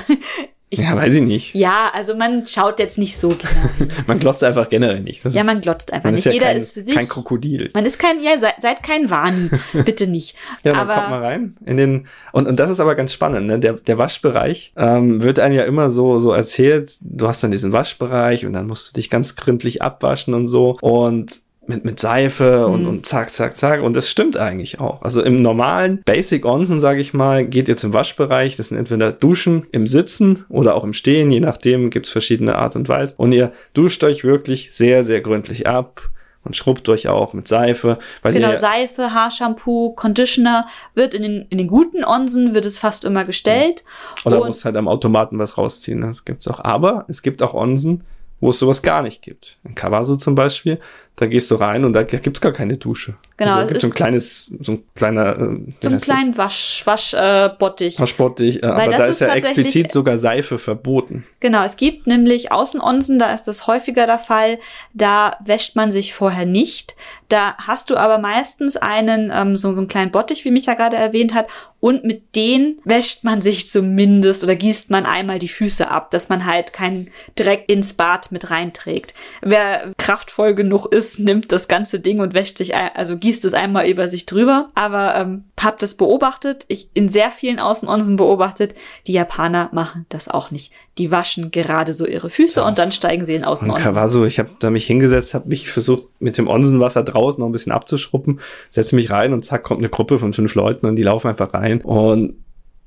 Ich, 0.70 0.80
Ja, 0.80 0.96
weiß 0.96 1.14
ich 1.14 1.22
nicht. 1.22 1.54
ja, 1.54 1.90
also 1.94 2.16
man 2.16 2.46
schaut 2.46 2.80
jetzt 2.80 2.98
nicht 2.98 3.16
so 3.16 3.28
genau. 3.28 3.88
Man 4.06 4.18
glotzt 4.18 4.42
einfach 4.42 4.68
generell 4.68 5.00
nicht. 5.00 5.24
Das 5.24 5.34
Ja, 5.34 5.44
man 5.44 5.60
glotzt 5.60 5.92
einfach 5.92 6.04
man 6.04 6.14
nicht. 6.14 6.20
Ist 6.20 6.24
ja 6.26 6.32
Jeder 6.32 6.46
kein, 6.46 6.56
ist 6.56 6.72
für 6.72 6.82
sich. 6.82 6.94
Kein 6.94 7.08
Krokodil. 7.08 7.70
Man 7.74 7.84
ist 7.84 7.98
kein, 7.98 8.20
ja, 8.22 8.40
seid, 8.40 8.54
seid 8.60 8.82
kein 8.82 9.08
Wani. 9.10 9.50
Bitte 9.84 10.06
nicht. 10.06 10.34
Ja, 10.64 10.72
dann 10.72 10.80
Aber 10.80 10.94
kommt 10.94 11.10
mal 11.10 11.22
rein 11.22 11.56
in 11.64 11.76
den 11.76 12.06
und 12.32 12.48
und 12.48 12.58
das 12.58 12.70
ist 12.70 12.80
aber 12.80 12.94
ganz 12.96 13.12
spannend. 13.12 13.46
Ne? 13.46 13.58
Der 13.60 13.74
der 13.74 13.98
Waschbereich 13.98 14.72
ähm, 14.76 15.22
wird 15.22 15.38
einem 15.38 15.54
ja 15.54 15.64
immer 15.64 15.90
so 15.90 16.18
so 16.18 16.32
erzählt. 16.32 16.92
Du 17.00 17.28
hast 17.28 17.44
dann 17.44 17.50
diesen 17.52 17.72
Waschbereich 17.72 18.44
und 18.46 18.52
dann 18.54 18.66
musst 18.66 18.88
du 18.88 18.92
dich 18.94 19.10
ganz 19.10 19.36
gründlich 19.36 19.80
abwaschen 19.82 20.34
und 20.34 20.48
so 20.48 20.74
und 20.80 21.43
mit 21.68 21.84
mit 21.84 22.00
Seife 22.00 22.66
und 22.66 22.82
Mhm. 22.82 22.88
und 22.88 23.06
zack 23.06 23.30
zack 23.32 23.56
zack 23.56 23.82
und 23.82 23.94
das 23.94 24.08
stimmt 24.10 24.36
eigentlich 24.36 24.80
auch. 24.80 25.02
Also 25.02 25.22
im 25.22 25.42
normalen 25.42 26.02
Basic 26.04 26.44
Onsen 26.44 26.80
sage 26.80 27.00
ich 27.00 27.14
mal 27.14 27.46
geht 27.46 27.68
ihr 27.68 27.76
zum 27.76 27.92
Waschbereich. 27.92 28.56
Das 28.56 28.68
sind 28.68 28.78
entweder 28.78 29.12
Duschen 29.12 29.66
im 29.72 29.86
Sitzen 29.86 30.44
oder 30.48 30.74
auch 30.74 30.84
im 30.84 30.92
Stehen. 30.94 31.30
Je 31.30 31.40
nachdem 31.40 31.90
gibt's 31.90 32.10
verschiedene 32.10 32.56
Art 32.56 32.76
und 32.76 32.88
Weise. 32.88 33.14
Und 33.16 33.32
ihr 33.32 33.52
duscht 33.72 34.02
euch 34.04 34.24
wirklich 34.24 34.72
sehr 34.74 35.04
sehr 35.04 35.20
gründlich 35.20 35.66
ab. 35.66 36.10
Und 36.46 36.54
schrubbt 36.56 36.86
euch 36.90 37.08
auch 37.08 37.32
mit 37.32 37.48
Seife, 37.48 37.98
weil 38.20 38.34
Genau, 38.34 38.54
Seife, 38.54 39.14
Haarshampoo, 39.14 39.94
Conditioner 39.94 40.66
wird 40.94 41.14
in 41.14 41.22
den, 41.22 41.46
in 41.48 41.56
den 41.56 41.68
guten 41.68 42.04
Onsen 42.04 42.54
wird 42.54 42.66
es 42.66 42.78
fast 42.78 43.06
immer 43.06 43.24
gestellt. 43.24 43.82
Oder 44.26 44.42
Und- 44.42 44.48
musst 44.48 44.66
halt 44.66 44.76
am 44.76 44.86
Automaten 44.86 45.38
was 45.38 45.56
rausziehen. 45.56 46.00
ne? 46.00 46.08
Das 46.08 46.26
gibt's 46.26 46.46
auch. 46.46 46.62
Aber 46.62 47.06
es 47.08 47.22
gibt 47.22 47.42
auch 47.42 47.54
Onsen, 47.54 48.02
wo 48.40 48.50
es 48.50 48.58
sowas 48.58 48.82
gar 48.82 49.00
nicht 49.00 49.22
gibt. 49.22 49.56
In 49.64 49.74
Kawasu 49.74 50.16
zum 50.16 50.34
Beispiel, 50.34 50.78
da 51.16 51.26
gehst 51.26 51.50
du 51.50 51.54
rein 51.54 51.84
und 51.84 51.92
da 51.92 52.02
gibt's 52.02 52.40
gar 52.40 52.52
keine 52.52 52.76
Dusche. 52.76 53.14
Genau, 53.36 53.52
Also, 53.54 53.60
da 53.60 53.64
es 53.66 53.68
gibt's 53.68 53.82
so 53.82 53.88
ein 53.88 53.94
kleines, 53.94 54.52
so 54.60 54.72
ein 54.72 54.82
kleiner, 54.94 55.38
äh, 55.38 55.72
So 55.80 55.90
das? 55.90 56.02
kleinen 56.02 56.36
Wasch, 56.36 56.82
Wasch, 56.84 57.14
äh, 57.14 57.50
Bottich. 57.58 57.96
Verspottig, 57.96 58.62
äh, 58.62 58.66
aber 58.66 58.88
da 58.88 59.06
ist 59.06 59.20
ist 59.20 59.26
ja 59.26 59.34
explizit 59.34 59.92
sogar 59.92 60.18
Seife 60.18 60.58
verboten. 60.58 61.24
Genau, 61.40 61.64
es 61.64 61.76
gibt 61.76 62.06
nämlich 62.06 62.50
Außenonsen, 62.50 63.18
da 63.18 63.32
ist 63.32 63.44
das 63.44 63.66
häufiger 63.66 64.06
der 64.06 64.18
Fall. 64.18 64.58
Da 64.92 65.36
wäscht 65.44 65.76
man 65.76 65.90
sich 65.90 66.14
vorher 66.14 66.46
nicht. 66.46 66.94
Da 67.28 67.54
hast 67.58 67.90
du 67.90 67.96
aber 67.96 68.18
meistens 68.18 68.76
einen, 68.76 69.32
ähm, 69.34 69.56
so, 69.56 69.72
so 69.72 69.78
einen 69.78 69.88
kleinen 69.88 70.10
Bottich, 70.10 70.44
wie 70.44 70.50
Micha 70.50 70.74
gerade 70.74 70.96
erwähnt 70.96 71.34
hat. 71.34 71.46
Und 71.80 72.04
mit 72.04 72.34
denen 72.34 72.78
wäscht 72.84 73.24
man 73.24 73.42
sich 73.42 73.68
zumindest 73.68 74.42
oder 74.42 74.54
gießt 74.54 74.90
man 74.90 75.04
einmal 75.04 75.38
die 75.38 75.48
Füße 75.48 75.90
ab, 75.90 76.10
dass 76.10 76.30
man 76.30 76.46
halt 76.46 76.72
keinen 76.72 77.10
Dreck 77.36 77.64
ins 77.68 77.92
Bad 77.92 78.32
mit 78.32 78.50
reinträgt. 78.50 79.12
Wer 79.42 79.92
kraftvoll 79.98 80.54
genug 80.54 80.86
ist, 80.86 81.03
nimmt 81.18 81.52
das 81.52 81.68
ganze 81.68 82.00
Ding 82.00 82.20
und 82.20 82.34
wäscht 82.34 82.58
sich, 82.58 82.74
ein, 82.74 82.90
also 82.94 83.16
gießt 83.16 83.44
es 83.44 83.54
einmal 83.54 83.88
über 83.88 84.08
sich 84.08 84.26
drüber. 84.26 84.70
Aber 84.74 85.14
ähm, 85.16 85.44
hab 85.60 85.78
das 85.78 85.94
beobachtet, 85.94 86.64
ich 86.68 86.90
in 86.94 87.08
sehr 87.08 87.30
vielen 87.30 87.58
Außenonsen 87.58 88.16
beobachtet, 88.16 88.74
die 89.06 89.12
Japaner 89.12 89.68
machen 89.72 90.06
das 90.08 90.28
auch 90.28 90.50
nicht. 90.50 90.72
Die 90.98 91.10
waschen 91.10 91.50
gerade 91.50 91.94
so 91.94 92.06
ihre 92.06 92.30
Füße 92.30 92.62
und 92.62 92.78
dann 92.78 92.92
steigen 92.92 93.24
sie 93.24 93.34
in 93.34 93.44
Außenonsen. 93.44 93.84
Kawasu, 93.84 94.24
ich 94.24 94.38
habe 94.38 94.50
da 94.58 94.70
mich 94.70 94.86
hingesetzt, 94.86 95.34
habe 95.34 95.48
mich 95.48 95.70
versucht, 95.70 96.04
mit 96.18 96.38
dem 96.38 96.48
Onsenwasser 96.48 97.02
draußen 97.02 97.40
noch 97.40 97.48
ein 97.48 97.52
bisschen 97.52 97.72
abzuschruppen, 97.72 98.40
setze 98.70 98.96
mich 98.96 99.10
rein 99.10 99.32
und 99.32 99.44
zack, 99.44 99.62
kommt 99.62 99.80
eine 99.80 99.88
Gruppe 99.88 100.18
von 100.18 100.32
fünf 100.32 100.54
Leuten 100.54 100.86
und 100.86 100.96
die 100.96 101.02
laufen 101.02 101.28
einfach 101.28 101.54
rein. 101.54 101.80
Und 101.80 102.34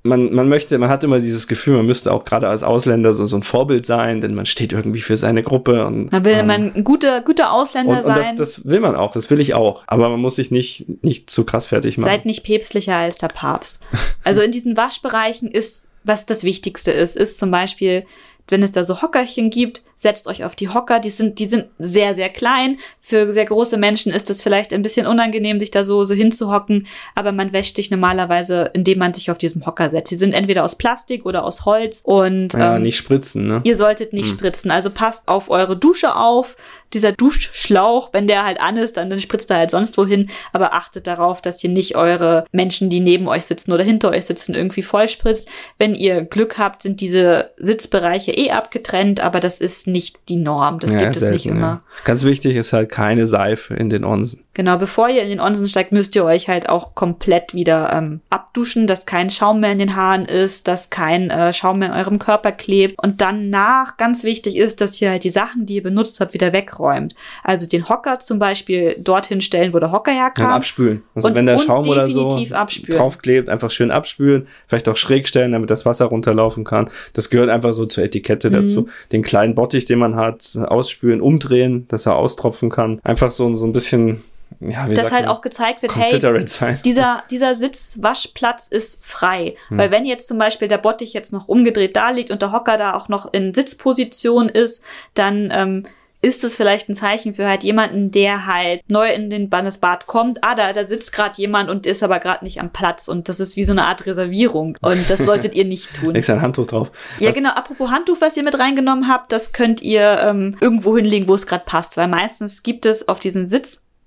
man, 0.08 0.34
man 0.34 0.50
möchte, 0.50 0.78
man 0.78 0.90
hat 0.90 1.04
immer 1.04 1.20
dieses 1.20 1.48
Gefühl, 1.48 1.78
man 1.78 1.86
müsste 1.86 2.12
auch 2.12 2.24
gerade 2.24 2.48
als 2.48 2.64
Ausländer 2.64 3.14
so, 3.14 3.26
so 3.26 3.36
ein 3.36 3.44
Vorbild 3.44 3.86
sein, 3.86 4.22
denn 4.22 4.34
man 4.34 4.46
steht 4.46 4.74
irgendwie 4.74 5.02
für 5.02 5.18
seine 5.18 5.44
Gruppe 5.44 5.86
und 5.86 6.12
Man 6.12 6.26
will 6.26 6.34
ähm, 6.34 6.48
man 6.48 6.74
ein 6.74 6.84
guter, 6.84 7.22
guter 7.22 7.52
Ausländer 7.52 8.00
und, 8.00 8.06
und 8.06 8.16
das, 8.16 8.26
sein. 8.26 8.38
das 8.38 8.66
will 8.66 8.80
man 8.80 8.96
auch, 8.96 9.12
das 9.12 9.30
will 9.30 9.40
ich 9.40 9.54
auch. 9.54 9.84
Aber 9.88 10.10
man 10.10 10.20
muss 10.20 10.38
sich 10.38 10.52
nicht, 10.52 10.86
nicht 11.04 11.30
zu 11.30 11.44
krass 11.44 11.68
fertig 11.68 11.98
machen. 11.98 12.10
Seid 12.10 12.26
nicht 12.26 12.44
päpstlicher 12.44 12.96
als 12.96 13.18
der 13.18 13.28
Papst. 13.28 13.82
Also 14.24 14.42
in 14.42 14.52
diesen 14.52 14.76
Waschbereichen 14.76 15.50
ist, 15.50 15.90
was 16.04 16.26
das 16.26 16.44
Wichtigste 16.44 16.92
ist, 16.92 17.16
ist 17.16 17.38
zum 17.38 17.52
Beispiel, 17.52 18.06
wenn 18.50 18.64
es 18.64 18.72
da 18.72 18.84
so 18.84 19.02
Hockerchen 19.02 19.50
gibt, 19.50 19.84
setzt 19.98 20.28
euch 20.28 20.44
auf 20.44 20.56
die 20.56 20.70
Hocker. 20.70 21.00
Die 21.00 21.10
sind, 21.10 21.40
die 21.40 21.50
sind 21.50 21.66
sehr, 21.80 22.14
sehr 22.14 22.30
klein. 22.30 22.78
Für 23.02 23.32
sehr 23.32 23.46
große 23.46 23.78
Menschen 23.78 24.14
ist 24.14 24.30
es 24.30 24.44
vielleicht 24.44 24.72
ein 24.72 24.84
bisschen 24.84 25.08
unangenehm, 25.08 25.60
sich 25.60 25.72
da 25.72 25.84
so, 25.84 26.06
so 26.06 26.14
hinzuhocken. 26.14 26.88
Aber 27.16 27.32
man 27.32 27.52
wäscht 27.52 27.76
sich 27.76 27.90
normalerweise, 27.90 28.70
indem 28.74 29.00
man 29.00 29.16
sich 29.16 29.32
auf 29.32 29.40
diesem 29.40 29.66
Hocker 29.66 29.90
setzt. 29.90 30.12
Die 30.12 30.16
sind 30.16 30.34
entweder 30.34 30.64
aus 30.64 30.76
Plastik 30.76 31.26
oder 31.26 31.44
aus 31.44 31.66
Holz 31.66 32.02
und 32.06 32.54
ja, 32.54 32.76
ähm, 32.76 32.84
nicht 32.84 32.96
spritzen, 32.96 33.46
ne? 33.46 33.62
Ihr 33.64 33.76
solltet 33.76 34.14
nicht 34.14 34.30
spritzen. 34.30 34.70
Also 34.70 34.92
passt 34.92 35.28
auf 35.28 35.50
eure 35.50 35.76
Dusche 35.76 36.16
auf. 36.16 36.56
Dieser 36.94 37.12
Duschschlauch, 37.12 38.14
wenn 38.14 38.28
der 38.28 38.46
halt 38.46 38.62
an 38.62 38.78
ist, 38.78 38.98
dann, 38.98 39.10
dann 39.10 39.20
spritzt 39.20 39.50
er 39.50 39.58
halt 39.58 39.72
sonst 39.72 39.98
wohin. 39.98 40.30
Aber 40.54 40.74
achtet 40.74 41.08
darauf, 41.08 41.42
dass 41.42 41.64
ihr 41.64 41.72
nicht 41.72 41.96
eure 41.96 42.46
Menschen, 42.52 42.92
die 42.92 43.00
neben 43.00 43.28
euch 43.28 43.46
sitzen 43.46 43.74
oder 43.74 43.84
hinter 43.84 44.12
euch 44.12 44.26
sitzen, 44.26 44.54
irgendwie 44.54 44.84
vollspritzt. 44.84 45.50
Wenn 45.80 45.96
ihr 45.96 46.22
Glück 46.22 46.60
habt, 46.60 46.84
sind 46.84 47.02
diese 47.02 47.50
Sitzbereiche 47.58 48.32
eh 48.32 48.52
abgetrennt, 48.52 49.22
aber 49.22 49.40
das 49.40 49.60
ist 49.60 49.87
nicht 49.88 50.30
die 50.30 50.36
Norm. 50.38 50.80
Das 50.80 50.94
Ja, 50.94 51.02
gibt 51.02 51.16
es 51.16 51.22
selten, 51.24 51.34
nicht 51.34 51.46
immer. 51.46 51.60
Ja. 51.60 51.78
Ganz 52.04 52.24
wichtig 52.24 52.56
ist 52.56 52.74
halt 52.74 52.90
keine 52.90 53.28
Seife 53.28 53.74
in 53.74 53.90
den 53.90 54.04
Onsen. 54.04 54.44
Genau, 54.58 54.76
bevor 54.80 55.08
ihr 55.08 55.22
in 55.22 55.30
den 55.30 55.40
Onsen 55.40 55.68
steigt, 55.68 55.92
müsst 55.92 56.16
ihr 56.16 56.26
euch 56.26 56.50
halt 56.50 56.68
auch 56.68 56.96
komplett 56.96 57.54
wieder 57.54 57.94
ähm, 57.94 58.22
abduschen, 58.32 58.88
dass 58.88 59.06
kein 59.06 59.30
Schaum 59.30 59.60
mehr 59.60 59.72
in 59.72 59.78
den 59.78 59.96
Haaren 59.96 60.26
ist, 60.26 60.68
dass 60.68 60.90
kein 60.90 61.30
äh, 61.30 61.54
Schaum 61.54 61.78
mehr 61.78 61.90
in 61.90 61.94
eurem 61.94 62.18
Körper 62.18 62.52
klebt. 62.52 62.96
Und 63.04 63.22
danach 63.22 63.98
ganz 63.98 64.24
wichtig 64.24 64.58
ist, 64.58 64.82
dass 64.82 65.00
ihr 65.00 65.12
halt 65.12 65.24
die 65.26 65.30
Sachen, 65.30 65.68
die 65.68 65.76
ihr 65.76 65.84
benutzt 65.84 66.20
habt, 66.22 66.34
wieder 66.34 66.54
wegräumt. 66.54 67.14
Also 67.44 67.68
den 67.68 67.88
Hocker 67.88 68.20
zum 68.20 68.40
Beispiel 68.40 68.96
dorthin 69.00 69.42
stellen, 69.42 69.76
wo 69.76 69.80
der 69.80 69.92
Hocker 69.92 70.10
Dann 70.10 70.20
herkam. 70.22 70.50
abspülen. 70.54 71.04
Also 71.14 71.28
Und- 71.28 71.36
wenn 71.36 71.46
der 71.46 71.60
Schaum 71.60 71.88
oder 71.88 72.10
so 72.10 72.28
abspülen. 72.52 72.98
draufklebt, 72.98 73.50
einfach 73.50 73.70
schön 73.70 73.92
abspülen, 73.92 74.48
vielleicht 74.66 74.90
auch 74.90 74.96
schräg 74.98 75.28
stellen, 75.28 75.52
damit 75.52 75.70
das 75.70 75.86
Wasser 75.86 76.06
runterlaufen 76.06 76.64
kann. 76.64 76.90
Das 77.14 77.30
gehört 77.30 77.50
einfach 77.50 77.74
so 77.74 77.86
zur 77.86 78.04
Etikette 78.04 78.50
Mhm. 78.50 78.54
dazu. 78.54 78.88
Den 79.12 79.22
kleinen 79.22 79.54
Bottich, 79.54 79.86
den 79.86 80.00
man 80.00 80.16
hat, 80.16 80.58
ausspülen, 80.66 81.22
umdrehen, 81.22 81.86
dass 81.90 82.08
er 82.08 82.16
austropfen 82.16 82.72
kann. 82.72 83.00
Einfach 83.04 83.30
so, 83.30 83.54
so 83.54 83.68
ein 83.68 83.72
bisschen 83.74 84.24
ja, 84.60 84.88
dass 84.88 85.12
halt 85.12 85.28
auch 85.28 85.42
gezeigt 85.42 85.82
wird, 85.82 85.96
hey, 85.96 86.20
sein. 86.48 86.80
dieser, 86.86 87.24
dieser 87.30 87.56
Sitzwaschplatz 87.56 88.68
ist 88.68 89.04
frei. 89.06 89.56
Weil 89.70 89.92
wenn 89.92 90.06
jetzt 90.06 90.28
zum 90.28 90.38
Beispiel 90.38 90.68
der 90.68 90.78
Bottich 90.78 91.14
jetzt 91.14 91.34
noch 91.34 91.48
umgedreht 91.48 91.96
da 91.96 92.10
liegt 92.10 92.32
und 92.32 92.42
der 92.42 92.52
Hocker 92.52 92.78
da 92.78 92.94
auch 92.94 93.10
noch 93.10 93.32
in 93.34 93.54
Sitzposition 93.54 94.50
ist, 94.50 94.84
dann 95.14 95.50
ähm, 95.52 95.84
ist 96.22 96.44
es 96.44 96.56
vielleicht 96.56 96.90
ein 96.90 96.96
Zeichen 96.96 97.36
für 97.36 97.48
halt 97.48 97.64
jemanden, 97.64 98.12
der 98.12 98.48
halt 98.48 98.82
neu 98.88 99.10
in 99.12 99.30
den 99.30 99.50
Bad 99.50 100.08
kommt. 100.08 100.44
Ah, 100.44 100.56
da, 100.56 100.74
da 100.74 100.88
sitzt 100.88 101.14
gerade 101.14 101.40
jemand 101.40 101.70
und 101.70 101.86
ist 101.86 102.02
aber 102.02 102.20
gerade 102.20 102.44
nicht 102.44 102.60
am 102.60 102.72
Platz 102.72 103.08
und 103.08 103.30
das 103.30 103.40
ist 103.40 103.56
wie 103.56 103.64
so 103.64 103.72
eine 103.72 103.86
Art 103.86 104.06
Reservierung 104.06 104.78
und 104.82 105.10
das 105.10 105.20
solltet 105.26 105.54
ihr 105.54 105.66
nicht 105.66 105.96
tun. 105.96 106.14
Legst 106.14 106.30
ein 106.30 106.42
Handtuch 106.42 106.68
drauf. 106.68 106.92
Ja, 107.20 107.30
Was- 107.30 107.36
genau. 107.36 107.52
Apropos 107.52 107.92
Handtuch, 107.92 108.18
was 108.20 108.36
ihr 108.36 108.44
mit 108.44 108.58
reingenommen 108.58 109.08
habt, 109.08 109.32
das 109.32 109.54
könnt 109.54 109.82
ihr 109.82 110.20
ähm, 110.24 110.58
irgendwo 110.60 110.96
hinlegen, 110.96 111.28
wo 111.28 111.36
es 111.36 111.46
gerade 111.46 111.66
passt. 111.66 111.98
Weil 111.98 112.08
meistens 112.08 112.64
gibt 112.64 112.86
es 112.86 113.08
auf 113.08 113.20
diesen 113.20 113.48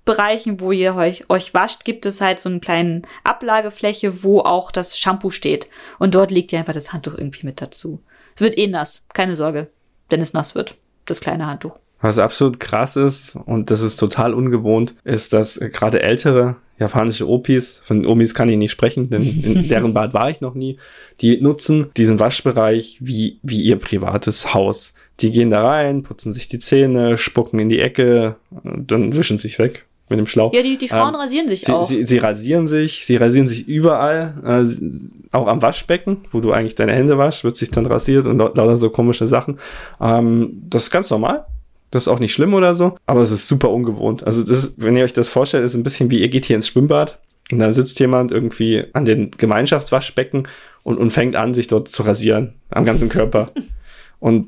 Sitzbereichen, 0.05 0.59
wo 0.59 0.71
ihr 0.71 0.95
euch, 0.95 1.29
euch 1.29 1.53
wascht, 1.53 1.85
gibt 1.85 2.05
es 2.05 2.21
halt 2.21 2.39
so 2.39 2.49
einen 2.49 2.61
kleinen 2.61 3.03
Ablagefläche, 3.23 4.23
wo 4.23 4.39
auch 4.39 4.71
das 4.71 4.97
Shampoo 4.97 5.29
steht. 5.29 5.67
Und 5.99 6.15
dort 6.15 6.31
legt 6.31 6.51
ihr 6.51 6.59
einfach 6.59 6.73
das 6.73 6.91
Handtuch 6.91 7.17
irgendwie 7.17 7.45
mit 7.45 7.61
dazu. 7.61 8.01
Es 8.35 8.41
wird 8.41 8.57
eh 8.57 8.67
nass. 8.67 9.05
Keine 9.13 9.35
Sorge. 9.35 9.67
Wenn 10.09 10.21
es 10.21 10.33
nass 10.33 10.55
wird. 10.55 10.75
Das 11.05 11.21
kleine 11.21 11.45
Handtuch. 11.45 11.77
Was 12.01 12.17
absolut 12.17 12.59
krass 12.59 12.95
ist, 12.95 13.35
und 13.45 13.69
das 13.69 13.83
ist 13.83 13.97
total 13.97 14.33
ungewohnt, 14.33 14.95
ist, 15.03 15.33
dass 15.33 15.59
gerade 15.59 16.01
ältere 16.01 16.55
japanische 16.79 17.29
Opis, 17.29 17.79
von 17.83 18.07
Omis 18.07 18.33
kann 18.33 18.49
ich 18.49 18.57
nicht 18.57 18.71
sprechen, 18.71 19.11
denn 19.11 19.21
in 19.21 19.67
deren 19.69 19.93
Bad 19.93 20.15
war 20.15 20.31
ich 20.31 20.41
noch 20.41 20.55
nie, 20.55 20.79
die 21.21 21.39
nutzen 21.39 21.91
diesen 21.95 22.19
Waschbereich 22.19 22.97
wie, 23.01 23.39
wie 23.43 23.61
ihr 23.61 23.75
privates 23.75 24.55
Haus. 24.55 24.95
Die 25.19 25.29
gehen 25.29 25.51
da 25.51 25.63
rein, 25.63 26.01
putzen 26.01 26.33
sich 26.33 26.47
die 26.47 26.57
Zähne, 26.57 27.19
spucken 27.19 27.59
in 27.59 27.69
die 27.69 27.79
Ecke, 27.79 28.37
und 28.63 28.89
dann 28.89 29.15
wischen 29.15 29.37
sich 29.37 29.59
weg 29.59 29.85
mit 30.11 30.19
dem 30.19 30.27
Schlauch. 30.27 30.53
Ja, 30.53 30.61
die, 30.61 30.77
die 30.77 30.87
Frauen 30.87 31.15
Ähm, 31.15 31.19
rasieren 31.21 31.47
sich 31.47 31.61
Sie, 31.61 31.71
auch. 31.73 31.83
sie, 31.83 32.05
sie 32.05 32.19
rasieren 32.19 32.67
sich, 32.67 33.05
sie 33.05 33.15
rasieren 33.17 33.47
sich 33.47 33.67
überall, 33.67 34.35
äh, 34.45 34.85
auch 35.31 35.47
am 35.47 35.61
Waschbecken, 35.61 36.17
wo 36.29 36.39
du 36.41 36.51
eigentlich 36.51 36.75
deine 36.75 36.93
Hände 36.93 37.17
waschst, 37.17 37.43
wird 37.43 37.55
sich 37.55 37.71
dann 37.71 37.85
rasiert 37.87 38.27
und 38.27 38.37
lau- 38.37 38.53
lauter 38.53 38.77
so 38.77 38.89
komische 38.91 39.25
Sachen. 39.27 39.57
Ähm, 39.99 40.61
das 40.69 40.83
ist 40.83 40.91
ganz 40.91 41.09
normal. 41.09 41.45
Das 41.89 42.03
ist 42.03 42.07
auch 42.07 42.19
nicht 42.19 42.33
schlimm 42.33 42.53
oder 42.53 42.73
so, 42.75 42.95
aber 43.05 43.19
es 43.21 43.31
ist 43.31 43.47
super 43.49 43.69
ungewohnt. 43.69 44.23
Also 44.25 44.43
das 44.43 44.59
ist, 44.63 44.73
wenn 44.81 44.95
ihr 44.95 45.03
euch 45.03 45.11
das 45.13 45.27
vorstellt, 45.27 45.65
ist 45.65 45.73
ein 45.75 45.83
bisschen 45.83 46.09
wie 46.11 46.21
ihr 46.21 46.29
geht 46.29 46.45
hier 46.45 46.55
ins 46.55 46.67
Schwimmbad 46.67 47.19
und 47.51 47.59
dann 47.59 47.73
sitzt 47.73 47.99
jemand 47.99 48.31
irgendwie 48.31 48.85
an 48.93 49.03
den 49.03 49.31
Gemeinschaftswaschbecken 49.31 50.47
und, 50.83 50.97
und 50.97 51.11
fängt 51.11 51.35
an, 51.35 51.53
sich 51.53 51.67
dort 51.67 51.89
zu 51.89 52.03
rasieren 52.03 52.53
am 52.69 52.85
ganzen 52.85 53.09
Körper. 53.09 53.47
und 54.19 54.47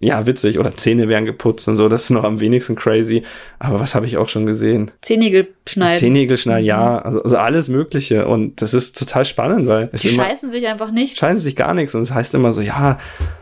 ja, 0.00 0.26
witzig. 0.26 0.58
Oder 0.58 0.74
Zähne 0.74 1.08
werden 1.08 1.24
geputzt 1.24 1.66
und 1.66 1.74
so. 1.74 1.88
Das 1.88 2.04
ist 2.04 2.10
noch 2.10 2.22
am 2.22 2.38
wenigsten 2.38 2.76
crazy. 2.76 3.24
Aber 3.58 3.80
was 3.80 3.96
habe 3.96 4.06
ich 4.06 4.16
auch 4.16 4.28
schon 4.28 4.46
gesehen? 4.46 4.92
Zehennägel 5.02 5.48
schneiden. 5.66 5.98
Zehennägel 5.98 6.36
schneiden, 6.36 6.64
ja, 6.64 6.98
also, 6.98 7.22
also 7.22 7.36
alles 7.36 7.68
Mögliche. 7.68 8.28
Und 8.28 8.62
das 8.62 8.74
ist 8.74 8.96
total 8.96 9.24
spannend, 9.24 9.66
weil 9.66 9.90
es 9.92 10.02
die 10.02 10.08
immer 10.08 10.24
scheißen 10.24 10.50
sich 10.50 10.68
einfach 10.68 10.92
nicht. 10.92 11.18
scheißen 11.18 11.40
sich 11.40 11.56
gar 11.56 11.74
nichts. 11.74 11.96
Und 11.96 12.02
es 12.02 12.14
heißt 12.14 12.34
immer 12.34 12.52
so, 12.52 12.60
ja, 12.60 12.98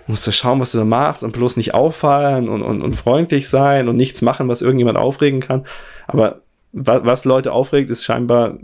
musst 0.07 0.27
du 0.27 0.33
schauen, 0.33 0.59
was 0.59 0.73
du 0.73 0.79
da 0.79 0.85
machst 0.85 1.23
und 1.23 1.33
bloß 1.33 1.59
nicht 1.59 1.75
auffallen 1.75 2.49
und, 2.49 2.63
und, 2.63 2.81
und 2.81 2.97
freundlich 2.97 3.49
sein 3.51 3.89
und 3.89 3.97
nichts 3.97 4.23
machen, 4.23 4.49
was 4.49 4.63
irgendjemand 4.63 4.97
aufregen 4.97 5.41
kann. 5.41 5.67
Aber 6.07 6.41
was, 6.79 7.25
Leute 7.25 7.53
aufregt, 7.53 7.89
ist 7.89 8.05
scheinbar 8.05 8.59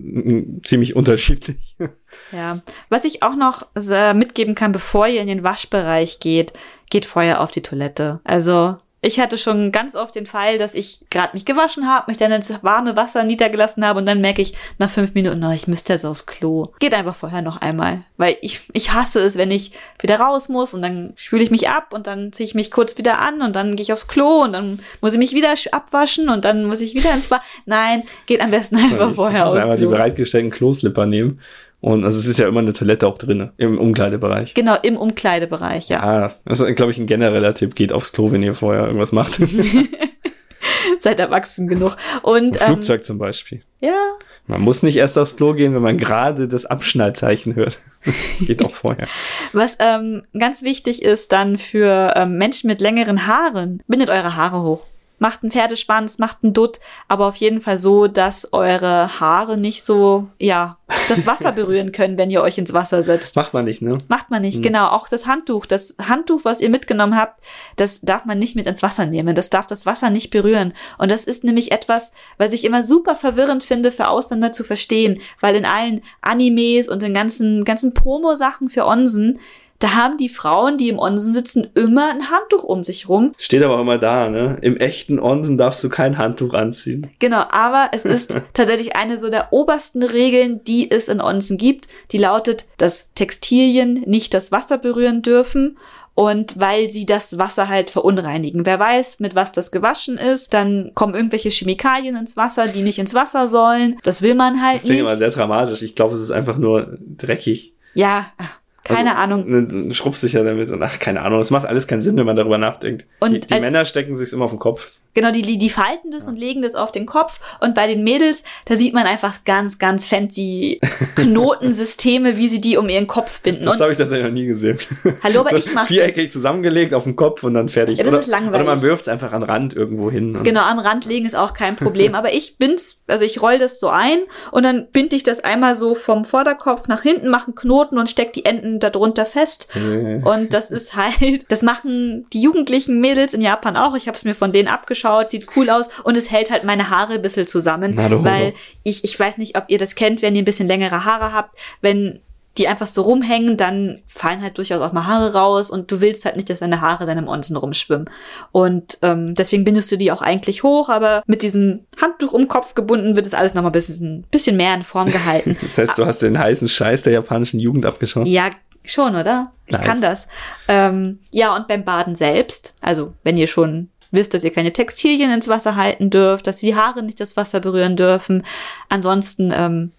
ziemlich 0.64 0.96
unterschiedlich. 0.96 1.76
Ja. 2.30 2.60
Was 2.88 3.04
ich 3.04 3.22
auch 3.22 3.36
noch 3.36 3.66
äh, 3.74 4.12
mitgeben 4.12 4.54
kann, 4.54 4.72
bevor 4.72 5.06
ihr 5.06 5.20
in 5.20 5.26
den 5.26 5.44
Waschbereich 5.44 6.20
geht, 6.20 6.52
geht 6.92 7.06
vorher 7.06 7.40
auf 7.40 7.50
die 7.50 7.62
Toilette. 7.62 8.20
Also 8.22 8.76
ich 9.04 9.18
hatte 9.18 9.36
schon 9.36 9.72
ganz 9.72 9.96
oft 9.96 10.14
den 10.14 10.26
Fall, 10.26 10.58
dass 10.58 10.74
ich 10.74 11.00
gerade 11.10 11.30
mich 11.32 11.44
gewaschen 11.44 11.88
habe, 11.88 12.08
mich 12.08 12.18
dann 12.18 12.30
ins 12.30 12.62
warme 12.62 12.94
Wasser 12.94 13.24
niedergelassen 13.24 13.84
habe 13.84 13.98
und 13.98 14.06
dann 14.06 14.20
merke 14.20 14.40
ich 14.42 14.54
nach 14.78 14.88
fünf 14.90 15.14
Minuten, 15.14 15.42
oh, 15.42 15.50
ich 15.50 15.66
müsste 15.66 15.94
jetzt 15.94 16.04
aufs 16.04 16.26
Klo. 16.26 16.66
Geht 16.78 16.94
einfach 16.94 17.16
vorher 17.16 17.42
noch 17.42 17.56
einmal. 17.56 18.04
Weil 18.16 18.36
ich, 18.42 18.60
ich 18.74 18.92
hasse 18.92 19.18
es, 19.20 19.36
wenn 19.36 19.50
ich 19.50 19.72
wieder 20.00 20.20
raus 20.20 20.48
muss 20.48 20.72
und 20.72 20.82
dann 20.82 21.14
spüle 21.16 21.42
ich 21.42 21.50
mich 21.50 21.68
ab 21.68 21.92
und 21.92 22.06
dann 22.06 22.32
ziehe 22.32 22.46
ich 22.46 22.54
mich 22.54 22.70
kurz 22.70 22.96
wieder 22.96 23.18
an 23.20 23.42
und 23.42 23.56
dann 23.56 23.74
gehe 23.74 23.82
ich 23.82 23.92
aufs 23.92 24.06
Klo 24.06 24.42
und 24.44 24.52
dann 24.52 24.78
muss 25.00 25.14
ich 25.14 25.18
mich 25.18 25.34
wieder 25.34 25.54
sch- 25.54 25.72
abwaschen 25.72 26.28
und 26.28 26.44
dann 26.44 26.64
muss 26.66 26.80
ich 26.80 26.94
wieder 26.94 27.12
ins 27.12 27.26
Bad. 27.26 27.40
Nein, 27.66 28.04
geht 28.26 28.40
am 28.40 28.52
besten 28.52 28.76
einfach 28.76 29.14
vorher 29.14 29.44
also 29.44 29.56
aufs 29.56 29.64
einmal 29.64 29.78
die 29.78 29.86
Klo. 29.86 29.96
bereitgestellten 29.96 30.50
Kloslipper 30.52 31.06
nehmen. 31.06 31.40
Und 31.82 32.04
also 32.04 32.16
es 32.16 32.28
ist 32.28 32.38
ja 32.38 32.46
immer 32.46 32.60
eine 32.60 32.72
Toilette 32.72 33.08
auch 33.08 33.18
drin 33.18 33.50
im 33.56 33.76
Umkleidebereich. 33.76 34.54
Genau, 34.54 34.76
im 34.82 34.96
Umkleidebereich, 34.96 35.88
ja. 35.88 36.22
Ja, 36.22 36.32
das 36.44 36.60
ist, 36.60 36.76
glaube 36.76 36.92
ich, 36.92 36.98
ein 36.98 37.06
genereller 37.06 37.54
Tipp. 37.54 37.74
Geht 37.74 37.92
aufs 37.92 38.12
Klo, 38.12 38.30
wenn 38.30 38.40
ihr 38.40 38.54
vorher 38.54 38.84
irgendwas 38.84 39.10
macht. 39.10 39.40
Im 39.40 39.88
seid 41.00 41.18
erwachsen 41.18 41.66
genug. 41.66 41.96
Und 42.22 42.56
ähm, 42.60 42.66
Flugzeug 42.66 43.02
zum 43.02 43.18
Beispiel. 43.18 43.62
ja, 43.80 43.98
Man 44.46 44.60
muss 44.60 44.84
nicht 44.84 44.96
erst 44.96 45.18
aufs 45.18 45.34
Klo 45.34 45.54
gehen, 45.54 45.74
wenn 45.74 45.82
man 45.82 45.98
gerade 45.98 46.46
das 46.46 46.66
Abschnallzeichen 46.66 47.56
hört. 47.56 47.78
Das 48.04 48.14
geht 48.46 48.64
auch 48.64 48.76
vorher. 48.76 49.08
was 49.52 49.76
ähm, 49.80 50.22
ganz 50.38 50.62
wichtig 50.62 51.02
ist 51.02 51.32
dann 51.32 51.58
für 51.58 52.14
ähm, 52.14 52.38
Menschen 52.38 52.68
mit 52.68 52.80
längeren 52.80 53.26
Haaren, 53.26 53.82
bindet 53.88 54.08
eure 54.08 54.36
Haare 54.36 54.62
hoch. 54.62 54.86
Macht 55.22 55.44
einen 55.44 55.52
Pferdeschwanz, 55.52 56.18
macht 56.18 56.38
einen 56.42 56.52
Dutt, 56.52 56.80
aber 57.06 57.28
auf 57.28 57.36
jeden 57.36 57.60
Fall 57.60 57.78
so, 57.78 58.08
dass 58.08 58.52
eure 58.52 59.20
Haare 59.20 59.56
nicht 59.56 59.84
so, 59.84 60.26
ja, 60.40 60.78
das 61.08 61.28
Wasser 61.28 61.52
berühren 61.52 61.92
können, 61.92 62.18
wenn 62.18 62.28
ihr 62.28 62.42
euch 62.42 62.58
ins 62.58 62.72
Wasser 62.72 63.04
setzt. 63.04 63.36
Macht 63.36 63.54
man 63.54 63.64
nicht, 63.64 63.82
ne? 63.82 63.98
Macht 64.08 64.30
man 64.32 64.42
nicht, 64.42 64.64
genau. 64.64 64.88
Auch 64.88 65.06
das 65.06 65.26
Handtuch, 65.26 65.64
das 65.64 65.94
Handtuch, 66.08 66.40
was 66.42 66.60
ihr 66.60 66.70
mitgenommen 66.70 67.16
habt, 67.16 67.40
das 67.76 68.00
darf 68.00 68.24
man 68.24 68.40
nicht 68.40 68.56
mit 68.56 68.66
ins 68.66 68.82
Wasser 68.82 69.06
nehmen. 69.06 69.36
Das 69.36 69.48
darf 69.48 69.68
das 69.68 69.86
Wasser 69.86 70.10
nicht 70.10 70.30
berühren. 70.30 70.72
Und 70.98 71.12
das 71.12 71.28
ist 71.28 71.44
nämlich 71.44 71.70
etwas, 71.70 72.10
was 72.36 72.52
ich 72.52 72.64
immer 72.64 72.82
super 72.82 73.14
verwirrend 73.14 73.62
finde, 73.62 73.92
für 73.92 74.08
Ausländer 74.08 74.50
zu 74.50 74.64
verstehen. 74.64 75.20
Weil 75.38 75.54
in 75.54 75.66
allen 75.66 76.02
Animes 76.20 76.88
und 76.88 77.00
den 77.00 77.14
ganzen, 77.14 77.64
ganzen 77.64 77.94
Promo-Sachen 77.94 78.68
für 78.68 78.86
Onsen, 78.86 79.38
da 79.82 79.94
haben 79.94 80.16
die 80.16 80.28
Frauen, 80.28 80.78
die 80.78 80.88
im 80.88 80.98
Onsen 80.98 81.32
sitzen, 81.32 81.68
immer 81.74 82.10
ein 82.10 82.30
Handtuch 82.30 82.62
um 82.62 82.84
sich 82.84 83.08
rum. 83.08 83.32
Steht 83.36 83.62
aber 83.62 83.80
immer 83.80 83.98
da, 83.98 84.28
ne? 84.28 84.58
Im 84.62 84.76
echten 84.76 85.18
Onsen 85.18 85.58
darfst 85.58 85.82
du 85.82 85.88
kein 85.88 86.18
Handtuch 86.18 86.54
anziehen. 86.54 87.10
Genau, 87.18 87.44
aber 87.50 87.90
es 87.92 88.04
ist 88.04 88.36
tatsächlich 88.54 88.94
eine 88.94 89.18
so 89.18 89.28
der 89.28 89.52
obersten 89.52 90.02
Regeln, 90.02 90.62
die 90.64 90.90
es 90.90 91.08
in 91.08 91.20
Onsen 91.20 91.56
gibt. 91.58 91.88
Die 92.12 92.18
lautet, 92.18 92.66
dass 92.78 93.12
Textilien 93.14 94.02
nicht 94.06 94.34
das 94.34 94.52
Wasser 94.52 94.78
berühren 94.78 95.22
dürfen. 95.22 95.78
Und 96.14 96.60
weil 96.60 96.92
sie 96.92 97.06
das 97.06 97.38
Wasser 97.38 97.68
halt 97.68 97.88
verunreinigen. 97.88 98.66
Wer 98.66 98.78
weiß, 98.78 99.18
mit 99.20 99.34
was 99.34 99.50
das 99.50 99.70
gewaschen 99.72 100.18
ist, 100.18 100.52
dann 100.52 100.90
kommen 100.94 101.14
irgendwelche 101.14 101.48
Chemikalien 101.48 102.16
ins 102.16 102.36
Wasser, 102.36 102.68
die 102.68 102.82
nicht 102.82 102.98
ins 102.98 103.14
Wasser 103.14 103.48
sollen. 103.48 103.98
Das 104.04 104.20
will 104.20 104.34
man 104.34 104.62
halt 104.62 104.76
Das 104.76 104.82
klingt 104.84 105.00
immer 105.00 105.10
nicht. 105.10 105.20
sehr 105.20 105.30
dramatisch. 105.30 105.80
Ich 105.80 105.96
glaube, 105.96 106.14
es 106.14 106.20
ist 106.20 106.30
einfach 106.30 106.58
nur 106.58 106.98
dreckig. 107.16 107.74
Ja, 107.94 108.26
ach, 108.36 108.58
keine 108.84 109.16
also, 109.16 109.34
Ahnung. 109.34 109.86
Ne, 109.88 109.94
schrubbst 109.94 110.22
dich 110.22 110.32
ja 110.32 110.42
damit 110.42 110.70
und 110.70 110.82
ach, 110.82 110.98
keine 110.98 111.22
Ahnung. 111.22 111.40
Es 111.40 111.50
macht 111.50 111.66
alles 111.66 111.86
keinen 111.86 112.02
Sinn, 112.02 112.16
wenn 112.16 112.26
man 112.26 112.36
darüber 112.36 112.58
nachdenkt. 112.58 113.06
Und 113.20 113.32
die 113.32 113.40
die 113.40 113.52
als- 113.54 113.64
Männer 113.64 113.84
stecken 113.84 114.16
sich's 114.16 114.32
immer 114.32 114.46
auf 114.46 114.52
den 114.52 114.58
Kopf. 114.58 114.88
Genau, 115.14 115.30
die, 115.30 115.42
die 115.42 115.68
falten 115.68 116.10
das 116.10 116.26
und 116.26 116.38
legen 116.38 116.62
das 116.62 116.74
auf 116.74 116.90
den 116.90 117.04
Kopf. 117.04 117.38
Und 117.60 117.74
bei 117.74 117.86
den 117.86 118.02
Mädels, 118.02 118.44
da 118.64 118.76
sieht 118.76 118.94
man 118.94 119.06
einfach 119.06 119.44
ganz, 119.44 119.78
ganz 119.78 120.06
fancy 120.06 120.80
Knotensysteme, 121.16 122.38
wie 122.38 122.48
sie 122.48 122.60
die 122.60 122.76
um 122.76 122.88
ihren 122.88 123.06
Kopf 123.06 123.40
binden. 123.42 123.64
Das 123.64 123.80
habe 123.80 123.92
ich 123.92 123.98
tatsächlich 123.98 124.26
noch 124.26 124.32
nie 124.32 124.46
gesehen. 124.46 124.78
Hallo, 125.22 125.40
aber 125.40 125.50
So 125.50 125.56
ich 125.56 125.74
mach's 125.74 125.88
Viereckig 125.88 126.24
jetzt. 126.24 126.32
zusammengelegt 126.32 126.94
auf 126.94 127.04
den 127.04 127.16
Kopf 127.16 127.42
und 127.42 127.54
dann 127.54 127.68
fertig. 127.68 127.98
Ja, 127.98 128.04
das 128.04 128.12
oder, 128.12 128.22
ist 128.22 128.26
langweilig. 128.28 128.54
Oder 128.54 128.64
man 128.64 128.82
wirft's 128.82 129.08
einfach 129.08 129.32
an 129.32 129.42
Rand 129.42 129.74
irgendwo 129.74 130.10
hin. 130.10 130.38
Genau, 130.44 130.62
am 130.62 130.78
Rand 130.78 131.04
legen 131.04 131.26
ist 131.26 131.34
auch 131.34 131.52
kein 131.54 131.76
Problem. 131.76 132.14
Aber 132.22 132.32
ich 132.32 132.56
bin's, 132.56 133.02
also 133.06 133.24
ich 133.24 133.42
roll 133.42 133.58
das 133.58 133.80
so 133.80 133.88
ein 133.88 134.20
und 134.50 134.62
dann 134.62 134.88
binde 134.92 135.16
ich 135.16 135.22
das 135.22 135.40
einmal 135.44 135.76
so 135.76 135.94
vom 135.94 136.24
Vorderkopf 136.24 136.88
nach 136.88 137.02
hinten, 137.02 137.28
mache 137.28 137.48
einen 137.48 137.54
Knoten 137.54 137.98
und 137.98 138.08
steck 138.08 138.32
die 138.32 138.44
Enden 138.44 138.71
darunter 138.80 139.26
fest. 139.26 139.68
Nee. 139.74 140.20
Und 140.24 140.52
das 140.54 140.70
ist 140.70 140.96
halt, 140.96 141.50
das 141.50 141.62
machen 141.62 142.26
die 142.32 142.40
jugendlichen 142.40 143.00
Mädels 143.00 143.34
in 143.34 143.40
Japan 143.40 143.76
auch. 143.76 143.94
Ich 143.94 144.08
habe 144.08 144.16
es 144.16 144.24
mir 144.24 144.34
von 144.34 144.52
denen 144.52 144.68
abgeschaut, 144.68 145.30
sieht 145.30 145.46
cool 145.56 145.70
aus 145.70 145.88
und 146.04 146.16
es 146.16 146.30
hält 146.30 146.50
halt 146.50 146.64
meine 146.64 146.90
Haare 146.90 147.14
ein 147.14 147.22
bisschen 147.22 147.46
zusammen. 147.46 147.94
Naruhodo. 147.94 148.24
Weil 148.24 148.54
ich, 148.82 149.04
ich 149.04 149.18
weiß 149.18 149.38
nicht, 149.38 149.56
ob 149.56 149.64
ihr 149.68 149.78
das 149.78 149.94
kennt, 149.94 150.22
wenn 150.22 150.34
ihr 150.34 150.42
ein 150.42 150.46
bisschen 150.46 150.68
längere 150.68 151.04
Haare 151.04 151.32
habt, 151.32 151.58
wenn 151.80 152.20
die 152.58 152.68
einfach 152.68 152.86
so 152.86 153.02
rumhängen, 153.02 153.56
dann 153.56 154.02
fallen 154.06 154.42
halt 154.42 154.58
durchaus 154.58 154.82
auch 154.82 154.92
mal 154.92 155.06
Haare 155.06 155.32
raus 155.32 155.70
und 155.70 155.90
du 155.90 156.00
willst 156.00 156.24
halt 156.24 156.36
nicht, 156.36 156.50
dass 156.50 156.60
deine 156.60 156.80
Haare 156.82 157.06
dann 157.06 157.16
im 157.16 157.28
Onsen 157.28 157.56
rumschwimmen. 157.56 158.10
Und 158.50 158.98
ähm, 159.00 159.34
deswegen 159.34 159.64
bindest 159.64 159.90
du 159.90 159.96
die 159.96 160.12
auch 160.12 160.20
eigentlich 160.20 160.62
hoch, 160.62 160.90
aber 160.90 161.22
mit 161.26 161.42
diesem 161.42 161.86
Handtuch 162.00 162.34
um 162.34 162.48
Kopf 162.48 162.74
gebunden 162.74 163.16
wird 163.16 163.26
es 163.26 163.34
alles 163.34 163.54
nochmal 163.54 163.70
ein 163.70 163.72
bisschen, 163.72 164.26
bisschen 164.30 164.56
mehr 164.56 164.74
in 164.74 164.82
Form 164.82 165.10
gehalten. 165.10 165.56
Das 165.72 165.78
heißt, 165.78 165.96
du 165.96 166.04
hast 166.04 166.20
den 166.20 166.38
heißen 166.38 166.68
Scheiß 166.68 167.02
der 167.02 167.14
japanischen 167.14 167.58
Jugend 167.58 167.86
abgeschaut. 167.86 168.26
Ja, 168.26 168.50
schon, 168.84 169.16
oder? 169.16 169.52
Ich 169.66 169.76
Nice. 169.76 169.86
kann 169.86 170.00
das. 170.00 170.28
Ähm, 170.68 171.20
ja, 171.30 171.56
und 171.56 171.68
beim 171.68 171.84
Baden 171.84 172.14
selbst, 172.14 172.74
also 172.82 173.14
wenn 173.22 173.36
ihr 173.36 173.46
schon 173.46 173.88
wisst, 174.10 174.34
dass 174.34 174.44
ihr 174.44 174.52
keine 174.52 174.72
Textilien 174.72 175.32
ins 175.32 175.48
Wasser 175.48 175.76
halten 175.76 176.10
dürft, 176.10 176.46
dass 176.46 176.58
die 176.58 176.76
Haare 176.76 177.02
nicht 177.02 177.20
das 177.20 177.36
Wasser 177.36 177.60
berühren 177.60 177.96
dürfen. 177.96 178.44
Ansonsten 178.88 179.52
ähm, 179.56 179.92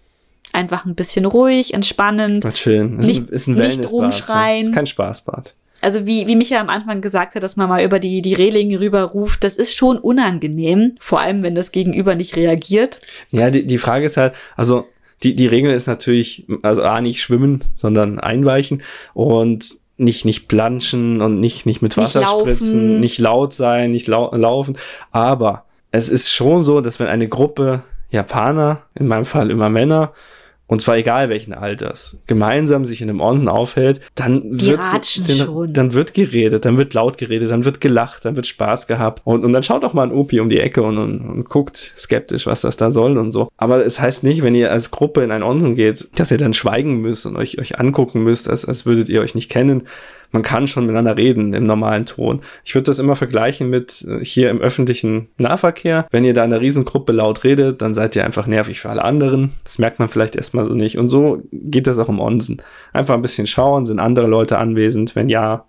einfach 0.54 0.84
ein 0.86 0.94
bisschen 0.94 1.24
ruhig, 1.24 1.74
entspannend. 1.74 2.44
Mal 2.44 2.52
chillen. 2.52 2.98
Ist 2.98 3.06
Nicht- 3.06 3.28
ein, 3.30 3.34
ist 3.34 3.46
ein 3.46 3.54
nicht 3.54 3.62
Wellnessbad, 3.62 3.92
rumschreien. 3.92 4.62
Ne? 4.62 4.68
Ist 4.68 4.74
kein 4.74 4.86
Spaßbad. 4.86 5.54
Also 5.80 6.06
wie, 6.06 6.26
wie 6.26 6.36
Micha 6.36 6.58
am 6.60 6.70
Anfang 6.70 7.02
gesagt 7.02 7.34
hat, 7.34 7.42
dass 7.42 7.56
man 7.56 7.68
mal 7.68 7.84
über 7.84 7.98
die, 7.98 8.22
die 8.22 8.32
Reling 8.32 8.74
rüber 8.76 9.02
ruft, 9.02 9.44
das 9.44 9.56
ist 9.56 9.76
schon 9.76 9.98
unangenehm. 9.98 10.96
Vor 10.98 11.20
allem, 11.20 11.42
wenn 11.42 11.54
das 11.54 11.72
Gegenüber 11.72 12.14
nicht 12.14 12.36
reagiert. 12.36 13.00
Ja, 13.30 13.50
die, 13.50 13.66
die 13.66 13.76
Frage 13.78 14.06
ist 14.06 14.16
halt, 14.16 14.32
also 14.56 14.86
die, 15.22 15.36
die 15.36 15.46
Regel 15.46 15.74
ist 15.74 15.86
natürlich, 15.86 16.46
also 16.62 16.82
A, 16.84 17.00
nicht 17.02 17.20
schwimmen, 17.20 17.62
sondern 17.76 18.18
einweichen 18.18 18.82
und 19.12 19.66
nicht, 19.96 20.24
nicht 20.24 20.48
planschen 20.48 21.20
und 21.20 21.38
nicht, 21.38 21.66
nicht 21.66 21.82
mit 21.82 21.96
Wasser 21.96 22.20
Nicht 22.20 22.30
spritzen, 22.30 23.00
nicht 23.00 23.18
laut 23.18 23.52
sein, 23.52 23.90
nicht 23.90 24.08
lau 24.08 24.34
laufen. 24.34 24.78
Aber 25.12 25.66
es 25.92 26.08
ist 26.08 26.32
schon 26.32 26.64
so, 26.64 26.80
dass 26.80 26.98
wenn 26.98 27.06
eine 27.08 27.28
Gruppe 27.28 27.82
Japaner, 28.10 28.82
in 28.94 29.06
meinem 29.06 29.24
Fall 29.24 29.50
immer 29.50 29.68
Männer, 29.68 30.12
und 30.66 30.80
zwar 30.80 30.96
egal 30.96 31.28
welchen 31.28 31.52
Alters, 31.52 32.18
gemeinsam 32.26 32.86
sich 32.86 33.02
in 33.02 33.10
einem 33.10 33.20
Onsen 33.20 33.48
aufhält, 33.48 34.00
dann 34.14 34.60
wird 34.60 34.80
dann, 34.80 35.36
schon. 35.36 35.72
dann 35.72 35.92
wird 35.92 36.14
geredet, 36.14 36.64
dann 36.64 36.78
wird 36.78 36.94
laut 36.94 37.18
geredet, 37.18 37.50
dann 37.50 37.64
wird 37.64 37.80
gelacht, 37.80 38.24
dann 38.24 38.36
wird 38.36 38.46
Spaß 38.46 38.86
gehabt 38.86 39.20
und, 39.24 39.44
und 39.44 39.52
dann 39.52 39.62
schaut 39.62 39.84
auch 39.84 39.92
mal 39.92 40.04
ein 40.04 40.12
Opi 40.12 40.40
um 40.40 40.48
die 40.48 40.60
Ecke 40.60 40.82
und, 40.82 40.96
und, 40.96 41.20
und 41.20 41.48
guckt 41.48 41.76
skeptisch, 41.76 42.46
was 42.46 42.62
das 42.62 42.76
da 42.76 42.90
soll 42.90 43.18
und 43.18 43.30
so. 43.30 43.48
Aber 43.56 43.84
es 43.84 44.00
heißt 44.00 44.24
nicht, 44.24 44.42
wenn 44.42 44.54
ihr 44.54 44.72
als 44.72 44.90
Gruppe 44.90 45.22
in 45.22 45.30
ein 45.30 45.42
Onsen 45.42 45.74
geht, 45.74 46.08
dass 46.16 46.30
ihr 46.30 46.38
dann 46.38 46.54
schweigen 46.54 47.00
müsst 47.00 47.26
und 47.26 47.36
euch, 47.36 47.58
euch 47.60 47.78
angucken 47.78 48.22
müsst, 48.22 48.48
als, 48.48 48.64
als 48.64 48.86
würdet 48.86 49.08
ihr 49.08 49.20
euch 49.20 49.34
nicht 49.34 49.50
kennen. 49.50 49.82
Man 50.34 50.42
kann 50.42 50.66
schon 50.66 50.84
miteinander 50.84 51.16
reden 51.16 51.54
im 51.54 51.62
normalen 51.62 52.06
Ton. 52.06 52.40
Ich 52.64 52.74
würde 52.74 52.86
das 52.86 52.98
immer 52.98 53.14
vergleichen 53.14 53.70
mit 53.70 54.04
äh, 54.08 54.18
hier 54.18 54.50
im 54.50 54.60
öffentlichen 54.60 55.28
Nahverkehr. 55.38 56.08
Wenn 56.10 56.24
ihr 56.24 56.34
da 56.34 56.44
in 56.44 56.52
einer 56.52 56.60
Riesengruppe 56.60 57.12
laut 57.12 57.44
redet, 57.44 57.80
dann 57.80 57.94
seid 57.94 58.16
ihr 58.16 58.24
einfach 58.24 58.48
nervig 58.48 58.80
für 58.80 58.90
alle 58.90 59.04
anderen. 59.04 59.52
Das 59.62 59.78
merkt 59.78 60.00
man 60.00 60.08
vielleicht 60.08 60.34
erstmal 60.34 60.64
so 60.64 60.74
nicht. 60.74 60.98
Und 60.98 61.08
so 61.08 61.40
geht 61.52 61.86
das 61.86 62.00
auch 62.00 62.08
im 62.08 62.18
Onsen. 62.18 62.60
Einfach 62.92 63.14
ein 63.14 63.22
bisschen 63.22 63.46
schauen, 63.46 63.86
sind 63.86 64.00
andere 64.00 64.26
Leute 64.26 64.58
anwesend? 64.58 65.14
Wenn 65.14 65.28
ja, 65.28 65.66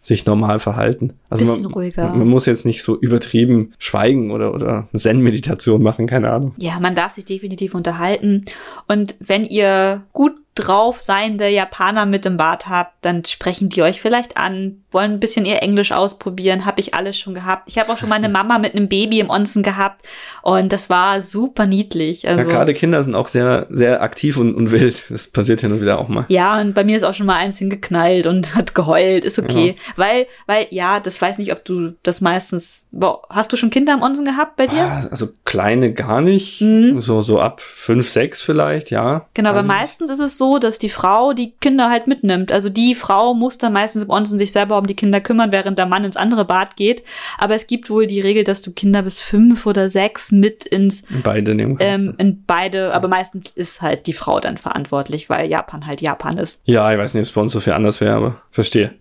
sich 0.00 0.24
normal 0.24 0.58
verhalten. 0.58 1.12
Also 1.28 1.44
Bisschen 1.44 1.64
man, 1.64 1.72
ruhiger. 1.72 2.08
man 2.14 2.28
muss 2.28 2.46
jetzt 2.46 2.64
nicht 2.64 2.82
so 2.82 2.98
übertrieben 2.98 3.74
schweigen 3.78 4.30
oder, 4.30 4.54
oder 4.54 4.88
Zen-Meditation 4.96 5.82
machen, 5.82 6.06
keine 6.06 6.30
Ahnung. 6.30 6.54
Ja, 6.56 6.80
man 6.80 6.94
darf 6.94 7.12
sich 7.12 7.26
definitiv 7.26 7.74
unterhalten. 7.74 8.46
Und 8.86 9.16
wenn 9.20 9.44
ihr 9.44 10.02
gut 10.14 10.32
drauf 10.58 11.00
seiende 11.00 11.48
Japaner 11.48 12.06
mit 12.06 12.26
im 12.26 12.36
Bad 12.36 12.68
habt, 12.68 12.92
dann 13.02 13.24
sprechen 13.24 13.68
die 13.68 13.82
euch 13.82 14.00
vielleicht 14.00 14.36
an, 14.36 14.82
wollen 14.90 15.12
ein 15.12 15.20
bisschen 15.20 15.44
ihr 15.44 15.62
Englisch 15.62 15.92
ausprobieren, 15.92 16.64
habe 16.64 16.80
ich 16.80 16.94
alles 16.94 17.18
schon 17.18 17.34
gehabt. 17.34 17.64
Ich 17.66 17.78
habe 17.78 17.92
auch 17.92 17.98
schon 17.98 18.08
meine 18.08 18.28
Mama 18.38 18.58
mit 18.58 18.74
einem 18.74 18.88
Baby 18.88 19.20
im 19.20 19.30
Onsen 19.30 19.62
gehabt 19.62 20.02
und 20.42 20.72
das 20.72 20.90
war 20.90 21.20
super 21.20 21.66
niedlich. 21.66 22.26
Also, 22.26 22.42
Ja, 22.42 22.48
gerade 22.48 22.74
Kinder 22.74 23.02
sind 23.04 23.14
auch 23.14 23.28
sehr, 23.28 23.66
sehr 23.68 24.02
aktiv 24.02 24.36
und, 24.36 24.54
und 24.54 24.70
wild. 24.70 25.04
Das 25.10 25.28
passiert 25.28 25.60
hin 25.60 25.72
und 25.72 25.80
wieder 25.80 25.98
auch 25.98 26.08
mal. 26.08 26.24
Ja, 26.28 26.60
und 26.60 26.74
bei 26.74 26.84
mir 26.84 26.96
ist 26.96 27.02
auch 27.04 27.14
schon 27.14 27.26
mal 27.26 27.36
eins 27.36 27.58
hingeknallt 27.58 28.26
und 28.26 28.54
hat 28.54 28.74
geheult, 28.74 29.24
ist 29.24 29.38
okay. 29.38 29.76
Weil, 29.96 30.26
weil, 30.46 30.66
ja, 30.70 31.00
das 31.00 31.20
weiß 31.20 31.38
nicht, 31.38 31.52
ob 31.52 31.64
du 31.64 31.92
das 32.02 32.20
meistens. 32.20 32.86
Boah, 32.90 33.22
hast 33.30 33.52
du 33.52 33.56
schon 33.56 33.70
Kinder 33.70 33.92
im 33.94 34.02
Onsen 34.02 34.24
gehabt 34.24 34.56
bei 34.56 34.66
dir? 34.66 34.80
Ah, 34.82 35.06
Also 35.10 35.28
kleine 35.44 35.92
gar 35.92 36.20
nicht. 36.20 36.60
Mhm. 36.60 37.00
So, 37.00 37.22
so 37.22 37.40
ab 37.40 37.60
fünf, 37.60 38.08
sechs 38.08 38.40
vielleicht, 38.40 38.90
ja. 38.90 39.26
Genau, 39.34 39.50
aber 39.50 39.58
Also, 39.58 39.68
meistens 39.68 40.10
ist 40.10 40.20
es 40.20 40.38
so, 40.38 40.47
dass 40.56 40.78
die 40.78 40.88
Frau 40.88 41.34
die 41.34 41.52
Kinder 41.60 41.90
halt 41.90 42.06
mitnimmt. 42.06 42.50
Also 42.50 42.70
die 42.70 42.94
Frau 42.94 43.34
muss 43.34 43.58
dann 43.58 43.74
meistens 43.74 44.04
im 44.04 44.10
Onsen 44.10 44.38
sich 44.38 44.52
selber 44.52 44.78
um 44.78 44.86
die 44.86 44.96
Kinder 44.96 45.20
kümmern, 45.20 45.52
während 45.52 45.78
der 45.78 45.84
Mann 45.84 46.04
ins 46.04 46.16
andere 46.16 46.46
Bad 46.46 46.76
geht. 46.76 47.02
Aber 47.36 47.54
es 47.54 47.66
gibt 47.66 47.90
wohl 47.90 48.06
die 48.06 48.22
Regel, 48.22 48.44
dass 48.44 48.62
du 48.62 48.72
Kinder 48.72 49.02
bis 49.02 49.20
fünf 49.20 49.66
oder 49.66 49.90
sechs 49.90 50.32
mit 50.32 50.64
ins 50.64 51.04
Beide 51.22 51.54
nehmen 51.54 51.76
kannst. 51.76 52.06
ähm, 52.06 52.14
in 52.16 52.44
beide, 52.46 52.94
aber 52.94 53.08
meistens 53.08 53.50
ist 53.54 53.82
halt 53.82 54.06
die 54.06 54.14
Frau 54.14 54.40
dann 54.40 54.56
verantwortlich, 54.56 55.28
weil 55.28 55.50
Japan 55.50 55.86
halt 55.86 56.00
Japan 56.00 56.38
ist. 56.38 56.62
ja, 56.64 56.90
ich 56.90 56.98
weiß 56.98 57.12
nicht, 57.12 57.22
ob 57.22 57.26
es 57.26 57.32
bei 57.32 57.40
uns 57.42 57.52
so 57.52 57.60
viel 57.60 57.74
anders 57.74 58.00
wäre, 58.00 58.14
aber 58.14 58.42
verstehe. 58.50 58.94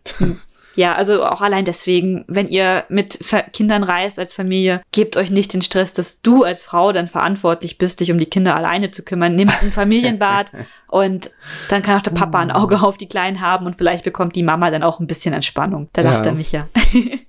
Ja, 0.78 0.94
also 0.96 1.26
auch 1.26 1.42
allein 1.42 1.66
deswegen, 1.66 2.24
wenn 2.28 2.48
ihr 2.48 2.86
mit 2.88 3.20
Kindern 3.52 3.84
reist 3.84 4.20
als 4.20 4.32
Familie, 4.32 4.82
gebt 4.92 5.18
euch 5.18 5.32
nicht 5.32 5.54
den 5.54 5.62
Stress, 5.62 5.92
dass 5.92 6.22
du 6.22 6.44
als 6.44 6.64
Frau 6.64 6.92
dann 6.94 7.08
verantwortlich 7.08 7.78
bist, 7.78 8.00
dich 8.00 8.12
um 8.12 8.18
die 8.20 8.28
Kinder 8.28 8.56
alleine 8.56 8.92
zu 8.92 9.04
kümmern. 9.04 9.36
Nehmt 9.36 9.54
ein 9.62 9.72
Familienbad 9.72 10.52
und 10.88 11.32
dann 11.70 11.82
kann 11.82 11.98
auch 11.98 12.04
der 12.04 12.12
Papa 12.12 12.40
ein 12.40 12.52
Auge 12.52 12.82
auf 12.82 12.98
die 12.98 13.10
Kleinen 13.10 13.42
haben 13.42 13.66
und 13.66 13.76
vielleicht 13.76 14.04
bekommt 14.06 14.36
die 14.36 14.44
Mama 14.44 14.72
dann 14.72 14.84
auch 14.84 15.00
ein 15.00 15.08
bisschen 15.08 15.34
Entspannung. 15.34 15.90
Da 15.94 16.04
lacht 16.04 16.26
Ja. 16.26 16.32
er 16.32 16.36
mich 16.36 16.52
ja. 16.52 16.68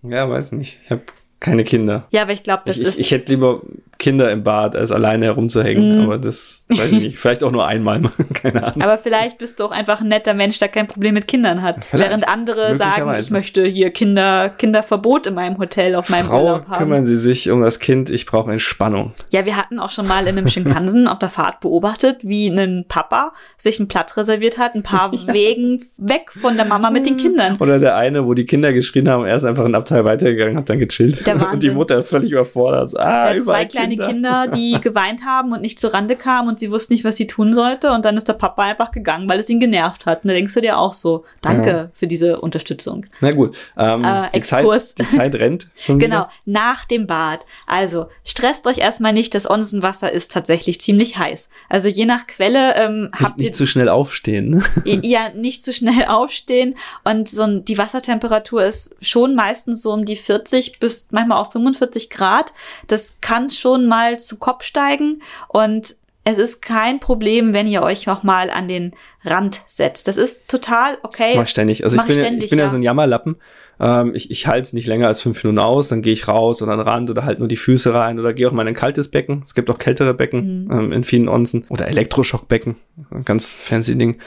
Ja, 0.03 0.29
weiß 0.31 0.53
nicht. 0.53 0.79
Ich 0.85 0.91
habe 0.91 1.03
keine 1.41 1.65
Kinder. 1.65 2.07
ja, 2.11 2.23
aber 2.23 2.33
ich 2.33 2.43
glaube, 2.43 2.63
das 2.67 2.79
Ich, 2.79 2.87
ist. 2.87 2.95
ich, 2.99 3.07
ich 3.07 3.11
hätte 3.13 3.33
lieber 3.33 3.61
Kinder 3.99 4.31
im 4.31 4.45
Bad, 4.45 4.77
als 4.77 4.93
alleine 4.93 5.25
herumzuhängen, 5.25 5.97
Mhm. 5.99 6.05
aber 6.05 6.19
das 6.19 6.65
weiß 6.69 6.93
ich 6.93 7.03
nicht. 7.05 7.19
Vielleicht 7.19 7.43
auch 7.43 7.51
nur 7.51 7.67
einmal, 7.67 8.01
keine 8.33 8.63
Ahnung. 8.63 8.83
aber 8.83 8.97
vielleicht 8.97 9.39
bist 9.39 9.59
du 9.59 9.65
auch 9.65 9.71
einfach 9.73 10.01
ein 10.01 10.07
netter 10.07 10.35
Mensch, 10.35 10.61
der 10.61 10.69
kein 10.69 10.87
Problem 10.87 11.15
mit 11.15 11.27
Kindern 11.27 11.63
hat. 11.63 11.85
Vielleicht. 11.87 12.09
Während 12.09 12.29
andere 12.29 12.77
sagen, 12.79 13.13
ich 13.19 13.31
möchte 13.31 13.65
hier 13.67 13.91
Kinder, 13.91 14.51
Kinderverbot 14.51 15.27
in 15.27 15.35
meinem 15.35 15.59
Hotel 15.59 15.97
auf 15.97 16.11
meinem 16.11 16.27
Frau, 16.27 16.45
Urlaub 16.45 16.69
haben. 16.69 16.79
kümmern 16.79 17.05
Sie 17.05 17.17
sich 17.17 17.51
um 17.51 17.61
das 17.61 17.81
Kind, 17.81 18.09
ich 18.09 18.25
brauche 18.25 18.53
Entspannung. 18.53 19.15
Ja, 19.31 19.45
wir 19.45 19.57
hatten 19.57 19.81
auch 19.81 19.91
schon 19.91 20.07
mal 20.07 20.23
in 20.29 20.39
einem 20.39 20.47
Shinkansen 20.49 21.09
auf 21.09 21.19
der 21.19 21.29
Fahrt 21.29 21.59
beobachtet, 21.59 22.19
wie 22.23 22.47
ein 22.49 22.85
Papa 22.89 23.33
sich 23.57 23.81
einen 23.81 23.89
Platz 23.89 24.17
reserviert 24.17 24.59
hat, 24.59 24.77
ein 24.77 24.85
paar 24.85 25.11
Wegen 25.27 25.85
weg 25.99 26.31
von 26.31 26.55
der 26.57 26.67
Mama 26.67 26.91
mit 26.93 27.05
den 27.05 27.17
Kindern. 27.17 27.57
Oder 27.59 27.81
der 27.81 27.97
eine, 27.97 28.25
wo 28.27 28.35
die 28.35 28.45
Kinder 28.47 28.73
geschrien 28.73 29.09
haben, 29.09 29.25
er 29.25 29.35
ist 29.35 29.45
einfach 29.45 29.65
ein 29.65 29.75
Abteil 29.75 30.05
weitergegangen, 30.05 30.57
hat 30.57 30.69
dann 30.71 30.79
gechillt. 30.79 31.27
Der 31.35 31.35
Und 31.53 31.63
die 31.63 31.69
Wahnsinn. 31.69 31.75
Mutter 31.75 32.05
völlig 32.05 32.33
überfordert. 32.33 32.99
Ah, 32.99 33.31
hat 33.31 33.43
zwei 33.43 33.65
kleine 33.65 33.97
Kinder. 33.97 34.47
die 34.49 34.79
geweint 34.83 35.25
haben 35.25 35.53
und 35.53 35.61
nicht 35.63 35.79
zur 35.79 35.95
Rande 35.95 36.17
kamen 36.17 36.49
und 36.49 36.59
sie 36.61 36.71
wussten 36.71 36.93
nicht, 36.93 37.05
was 37.05 37.17
sie 37.17 37.27
tun 37.27 37.53
sollte. 37.53 37.93
Und 37.93 38.05
dann 38.05 38.17
ist 38.17 38.29
der 38.29 38.35
Papa 38.35 38.63
einfach 38.63 38.91
gegangen, 38.91 39.29
weil 39.29 39.39
es 39.39 39.49
ihn 39.51 39.61
genervt 39.61 40.07
hat. 40.07 40.25
Und 40.25 40.29
da 40.29 40.35
denkst 40.35 40.55
du 40.55 40.61
dir 40.61 40.79
auch 40.79 40.95
so, 40.95 41.25
danke 41.43 41.71
Ja. 41.71 41.89
für 41.95 42.07
diese 42.07 42.41
Unterstützung. 42.41 43.07
Na 43.21 43.33
gut, 43.33 43.57
ähm, 43.77 44.05
Äh, 44.05 44.23
die, 44.35 44.41
Zeit, 44.43 44.61
Exkurs. 44.61 44.95
die 44.95 45.07
Zeit 45.07 45.35
rennt 45.35 45.69
schon 45.77 45.99
Genau, 45.99 46.17
wieder. 46.17 46.31
nach 46.47 46.85
dem 46.85 47.07
Bad. 47.07 47.41
Also, 47.67 48.07
stresst 48.25 48.67
euch 48.67 48.79
erstmal 48.79 49.13
nicht, 49.13 49.35
das 49.35 49.49
Onsenwasser 49.49 50.11
ist 50.13 50.33
tatsächlich 50.33 50.81
ziemlich 50.81 51.19
heiß. 51.19 51.49
Also 51.69 51.89
je 51.89 52.05
nach 52.07 52.27
Quelle 52.27 52.75
ähm, 52.77 53.03
Nicht, 53.03 53.21
habt 53.21 53.39
ihr 53.41 53.45
nicht 53.45 53.55
zu 53.57 53.67
schnell 53.67 53.89
aufstehen. 53.89 54.49
Ne? 54.51 54.63
ja 55.03 55.29
nicht 55.35 55.63
zu 55.65 55.73
schnell 55.73 56.05
aufstehen 56.09 56.77
und 57.05 57.29
so 57.29 57.43
ein, 57.43 57.65
die 57.65 57.79
Wassertemperatur 57.79 58.65
ist 58.65 58.97
schon 59.01 59.35
meistens 59.35 59.83
so 59.83 59.93
um 59.93 60.05
die 60.05 60.17
40 60.17 60.79
bis 60.81 61.09
manchmal 61.19 61.39
auch 61.39 61.53
45 61.53 62.11
Grad. 62.11 62.53
Das 62.87 63.17
kann 63.21 63.51
schon 63.51 63.87
mal 63.87 64.19
zu 64.19 64.39
Kopf 64.39 64.65
steigen 64.65 65.23
und 65.49 65.97
es 66.25 66.37
ist 66.37 66.61
kein 66.61 67.01
Problem, 67.01 67.55
wenn 67.55 67.67
ihr 67.67 67.83
euch 67.83 68.07
auch 68.11 68.23
mal 68.23 68.51
an 68.51 68.69
den 68.69 68.93
Rand 69.25 69.63
setzt. 69.67 70.09
Das 70.09 70.19
ist 70.19 70.47
total 70.49 70.99
okay. 71.03 71.33
Mach 71.37 71.45
ich 71.45 71.49
ständig. 71.49 71.85
Also 71.85 71.97
ich 71.97 72.03
Mach 72.03 72.07
bin, 72.07 72.13
ich 72.13 72.17
ja, 72.17 72.23
ständig, 72.23 72.45
ich 72.45 72.51
bin 72.51 72.59
ja. 72.59 72.67
ja. 72.67 72.71
so 72.71 72.77
ein 72.77 72.83
Jammerlappen. 72.83 73.37
Ähm, 73.81 74.15
ich 74.15 74.31
ich 74.31 74.47
halte 74.47 74.63
es 74.63 74.73
nicht 74.75 74.87
länger 74.87 75.07
als 75.07 75.23
fünf 75.23 75.43
Minuten 75.43 75.59
aus, 75.59 75.89
dann 75.89 76.03
gehe 76.03 76.13
ich 76.13 76.29
raus 76.29 76.61
oder 76.61 76.73
an 76.73 76.79
den 76.79 76.89
Rand 76.89 77.09
oder 77.09 77.25
halt 77.25 77.39
nur 77.39 77.49
die 77.49 77.57
Füße 77.57 77.95
rein 77.95 78.19
oder 78.19 78.35
gehe 78.35 78.47
auch 78.47 78.53
mal 78.53 78.63
in 78.63 78.69
ein 78.69 78.75
kaltes 78.75 79.09
Becken. 79.09 79.43
Es 79.45 79.55
gibt 79.55 79.71
auch 79.71 79.79
kältere 79.79 80.13
Becken 80.13 80.65
Mhm. 80.65 80.71
ähm, 80.71 80.93
in 80.93 81.05
vielen 81.05 81.29
Onsen. 81.29 81.65
Oder 81.71 81.89
Elektroschockbecken. 81.89 82.77
Ganz 83.25 83.55
fancy 83.55 83.97
Ding. 83.97 84.19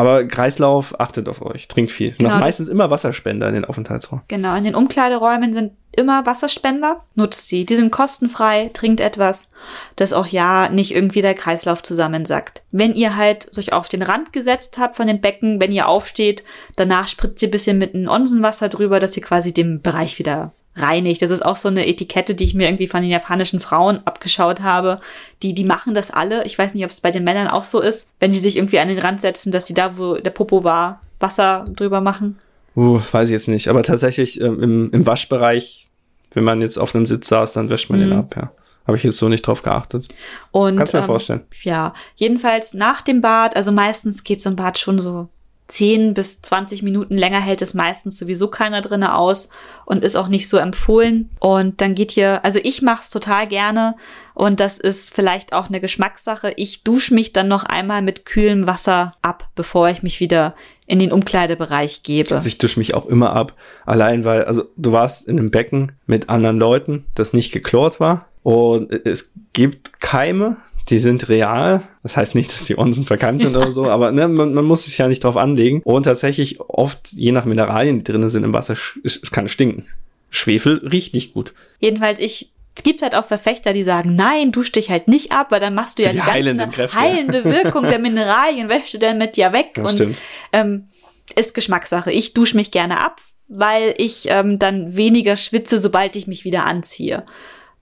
Aber 0.00 0.24
Kreislauf, 0.24 0.98
achtet 0.98 1.28
auf 1.28 1.42
euch, 1.42 1.68
trinkt 1.68 1.92
viel. 1.92 2.12
Genau, 2.12 2.30
Noch 2.30 2.40
meistens 2.40 2.68
immer 2.68 2.90
Wasserspender 2.90 3.46
in 3.48 3.54
den 3.54 3.66
Aufenthaltsraum. 3.66 4.22
Genau, 4.28 4.56
in 4.56 4.64
den 4.64 4.74
Umkleideräumen 4.74 5.52
sind 5.52 5.72
immer 5.92 6.24
Wasserspender. 6.24 7.04
Nutzt 7.16 7.48
sie. 7.48 7.66
Die 7.66 7.76
sind 7.76 7.90
kostenfrei, 7.92 8.70
trinkt 8.72 9.00
etwas, 9.02 9.50
dass 9.96 10.14
auch 10.14 10.26
ja 10.26 10.70
nicht 10.70 10.94
irgendwie 10.94 11.20
der 11.20 11.34
Kreislauf 11.34 11.82
zusammensackt. 11.82 12.62
Wenn 12.70 12.94
ihr 12.94 13.16
halt 13.16 13.50
euch 13.58 13.74
auf 13.74 13.90
den 13.90 14.00
Rand 14.00 14.32
gesetzt 14.32 14.78
habt 14.78 14.96
von 14.96 15.06
den 15.06 15.20
Becken, 15.20 15.60
wenn 15.60 15.70
ihr 15.70 15.86
aufsteht, 15.86 16.44
danach 16.76 17.06
spritzt 17.06 17.42
ihr 17.42 17.48
ein 17.48 17.52
bisschen 17.52 17.76
mit 17.76 17.94
einem 17.94 18.08
Onsenwasser 18.08 18.70
drüber, 18.70 19.00
dass 19.00 19.16
ihr 19.18 19.22
quasi 19.22 19.52
den 19.52 19.82
Bereich 19.82 20.18
wieder 20.18 20.54
reinigt. 20.76 21.20
Das 21.22 21.30
ist 21.30 21.44
auch 21.44 21.56
so 21.56 21.68
eine 21.68 21.86
Etikette, 21.86 22.34
die 22.34 22.44
ich 22.44 22.54
mir 22.54 22.68
irgendwie 22.68 22.86
von 22.86 23.02
den 23.02 23.10
japanischen 23.10 23.60
Frauen 23.60 24.00
abgeschaut 24.06 24.60
habe. 24.60 25.00
Die, 25.42 25.54
die 25.54 25.64
machen 25.64 25.94
das 25.94 26.10
alle. 26.10 26.44
Ich 26.44 26.58
weiß 26.58 26.74
nicht, 26.74 26.84
ob 26.84 26.90
es 26.90 27.00
bei 27.00 27.10
den 27.10 27.24
Männern 27.24 27.48
auch 27.48 27.64
so 27.64 27.80
ist, 27.80 28.12
wenn 28.20 28.32
die 28.32 28.38
sich 28.38 28.56
irgendwie 28.56 28.78
an 28.78 28.88
den 28.88 28.98
Rand 28.98 29.20
setzen, 29.20 29.52
dass 29.52 29.66
sie 29.66 29.74
da, 29.74 29.98
wo 29.98 30.14
der 30.14 30.30
Popo 30.30 30.64
war, 30.64 31.00
Wasser 31.18 31.64
drüber 31.74 32.00
machen. 32.00 32.38
Uh, 32.76 33.00
weiß 33.12 33.28
ich 33.28 33.32
jetzt 33.32 33.48
nicht. 33.48 33.68
Aber 33.68 33.82
tatsächlich 33.82 34.40
ähm, 34.40 34.62
im, 34.62 34.90
im 34.92 35.06
Waschbereich, 35.06 35.88
wenn 36.32 36.44
man 36.44 36.60
jetzt 36.60 36.78
auf 36.78 36.94
einem 36.94 37.06
Sitz 37.06 37.28
saß, 37.28 37.52
dann 37.54 37.68
wäscht 37.68 37.90
man 37.90 38.00
den 38.00 38.10
Mhm. 38.10 38.18
ab, 38.18 38.36
ja. 38.36 38.52
Habe 38.86 38.96
ich 38.96 39.02
jetzt 39.04 39.18
so 39.18 39.28
nicht 39.28 39.46
drauf 39.46 39.62
geachtet. 39.62 40.08
Und, 40.52 40.76
Kannst 40.76 40.94
mir 40.94 41.00
ähm, 41.00 41.06
vorstellen. 41.06 41.40
Ja, 41.62 41.92
jedenfalls 42.16 42.74
nach 42.74 43.02
dem 43.02 43.20
Bad, 43.20 43.54
also 43.54 43.72
meistens 43.72 44.24
geht 44.24 44.40
so 44.40 44.50
ein 44.50 44.56
Bad 44.56 44.78
schon 44.78 44.98
so 44.98 45.28
10 45.70 46.14
bis 46.14 46.42
20 46.42 46.82
Minuten 46.82 47.16
länger 47.16 47.40
hält 47.40 47.62
es 47.62 47.74
meistens 47.74 48.18
sowieso 48.18 48.48
keiner 48.48 48.82
drinne 48.82 49.16
aus 49.16 49.50
und 49.84 50.04
ist 50.04 50.16
auch 50.16 50.28
nicht 50.28 50.48
so 50.48 50.56
empfohlen. 50.56 51.30
Und 51.38 51.80
dann 51.80 51.94
geht 51.94 52.10
hier, 52.10 52.44
also 52.44 52.58
ich 52.62 52.82
mache 52.82 53.02
es 53.02 53.10
total 53.10 53.46
gerne 53.46 53.94
und 54.34 54.58
das 54.58 54.78
ist 54.78 55.14
vielleicht 55.14 55.52
auch 55.52 55.68
eine 55.68 55.80
Geschmackssache. 55.80 56.52
Ich 56.56 56.82
dusche 56.82 57.14
mich 57.14 57.32
dann 57.32 57.46
noch 57.46 57.64
einmal 57.64 58.02
mit 58.02 58.26
kühlem 58.26 58.66
Wasser 58.66 59.14
ab, 59.22 59.48
bevor 59.54 59.88
ich 59.88 60.02
mich 60.02 60.18
wieder 60.18 60.54
in 60.86 60.98
den 60.98 61.12
Umkleidebereich 61.12 62.02
gebe. 62.02 62.34
Also 62.34 62.48
ich 62.48 62.58
dusche 62.58 62.80
mich 62.80 62.94
auch 62.94 63.06
immer 63.06 63.34
ab. 63.34 63.54
Allein 63.86 64.24
weil, 64.24 64.44
also 64.44 64.64
du 64.76 64.90
warst 64.90 65.28
in 65.28 65.38
einem 65.38 65.52
Becken 65.52 65.92
mit 66.06 66.28
anderen 66.28 66.58
Leuten, 66.58 67.04
das 67.14 67.32
nicht 67.32 67.52
geklort 67.52 68.00
war. 68.00 68.29
Und 68.42 68.92
es 69.06 69.34
gibt 69.52 70.00
Keime, 70.00 70.56
die 70.88 70.98
sind 70.98 71.28
real. 71.28 71.82
Das 72.02 72.16
heißt 72.16 72.34
nicht, 72.34 72.52
dass 72.52 72.64
die 72.64 72.78
Onsen 72.78 73.04
verkannt 73.04 73.42
sind 73.42 73.56
oder 73.56 73.72
so, 73.72 73.88
aber 73.88 74.12
ne, 74.12 74.28
man, 74.28 74.54
man 74.54 74.64
muss 74.64 74.84
sich 74.84 74.98
ja 74.98 75.08
nicht 75.08 75.24
drauf 75.24 75.36
anlegen. 75.36 75.82
Und 75.84 76.04
tatsächlich 76.04 76.60
oft, 76.60 77.12
je 77.12 77.32
nach 77.32 77.44
Mineralien, 77.44 77.98
die 77.98 78.04
drinnen 78.04 78.28
sind 78.28 78.44
im 78.44 78.52
Wasser, 78.52 78.74
es, 78.74 79.20
es 79.22 79.30
kann 79.30 79.48
stinken. 79.48 79.86
Schwefel 80.30 80.86
riecht 80.86 81.14
nicht 81.14 81.34
gut. 81.34 81.54
Jedenfalls, 81.80 82.18
ich 82.20 82.52
es 82.76 82.84
gibt 82.84 83.02
halt 83.02 83.14
auch 83.14 83.26
Verfechter, 83.26 83.72
die 83.72 83.82
sagen, 83.82 84.14
nein, 84.14 84.52
dusch 84.52 84.72
dich 84.72 84.90
halt 84.90 85.08
nicht 85.08 85.32
ab, 85.32 85.50
weil 85.50 85.60
dann 85.60 85.74
machst 85.74 85.98
du 85.98 86.02
ja 86.02 86.10
die, 86.10 86.16
die 86.16 86.22
heilende 86.22 86.64
ganze 86.64 86.76
Kräfte. 86.76 86.98
heilende 86.98 87.44
Wirkung 87.64 87.82
der 87.82 87.98
Mineralien, 87.98 88.68
wäschst 88.68 88.94
du 88.94 88.98
damit 88.98 89.36
ja 89.36 89.52
weg. 89.52 89.72
Das 89.74 89.90
und 89.90 89.98
stimmt. 89.98 90.16
ähm, 90.52 90.88
ist 91.36 91.52
Geschmackssache. 91.54 92.10
Ich 92.10 92.32
dusche 92.32 92.56
mich 92.56 92.70
gerne 92.70 93.00
ab, 93.00 93.20
weil 93.48 93.94
ich 93.98 94.26
ähm, 94.28 94.58
dann 94.58 94.96
weniger 94.96 95.36
schwitze, 95.36 95.78
sobald 95.78 96.16
ich 96.16 96.26
mich 96.26 96.44
wieder 96.44 96.64
anziehe. 96.64 97.24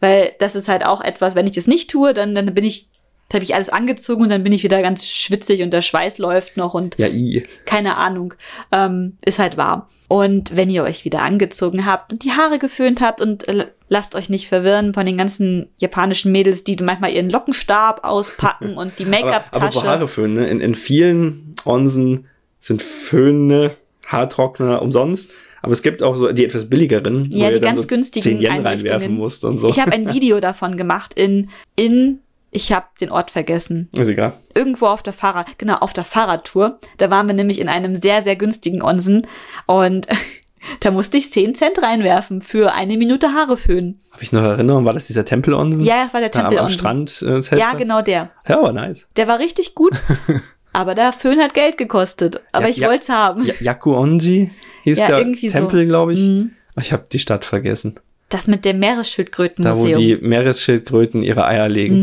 Weil 0.00 0.32
das 0.38 0.54
ist 0.54 0.68
halt 0.68 0.84
auch 0.84 1.00
etwas, 1.00 1.34
wenn 1.34 1.46
ich 1.46 1.52
das 1.52 1.66
nicht 1.66 1.90
tue, 1.90 2.14
dann, 2.14 2.34
dann 2.34 2.54
bin 2.54 2.64
ich, 2.64 2.88
habe 3.32 3.44
ich 3.44 3.54
alles 3.54 3.68
angezogen 3.68 4.22
und 4.22 4.30
dann 4.30 4.42
bin 4.42 4.52
ich 4.52 4.62
wieder 4.62 4.80
ganz 4.80 5.06
schwitzig 5.06 5.62
und 5.62 5.72
der 5.72 5.82
Schweiß 5.82 6.18
läuft 6.18 6.56
noch 6.56 6.74
und 6.74 6.96
Ja, 6.98 7.08
i. 7.08 7.44
keine 7.64 7.96
Ahnung, 7.96 8.34
ähm, 8.72 9.18
ist 9.24 9.38
halt 9.38 9.56
warm. 9.56 9.82
Und 10.08 10.56
wenn 10.56 10.70
ihr 10.70 10.84
euch 10.84 11.04
wieder 11.04 11.20
angezogen 11.20 11.84
habt 11.84 12.12
und 12.12 12.24
die 12.24 12.32
Haare 12.32 12.58
geföhnt 12.58 13.02
habt 13.02 13.20
und 13.20 13.46
äh, 13.46 13.66
lasst 13.90 14.14
euch 14.14 14.30
nicht 14.30 14.48
verwirren 14.48 14.94
von 14.94 15.04
den 15.04 15.18
ganzen 15.18 15.68
japanischen 15.76 16.32
Mädels, 16.32 16.64
die 16.64 16.76
manchmal 16.80 17.10
ihren 17.10 17.28
Lockenstab 17.28 18.04
auspacken 18.04 18.76
und 18.78 18.98
die 18.98 19.04
Aber, 19.04 19.16
aber 19.16 19.26
Make-up-Tasche. 19.26 19.82
Haare 19.82 20.08
föhnen, 20.08 20.34
ne? 20.34 20.46
In, 20.46 20.60
in 20.60 20.74
vielen 20.74 21.54
Onsen 21.66 22.26
sind 22.58 22.82
Föhne, 22.82 23.72
Haartrockner 24.06 24.80
umsonst. 24.80 25.30
Aber 25.62 25.72
es 25.72 25.82
gibt 25.82 26.02
auch 26.02 26.16
so 26.16 26.32
die 26.32 26.44
etwas 26.44 26.68
billigeren, 26.68 27.30
Ja, 27.30 27.48
ihr 27.48 27.54
die 27.54 27.60
dann 27.60 27.74
ganz 27.74 27.82
so 27.82 27.88
günstigen 27.88 28.22
10 28.22 28.40
Yen 28.40 28.66
reinwerfen 28.66 29.14
musst 29.14 29.44
und 29.44 29.58
so. 29.58 29.68
Ich 29.68 29.80
habe 29.80 29.92
ein 29.92 30.12
Video 30.12 30.40
davon 30.40 30.76
gemacht 30.76 31.14
in, 31.14 31.50
in, 31.76 32.20
ich 32.50 32.72
habe 32.72 32.86
den 33.00 33.10
Ort 33.10 33.30
vergessen. 33.30 33.88
Ist 33.96 34.08
egal. 34.08 34.34
Irgendwo 34.54 34.86
auf 34.86 35.02
der 35.02 35.12
Fahrrad, 35.12 35.58
genau, 35.58 35.76
auf 35.76 35.92
der 35.92 36.04
Fahrradtour. 36.04 36.78
Da 36.98 37.10
waren 37.10 37.26
wir 37.26 37.34
nämlich 37.34 37.60
in 37.60 37.68
einem 37.68 37.94
sehr, 37.94 38.22
sehr 38.22 38.36
günstigen 38.36 38.82
Onsen 38.82 39.26
und 39.66 40.06
da 40.80 40.90
musste 40.90 41.16
ich 41.16 41.32
10 41.32 41.54
Cent 41.54 41.82
reinwerfen 41.82 42.40
für 42.40 42.72
eine 42.72 42.96
Minute 42.96 43.32
Haare 43.32 43.56
föhnen. 43.56 44.00
Habe 44.12 44.22
ich 44.22 44.32
noch 44.32 44.42
Erinnerung, 44.42 44.84
war 44.84 44.92
das 44.92 45.08
dieser 45.08 45.24
Tempelonsen? 45.24 45.82
Ja, 45.82 46.04
das 46.04 46.14
war 46.14 46.20
der 46.20 46.30
Da 46.30 46.40
am, 46.40 46.46
am 46.46 46.50
Tempelonsen. 46.50 46.78
Strand 46.78 47.52
äh, 47.52 47.58
Ja, 47.58 47.74
genau 47.74 48.02
der. 48.02 48.30
Ja, 48.46 48.58
aber 48.58 48.72
nice. 48.72 49.08
Der 49.16 49.26
war 49.26 49.40
richtig 49.40 49.74
gut. 49.74 49.92
aber 50.72 50.94
der 50.94 51.12
Föhn 51.12 51.40
hat 51.40 51.54
Geld 51.54 51.78
gekostet. 51.78 52.40
Aber 52.52 52.66
Ja, 52.66 52.70
ich 52.70 52.76
ja. 52.76 52.88
wollte 52.88 53.02
es 53.02 53.08
haben. 53.08 53.44
Ja, 53.44 53.54
Yakuonji 53.60 54.50
hieß 54.84 54.98
Ja, 54.98 55.06
der 55.08 55.18
irgendwie 55.18 55.48
so. 55.48 55.58
Tempel, 55.58 55.86
glaube 55.86 56.12
ich. 56.12 56.20
Mhm. 56.20 56.52
Ich 56.80 56.92
habe 56.92 57.06
die 57.10 57.18
Stadt 57.18 57.44
vergessen. 57.44 57.98
Das 58.28 58.46
mit 58.46 58.64
dem 58.64 58.80
Da, 58.80 58.86
wo 58.86 58.92
Meeresschildkrötenmuseum. 58.92 59.98
die 59.98 60.16
Meeresschildkröten 60.16 61.22
ihre 61.22 61.46
Eier 61.46 61.68
legen. 61.68 62.00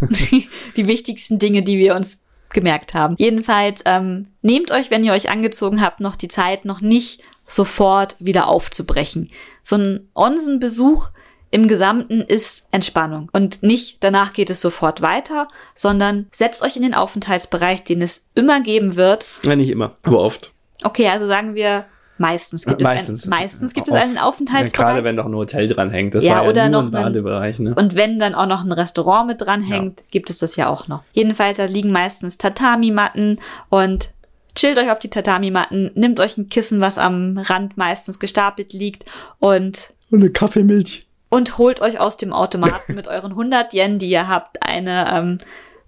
Mhm. 0.00 0.08
die 0.76 0.86
wichtigsten 0.88 1.38
Dinge, 1.38 1.62
die 1.62 1.78
wir 1.78 1.94
uns 1.94 2.22
gemerkt 2.54 2.94
haben. 2.94 3.16
Jedenfalls 3.18 3.82
ähm, 3.84 4.28
nehmt 4.42 4.70
euch, 4.70 4.90
wenn 4.90 5.04
ihr 5.04 5.12
euch 5.12 5.30
angezogen 5.30 5.80
habt, 5.80 6.00
noch 6.00 6.16
die 6.16 6.28
Zeit, 6.28 6.64
noch 6.64 6.80
nicht 6.80 7.22
sofort 7.46 8.16
wieder 8.18 8.48
aufzubrechen. 8.48 9.30
So 9.62 9.76
ein 9.76 10.08
Onsenbesuch 10.14 11.10
im 11.50 11.68
Gesamten 11.68 12.20
ist 12.22 12.68
Entspannung 12.72 13.28
und 13.32 13.62
nicht 13.62 14.02
danach 14.02 14.32
geht 14.32 14.50
es 14.50 14.60
sofort 14.60 15.02
weiter, 15.02 15.46
sondern 15.74 16.26
setzt 16.32 16.62
euch 16.62 16.76
in 16.76 16.82
den 16.82 16.94
Aufenthaltsbereich, 16.94 17.84
den 17.84 18.02
es 18.02 18.28
immer 18.34 18.60
geben 18.60 18.96
wird. 18.96 19.26
Ja, 19.44 19.54
nicht 19.54 19.70
immer, 19.70 19.94
aber 20.02 20.20
oft. 20.20 20.52
Okay, 20.82 21.08
also 21.08 21.26
sagen 21.26 21.54
wir 21.54 21.84
meistens 22.18 22.64
gibt 22.64 22.82
meistens. 22.82 23.24
es 23.24 23.30
einen, 23.32 23.42
meistens 23.42 23.74
gibt 23.74 23.88
es 23.88 23.94
Oft. 23.94 24.02
einen 24.02 24.14
Ja, 24.16 24.22
Aufenthaltsbereich. 24.24 24.86
Gerade 24.88 25.04
wenn 25.04 25.16
doch 25.16 25.26
ein 25.26 25.34
Hotel 25.34 25.66
dran 25.68 25.90
hängt. 25.90 26.14
Das 26.14 26.24
Ja, 26.24 26.36
war 26.36 26.44
ja 26.44 26.50
oder 26.50 26.68
nur 26.68 26.82
noch 26.82 26.88
ein 26.90 26.94
einen- 26.94 27.04
Badebereich. 27.12 27.58
Ne? 27.58 27.74
Und 27.74 27.94
wenn 27.96 28.18
dann 28.18 28.34
auch 28.34 28.46
noch 28.46 28.64
ein 28.64 28.72
Restaurant 28.72 29.26
mit 29.26 29.40
dranhängt, 29.40 30.04
gibt 30.10 30.30
es 30.30 30.38
das 30.38 30.56
ja 30.56 30.68
auch 30.68 30.88
noch. 30.88 31.02
Jedenfalls, 31.12 31.56
da 31.56 31.64
liegen 31.64 31.90
meistens 31.92 32.38
Tatami-Matten 32.38 33.40
und 33.68 34.10
chillt 34.54 34.78
euch 34.78 34.90
auf 34.90 34.98
die 35.00 35.10
Tatami-Matten, 35.10 35.90
nimmt 35.94 36.20
euch 36.20 36.36
ein 36.38 36.48
Kissen, 36.48 36.80
was 36.80 36.98
am 36.98 37.38
Rand 37.38 37.76
meistens 37.76 38.18
gestapelt 38.20 38.72
liegt 38.72 39.04
und, 39.40 39.92
Und 40.10 40.20
eine 40.22 40.30
Kaffeemilch. 40.30 41.06
und 41.30 41.58
holt 41.58 41.80
euch 41.80 41.98
aus 41.98 42.16
dem 42.16 42.32
Automaten 42.32 42.94
mit 42.94 43.08
euren 43.08 43.32
100 43.34 43.74
Yen, 43.74 43.98
die 43.98 44.08
ihr 44.10 44.28
habt, 44.28 44.62
eine, 44.64 45.12
ähm, 45.12 45.38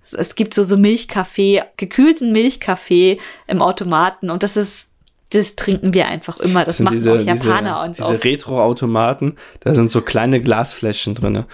es- 0.02 0.14
es 0.14 0.34
gibt 0.34 0.54
so, 0.54 0.64
so 0.64 0.76
Milchkaffee, 0.76 1.62
gekühlten 1.76 2.32
Milchkaffee 2.32 3.18
im 3.46 3.62
Automaten 3.62 4.30
und 4.30 4.42
das 4.42 4.56
ist, 4.56 4.95
das 5.36 5.56
trinken 5.56 5.94
wir 5.94 6.08
einfach 6.08 6.38
immer. 6.38 6.64
Das, 6.64 6.78
sind 6.78 6.84
machen 6.84 6.94
diese, 6.94 7.12
auch 7.12 7.20
Japaner 7.20 7.60
diese, 7.60 7.82
uns 7.84 7.96
diese 7.98 8.14
oft. 8.14 8.24
Retro-Automaten. 8.24 9.36
Da 9.60 9.74
sind 9.74 9.90
so 9.90 10.00
kleine 10.00 10.40
Glasfläschchen 10.40 11.14
drinne 11.14 11.46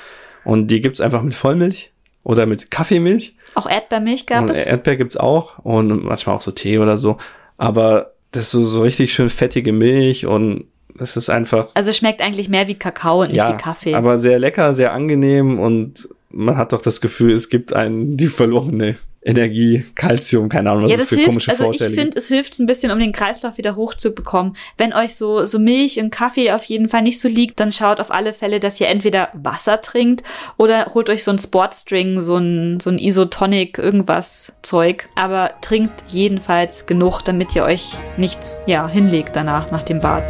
Und 0.44 0.68
die 0.68 0.80
gibt's 0.80 1.00
einfach 1.00 1.22
mit 1.22 1.34
Vollmilch 1.34 1.92
oder 2.22 2.46
mit 2.46 2.70
Kaffeemilch. 2.70 3.36
Auch 3.54 3.68
Erdbeermilch 3.68 4.26
gab 4.26 4.42
und 4.42 4.50
es. 4.50 4.66
Erdbeer 4.66 4.96
gibt's 4.96 5.16
auch 5.16 5.58
und 5.58 6.04
manchmal 6.04 6.36
auch 6.36 6.40
so 6.40 6.52
Tee 6.52 6.78
oder 6.78 6.98
so. 6.98 7.16
Aber 7.58 8.12
das 8.30 8.44
ist 8.44 8.50
so, 8.52 8.64
so 8.64 8.82
richtig 8.82 9.12
schön 9.12 9.30
fettige 9.30 9.72
Milch 9.72 10.26
und 10.26 10.64
das 10.94 11.16
ist 11.16 11.30
einfach 11.30 11.68
Also 11.74 11.90
es 11.90 11.96
schmeckt 11.96 12.20
eigentlich 12.20 12.48
mehr 12.48 12.68
wie 12.68 12.74
Kakao 12.74 13.22
und 13.22 13.28
nicht 13.28 13.36
ja, 13.36 13.52
wie 13.52 13.62
Kaffee. 13.62 13.94
aber 13.94 14.18
sehr 14.18 14.38
lecker, 14.38 14.74
sehr 14.74 14.92
angenehm 14.92 15.58
und 15.58 16.08
man 16.30 16.56
hat 16.56 16.72
doch 16.72 16.82
das 16.82 17.00
Gefühl, 17.00 17.32
es 17.32 17.48
gibt 17.48 17.72
einen 17.72 18.16
die 18.16 18.28
verlorene 18.28 18.96
Energie, 19.24 19.84
Kalzium, 19.94 20.48
keine 20.48 20.70
Ahnung, 20.70 20.84
was 20.84 20.90
ja, 20.90 20.96
das 20.96 21.08
für 21.08 21.14
hilft, 21.14 21.28
komische 21.28 21.50
also 21.52 21.64
Vorteile 21.64 21.90
ich 21.90 21.98
finde, 21.98 22.18
es 22.18 22.26
hilft 22.26 22.58
ein 22.58 22.66
bisschen, 22.66 22.90
um 22.90 22.98
den 22.98 23.12
Kreislauf 23.12 23.56
wieder 23.56 23.76
hochzubekommen. 23.76 24.56
Wenn 24.76 24.92
euch 24.92 25.14
so, 25.14 25.44
so 25.44 25.60
Milch 25.60 26.00
und 26.00 26.10
Kaffee 26.10 26.50
auf 26.50 26.64
jeden 26.64 26.88
Fall 26.88 27.02
nicht 27.02 27.20
so 27.20 27.28
liegt, 27.28 27.60
dann 27.60 27.70
schaut 27.70 28.00
auf 28.00 28.10
alle 28.10 28.32
Fälle, 28.32 28.58
dass 28.58 28.80
ihr 28.80 28.88
entweder 28.88 29.28
Wasser 29.32 29.80
trinkt 29.80 30.24
oder 30.56 30.90
holt 30.94 31.08
euch 31.08 31.22
so 31.22 31.30
ein 31.30 31.38
Sportstring, 31.38 32.20
so 32.20 32.36
ein, 32.36 32.80
so 32.80 32.90
ein 32.90 32.98
Isotonic, 32.98 33.78
irgendwas 33.78 34.52
Zeug. 34.62 35.08
Aber 35.14 35.52
trinkt 35.60 36.02
jedenfalls 36.08 36.86
genug, 36.86 37.22
damit 37.22 37.54
ihr 37.54 37.62
euch 37.62 37.92
nicht, 38.16 38.38
ja, 38.66 38.88
hinlegt 38.88 39.36
danach, 39.36 39.70
nach 39.70 39.84
dem 39.84 40.00
Bad. 40.00 40.24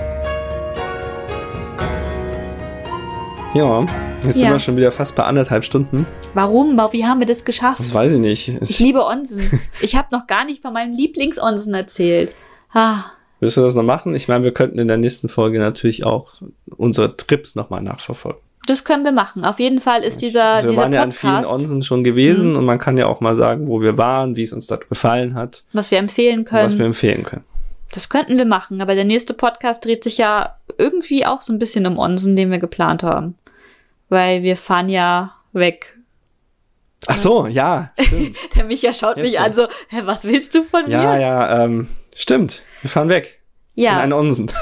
Ja, 3.54 3.86
jetzt 4.24 4.36
sind 4.36 4.44
Ja. 4.46 4.52
wir 4.52 4.58
schon 4.58 4.76
wieder 4.76 4.92
fast 4.92 5.14
bei 5.14 5.24
anderthalb 5.24 5.64
Stunden. 5.64 6.06
Warum? 6.34 6.76
Wa- 6.76 6.92
Wie 6.92 7.04
haben 7.04 7.20
wir 7.20 7.26
das 7.26 7.44
geschafft? 7.44 7.80
Das 7.80 7.92
weiß 7.94 8.12
ich 8.14 8.20
nicht. 8.20 8.48
Ich 8.48 8.70
Ich, 8.70 8.78
liebe 8.80 9.04
Onsen. 9.04 9.60
Ich 9.80 9.96
habe 9.96 10.08
noch 10.12 10.26
gar 10.26 10.44
nicht 10.44 10.62
von 10.62 10.72
meinem 10.72 10.92
Lieblingsonsen 10.94 11.74
erzählt. 11.74 12.32
Ah, 12.72 13.04
willst 13.40 13.56
du 13.56 13.60
das 13.60 13.74
noch 13.74 13.82
machen? 13.82 14.14
Ich 14.14 14.28
meine, 14.28 14.44
wir 14.44 14.52
könnten 14.54 14.78
in 14.78 14.88
der 14.88 14.96
nächsten 14.96 15.28
Folge 15.28 15.58
natürlich 15.58 16.04
auch 16.04 16.34
unsere 16.76 17.16
Trips 17.16 17.54
nochmal 17.54 17.82
nachverfolgen. 17.82 18.40
das 18.66 18.84
können 18.84 19.04
wir 19.04 19.12
machen. 19.12 19.44
Auf 19.44 19.58
jeden 19.58 19.80
Fall 19.80 20.02
ist 20.04 20.22
dieser, 20.22 20.44
Also 20.44 20.66
wir 20.66 20.70
dieser 20.70 20.82
waren 20.82 20.92
ja 20.92 21.02
an 21.02 21.12
vielen 21.12 21.44
Onsen 21.46 21.82
schon 21.82 22.04
gewesen 22.04 22.54
und 22.56 22.64
man 22.64 22.78
kann 22.78 22.96
ja 22.96 23.06
auch 23.06 23.20
mal 23.20 23.34
sagen, 23.34 23.66
wo 23.68 23.80
wir 23.80 23.98
waren, 23.98 24.36
wie 24.36 24.44
es 24.44 24.52
uns 24.52 24.68
dort 24.68 24.88
gefallen 24.88 25.34
hat, 25.34 25.64
was 25.72 25.90
wir 25.90 25.98
empfehlen 25.98 26.44
können. 26.44 26.64
was 26.66 26.78
wir 26.78 26.86
empfehlen 26.86 27.24
können. 27.24 27.44
Das 27.92 28.08
könnten 28.08 28.38
wir 28.38 28.46
machen, 28.46 28.80
aber 28.80 28.94
der 28.94 29.04
nächste 29.04 29.34
Podcast 29.34 29.84
dreht 29.84 30.02
sich 30.04 30.16
ja 30.16 30.56
irgendwie 30.78 31.26
auch 31.26 31.42
so 31.42 31.52
ein 31.52 31.58
bisschen 31.58 31.86
um 31.86 31.98
Onsen, 31.98 32.36
den 32.36 32.50
wir 32.50 32.58
geplant 32.58 33.02
haben. 33.02 33.34
Weil 34.12 34.42
wir 34.42 34.58
fahren 34.58 34.90
ja 34.90 35.32
weg. 35.54 35.98
Ach 37.06 37.16
so, 37.16 37.46
ja, 37.46 37.92
stimmt. 37.98 38.36
Der 38.54 38.64
Micha 38.64 38.92
schaut 38.92 39.16
Jetzt 39.16 39.24
mich 39.24 39.36
so. 39.38 39.42
an 39.42 39.52
so, 39.54 39.66
hä, 39.88 40.02
was 40.04 40.24
willst 40.24 40.54
du 40.54 40.64
von 40.64 40.86
ja, 40.90 41.14
mir? 41.14 41.18
ja, 41.18 41.64
ähm, 41.64 41.88
stimmt. 42.14 42.62
Wir 42.82 42.90
fahren 42.90 43.08
weg. 43.08 43.40
In 43.74 43.84
Ja, 43.84 44.00
einen 44.00 44.12
Onsen. 44.12 44.52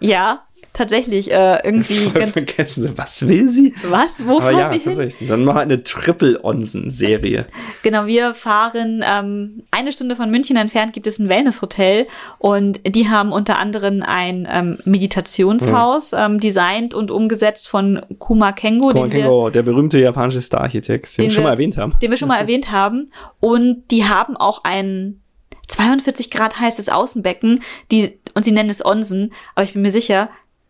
ja, 0.00 0.46
tatsächlich, 0.72 1.30
äh, 1.30 1.58
irgendwie 1.64 1.94
Voll 1.94 2.20
ganz, 2.22 2.32
vergessen. 2.32 2.92
Was 2.96 3.26
will 3.28 3.48
sie? 3.50 3.74
was, 3.90 4.26
wo 4.26 4.38
Aber 4.38 4.50
ja, 4.52 4.70
wir 4.70 4.78
hin? 4.78 4.82
tatsächlich. 4.84 5.28
Dann 5.28 5.44
machen 5.44 5.56
wir 5.56 5.60
eine 5.62 5.82
Triple-Onsen-Serie. 5.82 7.46
Genau, 7.82 8.06
wir 8.06 8.34
fahren 8.34 9.04
ähm, 9.04 9.64
eine 9.72 9.90
Stunde 9.92 10.14
von 10.14 10.30
München 10.30 10.56
entfernt 10.56 10.92
gibt 10.92 11.06
es 11.08 11.18
ein 11.18 11.28
Wellnesshotel 11.28 12.06
und 12.38 12.80
die 12.86 13.08
haben 13.08 13.32
unter 13.32 13.58
anderem 13.58 14.02
ein 14.06 14.46
ähm, 14.50 14.78
Meditationshaus 14.84 16.12
ähm, 16.12 16.38
designt 16.38 16.94
und 16.94 17.10
umgesetzt 17.10 17.68
von 17.68 18.00
Kuma 18.18 18.52
Kengo, 18.52 18.94
wir 18.94 19.08
Kengo, 19.08 19.50
der 19.50 19.62
berühmte 19.62 19.98
japanische 19.98 20.40
Star-Architekt, 20.40 21.06
den, 21.18 21.22
Den 21.22 21.24
wir 21.24 21.30
schon 21.34 21.42
wir- 21.42 21.48
mal 21.48 21.52
erwähnt 21.54 21.76
haben. 21.76 21.94
den 22.00 22.10
wir 22.10 22.16
schon 22.16 22.28
mal 22.28 22.38
erwähnt 22.40 22.70
haben. 22.70 23.12
Und 23.40 23.82
die 23.90 24.04
haben 24.04 24.36
auch 24.36 24.62
ein 24.64 25.20
42 25.68 26.30
Grad 26.30 26.60
heißes 26.60 26.88
Außenbecken, 26.88 27.60
die, 27.90 28.18
und 28.34 28.44
sie 28.44 28.52
nennen 28.52 28.70
es 28.70 28.84
Onsen, 28.84 29.32
aber 29.54 29.64
ich 29.64 29.72
bin 29.72 29.82
mir 29.82 29.90
sicher, 29.92 30.28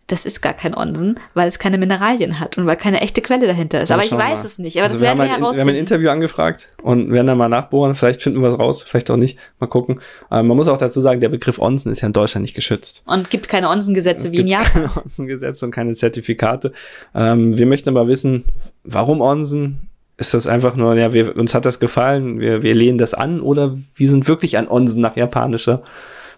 das 0.08 0.26
ist 0.26 0.42
gar 0.42 0.52
kein 0.52 0.74
Onsen, 0.76 1.18
weil 1.32 1.48
es 1.48 1.58
keine 1.58 1.78
Mineralien 1.78 2.38
hat 2.40 2.58
und 2.58 2.66
weil 2.66 2.76
keine 2.76 3.00
echte 3.00 3.22
Quelle 3.22 3.46
dahinter 3.46 3.80
ist. 3.80 3.90
Aber 3.90 4.04
ich 4.04 4.10
wir 4.10 4.18
weiß 4.18 4.40
mal. 4.40 4.46
es 4.46 4.58
nicht, 4.58 4.76
aber 4.76 4.84
Also 4.84 4.94
das 4.96 5.00
wir 5.00 5.06
werden 5.06 5.20
haben, 5.20 5.20
wir 5.20 5.24
ein, 5.24 5.28
wir 5.28 5.34
haben 5.34 5.52
ein 5.52 5.54
herausfinden. 5.54 5.80
Interview 5.80 6.10
angefragt 6.10 6.68
und 6.82 7.10
werden 7.12 7.26
dann 7.28 7.38
mal 7.38 7.48
nachbohren. 7.48 7.94
Vielleicht 7.94 8.20
finden 8.22 8.42
wir 8.42 8.48
es 8.48 8.58
raus, 8.58 8.82
vielleicht 8.82 9.10
auch 9.10 9.16
nicht. 9.16 9.38
Mal 9.58 9.68
gucken. 9.68 10.00
Aber 10.28 10.42
man 10.42 10.56
muss 10.56 10.68
auch 10.68 10.76
dazu 10.76 11.00
sagen, 11.00 11.20
der 11.20 11.28
Begriff 11.28 11.58
Onsen 11.58 11.92
ist 11.92 12.00
ja 12.02 12.06
in 12.08 12.12
Deutschland 12.12 12.42
nicht 12.42 12.54
geschützt. 12.54 13.02
Und 13.06 13.30
gibt 13.30 13.48
keine 13.48 13.68
Onsengesetze 13.70 14.26
Es 14.26 14.32
wie 14.32 14.38
in 14.40 14.48
Japan. 14.48 14.66
keine 14.72 14.96
Onsengesetze 15.04 15.64
und 15.64 15.70
keine 15.70 15.94
Zertifikate. 15.94 16.72
Ähm, 17.14 17.56
wir 17.56 17.66
möchten 17.66 17.88
aber 17.88 18.06
wissen, 18.08 18.44
warum 18.84 19.20
Onsen? 19.20 19.88
Ist 20.18 20.34
das 20.34 20.46
einfach 20.46 20.76
nur, 20.76 20.94
ja, 20.94 21.12
wir, 21.14 21.36
uns 21.36 21.54
hat 21.54 21.64
das 21.64 21.80
gefallen, 21.80 22.38
wir, 22.38 22.62
wir 22.62 22.74
lehnen 22.74 22.98
das 22.98 23.14
an 23.14 23.40
oder 23.40 23.76
wir 23.96 24.08
sind 24.08 24.28
wirklich 24.28 24.58
an 24.58 24.68
Onsen 24.68 25.00
nach 25.00 25.16
japanischer? 25.16 25.82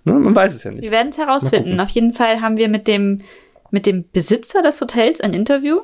Ne, 0.04 0.12
man 0.14 0.34
weiß 0.34 0.54
es 0.54 0.64
ja 0.64 0.70
nicht. 0.70 0.82
Wir 0.82 0.90
werden 0.90 1.08
es 1.08 1.18
herausfinden. 1.18 1.80
Auf 1.80 1.88
jeden 1.88 2.12
Fall 2.12 2.40
haben 2.40 2.56
wir 2.56 2.68
mit 2.68 2.86
dem, 2.86 3.22
mit 3.74 3.86
dem 3.86 4.04
Besitzer 4.12 4.62
des 4.62 4.80
Hotels 4.80 5.20
ein 5.20 5.34
Interview. 5.34 5.80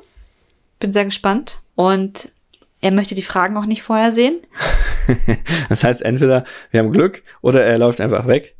Bin 0.79 0.93
sehr 0.93 1.05
gespannt. 1.05 1.61
Und 1.75 2.29
er 2.81 2.93
möchte 2.93 3.17
die 3.17 3.23
Fragen 3.23 3.57
auch 3.57 3.67
nicht 3.67 3.83
vorher 3.83 4.13
sehen. 4.13 4.39
das 5.69 5.83
heißt, 5.83 6.01
entweder 6.03 6.45
wir 6.71 6.79
haben 6.79 6.93
Glück 6.93 7.25
oder 7.43 7.65
er 7.65 7.79
läuft 7.79 8.01
einfach 8.01 8.29
weg. 8.29 8.55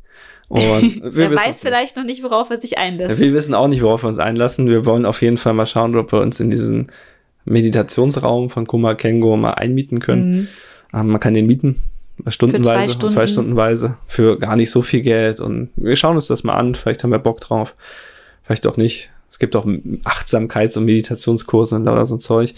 Und 0.49 0.61
wir 1.15 1.31
er 1.31 1.35
weiß 1.35 1.61
vielleicht 1.61 1.95
noch 1.95 2.03
nicht, 2.03 2.23
worauf 2.23 2.49
er 2.49 2.57
sich 2.57 2.77
einlässt. 2.77 3.19
Wir 3.19 3.31
wissen 3.31 3.55
auch 3.55 3.69
nicht, 3.69 3.81
worauf 3.81 4.03
wir 4.03 4.09
uns 4.09 4.19
einlassen. 4.19 4.67
Wir 4.67 4.85
wollen 4.85 5.05
auf 5.05 5.21
jeden 5.21 5.37
Fall 5.37 5.53
mal 5.53 5.65
schauen, 5.65 5.95
ob 5.95 6.11
wir 6.11 6.19
uns 6.19 6.41
in 6.41 6.51
diesen 6.51 6.87
Meditationsraum 7.45 8.49
von 8.49 8.67
Kuma 8.67 8.95
Kengo 8.95 9.37
mal 9.37 9.53
einmieten 9.53 9.99
können. 9.99 10.31
Mhm. 10.31 10.47
Ähm, 10.93 11.07
man 11.07 11.21
kann 11.21 11.33
den 11.35 11.47
mieten, 11.47 11.81
stundenweise, 12.27 12.83
zwei, 12.83 12.89
Stunden. 12.89 13.13
zwei 13.13 13.27
Stundenweise, 13.27 13.97
für 14.07 14.37
gar 14.37 14.57
nicht 14.57 14.71
so 14.71 14.81
viel 14.81 15.01
Geld. 15.01 15.39
Und 15.39 15.69
wir 15.77 15.95
schauen 15.95 16.17
uns 16.17 16.27
das 16.27 16.43
mal 16.43 16.55
an. 16.55 16.75
Vielleicht 16.75 17.05
haben 17.05 17.11
wir 17.11 17.19
Bock 17.19 17.39
drauf. 17.39 17.75
Vielleicht 18.43 18.67
auch 18.67 18.75
nicht. 18.75 19.09
Es 19.41 19.49
gibt 19.49 19.55
auch 19.55 19.65
Achtsamkeits- 19.65 20.77
und 20.77 20.85
Meditationskurse 20.85 21.73
und 21.73 21.85
lauter 21.85 22.05
so 22.05 22.13
ein 22.13 22.19
Zeug. 22.19 22.53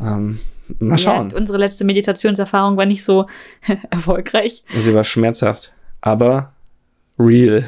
Ähm, 0.00 0.38
mal 0.78 0.96
schauen. 0.96 1.28
Ja, 1.28 1.36
unsere 1.36 1.58
letzte 1.58 1.84
Meditationserfahrung 1.84 2.78
war 2.78 2.86
nicht 2.86 3.04
so 3.04 3.26
erfolgreich. 3.90 4.64
Sie 4.74 4.94
war 4.94 5.04
schmerzhaft, 5.04 5.74
aber 6.00 6.54
real. 7.18 7.64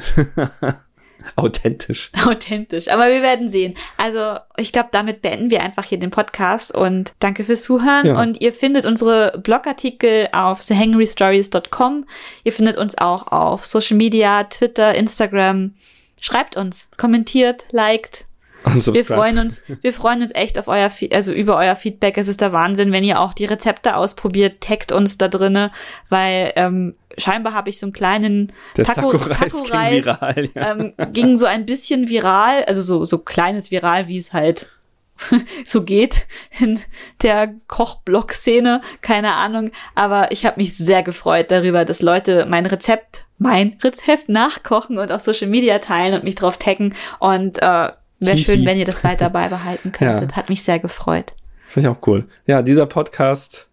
Authentisch. 1.35 2.11
Authentisch. 2.25 2.87
Aber 2.87 3.07
wir 3.07 3.21
werden 3.21 3.49
sehen. 3.49 3.75
Also, 3.97 4.39
ich 4.57 4.71
glaube, 4.71 4.89
damit 4.91 5.21
beenden 5.21 5.51
wir 5.51 5.61
einfach 5.61 5.83
hier 5.83 5.99
den 5.99 6.09
Podcast 6.09 6.73
und 6.73 7.13
danke 7.19 7.43
fürs 7.43 7.61
Zuhören. 7.61 8.07
Ja. 8.07 8.19
Und 8.19 8.41
ihr 8.41 8.51
findet 8.51 8.87
unsere 8.87 9.37
Blogartikel 9.43 10.27
auf 10.31 10.65
thehangrystories.com. 10.65 12.05
Ihr 12.43 12.51
findet 12.51 12.77
uns 12.77 12.97
auch 12.97 13.31
auf 13.31 13.63
Social 13.63 13.97
Media, 13.97 14.45
Twitter, 14.45 14.95
Instagram. 14.95 15.75
Schreibt 16.19 16.57
uns, 16.57 16.89
kommentiert, 16.97 17.67
liked, 17.69 18.25
wir 18.65 19.05
freuen 19.05 19.39
uns, 19.39 19.61
wir 19.81 19.93
freuen 19.93 20.21
uns 20.21 20.31
echt 20.33 20.57
auf 20.59 20.67
euer, 20.67 20.89
also 21.13 21.31
über 21.31 21.57
euer 21.57 21.75
Feedback. 21.75 22.17
Es 22.17 22.27
ist 22.27 22.41
der 22.41 22.53
Wahnsinn, 22.53 22.91
wenn 22.91 23.03
ihr 23.03 23.19
auch 23.19 23.33
die 23.33 23.45
Rezepte 23.45 23.95
ausprobiert, 23.95 24.61
taggt 24.61 24.91
uns 24.91 25.17
da 25.17 25.27
drinne, 25.27 25.71
weil 26.09 26.51
ähm, 26.55 26.95
scheinbar 27.17 27.53
habe 27.53 27.69
ich 27.69 27.79
so 27.79 27.85
einen 27.85 27.93
kleinen 27.93 28.51
der 28.75 28.85
Taco, 28.85 29.11
Taco-Reis, 29.11 29.63
Taco 29.63 29.63
ging, 29.63 30.05
viral, 30.05 30.49
ja. 30.53 30.71
ähm, 30.71 30.93
ging 31.13 31.37
so 31.37 31.45
ein 31.45 31.65
bisschen 31.65 32.09
viral, 32.09 32.63
also 32.65 32.81
so 32.81 33.05
so 33.05 33.19
kleines 33.19 33.71
viral, 33.71 34.07
wie 34.07 34.17
es 34.17 34.33
halt 34.33 34.69
so 35.65 35.83
geht 35.83 36.27
in 36.59 36.79
der 37.21 37.53
Kochblock-Szene, 37.67 38.81
keine 39.01 39.35
Ahnung. 39.35 39.71
Aber 39.95 40.31
ich 40.31 40.45
habe 40.45 40.59
mich 40.59 40.77
sehr 40.77 41.03
gefreut 41.03 41.51
darüber, 41.51 41.85
dass 41.85 42.01
Leute 42.01 42.45
mein 42.47 42.65
Rezept, 42.65 43.25
mein 43.37 43.77
Rezept 43.83 44.29
nachkochen 44.29 44.97
und 44.97 45.11
auf 45.11 45.21
Social 45.21 45.47
Media 45.47 45.79
teilen 45.79 46.13
und 46.15 46.23
mich 46.23 46.35
drauf 46.35 46.57
taggen. 46.57 46.95
Und 47.19 47.61
äh, 47.61 47.91
Wäre 48.19 48.37
schön, 48.37 48.65
wenn 48.65 48.77
ihr 48.77 48.85
das 48.85 49.03
weiter 49.03 49.29
beibehalten 49.29 49.91
könntet. 49.91 50.31
ja. 50.31 50.37
Hat 50.37 50.49
mich 50.49 50.63
sehr 50.63 50.79
gefreut. 50.79 51.33
Finde 51.67 51.89
ich 51.89 51.95
auch 51.95 52.07
cool. 52.07 52.25
Ja, 52.45 52.61
dieser 52.61 52.85
Podcast 52.85 53.67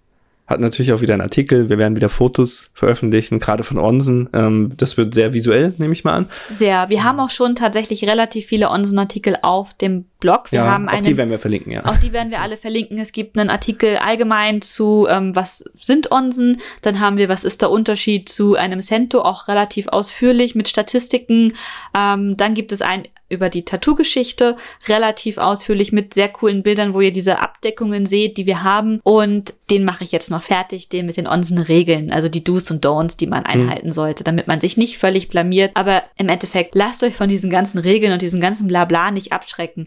hat 0.52 0.60
natürlich 0.60 0.92
auch 0.92 1.00
wieder 1.00 1.14
einen 1.14 1.22
Artikel. 1.22 1.68
Wir 1.68 1.78
werden 1.78 1.96
wieder 1.96 2.08
Fotos 2.08 2.70
veröffentlichen, 2.74 3.38
gerade 3.38 3.62
von 3.62 3.78
Onsen. 3.78 4.28
Ähm, 4.32 4.70
das 4.76 4.96
wird 4.96 5.14
sehr 5.14 5.32
visuell, 5.32 5.74
nehme 5.78 5.92
ich 5.92 6.04
mal 6.04 6.14
an. 6.14 6.28
Sehr. 6.50 6.88
Wir 6.88 7.04
haben 7.04 7.20
auch 7.20 7.30
schon 7.30 7.54
tatsächlich 7.54 8.04
relativ 8.06 8.46
viele 8.46 8.68
Onsen-Artikel 8.70 9.36
auf 9.42 9.74
dem 9.74 10.04
Blog. 10.20 10.52
Wir 10.52 10.60
ja, 10.60 10.66
haben 10.66 10.88
einen, 10.88 11.00
auch 11.00 11.06
die 11.06 11.16
werden 11.16 11.30
wir 11.30 11.38
verlinken, 11.38 11.72
ja. 11.72 11.84
Auch 11.84 11.96
die 11.96 12.12
werden 12.12 12.30
wir 12.30 12.40
alle 12.40 12.56
verlinken. 12.56 12.98
Es 12.98 13.12
gibt 13.12 13.38
einen 13.38 13.50
Artikel 13.50 13.96
allgemein 13.96 14.62
zu, 14.62 15.06
ähm, 15.08 15.34
was 15.34 15.64
sind 15.80 16.10
Onsen. 16.10 16.60
Dann 16.82 17.00
haben 17.00 17.16
wir, 17.16 17.28
was 17.28 17.44
ist 17.44 17.62
der 17.62 17.70
Unterschied 17.70 18.28
zu 18.28 18.54
einem 18.54 18.80
Cento, 18.80 19.22
auch 19.22 19.48
relativ 19.48 19.88
ausführlich 19.88 20.54
mit 20.54 20.68
Statistiken. 20.68 21.54
Ähm, 21.96 22.36
dann 22.36 22.54
gibt 22.54 22.72
es 22.72 22.82
ein 22.82 23.04
über 23.32 23.48
die 23.48 23.64
Tattoo-Geschichte, 23.64 24.56
relativ 24.88 25.38
ausführlich 25.38 25.90
mit 25.90 26.14
sehr 26.14 26.28
coolen 26.28 26.62
Bildern, 26.62 26.94
wo 26.94 27.00
ihr 27.00 27.12
diese 27.12 27.40
Abdeckungen 27.40 28.06
seht, 28.06 28.36
die 28.36 28.46
wir 28.46 28.62
haben. 28.62 29.00
Und 29.02 29.54
den 29.70 29.84
mache 29.84 30.04
ich 30.04 30.12
jetzt 30.12 30.30
noch 30.30 30.42
fertig, 30.42 30.88
den 30.88 31.06
mit 31.06 31.16
den 31.16 31.26
Onsen-Regeln, 31.26 32.12
also 32.12 32.28
die 32.28 32.44
Do's 32.44 32.70
und 32.70 32.84
Don'ts, 32.84 33.16
die 33.16 33.26
man 33.26 33.40
mhm. 33.40 33.46
einhalten 33.46 33.88
mhm. 33.88 33.92
sollte, 33.92 34.22
damit 34.22 34.46
man 34.46 34.60
sich 34.60 34.76
nicht 34.76 34.98
völlig 34.98 35.28
blamiert. 35.28 35.72
Aber 35.74 36.02
im 36.16 36.28
Endeffekt, 36.28 36.74
lasst 36.74 37.02
euch 37.02 37.16
von 37.16 37.28
diesen 37.28 37.50
ganzen 37.50 37.78
Regeln 37.78 38.12
und 38.12 38.22
diesem 38.22 38.40
ganzen 38.40 38.68
Blabla 38.68 39.10
nicht 39.10 39.32
abschrecken. 39.32 39.86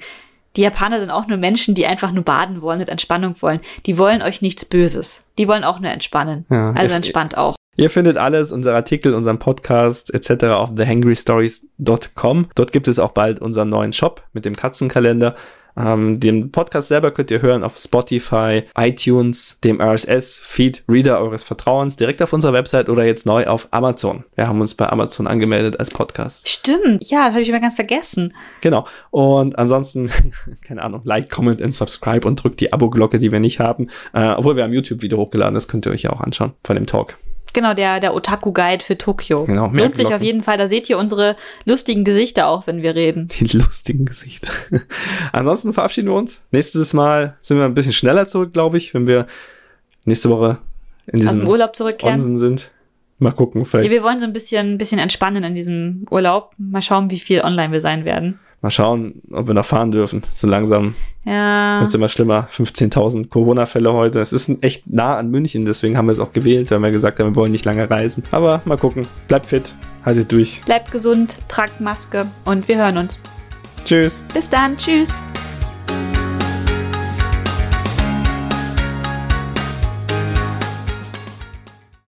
Die 0.55 0.61
Japaner 0.61 0.99
sind 0.99 1.11
auch 1.11 1.27
nur 1.27 1.37
Menschen, 1.37 1.75
die 1.75 1.85
einfach 1.85 2.11
nur 2.11 2.23
baden 2.23 2.61
wollen 2.61 2.79
und 2.79 2.89
Entspannung 2.89 3.35
wollen. 3.41 3.59
Die 3.85 3.97
wollen 3.97 4.21
euch 4.21 4.41
nichts 4.41 4.65
Böses. 4.65 5.25
Die 5.37 5.47
wollen 5.47 5.63
auch 5.63 5.79
nur 5.79 5.91
entspannen. 5.91 6.45
Ja, 6.49 6.71
also 6.71 6.95
entspannt 6.95 7.37
auch. 7.37 7.55
Ihr 7.77 7.89
findet 7.89 8.17
alles, 8.17 8.53
unsere 8.53 8.75
Artikel, 8.75 9.13
unseren 9.13 9.37
Podcast 9.37 10.13
etc. 10.13 10.45
auf 10.45 10.75
thehangrystories.com. 10.75 12.47
Dort 12.55 12.71
gibt 12.71 12.87
es 12.87 12.99
auch 12.99 13.11
bald 13.11 13.41
unseren 13.41 13.69
neuen 13.69 13.91
Shop 13.91 14.23
mit 14.31 14.45
dem 14.45 14.55
Katzenkalender. 14.55 15.35
Ähm, 15.77 16.21
den 16.21 16.51
Podcast 16.51 16.87
selber 16.87 17.11
könnt 17.11 17.31
ihr 17.31 17.41
hören 17.41 17.63
auf 17.63 17.77
Spotify, 17.77 18.63
iTunes, 18.77 19.59
dem 19.61 19.81
RSS-Feed-Reader 19.81 21.19
eures 21.19 21.43
Vertrauens, 21.43 21.97
direkt 21.97 22.21
auf 22.21 22.31
unserer 22.31 22.53
Website 22.53 22.87
oder 22.87 23.03
jetzt 23.03 23.25
neu 23.25 23.45
auf 23.45 23.67
Amazon. 23.71 24.23
Wir 24.35 24.47
haben 24.47 24.61
uns 24.61 24.73
bei 24.73 24.87
Amazon 24.87 25.27
angemeldet 25.27 25.77
als 25.77 25.91
Podcast. 25.91 26.47
Stimmt, 26.47 27.09
ja, 27.09 27.25
das 27.25 27.33
habe 27.33 27.41
ich 27.41 27.49
immer 27.49 27.59
ganz 27.59 27.75
vergessen. 27.75 28.33
Genau. 28.61 28.87
Und 29.11 29.59
ansonsten, 29.59 30.09
keine 30.65 30.81
Ahnung, 30.81 31.01
like, 31.03 31.29
comment 31.29 31.61
und 31.61 31.73
subscribe 31.73 32.25
und 32.25 32.41
drückt 32.41 32.61
die 32.61 32.71
Abo-Glocke, 32.71 33.19
die 33.19 33.33
wir 33.33 33.41
nicht 33.41 33.59
haben. 33.59 33.89
Äh, 34.13 34.29
obwohl 34.29 34.55
wir 34.55 34.63
haben 34.63 34.71
YouTube-Video 34.71 35.17
hochgeladen, 35.17 35.55
das 35.55 35.67
könnt 35.67 35.85
ihr 35.85 35.91
euch 35.91 36.03
ja 36.03 36.11
auch 36.11 36.21
anschauen 36.21 36.53
von 36.63 36.77
dem 36.77 36.85
Talk. 36.85 37.17
Genau, 37.55 37.73
der, 37.73 38.01
der 38.01 38.13
Otaku-Guide 38.13 38.83
für 38.83 38.97
Tokio. 38.97 39.45
Genau, 39.45 39.67
Lohnt 39.69 39.95
sich 39.95 40.13
auf 40.13 40.21
jeden 40.21 40.43
Fall. 40.43 40.57
Da 40.57 40.67
seht 40.67 40.89
ihr 40.89 40.97
unsere 40.97 41.37
lustigen 41.63 42.03
Gesichter 42.03 42.47
auch, 42.47 42.67
wenn 42.67 42.81
wir 42.81 42.95
reden. 42.95 43.29
Die 43.39 43.45
lustigen 43.57 44.03
Gesichter. 44.03 44.49
Ansonsten 45.31 45.73
verabschieden 45.73 46.09
wir 46.09 46.15
uns. 46.15 46.41
Nächstes 46.51 46.93
Mal 46.93 47.37
sind 47.39 47.57
wir 47.57 47.63
ein 47.63 47.73
bisschen 47.73 47.93
schneller 47.93 48.27
zurück, 48.27 48.51
glaube 48.51 48.77
ich, 48.77 48.93
wenn 48.93 49.07
wir 49.07 49.25
nächste 50.05 50.29
Woche 50.29 50.57
in 51.07 51.19
diesem 51.19 51.29
Aus 51.29 51.39
dem 51.39 51.47
Urlaub 51.47 51.75
zurückkehren. 51.77 52.15
Onsen 52.15 52.35
sind. 52.35 52.71
Mal 53.19 53.31
gucken, 53.31 53.65
vielleicht. 53.65 53.89
Ja, 53.89 53.95
wir 53.95 54.03
wollen 54.03 54.19
so 54.19 54.25
ein 54.25 54.33
bisschen, 54.33 54.73
ein 54.73 54.77
bisschen 54.77 54.99
entspannen 54.99 55.45
in 55.45 55.55
diesem 55.55 56.05
Urlaub. 56.11 56.51
Mal 56.57 56.81
schauen, 56.81 57.09
wie 57.09 57.19
viel 57.19 57.39
online 57.39 57.71
wir 57.71 57.79
sein 57.79 58.03
werden. 58.03 58.37
Mal 58.61 58.71
schauen, 58.71 59.21
ob 59.31 59.47
wir 59.47 59.53
noch 59.53 59.65
fahren 59.65 59.91
dürfen. 59.91 60.23
So 60.33 60.47
langsam 60.47 60.95
ja. 61.23 61.79
wird 61.79 61.89
es 61.89 61.93
immer 61.93 62.09
schlimmer. 62.09 62.47
15.000 62.53 63.29
Corona-Fälle 63.29 63.93
heute. 63.93 64.19
Es 64.21 64.33
ist 64.33 64.51
echt 64.63 64.87
nah 64.91 65.17
an 65.17 65.29
München, 65.29 65.65
deswegen 65.65 65.97
haben 65.97 66.07
wir 66.07 66.13
es 66.13 66.19
auch 66.19 66.31
gewählt, 66.31 66.71
weil 66.71 66.81
wir 66.81 66.91
gesagt 66.91 67.19
haben, 67.19 67.31
wir 67.31 67.35
wollen 67.35 67.51
nicht 67.51 67.65
lange 67.65 67.89
reisen. 67.89 68.23
Aber 68.31 68.61
mal 68.65 68.77
gucken. 68.77 69.07
Bleibt 69.27 69.49
fit, 69.49 69.75
haltet 70.03 70.31
durch. 70.31 70.61
Bleibt 70.65 70.91
gesund, 70.91 71.37
tragt 71.47 71.79
Maske 71.79 72.25
und 72.45 72.67
wir 72.67 72.77
hören 72.77 72.97
uns. 72.97 73.23
Tschüss. 73.83 74.23
Bis 74.33 74.49
dann, 74.49 74.77
tschüss. 74.77 75.21